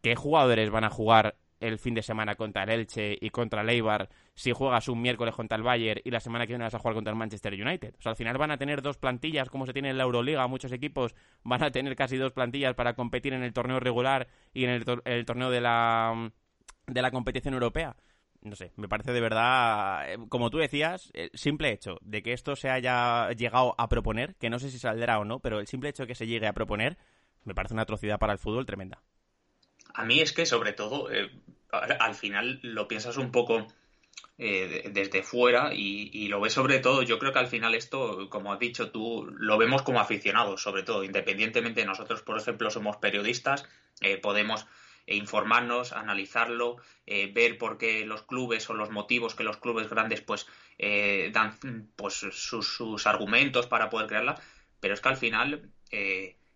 ¿qué 0.03 0.15
jugadores 0.15 0.69
van 0.69 0.85
a 0.85 0.91
jugar 0.91 1.37
el 1.59 1.79
fin 1.79 1.95
de 1.95 2.03
semana 2.03 2.35
contra 2.35 2.65
el 2.65 2.81
Elche 2.81 3.17
y 3.19 3.31
contra 3.31 3.63
el 3.63 3.71
Eibar 3.71 4.11
si 4.35 4.53
juegas 4.53 4.89
un 4.89 5.01
miércoles 5.01 5.35
contra 5.35 5.57
el 5.57 5.63
Bayern 5.63 6.03
y 6.05 6.11
la 6.11 6.21
semana 6.21 6.47
que 6.47 6.53
viene 6.53 6.65
vas 6.65 6.75
a 6.75 6.81
jugar 6.81 6.97
contra 6.97 7.13
el 7.13 7.19
Manchester 7.19 7.55
United. 7.55 7.95
O 7.99 8.03
sea, 8.03 8.11
al 8.11 8.17
final 8.17 8.37
van 8.37 8.51
a 8.51 8.59
tener 8.59 8.83
dos 8.83 8.99
plantillas, 8.99 9.49
como 9.49 9.65
se 9.65 9.73
tiene 9.73 9.89
en 9.89 9.97
la 9.97 10.05
Euroliga, 10.05 10.47
muchos 10.49 10.71
equipos 10.73 11.15
van 11.45 11.63
a 11.63 11.71
tener 11.71 11.97
casi 11.97 12.19
dos 12.19 12.33
plantillas 12.35 12.75
para 12.75 12.93
competir 12.93 13.33
en 13.33 13.43
el 13.43 13.55
torneo 13.55 13.81
regular 13.81 14.27
y 14.53 14.65
en 14.65 14.71
el, 14.71 15.25
torneo 15.25 15.49
de 15.49 15.63
la, 15.63 16.31
de 16.87 17.01
la 17.01 17.11
competición 17.11 17.55
europea 17.55 17.97
no 18.45 18.57
sé, 18.57 18.73
me 18.77 18.89
parece 18.89 19.13
de 19.13 19.21
verdad, 19.21 20.13
eh, 20.13 20.19
como 20.29 20.51
tú 20.51 20.59
decías, 20.59 21.11
el 21.15 21.31
simple 21.33 21.73
hecho 21.73 21.97
de 22.03 22.23
que 22.23 22.35
esto 22.35 22.57
se 22.57 22.69
haya 22.69 23.31
llegado 23.31 23.75
a 23.79 23.89
proponer, 23.89 24.35
que 24.37 24.51
no 24.51 24.59
sé 24.59 24.71
si 24.71 24.79
saldrá 24.79 25.19
o 25.19 25.25
no, 25.25 25.41
pero 25.41 25.61
el 25.61 25.67
simple 25.67 25.89
hecho 25.89 26.03
de 26.03 26.09
que 26.09 26.15
se 26.15 26.27
llegue 26.27 26.47
a 26.47 26.53
proponer, 26.53 26.99
me 27.45 27.55
parece 27.55 27.73
una 27.73 27.83
atrocidad 27.83 28.19
para 28.19 28.35
el 28.35 28.39
fútbol 28.39 28.67
tremenda. 28.67 29.03
A 29.95 30.05
mí 30.05 30.21
es 30.21 30.33
que, 30.33 30.45
sobre 30.45 30.75
todo, 30.75 31.11
eh, 31.11 31.31
al 31.71 32.15
final 32.15 32.61
lo 32.63 32.87
piensas 32.87 33.17
un 33.17 33.33
poco 33.33 33.67
eh, 34.37 34.91
desde 34.93 35.23
fuera 35.23 35.73
y, 35.73 36.29
lo 36.29 36.41
ves 36.41 36.53
sobre 36.53 36.81
todo, 36.81 37.03
yo 37.03 37.19
creo 37.19 37.33
que 37.33 37.39
al 37.39 37.47
final 37.47 37.75
esto, 37.75 38.29
como 38.29 38.53
has 38.53 38.59
dicho 38.59 38.91
tú, 38.91 39.27
lo 39.39 39.57
vemos 39.57 39.83
como 39.83 40.01
aficionados, 40.01 40.63
sobre 40.63 40.83
todo, 40.83 41.03
independientemente 41.03 41.81
de 41.81 41.87
nosotros, 41.87 42.23
por 42.23 42.37
ejemplo, 42.37 42.71
somos 42.71 42.99
periodistas, 42.99 43.67
podemos 44.23 44.67
informarnos, 45.07 45.93
analizarlo, 45.93 46.77
ver 47.07 47.59
por 47.59 47.77
qué 47.77 48.07
los 48.07 48.23
clubes 48.23 48.69
o 48.71 48.75
los 48.75 48.91
motivos 48.91 49.35
que 49.35 49.45
los 49.45 49.59
clubes 49.59 49.91
grandes 49.91 50.23
pues 50.23 50.47
dan 51.33 51.59
pues 51.97 52.15
sus, 52.15 52.67
sus, 52.67 53.07
argumentos 53.07 53.67
para 53.67 53.91
poder 53.91 54.07
crearla, 54.07 54.41
pero 54.81 54.95
es 54.95 55.01
que 55.01 55.09
al 55.11 55.17
final 55.17 55.71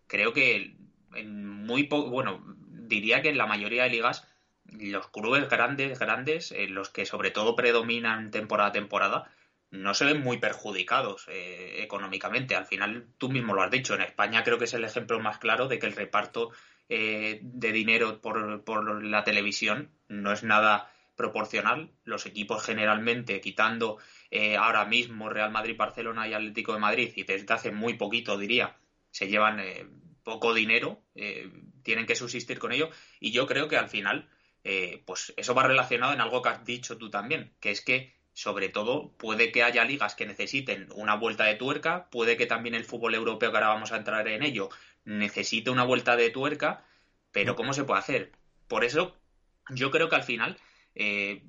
creo 0.07 0.33
que 0.33 0.77
en 1.15 1.47
muy 1.47 1.85
bueno, 1.85 2.43
diría 2.69 3.23
que 3.23 3.29
en 3.29 3.39
la 3.39 3.47
mayoría 3.47 3.85
de 3.85 3.91
ligas 3.91 4.27
los 4.65 5.09
clubes 5.09 5.49
grandes, 5.49 5.99
grandes, 5.99 6.53
eh, 6.53 6.69
los 6.69 6.91
que 6.91 7.07
sobre 7.07 7.31
todo 7.31 7.57
predominan 7.57 8.31
temporada 8.31 8.71
a 8.71 8.73
temporada, 8.73 9.31
no 9.71 9.95
se 9.95 10.05
ven 10.05 10.21
muy 10.21 10.39
perjudicados 10.39 11.27
eh, 11.29 11.83
económicamente. 11.83 12.55
Al 12.55 12.67
final, 12.67 13.07
tú 13.19 13.29
mismo 13.29 13.55
lo 13.55 13.63
has 13.63 13.71
dicho, 13.71 13.95
en 13.95 14.03
España 14.03 14.45
creo 14.45 14.59
que 14.59 14.65
es 14.65 14.75
el 14.75 14.85
ejemplo 14.85 15.21
más 15.21 15.39
claro 15.39 15.69
de 15.69 15.79
que 15.79 15.87
el 15.87 15.97
reparto 15.97 16.51
eh, 16.89 17.41
de 17.43 17.73
dinero 17.73 18.21
por, 18.21 18.65
por, 18.65 19.05
la 19.05 19.25
televisión 19.25 19.91
no 20.09 20.33
es 20.33 20.43
nada 20.43 20.93
proporcional. 21.17 21.91
Los 22.05 22.27
equipos 22.27 22.65
generalmente, 22.65 23.41
quitando 23.41 23.99
ahora 24.59 24.85
mismo 24.85 25.29
Real 25.29 25.51
Madrid, 25.51 25.77
Barcelona 25.77 26.29
y 26.29 26.35
Atlético 26.35 26.75
de 26.75 26.79
Madrid, 26.79 27.13
y 27.17 27.25
desde 27.25 27.53
hace 27.53 27.73
muy 27.73 27.95
poquito 27.95 28.39
diría, 28.39 28.77
se 29.11 29.27
llevan 29.27 29.59
poco 30.29 30.53
dinero, 30.53 31.03
eh, 31.15 31.51
tienen 31.83 32.05
que 32.05 32.15
subsistir 32.15 32.59
con 32.59 32.71
ello. 32.73 32.91
Y 33.19 33.33
yo 33.33 33.47
creo 33.47 33.67
que 33.67 33.79
al 33.79 33.89
final, 33.89 34.29
eh, 34.63 35.03
pues 35.07 35.33
eso 35.39 35.55
va 35.55 35.67
relacionado 35.67 36.13
en 36.13 36.21
algo 36.21 36.43
que 36.43 36.51
has 36.51 36.65
dicho 36.67 36.99
tú 36.99 37.09
también, 37.09 37.55
que 37.61 37.71
es 37.71 37.81
que 37.81 38.18
sobre 38.39 38.69
todo, 38.69 39.11
puede 39.17 39.51
que 39.51 39.65
haya 39.65 39.85
ligas 39.85 40.15
que 40.15 40.25
necesiten 40.25 40.87
una 40.95 41.17
vuelta 41.17 41.43
de 41.43 41.57
tuerca, 41.57 42.09
puede 42.09 42.37
que 42.37 42.47
también 42.47 42.77
el 42.77 42.85
fútbol 42.85 43.17
europeo, 43.17 43.51
que 43.51 43.57
ahora 43.57 43.71
vamos 43.71 43.91
a 43.91 43.97
entrar 43.97 44.29
en 44.29 44.45
ello, 44.45 44.69
necesite 45.05 45.71
una 45.71 45.83
vuelta 45.83 46.15
de 46.15 46.31
tuerca, 46.31 46.85
pero 47.33 47.57
¿cómo 47.57 47.73
se 47.73 47.83
puede 47.83 47.99
hacer? 47.99 48.31
Por 48.69 48.85
eso, 48.85 49.17
yo 49.71 49.91
creo 49.91 50.09
que 50.09 50.15
al 50.15 50.23
final, 50.23 50.57
eh, 50.95 51.43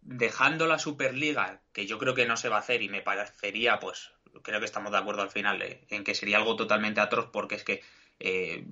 dejando 0.00 0.66
la 0.66 0.80
Superliga, 0.80 1.60
que 1.72 1.86
yo 1.86 1.96
creo 2.00 2.16
que 2.16 2.26
no 2.26 2.36
se 2.36 2.48
va 2.48 2.56
a 2.56 2.60
hacer 2.60 2.82
y 2.82 2.88
me 2.88 3.02
parecería, 3.02 3.78
pues, 3.78 4.10
creo 4.42 4.58
que 4.58 4.66
estamos 4.66 4.90
de 4.90 4.98
acuerdo 4.98 5.22
al 5.22 5.30
final, 5.30 5.62
eh, 5.62 5.86
en 5.90 6.02
que 6.02 6.16
sería 6.16 6.38
algo 6.38 6.56
totalmente 6.56 7.00
atroz, 7.00 7.28
porque 7.32 7.54
es 7.54 7.62
que 7.62 7.82
eh, 8.18 8.64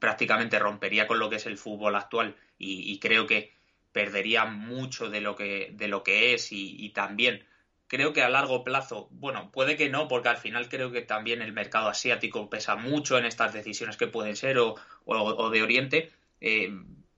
prácticamente 0.00 0.58
rompería 0.58 1.06
con 1.06 1.20
lo 1.20 1.30
que 1.30 1.36
es 1.36 1.46
el 1.46 1.56
fútbol 1.56 1.94
actual 1.94 2.34
y 2.58 2.98
creo 2.98 3.26
que 3.28 3.61
perdería 3.92 4.46
mucho 4.46 5.08
de 5.10 5.20
lo 5.20 5.36
que, 5.36 5.70
de 5.72 5.88
lo 5.88 6.02
que 6.02 6.34
es 6.34 6.48
y, 6.50 6.90
también 6.90 7.44
creo 7.86 8.12
que 8.12 8.22
a 8.22 8.30
largo 8.30 8.64
plazo, 8.64 9.08
bueno, 9.10 9.50
puede 9.52 9.76
que 9.76 9.90
no, 9.90 10.08
porque 10.08 10.30
al 10.30 10.38
final 10.38 10.68
creo 10.68 10.90
que 10.90 11.02
también 11.02 11.42
el 11.42 11.52
mercado 11.52 11.88
asiático 11.88 12.48
pesa 12.48 12.74
mucho 12.74 13.18
en 13.18 13.26
estas 13.26 13.52
decisiones 13.52 13.98
que 13.98 14.06
pueden 14.06 14.34
ser 14.34 14.58
o, 14.58 14.76
o, 15.04 15.50
de 15.50 15.62
Oriente, 15.62 16.10
eh, 16.40 16.72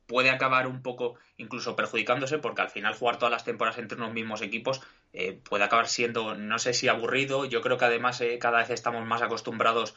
puede 0.07 0.31
acabar 0.31 0.67
un 0.67 0.83
poco 0.83 1.15
incluso 1.37 1.77
perjudicándose 1.77 2.39
porque 2.39 2.63
al 2.63 2.71
final 2.71 2.95
jugar 2.95 3.19
todas 3.19 3.33
las 3.33 3.45
temporadas 3.45 3.79
entre 3.79 3.99
unos 3.99 4.13
mismos 4.13 4.43
equipos 4.43 4.83
eh, 5.13 5.41
puede 5.49 5.65
acabar 5.65 5.89
siendo, 5.89 6.35
no 6.35 6.59
sé 6.59 6.75
si 6.75 6.89
aburrido, 6.89 7.45
yo 7.45 7.61
creo 7.61 7.79
que 7.79 7.85
además 7.85 8.21
eh, 8.21 8.39
cada 8.39 8.59
vez 8.59 8.71
estamos 8.71 9.07
más 9.07 9.23
acostumbrados 9.23 9.95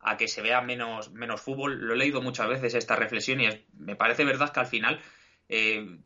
a 0.00 0.16
que 0.16 0.28
se 0.28 0.42
vea 0.42 0.60
menos, 0.60 1.10
menos 1.12 1.40
fútbol, 1.40 1.80
lo 1.80 1.94
he 1.94 1.96
leído 1.96 2.22
muchas 2.22 2.48
veces 2.48 2.74
esta 2.74 2.96
reflexión 2.96 3.40
y 3.40 3.48
me 3.76 3.96
parece 3.96 4.24
verdad 4.24 4.52
que 4.52 4.60
al 4.60 4.66
final 4.66 5.00
eh, 5.48 5.98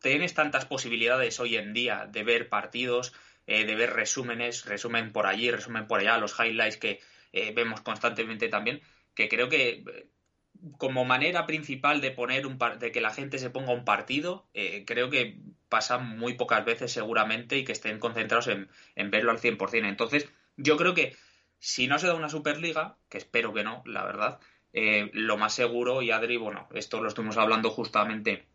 tienes 0.00 0.34
tantas 0.34 0.66
posibilidades 0.66 1.40
hoy 1.40 1.56
en 1.56 1.72
día 1.72 2.08
de 2.10 2.22
ver 2.22 2.48
partidos, 2.48 3.14
eh, 3.46 3.64
de 3.64 3.74
ver 3.74 3.92
resúmenes, 3.92 4.64
resumen 4.64 5.12
por 5.12 5.26
allí, 5.26 5.50
resumen 5.50 5.86
por 5.86 6.00
allá, 6.00 6.18
los 6.18 6.38
highlights 6.38 6.76
que 6.76 7.00
eh, 7.32 7.52
vemos 7.54 7.80
constantemente 7.80 8.48
también, 8.48 8.80
que 9.14 9.28
creo 9.28 9.48
que 9.48 9.84
como 10.76 11.04
manera 11.04 11.46
principal 11.46 12.00
de 12.00 12.10
poner 12.10 12.46
un 12.46 12.58
de 12.80 12.90
que 12.90 13.00
la 13.00 13.10
gente 13.10 13.38
se 13.38 13.50
ponga 13.50 13.72
un 13.72 13.84
partido, 13.84 14.48
creo 14.86 15.08
que 15.08 15.38
pasa 15.68 15.98
muy 15.98 16.34
pocas 16.34 16.64
veces 16.64 16.90
seguramente 16.90 17.56
y 17.56 17.64
que 17.64 17.70
estén 17.70 18.00
concentrados 18.00 18.48
en, 18.48 18.68
en 18.96 19.10
verlo 19.12 19.30
al 19.30 19.38
100%. 19.38 19.88
Entonces, 19.88 20.28
yo 20.56 20.76
creo 20.76 20.94
que 20.94 21.14
si 21.60 21.86
no 21.86 22.00
se 22.00 22.08
da 22.08 22.14
una 22.14 22.28
Superliga, 22.28 22.96
que 23.08 23.18
espero 23.18 23.54
que 23.54 23.62
no, 23.62 23.84
la 23.86 24.04
verdad, 24.04 24.40
lo 24.72 25.36
más 25.36 25.54
seguro, 25.54 26.02
y 26.02 26.10
Adri, 26.10 26.36
bueno, 26.38 26.68
esto 26.74 27.00
lo 27.00 27.06
estuvimos 27.06 27.36
hablando 27.36 27.70
justamente 27.70 28.48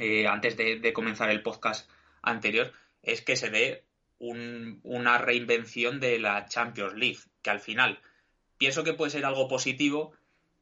eh, 0.00 0.26
antes 0.26 0.56
de, 0.56 0.92
comenzar 0.92 1.30
el 1.30 1.42
podcast 1.42 1.88
anterior, 2.22 2.72
es 3.02 3.22
que 3.22 3.36
se 3.36 3.50
dé 3.50 3.84
una 4.18 5.18
reinvención 5.18 5.98
de 6.00 6.18
la 6.18 6.46
Champions 6.46 6.94
League, 6.94 7.20
que 7.42 7.50
al 7.50 7.60
final 7.60 8.00
pienso 8.58 8.84
que 8.84 8.92
puede 8.92 9.10
ser 9.10 9.24
algo 9.24 9.48
positivo, 9.48 10.12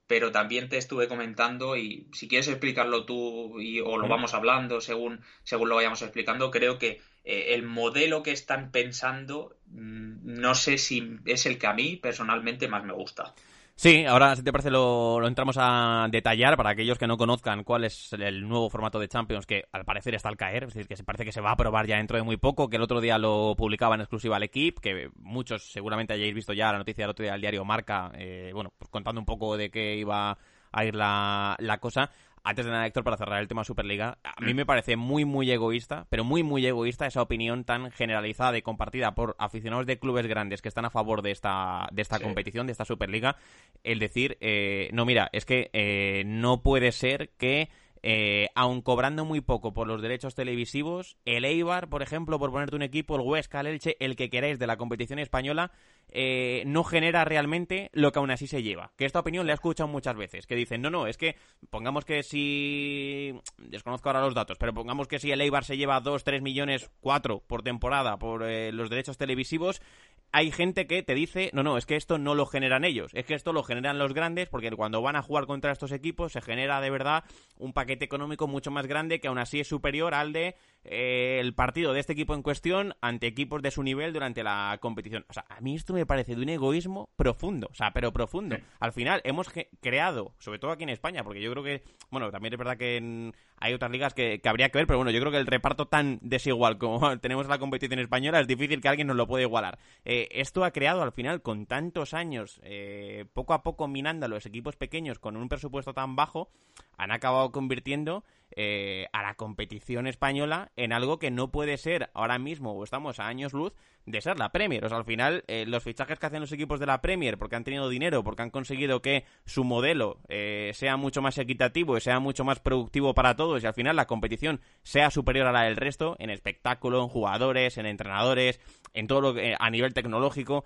pero 0.06 0.32
también 0.32 0.68
te 0.68 0.78
estuve 0.78 1.08
comentando 1.08 1.76
y 1.76 2.08
si 2.12 2.28
quieres 2.28 2.48
explicarlo 2.48 3.04
tú 3.04 3.60
y, 3.60 3.80
o 3.80 3.98
lo 3.98 4.08
vamos 4.08 4.32
hablando 4.34 4.80
según, 4.80 5.20
según 5.42 5.68
lo 5.68 5.76
vayamos 5.76 6.02
explicando, 6.02 6.50
creo 6.50 6.78
que 6.78 7.00
eh, 7.24 7.54
el 7.54 7.62
modelo 7.64 8.22
que 8.22 8.30
están 8.30 8.70
pensando 8.70 9.56
mm, 9.66 10.40
no 10.40 10.54
sé 10.54 10.78
si 10.78 11.18
es 11.26 11.44
el 11.46 11.58
que 11.58 11.66
a 11.66 11.74
mí 11.74 11.96
personalmente 11.96 12.68
más 12.68 12.84
me 12.84 12.94
gusta. 12.94 13.34
Sí, 13.80 14.04
ahora 14.06 14.34
si 14.34 14.42
te 14.42 14.50
parece 14.50 14.72
lo, 14.72 15.24
entramos 15.24 15.54
a 15.56 16.08
detallar 16.10 16.56
para 16.56 16.70
aquellos 16.70 16.98
que 16.98 17.06
no 17.06 17.16
conozcan 17.16 17.62
cuál 17.62 17.84
es 17.84 18.12
el 18.12 18.48
nuevo 18.48 18.68
formato 18.70 18.98
de 18.98 19.06
Champions 19.06 19.46
que 19.46 19.66
al 19.70 19.84
parecer 19.84 20.16
está 20.16 20.28
al 20.28 20.36
caer, 20.36 20.64
es 20.64 20.74
decir, 20.74 20.88
que 20.88 20.96
se 20.96 21.04
parece 21.04 21.24
que 21.24 21.30
se 21.30 21.40
va 21.40 21.52
a 21.52 21.56
probar 21.56 21.86
ya 21.86 21.96
dentro 21.96 22.16
de 22.16 22.24
muy 22.24 22.38
poco, 22.38 22.68
que 22.68 22.74
el 22.74 22.82
otro 22.82 23.00
día 23.00 23.18
lo 23.18 23.54
publicaba 23.56 23.94
en 23.94 24.00
exclusiva 24.00 24.34
al 24.34 24.42
equipo, 24.42 24.80
que 24.80 25.10
muchos 25.14 25.70
seguramente 25.70 26.12
hayáis 26.12 26.34
visto 26.34 26.52
ya 26.54 26.72
la 26.72 26.78
noticia 26.78 27.04
del 27.04 27.10
otro 27.10 27.22
día 27.22 27.32
del 27.34 27.40
diario 27.40 27.64
Marca, 27.64 28.10
eh, 28.14 28.50
bueno, 28.52 28.72
pues 28.76 28.90
contando 28.90 29.20
un 29.20 29.26
poco 29.26 29.56
de 29.56 29.70
qué 29.70 29.94
iba 29.94 30.36
a 30.72 30.84
ir 30.84 30.96
la, 30.96 31.54
la 31.60 31.78
cosa 31.78 32.10
antes 32.48 32.64
de 32.64 32.70
nada, 32.70 32.86
Héctor, 32.86 33.04
para 33.04 33.18
cerrar 33.18 33.42
el 33.42 33.46
tema 33.46 33.62
Superliga, 33.62 34.16
a 34.24 34.40
mí 34.40 34.54
me 34.54 34.64
parece 34.64 34.96
muy, 34.96 35.26
muy 35.26 35.50
egoísta, 35.50 36.06
pero 36.08 36.24
muy, 36.24 36.42
muy 36.42 36.66
egoísta 36.66 37.06
esa 37.06 37.20
opinión 37.20 37.64
tan 37.64 37.90
generalizada 37.90 38.56
y 38.56 38.62
compartida 38.62 39.14
por 39.14 39.36
aficionados 39.38 39.84
de 39.84 39.98
clubes 39.98 40.26
grandes 40.26 40.62
que 40.62 40.68
están 40.68 40.86
a 40.86 40.90
favor 40.90 41.20
de 41.20 41.30
esta, 41.30 41.86
de 41.92 42.00
esta 42.00 42.18
competición, 42.20 42.66
de 42.66 42.72
esta 42.72 42.86
Superliga, 42.86 43.36
el 43.84 43.98
decir, 43.98 44.38
eh, 44.40 44.88
no, 44.94 45.04
mira, 45.04 45.28
es 45.32 45.44
que 45.44 45.68
eh, 45.74 46.22
no 46.24 46.62
puede 46.62 46.90
ser 46.92 47.28
que 47.36 47.68
eh, 48.02 48.48
aun 48.54 48.82
cobrando 48.82 49.24
muy 49.24 49.40
poco 49.40 49.72
por 49.72 49.86
los 49.86 50.02
derechos 50.02 50.34
televisivos, 50.34 51.16
el 51.24 51.44
Eibar, 51.44 51.88
por 51.88 52.02
ejemplo, 52.02 52.38
por 52.38 52.50
ponerte 52.50 52.76
un 52.76 52.82
equipo, 52.82 53.16
el 53.16 53.22
Huesca, 53.22 53.60
el 53.60 53.68
Elche, 53.68 53.96
el 54.00 54.16
que 54.16 54.30
queráis 54.30 54.58
de 54.58 54.66
la 54.66 54.76
competición 54.76 55.18
española, 55.18 55.72
eh, 56.10 56.62
no 56.66 56.84
genera 56.84 57.24
realmente 57.24 57.90
lo 57.92 58.12
que 58.12 58.18
aún 58.18 58.30
así 58.30 58.46
se 58.46 58.62
lleva. 58.62 58.92
Que 58.96 59.04
esta 59.04 59.20
opinión 59.20 59.46
la 59.46 59.52
he 59.52 59.54
escuchado 59.54 59.88
muchas 59.88 60.16
veces, 60.16 60.46
que 60.46 60.54
dicen, 60.54 60.80
no, 60.80 60.90
no, 60.90 61.06
es 61.06 61.16
que 61.16 61.36
pongamos 61.70 62.04
que 62.04 62.22
si... 62.22 63.34
desconozco 63.58 64.08
ahora 64.08 64.22
los 64.22 64.34
datos, 64.34 64.56
pero 64.58 64.72
pongamos 64.72 65.08
que 65.08 65.18
si 65.18 65.30
el 65.30 65.40
Eibar 65.40 65.64
se 65.64 65.76
lleva 65.76 66.00
2, 66.00 66.24
3 66.24 66.42
millones, 66.42 66.90
4 67.00 67.42
por 67.46 67.62
temporada 67.62 68.18
por 68.18 68.44
eh, 68.44 68.72
los 68.72 68.90
derechos 68.90 69.18
televisivos, 69.18 69.82
hay 70.30 70.50
gente 70.50 70.86
que 70.86 71.02
te 71.02 71.14
dice, 71.14 71.50
no, 71.54 71.62
no, 71.62 71.78
es 71.78 71.86
que 71.86 71.96
esto 71.96 72.18
no 72.18 72.34
lo 72.34 72.46
generan 72.46 72.84
ellos, 72.84 73.12
es 73.14 73.24
que 73.24 73.34
esto 73.34 73.52
lo 73.52 73.62
generan 73.62 73.98
los 73.98 74.12
grandes, 74.12 74.48
porque 74.48 74.70
cuando 74.70 75.00
van 75.00 75.16
a 75.16 75.22
jugar 75.22 75.46
contra 75.46 75.72
estos 75.72 75.92
equipos 75.92 76.32
se 76.32 76.42
genera 76.42 76.80
de 76.80 76.90
verdad 76.90 77.24
un 77.56 77.72
paquete 77.72 77.87
económico 77.90 78.46
mucho 78.46 78.70
más 78.70 78.86
grande 78.86 79.20
que 79.20 79.28
aún 79.28 79.38
así 79.38 79.60
es 79.60 79.68
superior 79.68 80.14
al 80.14 80.32
de 80.32 80.56
eh, 80.84 81.38
el 81.40 81.54
partido 81.54 81.92
de 81.92 82.00
este 82.00 82.12
equipo 82.12 82.34
en 82.34 82.42
cuestión 82.42 82.94
ante 83.00 83.26
equipos 83.26 83.62
de 83.62 83.70
su 83.70 83.82
nivel 83.82 84.12
durante 84.12 84.42
la 84.42 84.78
competición. 84.80 85.24
O 85.28 85.32
sea, 85.32 85.44
a 85.48 85.60
mí 85.60 85.74
esto 85.74 85.92
me 85.92 86.06
parece 86.06 86.34
de 86.34 86.42
un 86.42 86.48
egoísmo 86.48 87.10
profundo, 87.16 87.68
o 87.70 87.74
sea, 87.74 87.92
pero 87.92 88.12
profundo. 88.12 88.56
Al 88.80 88.92
final 88.92 89.20
hemos 89.24 89.48
creado, 89.80 90.32
sobre 90.38 90.58
todo 90.58 90.70
aquí 90.70 90.84
en 90.84 90.90
España, 90.90 91.24
porque 91.24 91.42
yo 91.42 91.50
creo 91.50 91.64
que, 91.64 91.82
bueno, 92.10 92.30
también 92.30 92.54
es 92.54 92.58
verdad 92.58 92.76
que 92.76 93.32
hay 93.60 93.74
otras 93.74 93.90
ligas 93.90 94.14
que, 94.14 94.40
habría 94.44 94.70
que 94.70 94.78
ver, 94.78 94.86
pero 94.86 94.98
bueno, 94.98 95.10
yo 95.10 95.20
creo 95.20 95.32
que 95.32 95.38
el 95.38 95.46
reparto 95.46 95.86
tan 95.86 96.18
desigual 96.22 96.78
como 96.78 97.18
tenemos 97.20 97.44
en 97.44 97.50
la 97.50 97.58
competición 97.58 97.98
española 98.00 98.40
es 98.40 98.46
difícil 98.46 98.80
que 98.80 98.88
alguien 98.88 99.08
nos 99.08 99.16
lo 99.16 99.26
pueda 99.26 99.42
igualar. 99.42 99.78
Eh, 100.04 100.28
esto 100.30 100.64
ha 100.64 100.70
creado 100.70 101.02
al 101.02 101.12
final, 101.12 101.42
con 101.42 101.66
tantos 101.66 102.14
años, 102.14 102.60
eh, 102.62 103.26
poco 103.34 103.54
a 103.54 103.62
poco 103.62 103.88
minando 103.88 104.26
a 104.26 104.28
los 104.28 104.46
equipos 104.46 104.76
pequeños 104.76 105.18
con 105.18 105.36
un 105.36 105.48
presupuesto 105.48 105.92
tan 105.92 106.16
bajo, 106.16 106.50
han 106.96 107.10
acabado 107.10 107.52
convirtiendo 107.52 108.24
eh, 108.56 109.06
a 109.12 109.22
la 109.22 109.34
competición 109.34 110.06
española 110.06 110.72
en 110.76 110.92
algo 110.92 111.18
que 111.18 111.30
no 111.30 111.50
puede 111.50 111.76
ser 111.76 112.10
ahora 112.14 112.38
mismo, 112.38 112.72
o 112.72 112.82
estamos 112.82 113.20
a 113.20 113.26
años 113.26 113.52
luz, 113.52 113.74
de 114.06 114.20
ser 114.22 114.38
la 114.38 114.50
Premier. 114.50 114.84
O 114.84 114.88
sea, 114.88 114.98
al 114.98 115.04
final, 115.04 115.44
eh, 115.48 115.66
los 115.66 115.84
fichajes 115.84 116.18
que 116.18 116.26
hacen 116.26 116.40
los 116.40 116.52
equipos 116.52 116.80
de 116.80 116.86
la 116.86 117.02
Premier, 117.02 117.36
porque 117.36 117.56
han 117.56 117.64
tenido 117.64 117.88
dinero, 117.88 118.24
porque 118.24 118.42
han 118.42 118.50
conseguido 118.50 119.02
que 119.02 119.24
su 119.44 119.64
modelo 119.64 120.18
eh, 120.28 120.70
sea 120.74 120.96
mucho 120.96 121.20
más 121.20 121.36
equitativo 121.36 121.96
y 121.96 122.00
sea 122.00 122.20
mucho 122.20 122.44
más 122.44 122.58
productivo 122.58 123.14
para 123.14 123.36
todos, 123.36 123.62
y 123.62 123.66
al 123.66 123.74
final 123.74 123.96
la 123.96 124.06
competición 124.06 124.60
sea 124.82 125.10
superior 125.10 125.46
a 125.46 125.52
la 125.52 125.64
del 125.64 125.76
resto, 125.76 126.16
en 126.18 126.30
espectáculo, 126.30 127.02
en 127.02 127.08
jugadores, 127.08 127.76
en 127.76 127.84
entrenadores, 127.84 128.60
en 128.94 129.06
todo 129.06 129.20
lo 129.20 129.34
que, 129.34 129.56
a 129.58 129.70
nivel 129.70 129.92
tecnológico, 129.92 130.64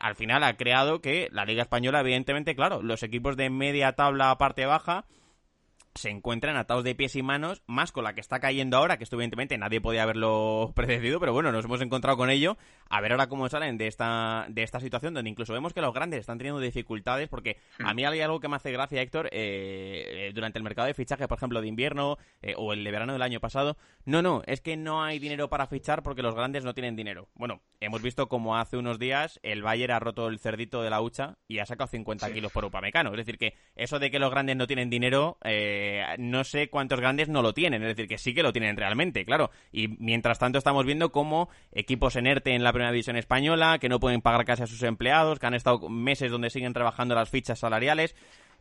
al 0.00 0.16
final 0.16 0.42
ha 0.42 0.56
creado 0.56 1.00
que 1.00 1.28
la 1.30 1.44
Liga 1.44 1.62
Española, 1.62 2.00
evidentemente, 2.00 2.56
claro, 2.56 2.82
los 2.82 3.02
equipos 3.02 3.36
de 3.36 3.50
media 3.50 3.92
tabla 3.92 4.36
parte 4.36 4.66
baja, 4.66 5.06
se 5.94 6.10
encuentran 6.10 6.56
atados 6.56 6.84
de 6.84 6.94
pies 6.94 7.14
y 7.16 7.22
manos, 7.22 7.62
más 7.66 7.92
con 7.92 8.04
la 8.04 8.14
que 8.14 8.20
está 8.20 8.40
cayendo 8.40 8.76
ahora, 8.76 8.98
que 8.98 9.04
esto 9.04 9.16
evidentemente 9.16 9.56
nadie 9.58 9.80
podía 9.80 10.02
haberlo 10.02 10.72
predecido, 10.76 11.20
pero 11.20 11.32
bueno, 11.32 11.52
nos 11.52 11.64
hemos 11.64 11.80
encontrado 11.80 12.16
con 12.16 12.30
ello. 12.30 12.56
A 12.88 13.00
ver 13.00 13.12
ahora 13.12 13.28
cómo 13.28 13.48
salen 13.48 13.78
de 13.78 13.86
esta, 13.86 14.46
de 14.48 14.62
esta 14.62 14.80
situación, 14.80 15.14
donde 15.14 15.30
incluso 15.30 15.52
vemos 15.52 15.72
que 15.72 15.80
los 15.80 15.94
grandes 15.94 16.20
están 16.20 16.38
teniendo 16.38 16.60
dificultades, 16.60 17.28
porque 17.28 17.58
a 17.78 17.94
mí 17.94 18.04
hay 18.04 18.20
algo 18.20 18.40
que 18.40 18.48
me 18.48 18.56
hace 18.56 18.72
gracia, 18.72 19.00
Héctor, 19.00 19.28
eh, 19.32 20.32
durante 20.34 20.58
el 20.58 20.64
mercado 20.64 20.86
de 20.86 20.94
fichaje, 20.94 21.28
por 21.28 21.38
ejemplo, 21.38 21.60
de 21.60 21.68
invierno 21.68 22.18
eh, 22.42 22.54
o 22.56 22.72
el 22.72 22.84
de 22.84 22.90
verano 22.90 23.12
del 23.12 23.22
año 23.22 23.40
pasado, 23.40 23.76
no, 24.04 24.20
no, 24.20 24.42
es 24.46 24.60
que 24.60 24.76
no 24.76 25.02
hay 25.02 25.18
dinero 25.18 25.48
para 25.48 25.66
fichar 25.66 26.02
porque 26.02 26.22
los 26.22 26.34
grandes 26.34 26.64
no 26.64 26.74
tienen 26.74 26.96
dinero. 26.96 27.28
Bueno, 27.34 27.60
hemos 27.80 28.02
visto 28.02 28.28
como 28.28 28.56
hace 28.56 28.76
unos 28.76 28.98
días 28.98 29.40
el 29.42 29.62
Bayern 29.62 29.92
ha 29.92 29.98
roto 30.00 30.28
el 30.28 30.38
cerdito 30.38 30.82
de 30.82 30.90
la 30.90 31.00
hucha 31.00 31.38
y 31.48 31.60
ha 31.60 31.66
sacado 31.66 31.88
50 31.88 32.32
kilos 32.32 32.52
por 32.52 32.64
Upamecano. 32.64 33.10
Es 33.10 33.16
decir, 33.16 33.38
que 33.38 33.54
eso 33.76 33.98
de 33.98 34.10
que 34.10 34.18
los 34.18 34.30
grandes 34.30 34.56
no 34.56 34.66
tienen 34.66 34.90
dinero... 34.90 35.38
Eh, 35.44 35.83
no 36.18 36.44
sé 36.44 36.68
cuántos 36.68 37.00
grandes 37.00 37.28
no 37.28 37.42
lo 37.42 37.54
tienen, 37.54 37.82
es 37.82 37.88
decir, 37.88 38.08
que 38.08 38.18
sí 38.18 38.34
que 38.34 38.42
lo 38.42 38.52
tienen 38.52 38.76
realmente, 38.76 39.24
claro. 39.24 39.50
Y 39.72 39.88
mientras 39.98 40.38
tanto 40.38 40.58
estamos 40.58 40.84
viendo 40.84 41.12
cómo 41.12 41.48
equipos 41.72 42.16
en 42.16 42.26
ERTE 42.26 42.54
en 42.54 42.64
la 42.64 42.72
primera 42.72 42.92
división 42.92 43.16
española, 43.16 43.78
que 43.78 43.88
no 43.88 44.00
pueden 44.00 44.22
pagar 44.22 44.44
casi 44.44 44.62
a 44.62 44.66
sus 44.66 44.82
empleados, 44.82 45.38
que 45.38 45.46
han 45.46 45.54
estado 45.54 45.88
meses 45.88 46.30
donde 46.30 46.50
siguen 46.50 46.72
trabajando 46.72 47.14
las 47.14 47.30
fichas 47.30 47.58
salariales 47.58 48.14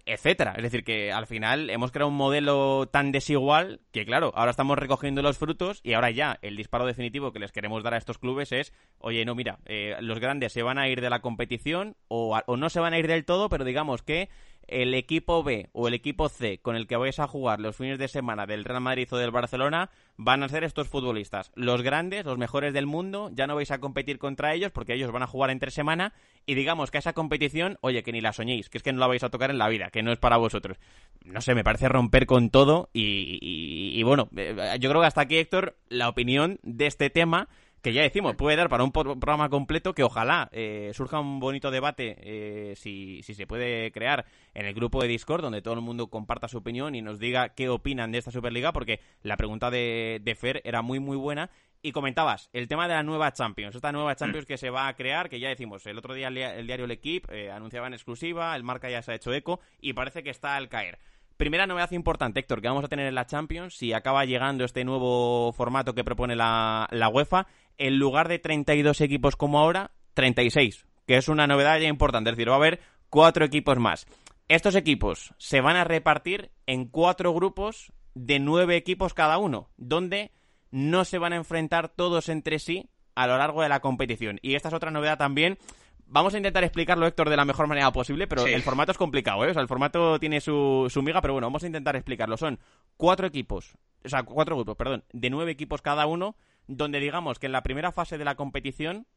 etcétera. 0.05 0.53
Es 0.57 0.63
decir, 0.63 0.83
que 0.83 1.11
al 1.11 1.27
final 1.27 1.69
hemos 1.69 1.91
creado 1.91 2.09
un 2.09 2.17
modelo 2.17 2.87
tan 2.87 3.11
desigual 3.11 3.79
que, 3.91 4.05
claro, 4.05 4.31
ahora 4.35 4.51
estamos 4.51 4.77
recogiendo 4.77 5.21
los 5.21 5.37
frutos 5.37 5.79
y 5.83 5.93
ahora 5.93 6.11
ya 6.11 6.39
el 6.41 6.57
disparo 6.57 6.85
definitivo 6.85 7.31
que 7.31 7.39
les 7.39 7.51
queremos 7.51 7.83
dar 7.83 7.93
a 7.93 7.97
estos 7.97 8.17
clubes 8.17 8.51
es, 8.51 8.73
oye, 8.99 9.23
no, 9.25 9.35
mira, 9.35 9.59
eh, 9.65 9.95
los 10.01 10.19
grandes 10.19 10.53
se 10.53 10.63
van 10.63 10.77
a 10.77 10.89
ir 10.89 11.01
de 11.01 11.09
la 11.09 11.21
competición 11.21 11.95
o, 12.07 12.41
no 12.57 12.69
se 12.69 12.79
van 12.79 12.93
a 12.93 12.99
ir 12.99 13.07
del 13.07 13.25
todo, 13.25 13.49
pero 13.49 13.63
digamos 13.63 14.01
que 14.01 14.29
el 14.68 14.94
equipo 14.94 15.44
B 15.44 15.69
o 15.73 15.88
el 15.88 15.94
equipo 15.94 16.30
C 16.30 16.60
con 16.60 16.76
el 16.76 16.88
que 16.88 16.98
vais 16.98 17.19
a 17.19 17.27
jugar 17.27 17.60
los 17.60 17.76
fines 17.76 17.99
de 17.99 18.07
semana 18.07 18.45
del 18.45 18.64
Real 18.64 18.81
Madrid 18.81 19.07
o 19.11 19.18
del 19.18 19.31
Barcelona 19.31 19.90
van 20.18 20.44
a 20.44 20.49
ser 20.49 20.64
estos 20.64 20.88
futbolistas. 20.88 21.52
Los 21.56 21.81
grandes, 21.81 22.26
los 22.26 22.38
mejores 22.38 22.73
del 22.73 22.85
mundo, 22.85 23.30
ya 23.34 23.48
no 23.48 23.56
vais 23.56 23.72
a 23.72 23.80
competir 23.80 24.19
contra 24.19 24.53
ellos 24.53 24.72
porque 24.72 24.94
ellos 24.94 25.11
van 25.11 25.23
a 25.23 25.27
jugar 25.27 25.49
entre 25.49 25.72
semana 25.72 26.14
y 26.45 26.56
digamos 26.56 26.91
que 26.91 26.98
esa 26.98 27.14
competición, 27.14 27.77
oye, 27.81 28.03
que 28.03 28.11
ni 28.11 28.22
la 28.22 28.34
soñéis, 28.34 28.69
que 28.69 28.77
es 28.77 28.84
que 28.84 28.94
no 28.94 28.99
la 28.99 29.07
vais 29.07 29.23
a 29.23 29.30
tocar 29.30 29.49
en 29.49 29.57
la 29.57 29.69
vida, 29.69 29.90
que 29.91 30.03
no 30.03 30.11
es 30.11 30.19
para 30.19 30.38
vosotros. 30.38 30.77
No 31.26 31.41
sé, 31.41 31.56
me 31.56 31.64
parece 31.64 31.90
romper 31.90 32.26
con 32.26 32.49
todo 32.49 32.90
y, 32.94 33.40
y 33.41 34.03
bueno, 34.03 34.30
eh, 34.35 34.77
yo 34.80 34.90
creo 34.90 35.02
que 35.02 35.07
hasta 35.07 35.22
aquí, 35.22 35.38
Héctor, 35.38 35.77
la 35.90 36.10
opinión 36.10 36.60
de 36.64 36.88
este 36.88 37.10
tema 37.10 37.48
que 37.84 37.91
ya 37.91 38.01
decimos, 38.01 38.35
puede 38.35 38.55
dar 38.55 38.69
para 38.69 38.85
un 38.85 38.93
programa 38.93 39.49
completo 39.49 39.93
que 39.93 40.03
ojalá 40.03 40.47
eh, 40.53 40.91
surja 40.93 41.19
un 41.19 41.41
bonito 41.41 41.69
debate, 41.69 42.15
eh, 42.22 42.76
si, 42.77 43.22
si, 43.23 43.34
se 43.34 43.45
puede 43.45 43.91
crear 43.91 44.26
en 44.53 44.65
el 44.65 44.73
grupo 44.73 45.01
de 45.01 45.10
Discord, 45.10 45.41
donde 45.41 45.61
todo 45.61 45.73
el 45.73 45.81
mundo 45.81 46.07
comparta 46.07 46.47
su 46.47 46.60
opinión 46.60 46.95
y 46.95 47.01
nos 47.01 47.19
diga 47.19 47.49
qué 47.49 47.68
opinan 47.68 48.14
de 48.14 48.19
esta 48.19 48.31
Superliga, 48.31 48.72
porque 48.72 49.01
la 49.22 49.35
pregunta 49.35 49.69
de, 49.69 50.22
de 50.23 50.35
Fer 50.35 50.61
era 50.64 50.81
muy, 50.81 50.99
muy 50.99 51.18
buena. 51.18 51.51
Y 51.85 51.91
comentabas 51.91 52.49
el 52.53 52.69
tema 52.69 52.88
de 52.88 52.93
la 52.93 53.03
nueva 53.03 53.34
Champions, 53.34 53.76
esta 53.76 53.91
nueva 53.91 54.15
Champions 54.15 54.45
que 54.45 54.57
se 54.57 54.69
va 54.69 54.88
a 54.88 54.95
crear, 54.95 55.27
que 55.27 55.41
ya 55.41 55.49
decimos, 55.49 55.85
el 55.85 55.97
otro 55.97 56.14
día 56.14 56.30
el, 56.30 56.65
diario 56.65 56.85
El 56.85 56.91
Equipe 56.91 57.27
eh, 57.38 57.51
anunciaba 57.51 57.88
en 57.88 57.93
exclusiva, 57.93 58.55
el 58.55 58.64
marca 58.64 58.89
ya 58.89 59.01
se 59.01 59.11
ha 59.11 59.15
hecho 59.15 59.34
eco 59.34 59.60
y 59.81 59.91
parece 59.91 60.23
que 60.23 60.30
está 60.30 60.55
al 60.55 60.69
caer. 60.69 60.99
Primera 61.44 61.68
novedad 61.68 61.91
importante, 61.91 62.40
Héctor, 62.40 62.61
que 62.61 62.70
vamos 62.70 62.86
a 62.86 62.88
tener 62.88 63.06
en 63.06 63.15
la 63.15 63.26
Champions, 63.26 63.76
si 63.76 63.91
acaba 63.91 64.24
llegando 64.24 64.64
este 64.64 64.86
nuevo 64.86 65.52
formato 65.52 65.94
que 65.94 66.06
propone 66.06 66.38
la, 66.38 66.88
la 66.90 67.10
UEFA, 67.10 67.48
en 67.78 67.99
lugar 67.99 68.30
de 68.30 68.40
32 68.40 69.02
equipos 69.02 69.36
como 69.36 69.60
ahora, 69.60 69.91
36, 70.14 70.86
que 71.06 71.18
es 71.18 71.28
una 71.28 71.45
novedad 71.45 71.80
ya 71.80 71.90
importante. 71.90 72.30
Es 72.30 72.38
decir, 72.38 72.48
va 72.48 72.53
a 72.53 72.60
haber 72.60 72.80
cuatro 73.10 73.44
equipos 73.44 73.78
más. 73.78 74.07
Estos 74.48 74.74
equipos 74.76 75.34
se 75.38 75.60
van 75.60 75.76
a 75.76 75.84
repartir 75.84 76.52
en 76.65 76.86
cuatro 76.86 77.34
grupos 77.34 77.91
de 78.14 78.40
nueve 78.40 78.78
equipos 78.78 79.14
cada 79.14 79.38
uno, 79.38 79.70
donde 79.76 80.32
no 80.72 81.03
se 81.03 81.18
van 81.18 81.34
a 81.34 81.36
enfrentar 81.36 81.90
todos 81.90 82.30
entre 82.30 82.57
sí 82.57 82.90
a 83.15 83.28
lo 83.28 83.38
largo 83.38 83.64
de 83.64 83.68
la 83.68 83.82
competición. 83.82 84.40
Y 84.41 84.56
esta 84.56 84.70
es 84.70 84.74
otra 84.74 84.91
novedad 84.91 85.18
también. 85.18 85.57
Vamos 86.05 86.34
a 86.34 86.38
intentar 86.38 86.63
explicarlo, 86.63 87.07
Héctor, 87.07 87.30
de 87.30 87.38
la 87.38 87.45
mejor 87.45 87.67
manera 87.67 87.91
posible, 87.91 88.27
pero 88.27 88.45
el 88.45 88.61
formato 88.61 88.91
es 88.91 88.97
complicado, 88.97 89.45
¿eh? 89.45 89.49
O 89.49 89.53
sea, 89.53 89.61
el 89.61 89.67
formato 89.67 90.19
tiene 90.19 90.41
su, 90.41 90.88
su 90.89 91.01
miga, 91.01 91.21
pero 91.21 91.34
bueno, 91.34 91.47
vamos 91.47 91.63
a 91.63 91.67
intentar 91.67 91.95
explicarlo. 91.95 92.38
Son 92.38 92.59
cuatro 92.97 93.25
equipos, 93.25 93.73
o 94.05 94.09
sea, 94.09 94.23
cuatro 94.23 94.55
grupos, 94.55 94.75
perdón, 94.75 95.03
de 95.11 95.30
nueve 95.30 95.51
equipos 95.51 95.81
cada 95.81 96.05
uno, 96.05 96.35
donde 96.67 96.99
digamos 96.99 97.39
que 97.39 97.47
en 97.47 97.51
la 97.51 97.63
primera 97.63 97.91
fase 97.91 98.17
de 98.17 98.25
la 98.25 98.35
competición 98.35 99.07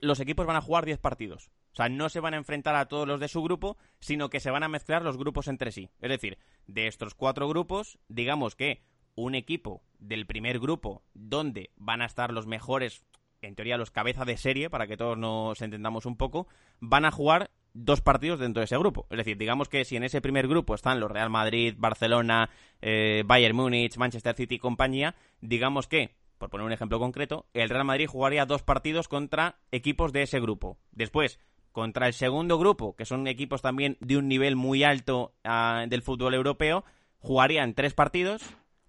los 0.00 0.20
equipos 0.20 0.46
van 0.46 0.56
a 0.56 0.60
jugar 0.60 0.84
10 0.84 0.98
partidos. 0.98 1.50
O 1.72 1.76
sea, 1.76 1.88
no 1.88 2.08
se 2.08 2.20
van 2.20 2.34
a 2.34 2.38
enfrentar 2.38 2.74
a 2.76 2.86
todos 2.86 3.06
los 3.06 3.20
de 3.20 3.28
su 3.28 3.42
grupo, 3.42 3.76
sino 4.00 4.30
que 4.30 4.40
se 4.40 4.50
van 4.50 4.62
a 4.62 4.68
mezclar 4.68 5.02
los 5.02 5.16
grupos 5.16 5.48
entre 5.48 5.72
sí. 5.72 5.90
Es 6.00 6.08
decir, 6.08 6.38
de 6.66 6.86
estos 6.86 7.14
cuatro 7.14 7.48
grupos, 7.48 7.98
digamos 8.08 8.54
que 8.54 8.82
un 9.14 9.34
equipo 9.34 9.82
del 9.98 10.26
primer 10.26 10.60
grupo, 10.60 11.02
donde 11.14 11.70
van 11.76 12.02
a 12.02 12.06
estar 12.06 12.32
los 12.32 12.46
mejores, 12.46 13.04
en 13.42 13.54
teoría 13.54 13.76
los 13.76 13.90
cabeza 13.90 14.24
de 14.24 14.36
serie, 14.36 14.70
para 14.70 14.86
que 14.86 14.96
todos 14.96 15.16
nos 15.16 15.60
entendamos 15.62 16.06
un 16.06 16.16
poco, 16.16 16.48
van 16.80 17.04
a 17.04 17.10
jugar 17.10 17.50
dos 17.74 18.00
partidos 18.00 18.40
dentro 18.40 18.60
de 18.60 18.64
ese 18.64 18.78
grupo. 18.78 19.06
Es 19.10 19.18
decir, 19.18 19.36
digamos 19.36 19.68
que 19.68 19.84
si 19.84 19.96
en 19.96 20.04
ese 20.04 20.20
primer 20.20 20.48
grupo 20.48 20.74
están 20.74 21.00
los 21.00 21.10
Real 21.10 21.30
Madrid, 21.30 21.74
Barcelona, 21.78 22.50
eh, 22.80 23.22
Bayern 23.26 23.56
Múnich, 23.56 23.96
Manchester 23.96 24.34
City 24.34 24.56
y 24.56 24.58
compañía, 24.58 25.14
digamos 25.40 25.86
que 25.86 26.16
por 26.38 26.50
poner 26.50 26.66
un 26.66 26.72
ejemplo 26.72 26.98
concreto, 26.98 27.46
el 27.52 27.68
Real 27.68 27.84
Madrid 27.84 28.06
jugaría 28.06 28.46
dos 28.46 28.62
partidos 28.62 29.08
contra 29.08 29.56
equipos 29.72 30.12
de 30.12 30.22
ese 30.22 30.40
grupo. 30.40 30.78
Después, 30.92 31.38
contra 31.72 32.06
el 32.06 32.12
segundo 32.14 32.58
grupo, 32.58 32.96
que 32.96 33.04
son 33.04 33.26
equipos 33.26 33.60
también 33.60 33.96
de 34.00 34.16
un 34.16 34.28
nivel 34.28 34.56
muy 34.56 34.84
alto 34.84 35.34
ah, 35.44 35.84
del 35.88 36.02
fútbol 36.02 36.34
europeo, 36.34 36.84
jugarían 37.18 37.74
tres 37.74 37.92
partidos, 37.92 38.42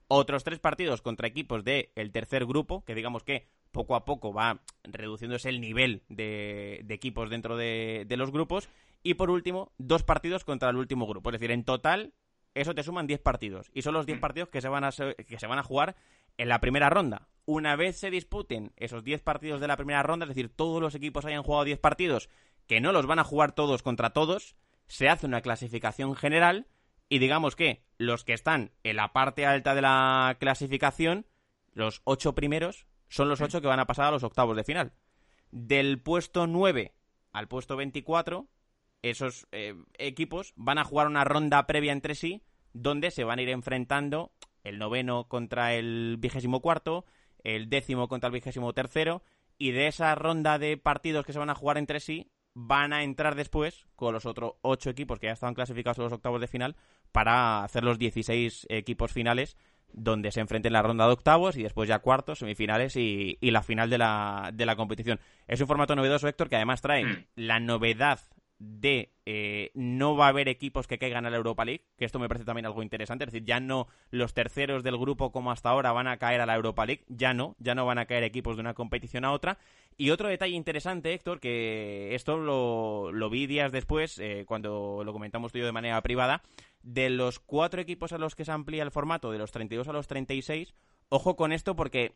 otros 0.08 0.44
tres 0.44 0.60
partidos 0.60 1.02
contra 1.02 1.28
equipos 1.28 1.64
del 1.64 1.90
el 1.96 2.12
tercer 2.12 2.46
grupo, 2.46 2.84
que 2.86 2.96
digamos 2.96 3.24
que 3.24 3.48
poco 3.72 3.96
a 3.96 4.06
poco 4.06 4.34
va 4.34 4.62
reduciéndose 4.84 5.50
el 5.50 5.62
nivel 5.62 6.04
de, 6.10 6.86
equipos 6.90 7.30
dentro 7.30 7.58
de, 7.58 8.06
de, 8.08 8.18
los 8.18 8.32
grupos, 8.32 8.70
y 9.04 9.16
por 9.16 9.30
último, 9.30 9.72
dos 9.78 10.04
partidos 10.04 10.44
contra 10.44 10.70
el 10.70 10.78
último 10.78 11.08
grupo. 11.08 11.30
Es 11.30 11.34
decir, 11.34 11.52
en 11.52 11.64
total, 11.64 12.14
eso 12.54 12.76
te 12.76 12.84
suman 12.84 13.08
10 13.08 13.20
partidos, 13.22 13.72
y 13.74 13.82
son 13.82 13.94
los 13.94 14.06
10 14.06 14.20
partidos 14.20 14.50
que 14.50 14.62
se 14.62 14.70
van 14.70 14.84
a, 14.84 14.92
que 14.92 15.40
se 15.40 15.48
van 15.48 15.60
a 15.60 15.64
jugar 15.64 15.96
en 16.38 16.50
la 16.50 16.60
primera 16.60 16.90
ronda. 16.90 17.28
Una 17.46 17.76
vez 17.76 17.98
se 17.98 18.12
disputen 18.12 18.74
esos 18.76 19.04
10 19.04 19.22
partidos 19.22 19.62
de 19.62 19.68
la 19.68 19.78
primera 19.78 20.04
ronda, 20.04 20.26
es 20.26 20.30
decir, 20.30 20.50
todos 20.50 20.82
los 20.82 20.96
equipos 20.96 21.26
hayan 21.26 21.44
jugado 21.44 21.66
10 21.66 21.80
partidos, 21.80 22.30
que 22.68 22.82
no 22.82 22.92
los 22.92 23.06
van 23.06 23.20
a 23.20 23.24
jugar 23.24 23.54
todos 23.54 23.84
contra 23.84 24.12
todos, 24.12 24.56
se 24.88 25.10
hace 25.10 25.26
una 25.26 25.42
clasificación 25.42 26.16
general 26.16 26.68
y 27.10 27.20
digamos 27.20 27.56
que 27.56 27.84
los 27.98 28.24
que 28.24 28.34
están 28.34 28.72
en 28.84 28.96
la 28.96 29.14
parte 29.14 29.46
alta 29.46 29.74
de 29.74 29.82
la 29.82 30.38
clasificación, 30.40 31.26
los 31.74 32.02
8 32.04 32.36
primeros, 32.36 32.86
son 33.10 33.30
los 33.30 33.42
8 33.42 33.62
que 33.62 33.68
van 33.68 33.80
a 33.80 33.88
pasar 33.88 34.06
a 34.06 34.12
los 34.12 34.24
octavos 34.24 34.56
de 34.56 34.64
final. 34.64 34.94
Del 35.52 36.02
puesto 36.02 36.48
9 36.48 36.94
al 37.32 37.48
puesto 37.48 37.76
24, 37.76 38.48
esos 39.02 39.48
eh, 39.52 39.76
equipos 39.98 40.54
van 40.56 40.78
a 40.78 40.84
jugar 40.84 41.08
una 41.08 41.24
ronda 41.24 41.66
previa 41.68 41.92
entre 41.92 42.16
sí, 42.16 42.44
donde 42.74 43.12
se 43.12 43.24
van 43.24 43.40
a 43.40 43.42
ir 43.42 43.50
enfrentando 43.50 44.32
el 44.64 44.78
noveno 44.78 45.28
contra 45.28 45.74
el 45.74 46.18
vigésimo 46.20 46.62
cuarto, 46.62 47.06
el 47.44 47.70
décimo 47.70 48.08
contra 48.08 48.28
el 48.28 48.34
vigésimo 48.34 48.74
tercero, 48.74 49.24
y 49.58 49.72
de 49.72 49.88
esa 49.88 50.14
ronda 50.16 50.60
de 50.60 50.78
partidos 50.78 51.26
que 51.26 51.34
se 51.34 51.40
van 51.40 51.50
a 51.50 51.56
jugar 51.56 51.78
entre 51.78 52.00
sí, 52.00 52.32
van 52.54 52.94
a 52.94 53.04
entrar 53.04 53.36
después 53.36 53.88
con 53.96 54.14
los 54.14 54.26
otros 54.26 54.54
ocho 54.62 54.90
equipos 54.90 55.20
que 55.20 55.28
ya 55.28 55.34
estaban 55.34 55.54
clasificados 55.54 56.00
a 56.00 56.04
los 56.04 56.14
octavos 56.14 56.42
de 56.42 56.48
final 56.48 56.76
para 57.12 57.64
hacer 57.64 57.84
los 57.84 58.00
16 58.00 58.68
equipos 58.70 59.12
finales 59.12 59.56
donde 59.94 60.32
se 60.32 60.40
enfrenten 60.40 60.74
la 60.74 60.82
ronda 60.82 61.06
de 61.06 61.14
octavos 61.14 61.58
y 61.58 61.64
después 61.64 61.88
ya 61.90 62.00
cuartos, 62.00 62.40
semifinales 62.40 62.96
y, 62.96 63.38
y 63.42 63.52
la 63.52 63.64
final 63.64 63.90
de 63.90 63.98
la, 63.98 64.52
de 64.54 64.66
la 64.66 64.76
competición. 64.76 65.20
Es 65.48 65.62
un 65.62 65.68
formato 65.68 65.96
novedoso, 65.96 66.28
Héctor, 66.28 66.50
que 66.50 66.56
además 66.56 66.82
trae 66.82 67.06
mm. 67.06 67.26
la 67.36 67.60
novedad 67.60 68.20
de 68.60 69.14
eh, 69.26 69.72
no 69.74 70.18
va 70.18 70.26
a 70.26 70.30
haber 70.30 70.50
equipos 70.50 70.86
que 70.86 70.98
caigan 70.98 71.26
a 71.26 71.30
la 71.30 71.38
Europa 71.38 71.64
League, 71.64 71.86
que 71.98 72.04
esto 72.04 72.20
me 72.20 72.28
parece 72.28 72.46
también 72.46 72.66
algo 72.66 72.84
interesante, 72.84 73.24
es 73.24 73.32
decir, 73.32 73.48
ya 73.48 73.62
no 73.62 73.88
los 74.12 74.34
terceros 74.34 74.84
del 74.84 74.98
grupo 74.98 75.32
como 75.32 75.52
hasta 75.52 75.70
ahora 75.70 75.94
van 75.94 76.08
a 76.08 76.18
caer 76.18 76.42
a 76.42 76.46
la 76.46 76.56
Europa 76.56 76.86
League, 76.86 77.06
ya 77.08 77.34
no, 77.34 77.56
ya 77.60 77.74
no 77.74 77.86
van 77.86 78.00
a 78.00 78.06
caer 78.06 78.24
equipos 78.24 78.58
de 78.58 78.62
una 78.62 78.74
competición 78.74 79.24
a 79.24 79.32
otra. 79.32 79.58
Y 79.98 80.12
otro 80.12 80.28
detalle 80.30 80.56
interesante, 80.56 81.14
Héctor, 81.14 81.40
que 81.40 82.16
esto 82.16 82.38
lo, 82.38 83.12
lo 83.12 83.30
vi 83.30 83.48
días 83.48 83.72
después, 83.72 84.20
eh, 84.20 84.44
cuando 84.46 85.04
lo 85.04 85.14
comentamos 85.14 85.52
tú 85.52 85.58
y 85.58 85.62
yo 85.62 85.66
de 85.66 85.74
manera 85.74 86.02
privada, 86.02 86.42
de 86.82 87.10
los 87.10 87.40
cuatro 87.40 87.82
equipos 87.82 88.14
a 88.14 88.18
los 88.18 88.36
que 88.36 88.46
se 88.46 88.52
amplía 88.52 88.84
el 88.84 88.92
formato, 88.92 89.32
de 89.32 89.38
los 89.38 89.52
32 89.52 89.88
a 89.88 89.94
los 89.94 90.08
36, 90.08 90.74
ojo 91.10 91.36
con 91.36 91.52
esto 91.52 91.76
porque 91.76 92.16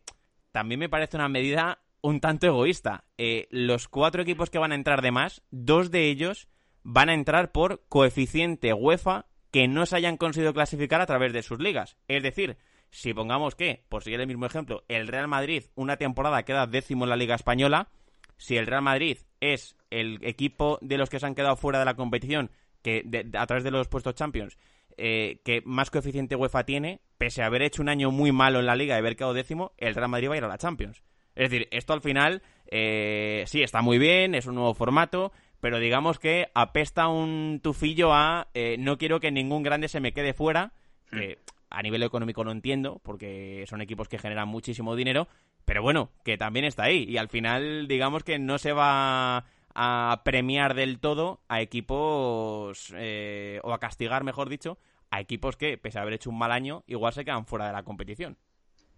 también 0.51 0.79
me 0.79 0.89
parece 0.89 1.17
una 1.17 1.29
medida 1.29 1.79
un 2.01 2.19
tanto 2.19 2.47
egoísta. 2.47 3.05
Eh, 3.17 3.47
los 3.49 3.87
cuatro 3.87 4.21
equipos 4.21 4.49
que 4.49 4.59
van 4.59 4.71
a 4.71 4.75
entrar 4.75 5.01
de 5.01 5.11
más, 5.11 5.41
dos 5.51 5.89
de 5.89 6.09
ellos 6.09 6.47
van 6.83 7.09
a 7.09 7.13
entrar 7.13 7.51
por 7.51 7.83
coeficiente 7.87 8.73
UEFA 8.73 9.25
que 9.51 9.67
no 9.67 9.85
se 9.85 9.95
hayan 9.95 10.17
conseguido 10.17 10.53
clasificar 10.53 10.99
a 10.99 11.05
través 11.05 11.31
de 11.31 11.43
sus 11.43 11.59
ligas. 11.59 11.95
Es 12.07 12.21
decir, 12.23 12.57
si 12.89 13.13
pongamos 13.13 13.55
que, 13.55 13.85
por 13.87 14.03
seguir 14.03 14.19
el 14.19 14.27
mismo 14.27 14.45
ejemplo, 14.45 14.83
el 14.87 15.07
Real 15.07 15.27
Madrid 15.27 15.63
una 15.75 15.97
temporada 15.97 16.43
queda 16.43 16.67
décimo 16.67 17.05
en 17.05 17.09
la 17.09 17.15
Liga 17.15 17.35
Española, 17.35 17.89
si 18.37 18.57
el 18.57 18.67
Real 18.67 18.81
Madrid 18.81 19.17
es 19.39 19.77
el 19.89 20.19
equipo 20.23 20.77
de 20.81 20.97
los 20.97 21.09
que 21.09 21.19
se 21.19 21.25
han 21.25 21.35
quedado 21.35 21.55
fuera 21.55 21.79
de 21.79 21.85
la 21.85 21.95
competición, 21.95 22.51
que 22.83 23.03
a 23.33 23.47
través 23.47 23.63
de 23.63 23.71
los 23.71 23.87
puestos 23.87 24.13
Champions, 24.13 24.57
eh, 24.97 25.41
que 25.43 25.63
más 25.65 25.89
coeficiente 25.89 26.35
UEFA 26.35 26.65
tiene, 26.65 27.01
pese 27.17 27.41
a 27.41 27.47
haber 27.47 27.63
hecho 27.63 27.81
un 27.81 27.89
año 27.89 28.11
muy 28.11 28.31
malo 28.31 28.59
en 28.59 28.67
la 28.67 28.75
Liga 28.75 28.95
y 28.95 28.99
haber 28.99 29.15
quedado 29.15 29.33
décimo, 29.33 29.71
el 29.77 29.95
Real 29.95 30.09
Madrid 30.09 30.29
va 30.29 30.35
a 30.35 30.37
ir 30.37 30.43
a 30.43 30.47
la 30.47 30.57
Champions. 30.57 31.01
Es 31.35 31.49
decir, 31.49 31.67
esto 31.71 31.93
al 31.93 32.01
final 32.01 32.43
eh, 32.67 33.43
sí 33.47 33.63
está 33.63 33.81
muy 33.81 33.97
bien, 33.97 34.35
es 34.35 34.45
un 34.45 34.55
nuevo 34.55 34.75
formato, 34.75 35.31
pero 35.59 35.79
digamos 35.79 36.19
que 36.19 36.49
apesta 36.53 37.07
un 37.07 37.59
tufillo 37.63 38.13
a 38.13 38.49
eh, 38.53 38.75
no 38.77 38.97
quiero 38.97 39.19
que 39.19 39.31
ningún 39.31 39.63
grande 39.63 39.87
se 39.87 39.99
me 39.99 40.13
quede 40.13 40.33
fuera, 40.33 40.73
que 41.09 41.39
a 41.69 41.81
nivel 41.81 42.03
económico 42.03 42.43
no 42.43 42.51
entiendo, 42.51 43.01
porque 43.03 43.65
son 43.67 43.81
equipos 43.81 44.07
que 44.07 44.19
generan 44.19 44.47
muchísimo 44.47 44.95
dinero, 44.95 45.27
pero 45.65 45.81
bueno, 45.81 46.11
que 46.23 46.37
también 46.37 46.65
está 46.65 46.83
ahí. 46.83 47.05
Y 47.07 47.17
al 47.17 47.29
final, 47.29 47.87
digamos 47.87 48.23
que 48.23 48.37
no 48.37 48.57
se 48.59 48.73
va 48.73 49.45
a 49.75 50.21
premiar 50.23 50.73
del 50.73 50.99
todo 50.99 51.41
a 51.47 51.61
equipos, 51.61 52.93
eh, 52.95 53.59
o 53.63 53.73
a 53.73 53.79
castigar, 53.79 54.23
mejor 54.23 54.49
dicho, 54.49 54.77
a 55.11 55.19
equipos 55.19 55.57
que, 55.57 55.77
pese 55.77 55.99
a 55.99 56.01
haber 56.01 56.15
hecho 56.15 56.29
un 56.29 56.37
mal 56.37 56.51
año, 56.51 56.83
igual 56.87 57.13
se 57.13 57.25
quedan 57.25 57.45
fuera 57.45 57.67
de 57.67 57.73
la 57.73 57.83
competición. 57.83 58.37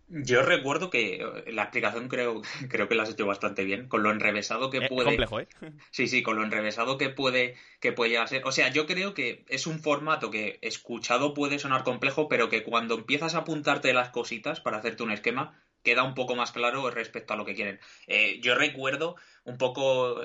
Yo 0.08 0.44
recuerdo 0.44 0.92
que 0.92 1.16
eh, 1.16 1.52
la 1.52 1.64
explicación 1.64 2.08
creo, 2.08 2.42
creo 2.70 2.88
que 2.88 2.96
la 2.96 3.04
has 3.04 3.10
hecho 3.10 3.26
bastante 3.26 3.64
bien, 3.64 3.88
con 3.88 4.04
lo 4.04 4.12
enrevesado 4.12 4.70
que 4.70 4.82
puede. 4.82 5.06
complejo, 5.06 5.40
¿eh? 5.40 5.48
Sí, 5.92 6.08
sí, 6.08 6.22
con 6.22 6.36
lo 6.36 6.44
enrevesado 6.44 6.98
que 6.98 7.10
puede, 7.10 7.56
que 7.80 7.92
puede 7.92 8.12
llegar 8.12 8.26
a 8.26 8.28
ser. 8.28 8.46
O 8.46 8.52
sea, 8.52 8.70
yo 8.70 8.86
creo 8.86 9.14
que 9.14 9.46
es 9.50 9.66
un 9.66 9.80
formato 9.80 10.30
que 10.30 10.60
escuchado 10.62 11.34
puede 11.34 11.58
sonar 11.58 11.84
complejo, 11.84 12.28
pero 12.28 12.50
que 12.50 12.64
cuando 12.64 12.96
empiezas 12.96 13.34
a 13.36 13.40
apuntarte 13.40 13.94
las 13.94 14.10
cositas 14.10 14.62
para 14.62 14.78
hacerte 14.78 15.04
un 15.04 15.12
esquema, 15.12 15.60
queda 15.86 16.04
un 16.04 16.16
poco 16.16 16.36
más 16.36 16.52
claro 16.52 16.92
respecto 16.92 17.34
a 17.34 17.38
lo 17.38 17.46
que 17.46 17.56
quieren. 17.56 17.80
Eh, 18.08 18.42
yo 18.42 18.56
recuerdo, 18.56 19.16
un 19.46 19.58
poco 19.58 20.22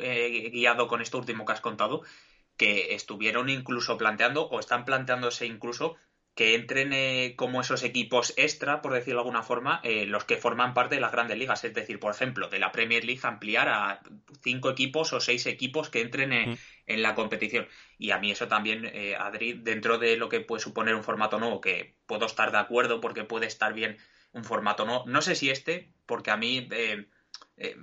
guiado 0.52 0.88
con 0.88 1.00
esto 1.00 1.18
último 1.18 1.44
que 1.44 1.52
has 1.52 1.60
contado, 1.60 2.02
que 2.56 2.94
estuvieron 2.94 3.48
incluso 3.48 3.96
planteando 3.96 4.48
o 4.48 4.58
están 4.58 4.84
planteándose 4.84 5.46
incluso 5.46 5.96
que 6.34 6.54
entren 6.54 6.92
eh, 6.92 7.34
como 7.36 7.60
esos 7.60 7.82
equipos 7.82 8.32
extra, 8.36 8.80
por 8.80 8.92
decirlo 8.92 9.20
de 9.20 9.20
alguna 9.20 9.42
forma, 9.42 9.80
eh, 9.82 10.06
los 10.06 10.24
que 10.24 10.36
forman 10.36 10.74
parte 10.74 10.94
de 10.94 11.00
las 11.00 11.12
grandes 11.12 11.36
ligas. 11.36 11.64
Es 11.64 11.74
decir, 11.74 11.98
por 11.98 12.14
ejemplo, 12.14 12.48
de 12.48 12.58
la 12.58 12.72
Premier 12.72 13.04
League 13.04 13.20
ampliar 13.24 13.68
a 13.68 14.00
cinco 14.42 14.70
equipos 14.70 15.12
o 15.12 15.20
seis 15.20 15.46
equipos 15.46 15.90
que 15.90 16.00
entren 16.00 16.32
en, 16.32 17.02
la 17.02 17.14
competición. 17.14 17.68
Y 17.98 18.10
a 18.12 18.18
mí 18.18 18.30
eso 18.30 18.48
también, 18.48 18.84
eh, 18.86 19.16
Adri, 19.16 19.52
dentro 19.52 19.98
de 19.98 20.16
lo 20.16 20.28
que 20.28 20.40
puede 20.40 20.62
suponer 20.62 20.94
un 20.94 21.04
formato 21.04 21.38
nuevo, 21.38 21.60
que 21.60 21.96
puedo 22.06 22.26
estar 22.26 22.50
de 22.52 22.58
acuerdo 22.58 23.00
porque 23.00 23.24
puede 23.24 23.46
estar 23.46 23.74
bien 23.74 23.98
un 24.32 24.44
formato 24.44 24.84
nuevo. 24.84 25.04
No 25.06 25.22
sé 25.22 25.34
si 25.34 25.50
este, 25.50 25.92
porque 26.06 26.30
a 26.30 26.36
mí 26.36 26.68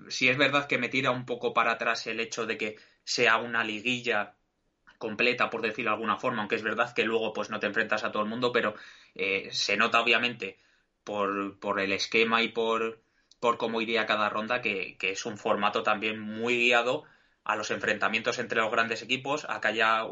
si 0.09 0.29
es 0.29 0.37
verdad 0.37 0.67
que 0.67 0.77
me 0.77 0.89
tira 0.89 1.11
un 1.11 1.25
poco 1.25 1.53
para 1.53 1.71
atrás 1.71 2.07
el 2.07 2.19
hecho 2.19 2.45
de 2.45 2.57
que 2.57 2.77
sea 3.03 3.37
una 3.37 3.63
liguilla 3.63 4.35
completa, 4.97 5.49
por 5.49 5.61
decirlo 5.61 5.91
de 5.91 5.95
alguna 5.95 6.17
forma, 6.17 6.41
aunque 6.41 6.55
es 6.55 6.63
verdad 6.63 6.93
que 6.93 7.03
luego 7.03 7.33
pues 7.33 7.49
no 7.49 7.59
te 7.59 7.67
enfrentas 7.67 8.03
a 8.03 8.11
todo 8.11 8.23
el 8.23 8.29
mundo, 8.29 8.51
pero 8.51 8.75
eh, 9.15 9.49
se 9.51 9.77
nota 9.77 10.01
obviamente 10.01 10.57
por, 11.03 11.59
por, 11.59 11.79
el 11.79 11.91
esquema 11.91 12.41
y 12.41 12.49
por, 12.49 13.01
por 13.39 13.57
cómo 13.57 13.81
iría 13.81 14.05
cada 14.05 14.29
ronda 14.29 14.61
que, 14.61 14.97
es 14.99 15.25
un 15.25 15.37
formato 15.37 15.83
también 15.83 16.19
muy 16.19 16.57
guiado 16.57 17.03
a 17.43 17.55
los 17.55 17.71
enfrentamientos 17.71 18.39
entre 18.39 18.59
los 18.59 18.71
grandes 18.71 19.01
equipos, 19.01 19.45
a 19.49 19.61
que 19.61 19.67
haya 19.69 20.03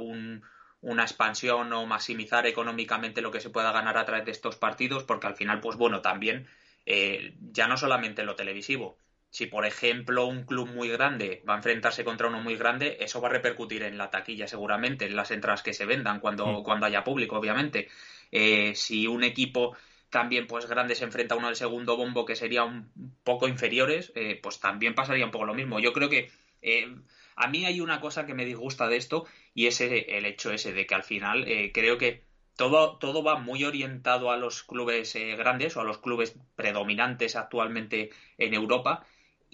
una 0.86 1.04
expansión 1.04 1.72
o 1.74 1.86
maximizar 1.86 2.46
económicamente 2.48 3.22
lo 3.22 3.32
que 3.32 3.42
se 3.42 3.50
pueda 3.50 3.72
ganar 3.72 3.98
a 3.98 4.06
través 4.06 4.26
de 4.26 4.32
estos 4.32 4.56
partidos, 4.56 5.04
porque 5.04 5.28
al 5.28 5.36
final, 5.36 5.60
pues 5.60 5.78
bueno, 5.78 6.02
también 6.02 6.48
eh, 6.86 7.36
ya 7.52 7.68
no 7.68 7.78
solamente 7.78 8.24
lo 8.24 8.36
televisivo, 8.36 8.98
si, 9.36 9.48
por 9.48 9.66
ejemplo, 9.66 10.28
un 10.28 10.46
club 10.46 10.70
muy 10.70 10.88
grande 10.88 11.44
va 11.48 11.56
a 11.56 11.58
enfrentarse 11.58 12.06
contra 12.06 12.30
uno 12.30 12.42
muy 12.42 12.56
grande, 12.56 12.98
eso 13.02 13.20
va 13.20 13.28
a 13.28 13.32
repercutir 13.32 13.84
en 13.84 13.98
la 13.98 14.10
taquilla 14.10 14.48
seguramente, 14.48 15.06
en 15.06 15.16
las 15.18 15.30
entradas 15.32 15.62
que 15.62 15.74
se 15.74 15.86
vendan 15.86 16.22
cuando, 16.22 16.64
cuando 16.64 16.86
haya 16.86 17.04
público, 17.04 17.38
obviamente. 17.38 17.90
Eh, 18.32 18.74
si 18.76 19.08
un 19.08 19.26
equipo 19.26 19.76
también 20.10 20.48
pues 20.48 20.68
grande 20.68 20.96
se 20.96 21.04
enfrenta 21.04 21.36
a 21.36 21.38
uno 21.38 21.48
del 21.48 21.58
segundo 21.58 21.98
bombo 21.98 22.24
que 22.24 22.38
sería 22.38 22.64
un 22.64 22.90
poco 23.26 23.50
inferiores, 23.50 24.14
eh, 24.16 24.40
pues 24.42 24.62
también 24.62 24.96
pasaría 24.96 25.26
un 25.26 25.32
poco 25.32 25.46
lo 25.46 25.54
mismo. 25.54 25.80
Yo 25.80 25.92
creo 25.92 26.08
que 26.10 26.32
eh, 26.62 26.96
a 27.36 27.48
mí 27.50 27.66
hay 27.66 27.82
una 27.82 28.00
cosa 28.00 28.26
que 28.26 28.34
me 28.34 28.46
disgusta 28.46 28.88
de 28.88 28.96
esto 28.96 29.26
y 29.56 29.66
es 29.68 29.82
el 29.82 30.26
hecho 30.26 30.52
ese 30.52 30.74
de 30.74 30.86
que 30.86 30.94
al 30.94 31.04
final 31.04 31.46
creo 31.74 31.98
que 31.98 32.26
todo, 32.56 32.98
todo 33.00 33.24
va 33.24 33.40
muy 33.40 33.64
orientado 33.64 34.30
a 34.30 34.38
los 34.38 34.62
clubes 34.64 35.16
grandes 35.38 35.76
o 35.78 35.82
a 35.82 35.84
los 35.84 35.98
clubes 35.98 36.38
predominantes 36.56 37.36
actualmente 37.36 38.12
en 38.38 38.54
Europa 38.54 39.06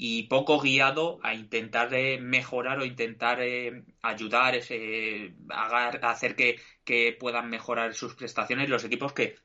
y 0.04 0.24
poco 0.24 0.60
guiado 0.60 1.20
a 1.22 1.36
intentar 1.36 1.94
eh, 1.94 2.20
mejorar 2.20 2.80
o 2.80 2.86
intentar 2.86 3.40
eh, 3.42 3.84
ayudar, 4.02 4.56
ese, 4.56 5.36
a, 5.50 5.90
hacer 6.10 6.36
que, 6.36 6.60
puedan 7.20 7.50
mejorar 7.52 7.94
sus 7.94 8.16
prestaciones 8.16 8.68
los 8.68 8.84
equipos 8.84 9.14
que 9.14 9.38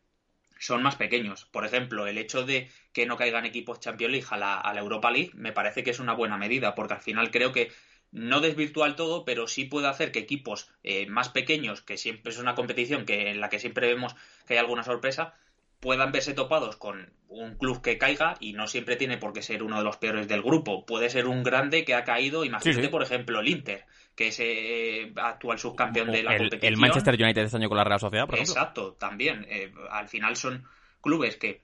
son 0.58 0.82
más 0.82 0.96
pequeños. 0.96 1.44
Por 1.44 1.66
ejemplo, 1.66 2.06
el 2.06 2.16
hecho 2.16 2.44
de 2.46 2.70
que 2.94 3.04
no 3.04 3.18
caigan 3.18 3.44
equipos 3.44 3.80
Champions 3.80 4.12
League 4.12 4.26
a 4.30 4.38
la, 4.72 4.80
Europa 4.80 5.10
League 5.10 5.32
me 5.34 5.52
parece 5.52 5.84
que 5.84 5.90
es 5.90 6.00
una 6.00 6.14
buena 6.14 6.38
medida, 6.38 6.74
porque 6.74 6.94
al 6.94 7.02
final 7.02 7.30
creo 7.30 7.52
que 7.52 7.70
no 8.12 8.40
desvirtúa 8.40 8.86
el 8.86 8.96
todo, 8.96 9.24
pero 9.24 9.46
sí 9.46 9.64
puede 9.64 9.88
hacer 9.88 10.12
que 10.12 10.20
equipos 10.20 10.70
eh, 10.82 11.06
más 11.06 11.28
pequeños, 11.28 11.82
que 11.82 11.96
siempre 11.98 12.32
es 12.32 12.38
una 12.38 12.54
competición 12.54 13.04
que, 13.04 13.30
en 13.30 13.40
la 13.40 13.48
que 13.48 13.58
siempre 13.58 13.88
vemos 13.88 14.14
que 14.46 14.54
hay 14.54 14.58
alguna 14.58 14.82
sorpresa, 14.84 15.34
puedan 15.80 16.12
verse 16.12 16.34
topados 16.34 16.76
con 16.76 17.12
un 17.28 17.56
club 17.56 17.82
que 17.82 17.98
caiga 17.98 18.34
y 18.40 18.52
no 18.52 18.66
siempre 18.66 18.96
tiene 18.96 19.18
por 19.18 19.32
qué 19.32 19.42
ser 19.42 19.62
uno 19.62 19.78
de 19.78 19.84
los 19.84 19.96
peores 19.96 20.28
del 20.28 20.42
grupo. 20.42 20.86
Puede 20.86 21.10
ser 21.10 21.26
un 21.26 21.42
grande 21.42 21.84
que 21.84 21.94
ha 21.94 22.04
caído, 22.04 22.44
imagínate 22.44 22.88
por 22.88 23.02
ejemplo 23.02 23.40
el 23.40 23.48
Inter, 23.48 23.84
que 24.14 24.28
es 24.28 24.40
eh, 24.40 25.12
actual 25.16 25.58
subcampeón 25.58 26.10
de 26.10 26.22
la 26.22 26.36
competición. 26.36 26.72
El 26.72 26.78
Manchester 26.78 27.14
United 27.14 27.42
este 27.42 27.56
año 27.56 27.68
con 27.68 27.76
la 27.76 27.84
Real 27.84 28.00
Sociedad, 28.00 28.26
por 28.26 28.38
Exacto, 28.38 28.94
también. 28.94 29.46
Eh, 29.48 29.72
al 29.90 30.08
final 30.08 30.36
son 30.36 30.64
clubes 31.00 31.36
que 31.36 31.62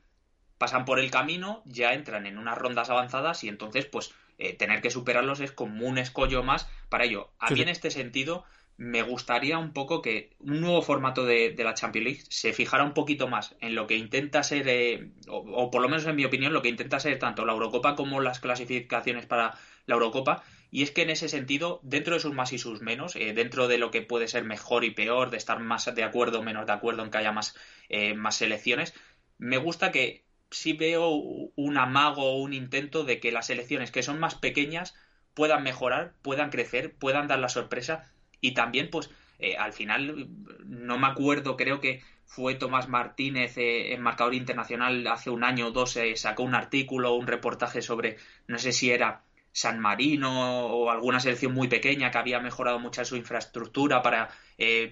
pasan 0.58 0.84
por 0.84 1.00
el 1.00 1.10
camino, 1.10 1.62
ya 1.64 1.92
entran 1.92 2.26
en 2.26 2.38
unas 2.38 2.56
rondas 2.58 2.90
avanzadas 2.90 3.42
y 3.42 3.48
entonces 3.48 3.86
pues 3.86 4.14
eh, 4.38 4.54
tener 4.54 4.80
que 4.80 4.90
superarlos 4.90 5.40
es 5.40 5.52
como 5.52 5.86
un 5.86 5.98
escollo 5.98 6.42
más 6.42 6.68
para 6.88 7.04
ello. 7.04 7.30
A 7.38 7.50
mí 7.50 7.60
en 7.60 7.68
este 7.68 7.90
sentido 7.90 8.44
me 8.76 9.02
gustaría 9.02 9.58
un 9.58 9.72
poco 9.72 10.02
que 10.02 10.30
un 10.40 10.60
nuevo 10.60 10.82
formato 10.82 11.24
de, 11.24 11.54
la 11.58 11.74
Champions 11.74 12.04
League 12.04 12.22
se 12.28 12.52
fijara 12.52 12.84
un 12.84 12.94
poquito 12.94 13.28
más 13.28 13.54
en 13.60 13.74
lo 13.74 13.86
que 13.86 13.96
intenta 13.96 14.42
ser, 14.42 14.66
eh, 14.66 15.12
o, 15.28 15.70
por 15.70 15.82
lo 15.82 15.88
menos 15.88 16.06
en 16.06 16.16
mi 16.16 16.24
opinión, 16.24 16.52
lo 16.52 16.62
que 16.62 16.68
intenta 16.68 16.98
ser 16.98 17.18
tanto 17.18 17.44
la 17.44 17.52
Eurocopa 17.52 17.94
como 17.94 18.20
las 18.20 18.40
clasificaciones 18.40 19.26
para 19.26 19.54
la 19.86 19.94
Eurocopa. 19.94 20.42
Y 20.70 20.82
es 20.82 20.90
que 20.90 21.02
en 21.02 21.10
ese 21.10 21.28
sentido, 21.28 21.80
dentro 21.82 22.14
de 22.14 22.20
sus 22.20 22.34
más 22.34 22.52
y 22.52 22.58
sus 22.58 22.80
menos, 22.80 23.14
eh, 23.14 23.34
dentro 23.34 23.68
de 23.68 23.78
lo 23.78 23.90
que 23.90 24.00
puede 24.00 24.26
ser 24.26 24.42
mejor 24.44 24.84
y 24.84 24.90
peor, 24.90 25.30
de 25.30 25.36
estar 25.36 25.60
más 25.60 25.94
de 25.94 26.02
acuerdo 26.02 26.40
o 26.40 26.42
menos 26.42 26.66
de 26.66 26.72
acuerdo 26.72 27.04
en 27.04 27.10
que 27.10 27.18
haya 27.18 27.30
más, 27.30 27.54
eh, 27.90 28.14
más 28.14 28.36
selecciones, 28.36 28.94
me 29.36 29.58
gusta 29.58 29.92
que 29.92 30.24
sí 30.52 30.74
veo 30.74 31.10
un 31.10 31.78
amago 31.78 32.22
o 32.32 32.36
un 32.36 32.52
intento 32.52 33.04
de 33.04 33.20
que 33.20 33.32
las 33.32 33.46
selecciones 33.46 33.90
que 33.90 34.02
son 34.02 34.20
más 34.20 34.34
pequeñas 34.34 34.94
puedan 35.34 35.62
mejorar, 35.62 36.14
puedan 36.22 36.50
crecer, 36.50 36.94
puedan 36.94 37.26
dar 37.28 37.38
la 37.38 37.48
sorpresa 37.48 38.12
y 38.40 38.54
también, 38.54 38.90
pues, 38.90 39.10
eh, 39.38 39.56
al 39.56 39.72
final, 39.72 40.28
no 40.64 40.98
me 40.98 41.06
acuerdo, 41.06 41.56
creo 41.56 41.80
que 41.80 42.02
fue 42.26 42.54
Tomás 42.54 42.88
Martínez 42.88 43.56
eh, 43.58 43.94
en 43.94 44.02
Marcador 44.02 44.34
Internacional 44.34 45.06
hace 45.06 45.30
un 45.30 45.44
año 45.44 45.68
o 45.68 45.70
dos, 45.70 45.96
eh, 45.96 46.16
sacó 46.16 46.42
un 46.42 46.54
artículo, 46.54 47.14
un 47.14 47.26
reportaje 47.26 47.82
sobre, 47.82 48.18
no 48.46 48.58
sé 48.58 48.72
si 48.72 48.90
era 48.90 49.24
San 49.52 49.80
Marino 49.80 50.66
o 50.66 50.90
alguna 50.90 51.20
selección 51.20 51.52
muy 51.54 51.68
pequeña 51.68 52.10
que 52.10 52.18
había 52.18 52.40
mejorado 52.40 52.78
mucha 52.78 53.04
su 53.04 53.16
infraestructura 53.16 54.02
para 54.02 54.30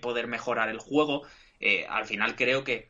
poder 0.02 0.26
mejorar 0.26 0.68
el 0.68 0.78
juego. 0.78 1.22
al 1.88 2.04
final 2.04 2.36
creo 2.36 2.64
que 2.64 2.89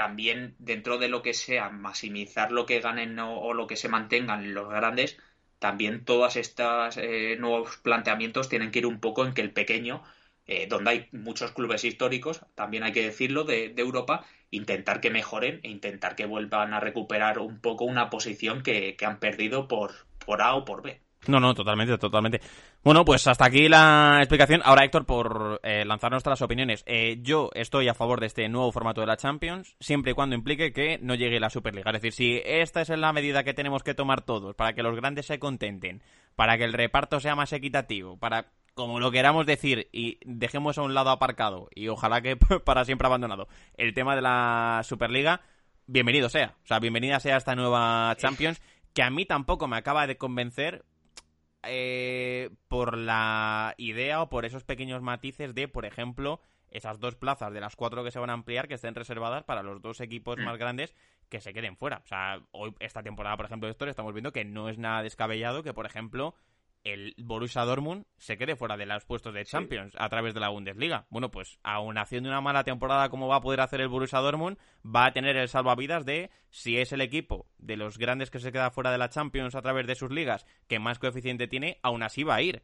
también 0.00 0.54
dentro 0.58 0.96
de 0.96 1.08
lo 1.08 1.20
que 1.20 1.34
sea 1.34 1.68
maximizar 1.68 2.52
lo 2.52 2.64
que 2.64 2.80
ganen 2.80 3.18
o 3.18 3.52
lo 3.52 3.66
que 3.66 3.76
se 3.76 3.90
mantengan 3.90 4.54
los 4.54 4.70
grandes, 4.70 5.18
también 5.58 6.06
todos 6.06 6.36
estos 6.36 6.96
eh, 6.96 7.36
nuevos 7.38 7.76
planteamientos 7.76 8.48
tienen 8.48 8.70
que 8.70 8.78
ir 8.78 8.86
un 8.86 8.98
poco 8.98 9.26
en 9.26 9.34
que 9.34 9.42
el 9.42 9.52
pequeño, 9.52 10.02
eh, 10.46 10.66
donde 10.68 10.90
hay 10.90 11.08
muchos 11.12 11.52
clubes 11.52 11.84
históricos, 11.84 12.40
también 12.54 12.82
hay 12.82 12.92
que 12.92 13.04
decirlo, 13.04 13.44
de, 13.44 13.74
Europa, 13.76 14.24
intentar 14.50 15.02
que 15.02 15.10
mejoren 15.10 15.60
e 15.64 15.68
intentar 15.68 16.16
que 16.16 16.24
vuelvan 16.24 16.72
a 16.72 16.80
recuperar 16.80 17.38
un 17.38 17.60
poco 17.60 17.84
una 17.84 18.08
posición 18.08 18.62
que, 18.62 18.96
que 18.96 19.04
han 19.04 19.20
perdido 19.20 19.68
por, 19.68 19.92
por 20.24 20.40
A 20.40 20.54
o 20.54 20.64
por 20.64 20.80
B. 20.80 20.98
No, 21.26 21.38
no, 21.38 21.52
totalmente, 21.54 21.98
totalmente. 21.98 22.40
Bueno, 22.82 23.04
pues 23.04 23.26
hasta 23.26 23.44
aquí 23.44 23.68
la 23.68 24.16
explicación. 24.20 24.62
Ahora, 24.64 24.84
Héctor, 24.84 25.04
por 25.04 25.60
eh, 25.62 25.84
lanzar 25.84 26.10
nuestras 26.10 26.40
opiniones. 26.40 26.82
Eh, 26.86 27.18
yo 27.20 27.50
estoy 27.54 27.88
a 27.88 27.94
favor 27.94 28.20
de 28.20 28.26
este 28.26 28.48
nuevo 28.48 28.72
formato 28.72 29.02
de 29.02 29.06
la 29.06 29.18
Champions, 29.18 29.76
siempre 29.80 30.12
y 30.12 30.14
cuando 30.14 30.34
implique 30.34 30.72
que 30.72 30.98
no 31.02 31.14
llegue 31.14 31.38
la 31.38 31.50
Superliga. 31.50 31.90
Es 31.90 32.00
decir, 32.00 32.12
si 32.12 32.42
esta 32.44 32.80
es 32.80 32.88
la 32.88 33.12
medida 33.12 33.44
que 33.44 33.52
tenemos 33.52 33.82
que 33.82 33.92
tomar 33.92 34.22
todos 34.22 34.54
para 34.54 34.72
que 34.72 34.82
los 34.82 34.96
grandes 34.96 35.26
se 35.26 35.38
contenten, 35.38 36.02
para 36.36 36.56
que 36.56 36.64
el 36.64 36.72
reparto 36.72 37.20
sea 37.20 37.36
más 37.36 37.52
equitativo, 37.52 38.16
para 38.16 38.52
como 38.74 38.98
lo 38.98 39.10
queramos 39.10 39.44
decir 39.44 39.88
y 39.92 40.18
dejemos 40.24 40.78
a 40.78 40.82
un 40.82 40.94
lado 40.94 41.10
aparcado 41.10 41.68
y 41.74 41.88
ojalá 41.88 42.22
que 42.22 42.36
para 42.64 42.86
siempre 42.86 43.06
abandonado 43.06 43.46
el 43.76 43.92
tema 43.92 44.16
de 44.16 44.22
la 44.22 44.80
Superliga, 44.84 45.42
bienvenido 45.86 46.30
sea. 46.30 46.54
O 46.64 46.66
sea, 46.66 46.78
bienvenida 46.78 47.20
sea 47.20 47.36
esta 47.36 47.54
nueva 47.54 48.14
Champions 48.16 48.62
que 48.94 49.02
a 49.02 49.10
mí 49.10 49.26
tampoco 49.26 49.68
me 49.68 49.76
acaba 49.76 50.06
de 50.06 50.16
convencer 50.16 50.84
eh, 51.62 52.50
por 52.68 52.96
la 52.96 53.74
idea 53.78 54.22
o 54.22 54.28
por 54.28 54.44
esos 54.44 54.64
pequeños 54.64 55.02
matices 55.02 55.54
de, 55.54 55.68
por 55.68 55.84
ejemplo, 55.84 56.40
esas 56.70 57.00
dos 57.00 57.16
plazas 57.16 57.52
de 57.52 57.60
las 57.60 57.76
cuatro 57.76 58.04
que 58.04 58.10
se 58.10 58.18
van 58.18 58.30
a 58.30 58.34
ampliar 58.34 58.68
que 58.68 58.74
estén 58.74 58.94
reservadas 58.94 59.44
para 59.44 59.62
los 59.62 59.82
dos 59.82 60.00
equipos 60.00 60.38
mm. 60.38 60.44
más 60.44 60.58
grandes 60.58 60.94
que 61.28 61.40
se 61.40 61.52
queden 61.52 61.76
fuera. 61.76 62.00
O 62.04 62.06
sea, 62.06 62.40
hoy, 62.52 62.74
esta 62.80 63.02
temporada, 63.02 63.36
por 63.36 63.46
ejemplo, 63.46 63.66
de 63.66 63.72
historia, 63.72 63.90
estamos 63.90 64.12
viendo 64.12 64.32
que 64.32 64.44
no 64.44 64.68
es 64.68 64.78
nada 64.78 65.02
descabellado 65.02 65.62
que, 65.62 65.74
por 65.74 65.86
ejemplo, 65.86 66.34
el 66.84 67.14
Borussia 67.18 67.64
Dortmund 67.64 68.06
se 68.16 68.36
quede 68.36 68.56
fuera 68.56 68.76
de 68.76 68.86
los 68.86 69.04
puestos 69.04 69.34
de 69.34 69.44
Champions 69.44 69.94
a 69.98 70.08
través 70.08 70.34
de 70.34 70.40
la 70.40 70.48
Bundesliga. 70.48 71.06
Bueno, 71.10 71.30
pues 71.30 71.58
aún 71.62 71.98
haciendo 71.98 72.28
una 72.28 72.40
mala 72.40 72.64
temporada 72.64 73.08
como 73.08 73.28
va 73.28 73.36
a 73.36 73.40
poder 73.40 73.60
hacer 73.60 73.80
el 73.80 73.88
Borussia 73.88 74.20
Dortmund, 74.20 74.58
va 74.84 75.06
a 75.06 75.12
tener 75.12 75.36
el 75.36 75.48
salvavidas 75.48 76.04
de 76.04 76.30
si 76.50 76.78
es 76.78 76.92
el 76.92 77.00
equipo 77.00 77.46
de 77.58 77.76
los 77.76 77.98
grandes 77.98 78.30
que 78.30 78.40
se 78.40 78.52
queda 78.52 78.70
fuera 78.70 78.92
de 78.92 78.98
la 78.98 79.10
Champions 79.10 79.54
a 79.54 79.62
través 79.62 79.86
de 79.86 79.94
sus 79.94 80.10
ligas 80.10 80.46
que 80.68 80.78
más 80.78 80.98
coeficiente 80.98 81.48
tiene, 81.48 81.78
aún 81.82 82.02
así 82.02 82.22
va 82.22 82.36
a 82.36 82.42
ir. 82.42 82.62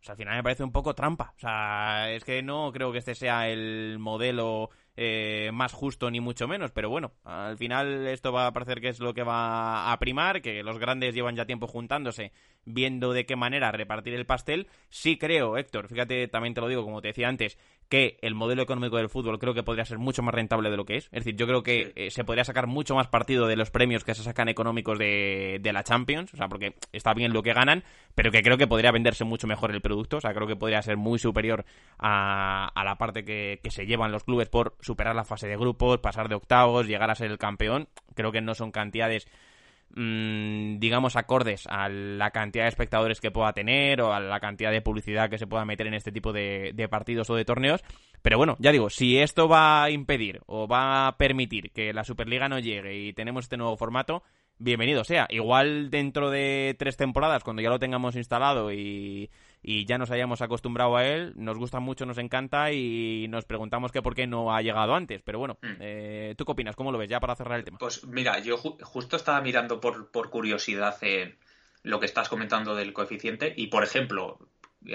O 0.00 0.02
sea, 0.02 0.12
al 0.12 0.18
final 0.18 0.36
me 0.36 0.42
parece 0.42 0.62
un 0.62 0.72
poco 0.72 0.94
trampa. 0.94 1.32
O 1.36 1.40
sea, 1.40 2.12
es 2.12 2.24
que 2.24 2.42
no 2.42 2.70
creo 2.72 2.92
que 2.92 2.98
este 2.98 3.14
sea 3.14 3.48
el 3.48 3.98
modelo 3.98 4.70
eh, 4.96 5.50
más 5.52 5.72
justo 5.72 6.10
ni 6.10 6.20
mucho 6.20 6.48
menos, 6.48 6.70
pero 6.72 6.88
bueno, 6.88 7.12
al 7.24 7.58
final 7.58 8.06
esto 8.06 8.32
va 8.32 8.46
a 8.46 8.52
parecer 8.52 8.80
que 8.80 8.88
es 8.88 8.98
lo 8.98 9.12
que 9.12 9.22
va 9.22 9.92
a 9.92 9.98
primar, 9.98 10.40
que 10.40 10.62
los 10.62 10.78
grandes 10.78 11.14
llevan 11.14 11.36
ya 11.36 11.44
tiempo 11.44 11.66
juntándose, 11.66 12.32
viendo 12.64 13.12
de 13.12 13.26
qué 13.26 13.36
manera 13.36 13.72
repartir 13.72 14.14
el 14.14 14.26
pastel. 14.26 14.68
Sí 14.88 15.18
creo, 15.18 15.58
Héctor, 15.58 15.88
fíjate, 15.88 16.28
también 16.28 16.54
te 16.54 16.60
lo 16.60 16.68
digo, 16.68 16.82
como 16.82 17.02
te 17.02 17.08
decía 17.08 17.28
antes, 17.28 17.58
que 17.88 18.18
el 18.22 18.34
modelo 18.34 18.62
económico 18.62 18.96
del 18.96 19.08
fútbol 19.08 19.38
creo 19.38 19.54
que 19.54 19.62
podría 19.62 19.84
ser 19.84 19.98
mucho 19.98 20.22
más 20.22 20.34
rentable 20.34 20.70
de 20.70 20.76
lo 20.76 20.84
que 20.84 20.96
es. 20.96 21.04
Es 21.06 21.24
decir, 21.24 21.36
yo 21.36 21.46
creo 21.46 21.62
que 21.62 21.92
eh, 21.94 22.10
se 22.10 22.24
podría 22.24 22.44
sacar 22.44 22.66
mucho 22.66 22.94
más 22.94 23.08
partido 23.08 23.46
de 23.46 23.56
los 23.56 23.70
premios 23.70 24.04
que 24.04 24.14
se 24.14 24.22
sacan 24.22 24.48
económicos 24.48 24.98
de, 24.98 25.60
la 25.72 25.84
Champions, 25.84 26.32
o 26.32 26.36
sea, 26.36 26.48
porque 26.48 26.74
está 26.92 27.12
bien 27.12 27.32
lo 27.32 27.42
que 27.42 27.52
ganan, 27.52 27.84
pero 28.14 28.30
que 28.30 28.42
creo 28.42 28.56
que 28.56 28.66
podría 28.66 28.92
venderse 28.92 29.24
mucho 29.24 29.46
mejor 29.46 29.72
el 29.72 29.80
producto, 29.80 30.16
o 30.16 30.20
sea, 30.20 30.32
creo 30.32 30.46
que 30.46 30.56
podría 30.56 30.80
ser 30.82 30.96
muy 30.96 31.18
superior 31.18 31.64
a, 31.98 32.70
la 32.84 32.96
parte 32.96 33.24
que, 33.24 33.60
que 33.62 33.70
se 33.70 33.86
llevan 33.86 34.12
los 34.12 34.24
clubes 34.24 34.48
por 34.48 34.76
superar 34.80 35.14
la 35.14 35.24
fase 35.24 35.48
de 35.48 35.56
grupos, 35.56 35.98
pasar 35.98 36.28
de 36.28 36.36
octavos, 36.36 36.86
llegar 36.86 37.10
a 37.10 37.14
ser 37.14 37.30
el 37.30 37.38
campeón. 37.38 37.88
Creo 38.14 38.32
que 38.32 38.40
no 38.40 38.54
son 38.54 38.70
cantidades 38.70 39.28
Mm, 39.94 40.78
digamos, 40.78 41.16
acordes 41.16 41.66
a 41.68 41.88
la 41.88 42.30
cantidad 42.30 42.64
de 42.64 42.68
espectadores 42.68 43.20
que 43.20 43.30
pueda 43.30 43.52
tener 43.52 44.02
o 44.02 44.12
a 44.12 44.20
la 44.20 44.40
cantidad 44.40 44.70
de 44.70 44.82
publicidad 44.82 45.30
que 45.30 45.38
se 45.38 45.46
pueda 45.46 45.64
meter 45.64 45.86
en 45.86 45.94
este 45.94 46.12
tipo 46.12 46.32
de, 46.32 46.88
partidos 46.90 47.30
o 47.30 47.34
de 47.34 47.44
torneos. 47.44 47.82
Pero 48.22 48.36
bueno, 48.36 48.56
ya 48.58 48.72
digo, 48.72 48.90
si 48.90 49.18
esto 49.18 49.48
va 49.48 49.84
a 49.84 49.90
impedir 49.90 50.40
o 50.46 50.66
va 50.68 51.06
a 51.06 51.16
permitir 51.16 51.70
que 51.70 51.92
la 51.92 52.04
Superliga 52.04 52.48
no 52.48 52.58
llegue 52.58 52.96
y 52.96 53.12
tenemos 53.12 53.44
este 53.44 53.56
nuevo 53.56 53.76
formato, 53.76 54.22
bienvenido 54.58 55.04
sea. 55.04 55.26
Igual 55.30 55.90
dentro 55.90 56.30
de 56.30 56.74
tres 56.78 56.96
temporadas, 56.96 57.44
cuando 57.44 57.62
ya 57.62 57.70
lo 57.70 57.78
tengamos 57.78 58.16
instalado 58.16 58.72
y, 58.72 59.30
y 59.68 59.84
ya 59.84 59.98
nos 59.98 60.12
hayamos 60.12 60.42
acostumbrado 60.42 60.96
a 60.96 61.04
él, 61.04 61.32
nos 61.34 61.58
gusta 61.58 61.80
mucho, 61.80 62.06
nos 62.06 62.18
encanta 62.18 62.70
y 62.70 63.26
nos 63.28 63.46
preguntamos 63.46 63.90
que 63.90 64.00
por 64.00 64.14
qué 64.14 64.28
no 64.28 64.54
ha 64.54 64.62
llegado 64.62 64.94
antes. 64.94 65.22
Pero 65.22 65.40
bueno, 65.40 65.58
mm. 65.60 65.66
eh, 65.80 66.34
¿tú 66.38 66.44
qué 66.44 66.52
opinas? 66.52 66.76
¿Cómo 66.76 66.92
lo 66.92 66.98
ves 66.98 67.08
ya 67.08 67.18
para 67.18 67.34
cerrar 67.34 67.58
el 67.58 67.64
tema? 67.64 67.78
Pues 67.78 68.04
mira, 68.04 68.38
yo 68.38 68.58
justo 68.58 69.16
estaba 69.16 69.40
mirando 69.40 69.80
por, 69.80 70.12
por 70.12 70.30
curiosidad 70.30 70.96
eh, 71.00 71.34
lo 71.82 71.98
que 71.98 72.06
estás 72.06 72.28
comentando 72.28 72.76
del 72.76 72.92
coeficiente 72.92 73.52
y, 73.56 73.66
por 73.66 73.82
ejemplo, 73.82 74.38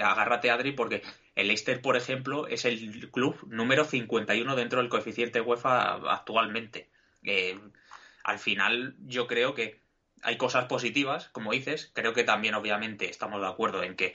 agárrate 0.02 0.50
Adri 0.50 0.72
porque 0.72 1.02
el 1.34 1.48
Leicester, 1.48 1.82
por 1.82 1.98
ejemplo, 1.98 2.46
es 2.46 2.64
el 2.64 3.10
club 3.10 3.46
número 3.48 3.84
51 3.84 4.56
dentro 4.56 4.80
del 4.80 4.88
coeficiente 4.88 5.42
UEFA 5.42 5.96
actualmente. 6.10 6.88
Eh, 7.24 7.60
al 8.24 8.38
final 8.38 8.96
yo 9.00 9.26
creo 9.26 9.52
que 9.52 9.82
hay 10.22 10.38
cosas 10.38 10.64
positivas, 10.64 11.28
como 11.28 11.52
dices, 11.52 11.90
creo 11.92 12.14
que 12.14 12.24
también 12.24 12.54
obviamente 12.54 13.10
estamos 13.10 13.42
de 13.42 13.48
acuerdo 13.48 13.82
en 13.82 13.96
que 13.96 14.14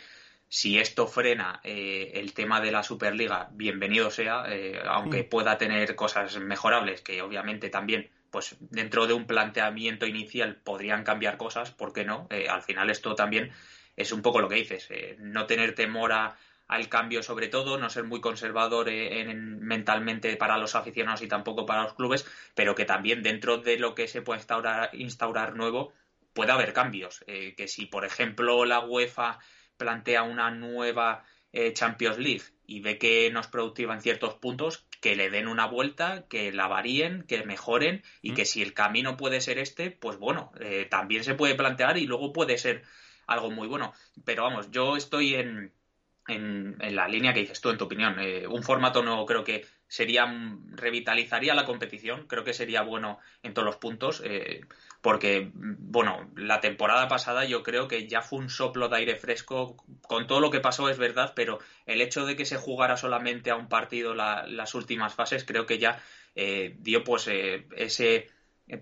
si 0.50 0.80
esto 0.80 1.08
frena 1.08 1.60
eh, 1.64 2.12
el 2.16 2.34
tema 2.34 2.62
de 2.62 2.72
la 2.72 2.84
Superliga, 2.84 3.50
bienvenido 3.52 4.10
sea, 4.10 4.46
eh, 4.48 4.82
aunque 4.86 5.24
pueda 5.24 5.58
tener 5.58 5.96
cosas 5.96 6.40
mejorables, 6.40 7.02
que 7.02 7.22
obviamente 7.22 7.70
también, 7.70 8.10
pues 8.32 8.56
dentro 8.60 9.08
de 9.08 9.14
un 9.14 9.28
planteamiento 9.28 10.06
inicial 10.06 10.56
podrían 10.56 11.04
cambiar 11.04 11.38
cosas, 11.38 11.72
¿por 11.72 11.92
qué 11.92 12.06
no? 12.06 12.28
Eh, 12.30 12.48
al 12.50 12.62
final 12.62 12.90
esto 12.90 13.14
también 13.14 13.52
es 13.98 14.12
un 14.12 14.22
poco 14.22 14.40
lo 14.40 14.48
que 14.48 14.56
dices, 14.56 14.90
no 15.18 15.48
tener 15.48 15.76
temor 15.76 16.14
a, 16.14 16.38
al 16.68 16.88
cambio 16.88 17.24
sobre 17.24 17.48
todo, 17.48 17.78
no 17.78 17.90
ser 17.90 18.06
muy 18.06 18.22
conservador 18.22 18.90
en, 18.90 19.60
mentalmente 19.60 20.38
para 20.38 20.58
los 20.58 20.76
aficionados 20.76 21.24
y 21.24 21.28
tampoco 21.28 21.66
para 21.66 21.84
los 21.84 21.94
clubes, 21.94 22.26
pero 22.56 22.76
que 22.76 22.86
también 22.86 23.22
dentro 23.24 23.58
de 23.58 23.80
lo 23.80 23.96
que 23.96 24.08
se 24.08 24.22
puede 24.22 24.40
instaurar, 24.40 24.92
instaurar 24.94 25.56
nuevo 25.56 25.92
puede 26.34 26.52
haber 26.52 26.74
cambios. 26.74 27.26
que 27.26 27.68
si, 27.68 27.88
por 27.88 28.06
ejemplo, 28.06 28.64
la 28.66 28.82
UEFA 28.82 29.40
plantea 29.78 30.24
una 30.24 30.52
nueva 30.52 31.24
eh, 31.54 31.74
Champions 31.74 32.18
League 32.18 32.44
y 32.66 32.82
ve 32.82 32.98
que 32.98 33.32
no 33.32 33.40
es 33.40 33.48
productiva 33.48 33.94
en 33.94 34.02
ciertos 34.02 34.36
puntos, 34.36 34.86
que 35.00 35.16
le 35.16 35.30
den 35.30 35.48
una 35.48 35.66
vuelta, 35.66 36.26
que 36.28 36.52
la 36.52 36.68
varíen, 36.68 37.24
que 37.24 37.44
mejoren 37.44 38.04
y 38.22 38.34
que 38.34 38.44
mm. 38.44 38.46
si 38.46 38.62
el 38.62 38.74
camino 38.74 39.16
puede 39.16 39.40
ser 39.42 39.58
este, 39.58 39.90
pues 39.90 40.18
bueno, 40.18 40.52
eh, 40.60 40.86
también 40.90 41.24
se 41.24 41.36
puede 41.36 41.56
plantear 41.56 41.98
y 41.98 42.06
luego 42.06 42.34
puede 42.34 42.58
ser 42.58 42.84
algo 43.26 43.50
muy 43.50 43.68
bueno. 43.68 43.94
Pero 44.26 44.44
vamos, 44.44 44.70
yo 44.72 44.98
estoy 44.98 45.36
en, 45.36 45.74
en, 46.28 46.76
la 46.96 47.08
línea 47.08 47.34
que 47.34 47.40
dices 47.40 47.62
tú, 47.62 47.70
en 47.70 47.78
tu 47.78 47.86
opinión. 47.86 48.20
Eh, 48.20 48.46
un 48.48 48.64
formato 48.64 49.02
no 49.02 49.26
creo 49.26 49.44
que 49.44 49.66
sería 49.88 50.28
revitalizaría 50.72 51.56
la 51.56 51.66
competición, 51.66 52.28
creo 52.28 52.44
que 52.44 52.54
sería 52.54 52.82
bueno 52.82 53.20
en 53.44 53.54
todos 53.54 53.66
los 53.66 53.78
puntos 53.78 54.22
porque, 55.08 55.52
bueno, 55.54 56.30
la 56.36 56.60
temporada 56.60 57.08
pasada 57.08 57.46
yo 57.46 57.64
creo 57.64 57.88
que 57.88 58.10
ya 58.10 58.22
fue 58.22 58.40
un 58.40 58.50
soplo 58.50 58.90
de 58.90 58.98
aire 58.98 59.16
fresco, 59.16 59.78
con 60.02 60.28
todo 60.28 60.42
lo 60.42 60.52
que 60.52 60.60
pasó 60.60 60.90
es 60.90 60.98
verdad, 60.98 61.32
pero 61.34 61.60
el 61.86 62.02
hecho 62.02 62.26
de 62.26 62.36
que 62.36 62.44
se 62.44 62.58
jugara 62.58 62.98
solamente 62.98 63.50
a 63.50 63.56
un 63.56 63.70
partido 63.70 64.14
las 64.14 64.76
últimas 64.76 65.16
fases 65.16 65.46
creo 65.46 65.66
que 65.66 65.80
ya 65.80 66.04
eh, 66.36 66.76
dio 66.80 67.06
pues 67.06 67.30
eh, 67.30 67.70
ese 67.78 68.28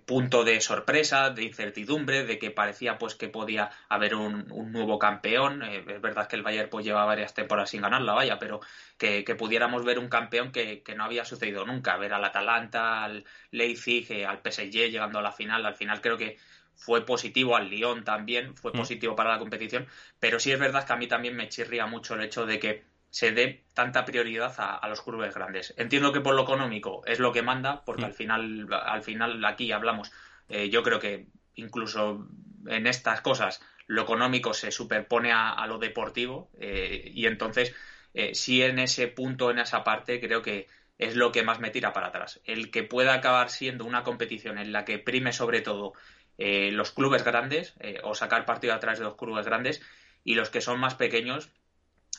punto 0.05 0.43
de 0.43 0.61
sorpresa, 0.61 1.29
de 1.29 1.43
incertidumbre, 1.43 2.25
de 2.25 2.39
que 2.39 2.49
parecía 2.49 2.97
pues 2.97 3.13
que 3.13 3.29
podía 3.29 3.69
haber 3.87 4.15
un, 4.15 4.47
nuevo 4.71 4.97
campeón. 4.97 5.61
Eh, 5.61 5.85
es 5.87 6.01
verdad 6.01 6.27
que 6.27 6.35
el 6.35 6.43
Bayern 6.43 6.69
pues 6.69 6.85
lleva 6.85 7.05
varias 7.05 7.33
temporadas 7.33 7.69
sin 7.69 7.81
ganarla, 7.81 8.13
vaya, 8.13 8.39
pero 8.39 8.61
que, 8.97 9.23
pudiéramos 9.37 9.85
ver 9.85 9.99
un 9.99 10.09
campeón 10.09 10.51
que, 10.51 10.83
no 10.95 11.03
había 11.03 11.23
sucedido 11.23 11.65
nunca. 11.65 11.97
Ver 11.97 12.13
al 12.13 12.25
Atalanta, 12.25 13.03
al 13.03 13.25
Leipzig, 13.51 14.11
eh, 14.11 14.25
al 14.25 14.39
PSG 14.43 14.89
llegando 14.89 15.19
a 15.19 15.21
la 15.21 15.31
final. 15.31 15.65
Al 15.65 15.75
final 15.75 16.01
creo 16.01 16.17
que 16.17 16.37
fue 16.73 17.05
positivo 17.05 17.55
al 17.55 17.69
Lyon 17.69 18.03
también, 18.03 18.55
fue 18.55 18.71
mm. 18.71 18.77
positivo 18.77 19.15
para 19.15 19.31
la 19.31 19.39
competición, 19.39 19.87
pero 20.19 20.39
sí 20.39 20.51
es 20.51 20.59
verdad 20.59 20.85
que 20.85 20.93
a 20.93 20.97
mí 20.97 21.07
también 21.07 21.35
me 21.35 21.47
chirría 21.47 21.85
mucho 21.85 22.15
el 22.15 22.21
hecho 22.21 22.45
de 22.45 22.59
que 22.59 22.83
se 23.15 23.31
dé 23.31 23.63
tanta 23.73 24.03
prioridad 24.03 24.53
a, 24.57 24.85
los 24.89 25.01
clubes 25.01 25.33
grandes. 25.33 25.73
Entiendo 25.77 26.11
que 26.11 26.19
por 26.19 26.35
lo 26.35 26.43
económico 26.43 27.01
es 27.05 27.19
lo 27.19 27.31
que 27.31 27.43
manda, 27.43 27.85
porque 27.85 28.01
mm. 28.01 28.05
al 28.07 28.13
final, 28.13 28.67
al 28.73 29.03
final 29.03 29.45
aquí 29.45 29.71
hablamos, 29.71 30.11
eh, 30.49 30.69
yo 30.69 30.83
creo 30.83 30.99
que 30.99 31.27
incluso 31.53 32.27
en 32.67 32.87
estas 32.87 33.21
cosas 33.21 33.61
lo 33.87 34.01
económico 34.01 34.53
se 34.53 34.69
superpone 34.69 35.31
a, 35.31 35.65
lo 35.65 35.77
deportivo 35.77 36.49
eh, 36.59 37.09
y 37.13 37.25
entonces 37.27 37.73
eh, 38.13 38.35
sí 38.35 38.61
en 38.61 38.79
ese 38.79 39.07
punto, 39.07 39.49
en 39.49 39.59
esa 39.59 39.85
parte, 39.85 40.19
creo 40.19 40.41
que 40.41 40.67
es 40.97 41.15
lo 41.15 41.31
que 41.31 41.43
más 41.43 41.61
me 41.61 41.69
tira 41.69 41.93
para 41.93 42.07
atrás. 42.07 42.41
El 42.43 42.69
que 42.69 42.83
pueda 42.83 43.13
acabar 43.13 43.49
siendo 43.49 43.85
una 43.85 44.03
competición 44.03 44.57
en 44.57 44.73
la 44.73 44.83
que 44.83 44.99
prime 44.99 45.31
sobre 45.31 45.61
todo 45.61 45.93
los 46.37 46.91
clubes 46.91 47.23
grandes 47.23 47.75
o 48.03 48.13
sacar 48.13 48.43
partido 48.43 48.73
a 48.73 48.79
través 48.81 48.99
de 48.99 49.05
los 49.05 49.15
clubes 49.15 49.45
grandes 49.45 49.81
y 50.25 50.35
los 50.35 50.49
que 50.49 50.59
son 50.59 50.81
más 50.81 50.95
pequeños 50.95 51.49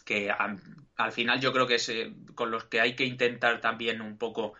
que 0.07 0.31
al 0.31 1.13
final 1.13 1.41
yo 1.41 1.53
creo 1.53 1.67
que 1.67 1.75
es 1.77 1.89
eh, 1.91 2.15
con 2.35 2.51
los 2.51 2.65
que 2.65 2.81
hay 2.81 2.97
que 2.97 3.05
intentar 3.05 3.61
también 3.61 4.01
un 4.01 4.17
poco 4.19 4.55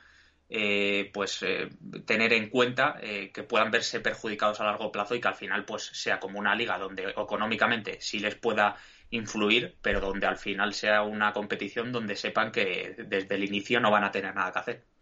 eh, 0.49 1.11
pues 1.15 1.43
eh, 1.43 1.71
tener 2.07 2.33
en 2.33 2.51
cuenta 2.51 3.01
que 3.33 3.43
puedan 3.45 3.71
verse 3.71 4.01
perjudicados 4.01 4.61
a 4.61 4.65
largo 4.65 4.93
plazo 4.93 5.15
y 5.15 5.21
que 5.21 5.29
al 5.29 5.35
final 5.35 5.65
pues 5.65 5.85
sea 5.87 6.21
como 6.21 6.39
una 6.39 6.55
liga 6.55 6.79
donde 6.79 7.11
económicamente 7.11 7.99
sí 8.01 8.19
les 8.21 8.35
pueda 8.37 8.77
influir 9.11 9.79
pero 9.83 10.01
donde 10.01 10.27
al 10.27 10.37
final 10.39 10.75
sea 10.75 11.03
una 11.03 11.33
competición 11.33 11.93
donde 11.93 12.17
sepan 12.17 12.53
que 12.53 12.95
desde 13.07 13.35
el 13.37 13.45
inicio 13.45 13.81
no 13.81 13.91
van 13.91 14.05
a 14.05 14.13
tener 14.13 14.35
nada 14.35 14.53
que 14.53 14.59
hacer. 14.59 14.96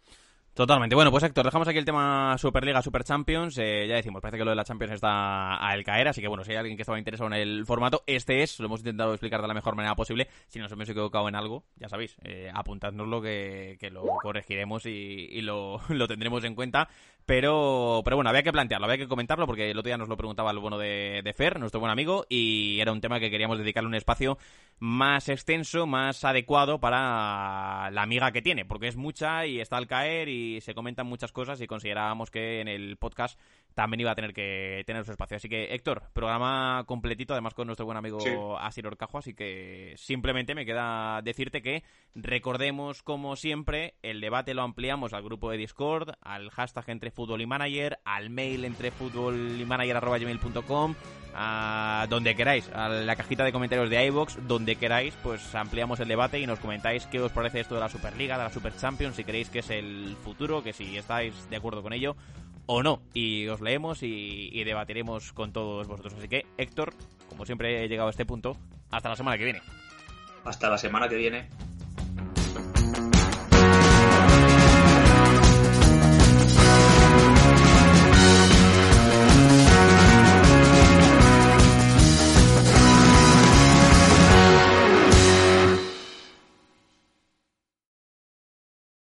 Totalmente. 0.54 0.94
Bueno, 0.94 1.10
pues 1.10 1.24
Héctor, 1.24 1.46
dejamos 1.46 1.66
aquí 1.66 1.78
el 1.78 1.84
tema 1.84 2.38
Superliga, 2.38 2.80
Super 2.80 3.02
Champions. 3.02 3.58
Eh, 3.58 3.88
ya 3.88 3.96
decimos, 3.96 4.22
parece 4.22 4.38
que 4.38 4.44
lo 4.44 4.50
de 4.50 4.56
la 4.56 4.62
Champions 4.62 4.92
está 4.92 5.66
a 5.66 5.74
el 5.74 5.82
caer, 5.82 6.06
así 6.06 6.20
que 6.20 6.28
bueno, 6.28 6.44
si 6.44 6.52
hay 6.52 6.58
alguien 6.58 6.76
que 6.76 6.82
estaba 6.82 6.96
interesado 6.96 7.26
en 7.26 7.34
el 7.34 7.66
formato, 7.66 8.04
este 8.06 8.44
es, 8.44 8.60
lo 8.60 8.66
hemos 8.66 8.78
intentado 8.78 9.10
explicar 9.12 9.42
de 9.42 9.48
la 9.48 9.54
mejor 9.54 9.74
manera 9.74 9.96
posible. 9.96 10.28
Si 10.46 10.60
nos 10.60 10.70
hemos 10.70 10.88
equivocado 10.88 11.28
en 11.28 11.34
algo, 11.34 11.64
ya 11.74 11.88
sabéis, 11.88 12.16
eh, 12.22 12.52
apuntadnoslo 12.54 13.20
que, 13.20 13.78
que 13.80 13.90
lo 13.90 14.04
corregiremos 14.22 14.86
y, 14.86 15.40
lo, 15.42 15.80
lo, 15.88 16.06
tendremos 16.06 16.44
en 16.44 16.54
cuenta. 16.54 16.88
Pero, 17.26 18.02
pero 18.04 18.16
bueno, 18.16 18.28
había 18.28 18.42
que 18.42 18.52
plantearlo, 18.52 18.84
había 18.86 18.98
que 18.98 19.08
comentarlo 19.08 19.46
porque 19.46 19.70
el 19.70 19.78
otro 19.78 19.88
día 19.88 19.96
nos 19.96 20.10
lo 20.10 20.16
preguntaba 20.16 20.50
el 20.50 20.58
bueno 20.58 20.76
de, 20.76 21.22
de 21.24 21.32
Fer, 21.32 21.58
nuestro 21.58 21.80
buen 21.80 21.90
amigo, 21.90 22.26
y 22.28 22.78
era 22.80 22.92
un 22.92 23.00
tema 23.00 23.18
que 23.18 23.30
queríamos 23.30 23.56
dedicarle 23.56 23.88
un 23.88 23.94
espacio 23.94 24.36
más 24.78 25.30
extenso, 25.30 25.86
más 25.86 26.22
adecuado 26.24 26.80
para 26.80 27.90
la 27.92 28.02
amiga 28.02 28.30
que 28.30 28.42
tiene, 28.42 28.66
porque 28.66 28.88
es 28.88 28.96
mucha 28.96 29.46
y 29.46 29.60
está 29.60 29.78
al 29.78 29.86
caer 29.86 30.28
y 30.28 30.60
se 30.60 30.74
comentan 30.74 31.06
muchas 31.06 31.32
cosas 31.32 31.60
y 31.62 31.66
considerábamos 31.66 32.30
que 32.30 32.60
en 32.60 32.68
el 32.68 32.98
podcast 32.98 33.40
también 33.74 34.00
iba 34.00 34.12
a 34.12 34.14
tener 34.14 34.32
que 34.32 34.82
tener 34.86 35.04
su 35.04 35.12
espacio. 35.12 35.36
Así 35.36 35.48
que, 35.48 35.74
Héctor, 35.74 36.02
programa 36.12 36.84
completito, 36.86 37.34
además 37.34 37.54
con 37.54 37.66
nuestro 37.66 37.86
buen 37.86 37.98
amigo 37.98 38.58
Asir 38.58 38.86
Orcajo, 38.86 39.18
así 39.18 39.34
que 39.34 39.94
simplemente 39.96 40.54
me 40.54 40.64
queda 40.64 41.20
decirte 41.22 41.60
que 41.60 41.82
recordemos, 42.14 43.02
como 43.02 43.36
siempre, 43.36 43.94
el 44.02 44.20
debate 44.20 44.54
lo 44.54 44.62
ampliamos 44.62 45.12
al 45.12 45.22
grupo 45.22 45.50
de 45.50 45.58
Discord, 45.58 46.14
al 46.22 46.50
hashtag 46.50 46.90
entre 46.90 47.10
fútbol 47.10 47.40
y 47.40 47.46
manager, 47.46 47.98
al 48.04 48.30
mail 48.30 48.64
entre 48.64 48.90
fútbol 48.90 49.60
y 49.60 49.64
manager 49.64 49.96
a 51.36 52.06
donde 52.08 52.36
queráis, 52.36 52.68
a 52.72 52.88
la 52.88 53.16
cajita 53.16 53.44
de 53.44 53.52
comentarios 53.52 53.90
de 53.90 54.06
iVoox, 54.06 54.46
donde 54.46 54.76
queráis, 54.76 55.14
pues 55.22 55.54
ampliamos 55.54 55.98
el 55.98 56.08
debate 56.08 56.38
y 56.38 56.46
nos 56.46 56.60
comentáis 56.60 57.06
qué 57.06 57.20
os 57.20 57.32
parece 57.32 57.60
esto 57.60 57.74
de 57.74 57.80
la 57.80 57.88
Superliga, 57.88 58.38
de 58.38 58.44
la 58.44 58.50
Super 58.50 58.76
Champions, 58.76 59.16
si 59.16 59.24
creéis 59.24 59.50
que 59.50 59.58
es 59.58 59.70
el 59.70 60.16
futuro, 60.22 60.62
que 60.62 60.72
si 60.72 60.96
estáis 60.96 61.50
de 61.50 61.56
acuerdo 61.56 61.82
con 61.82 61.92
ello 61.92 62.14
o 62.66 62.82
no. 62.82 63.02
Y 63.12 63.46
os 63.48 63.60
leemos 63.60 64.02
y, 64.02 64.62
debatiremos 64.64 65.32
con 65.32 65.52
todos 65.52 65.86
vosotros. 65.86 66.14
Así 66.14 66.28
que, 66.28 66.46
Héctor, 66.58 66.94
como 67.28 67.46
siempre 67.46 67.84
he 67.84 67.88
llegado 67.88 68.08
a 68.08 68.10
este 68.10 68.26
punto, 68.26 68.56
hasta 68.90 69.08
la 69.08 69.16
semana 69.16 69.38
que 69.38 69.44
viene. 69.44 69.62
Hasta 70.44 70.68
la 70.70 70.78
semana 70.78 71.08
que 71.08 71.16
viene. 71.16 71.48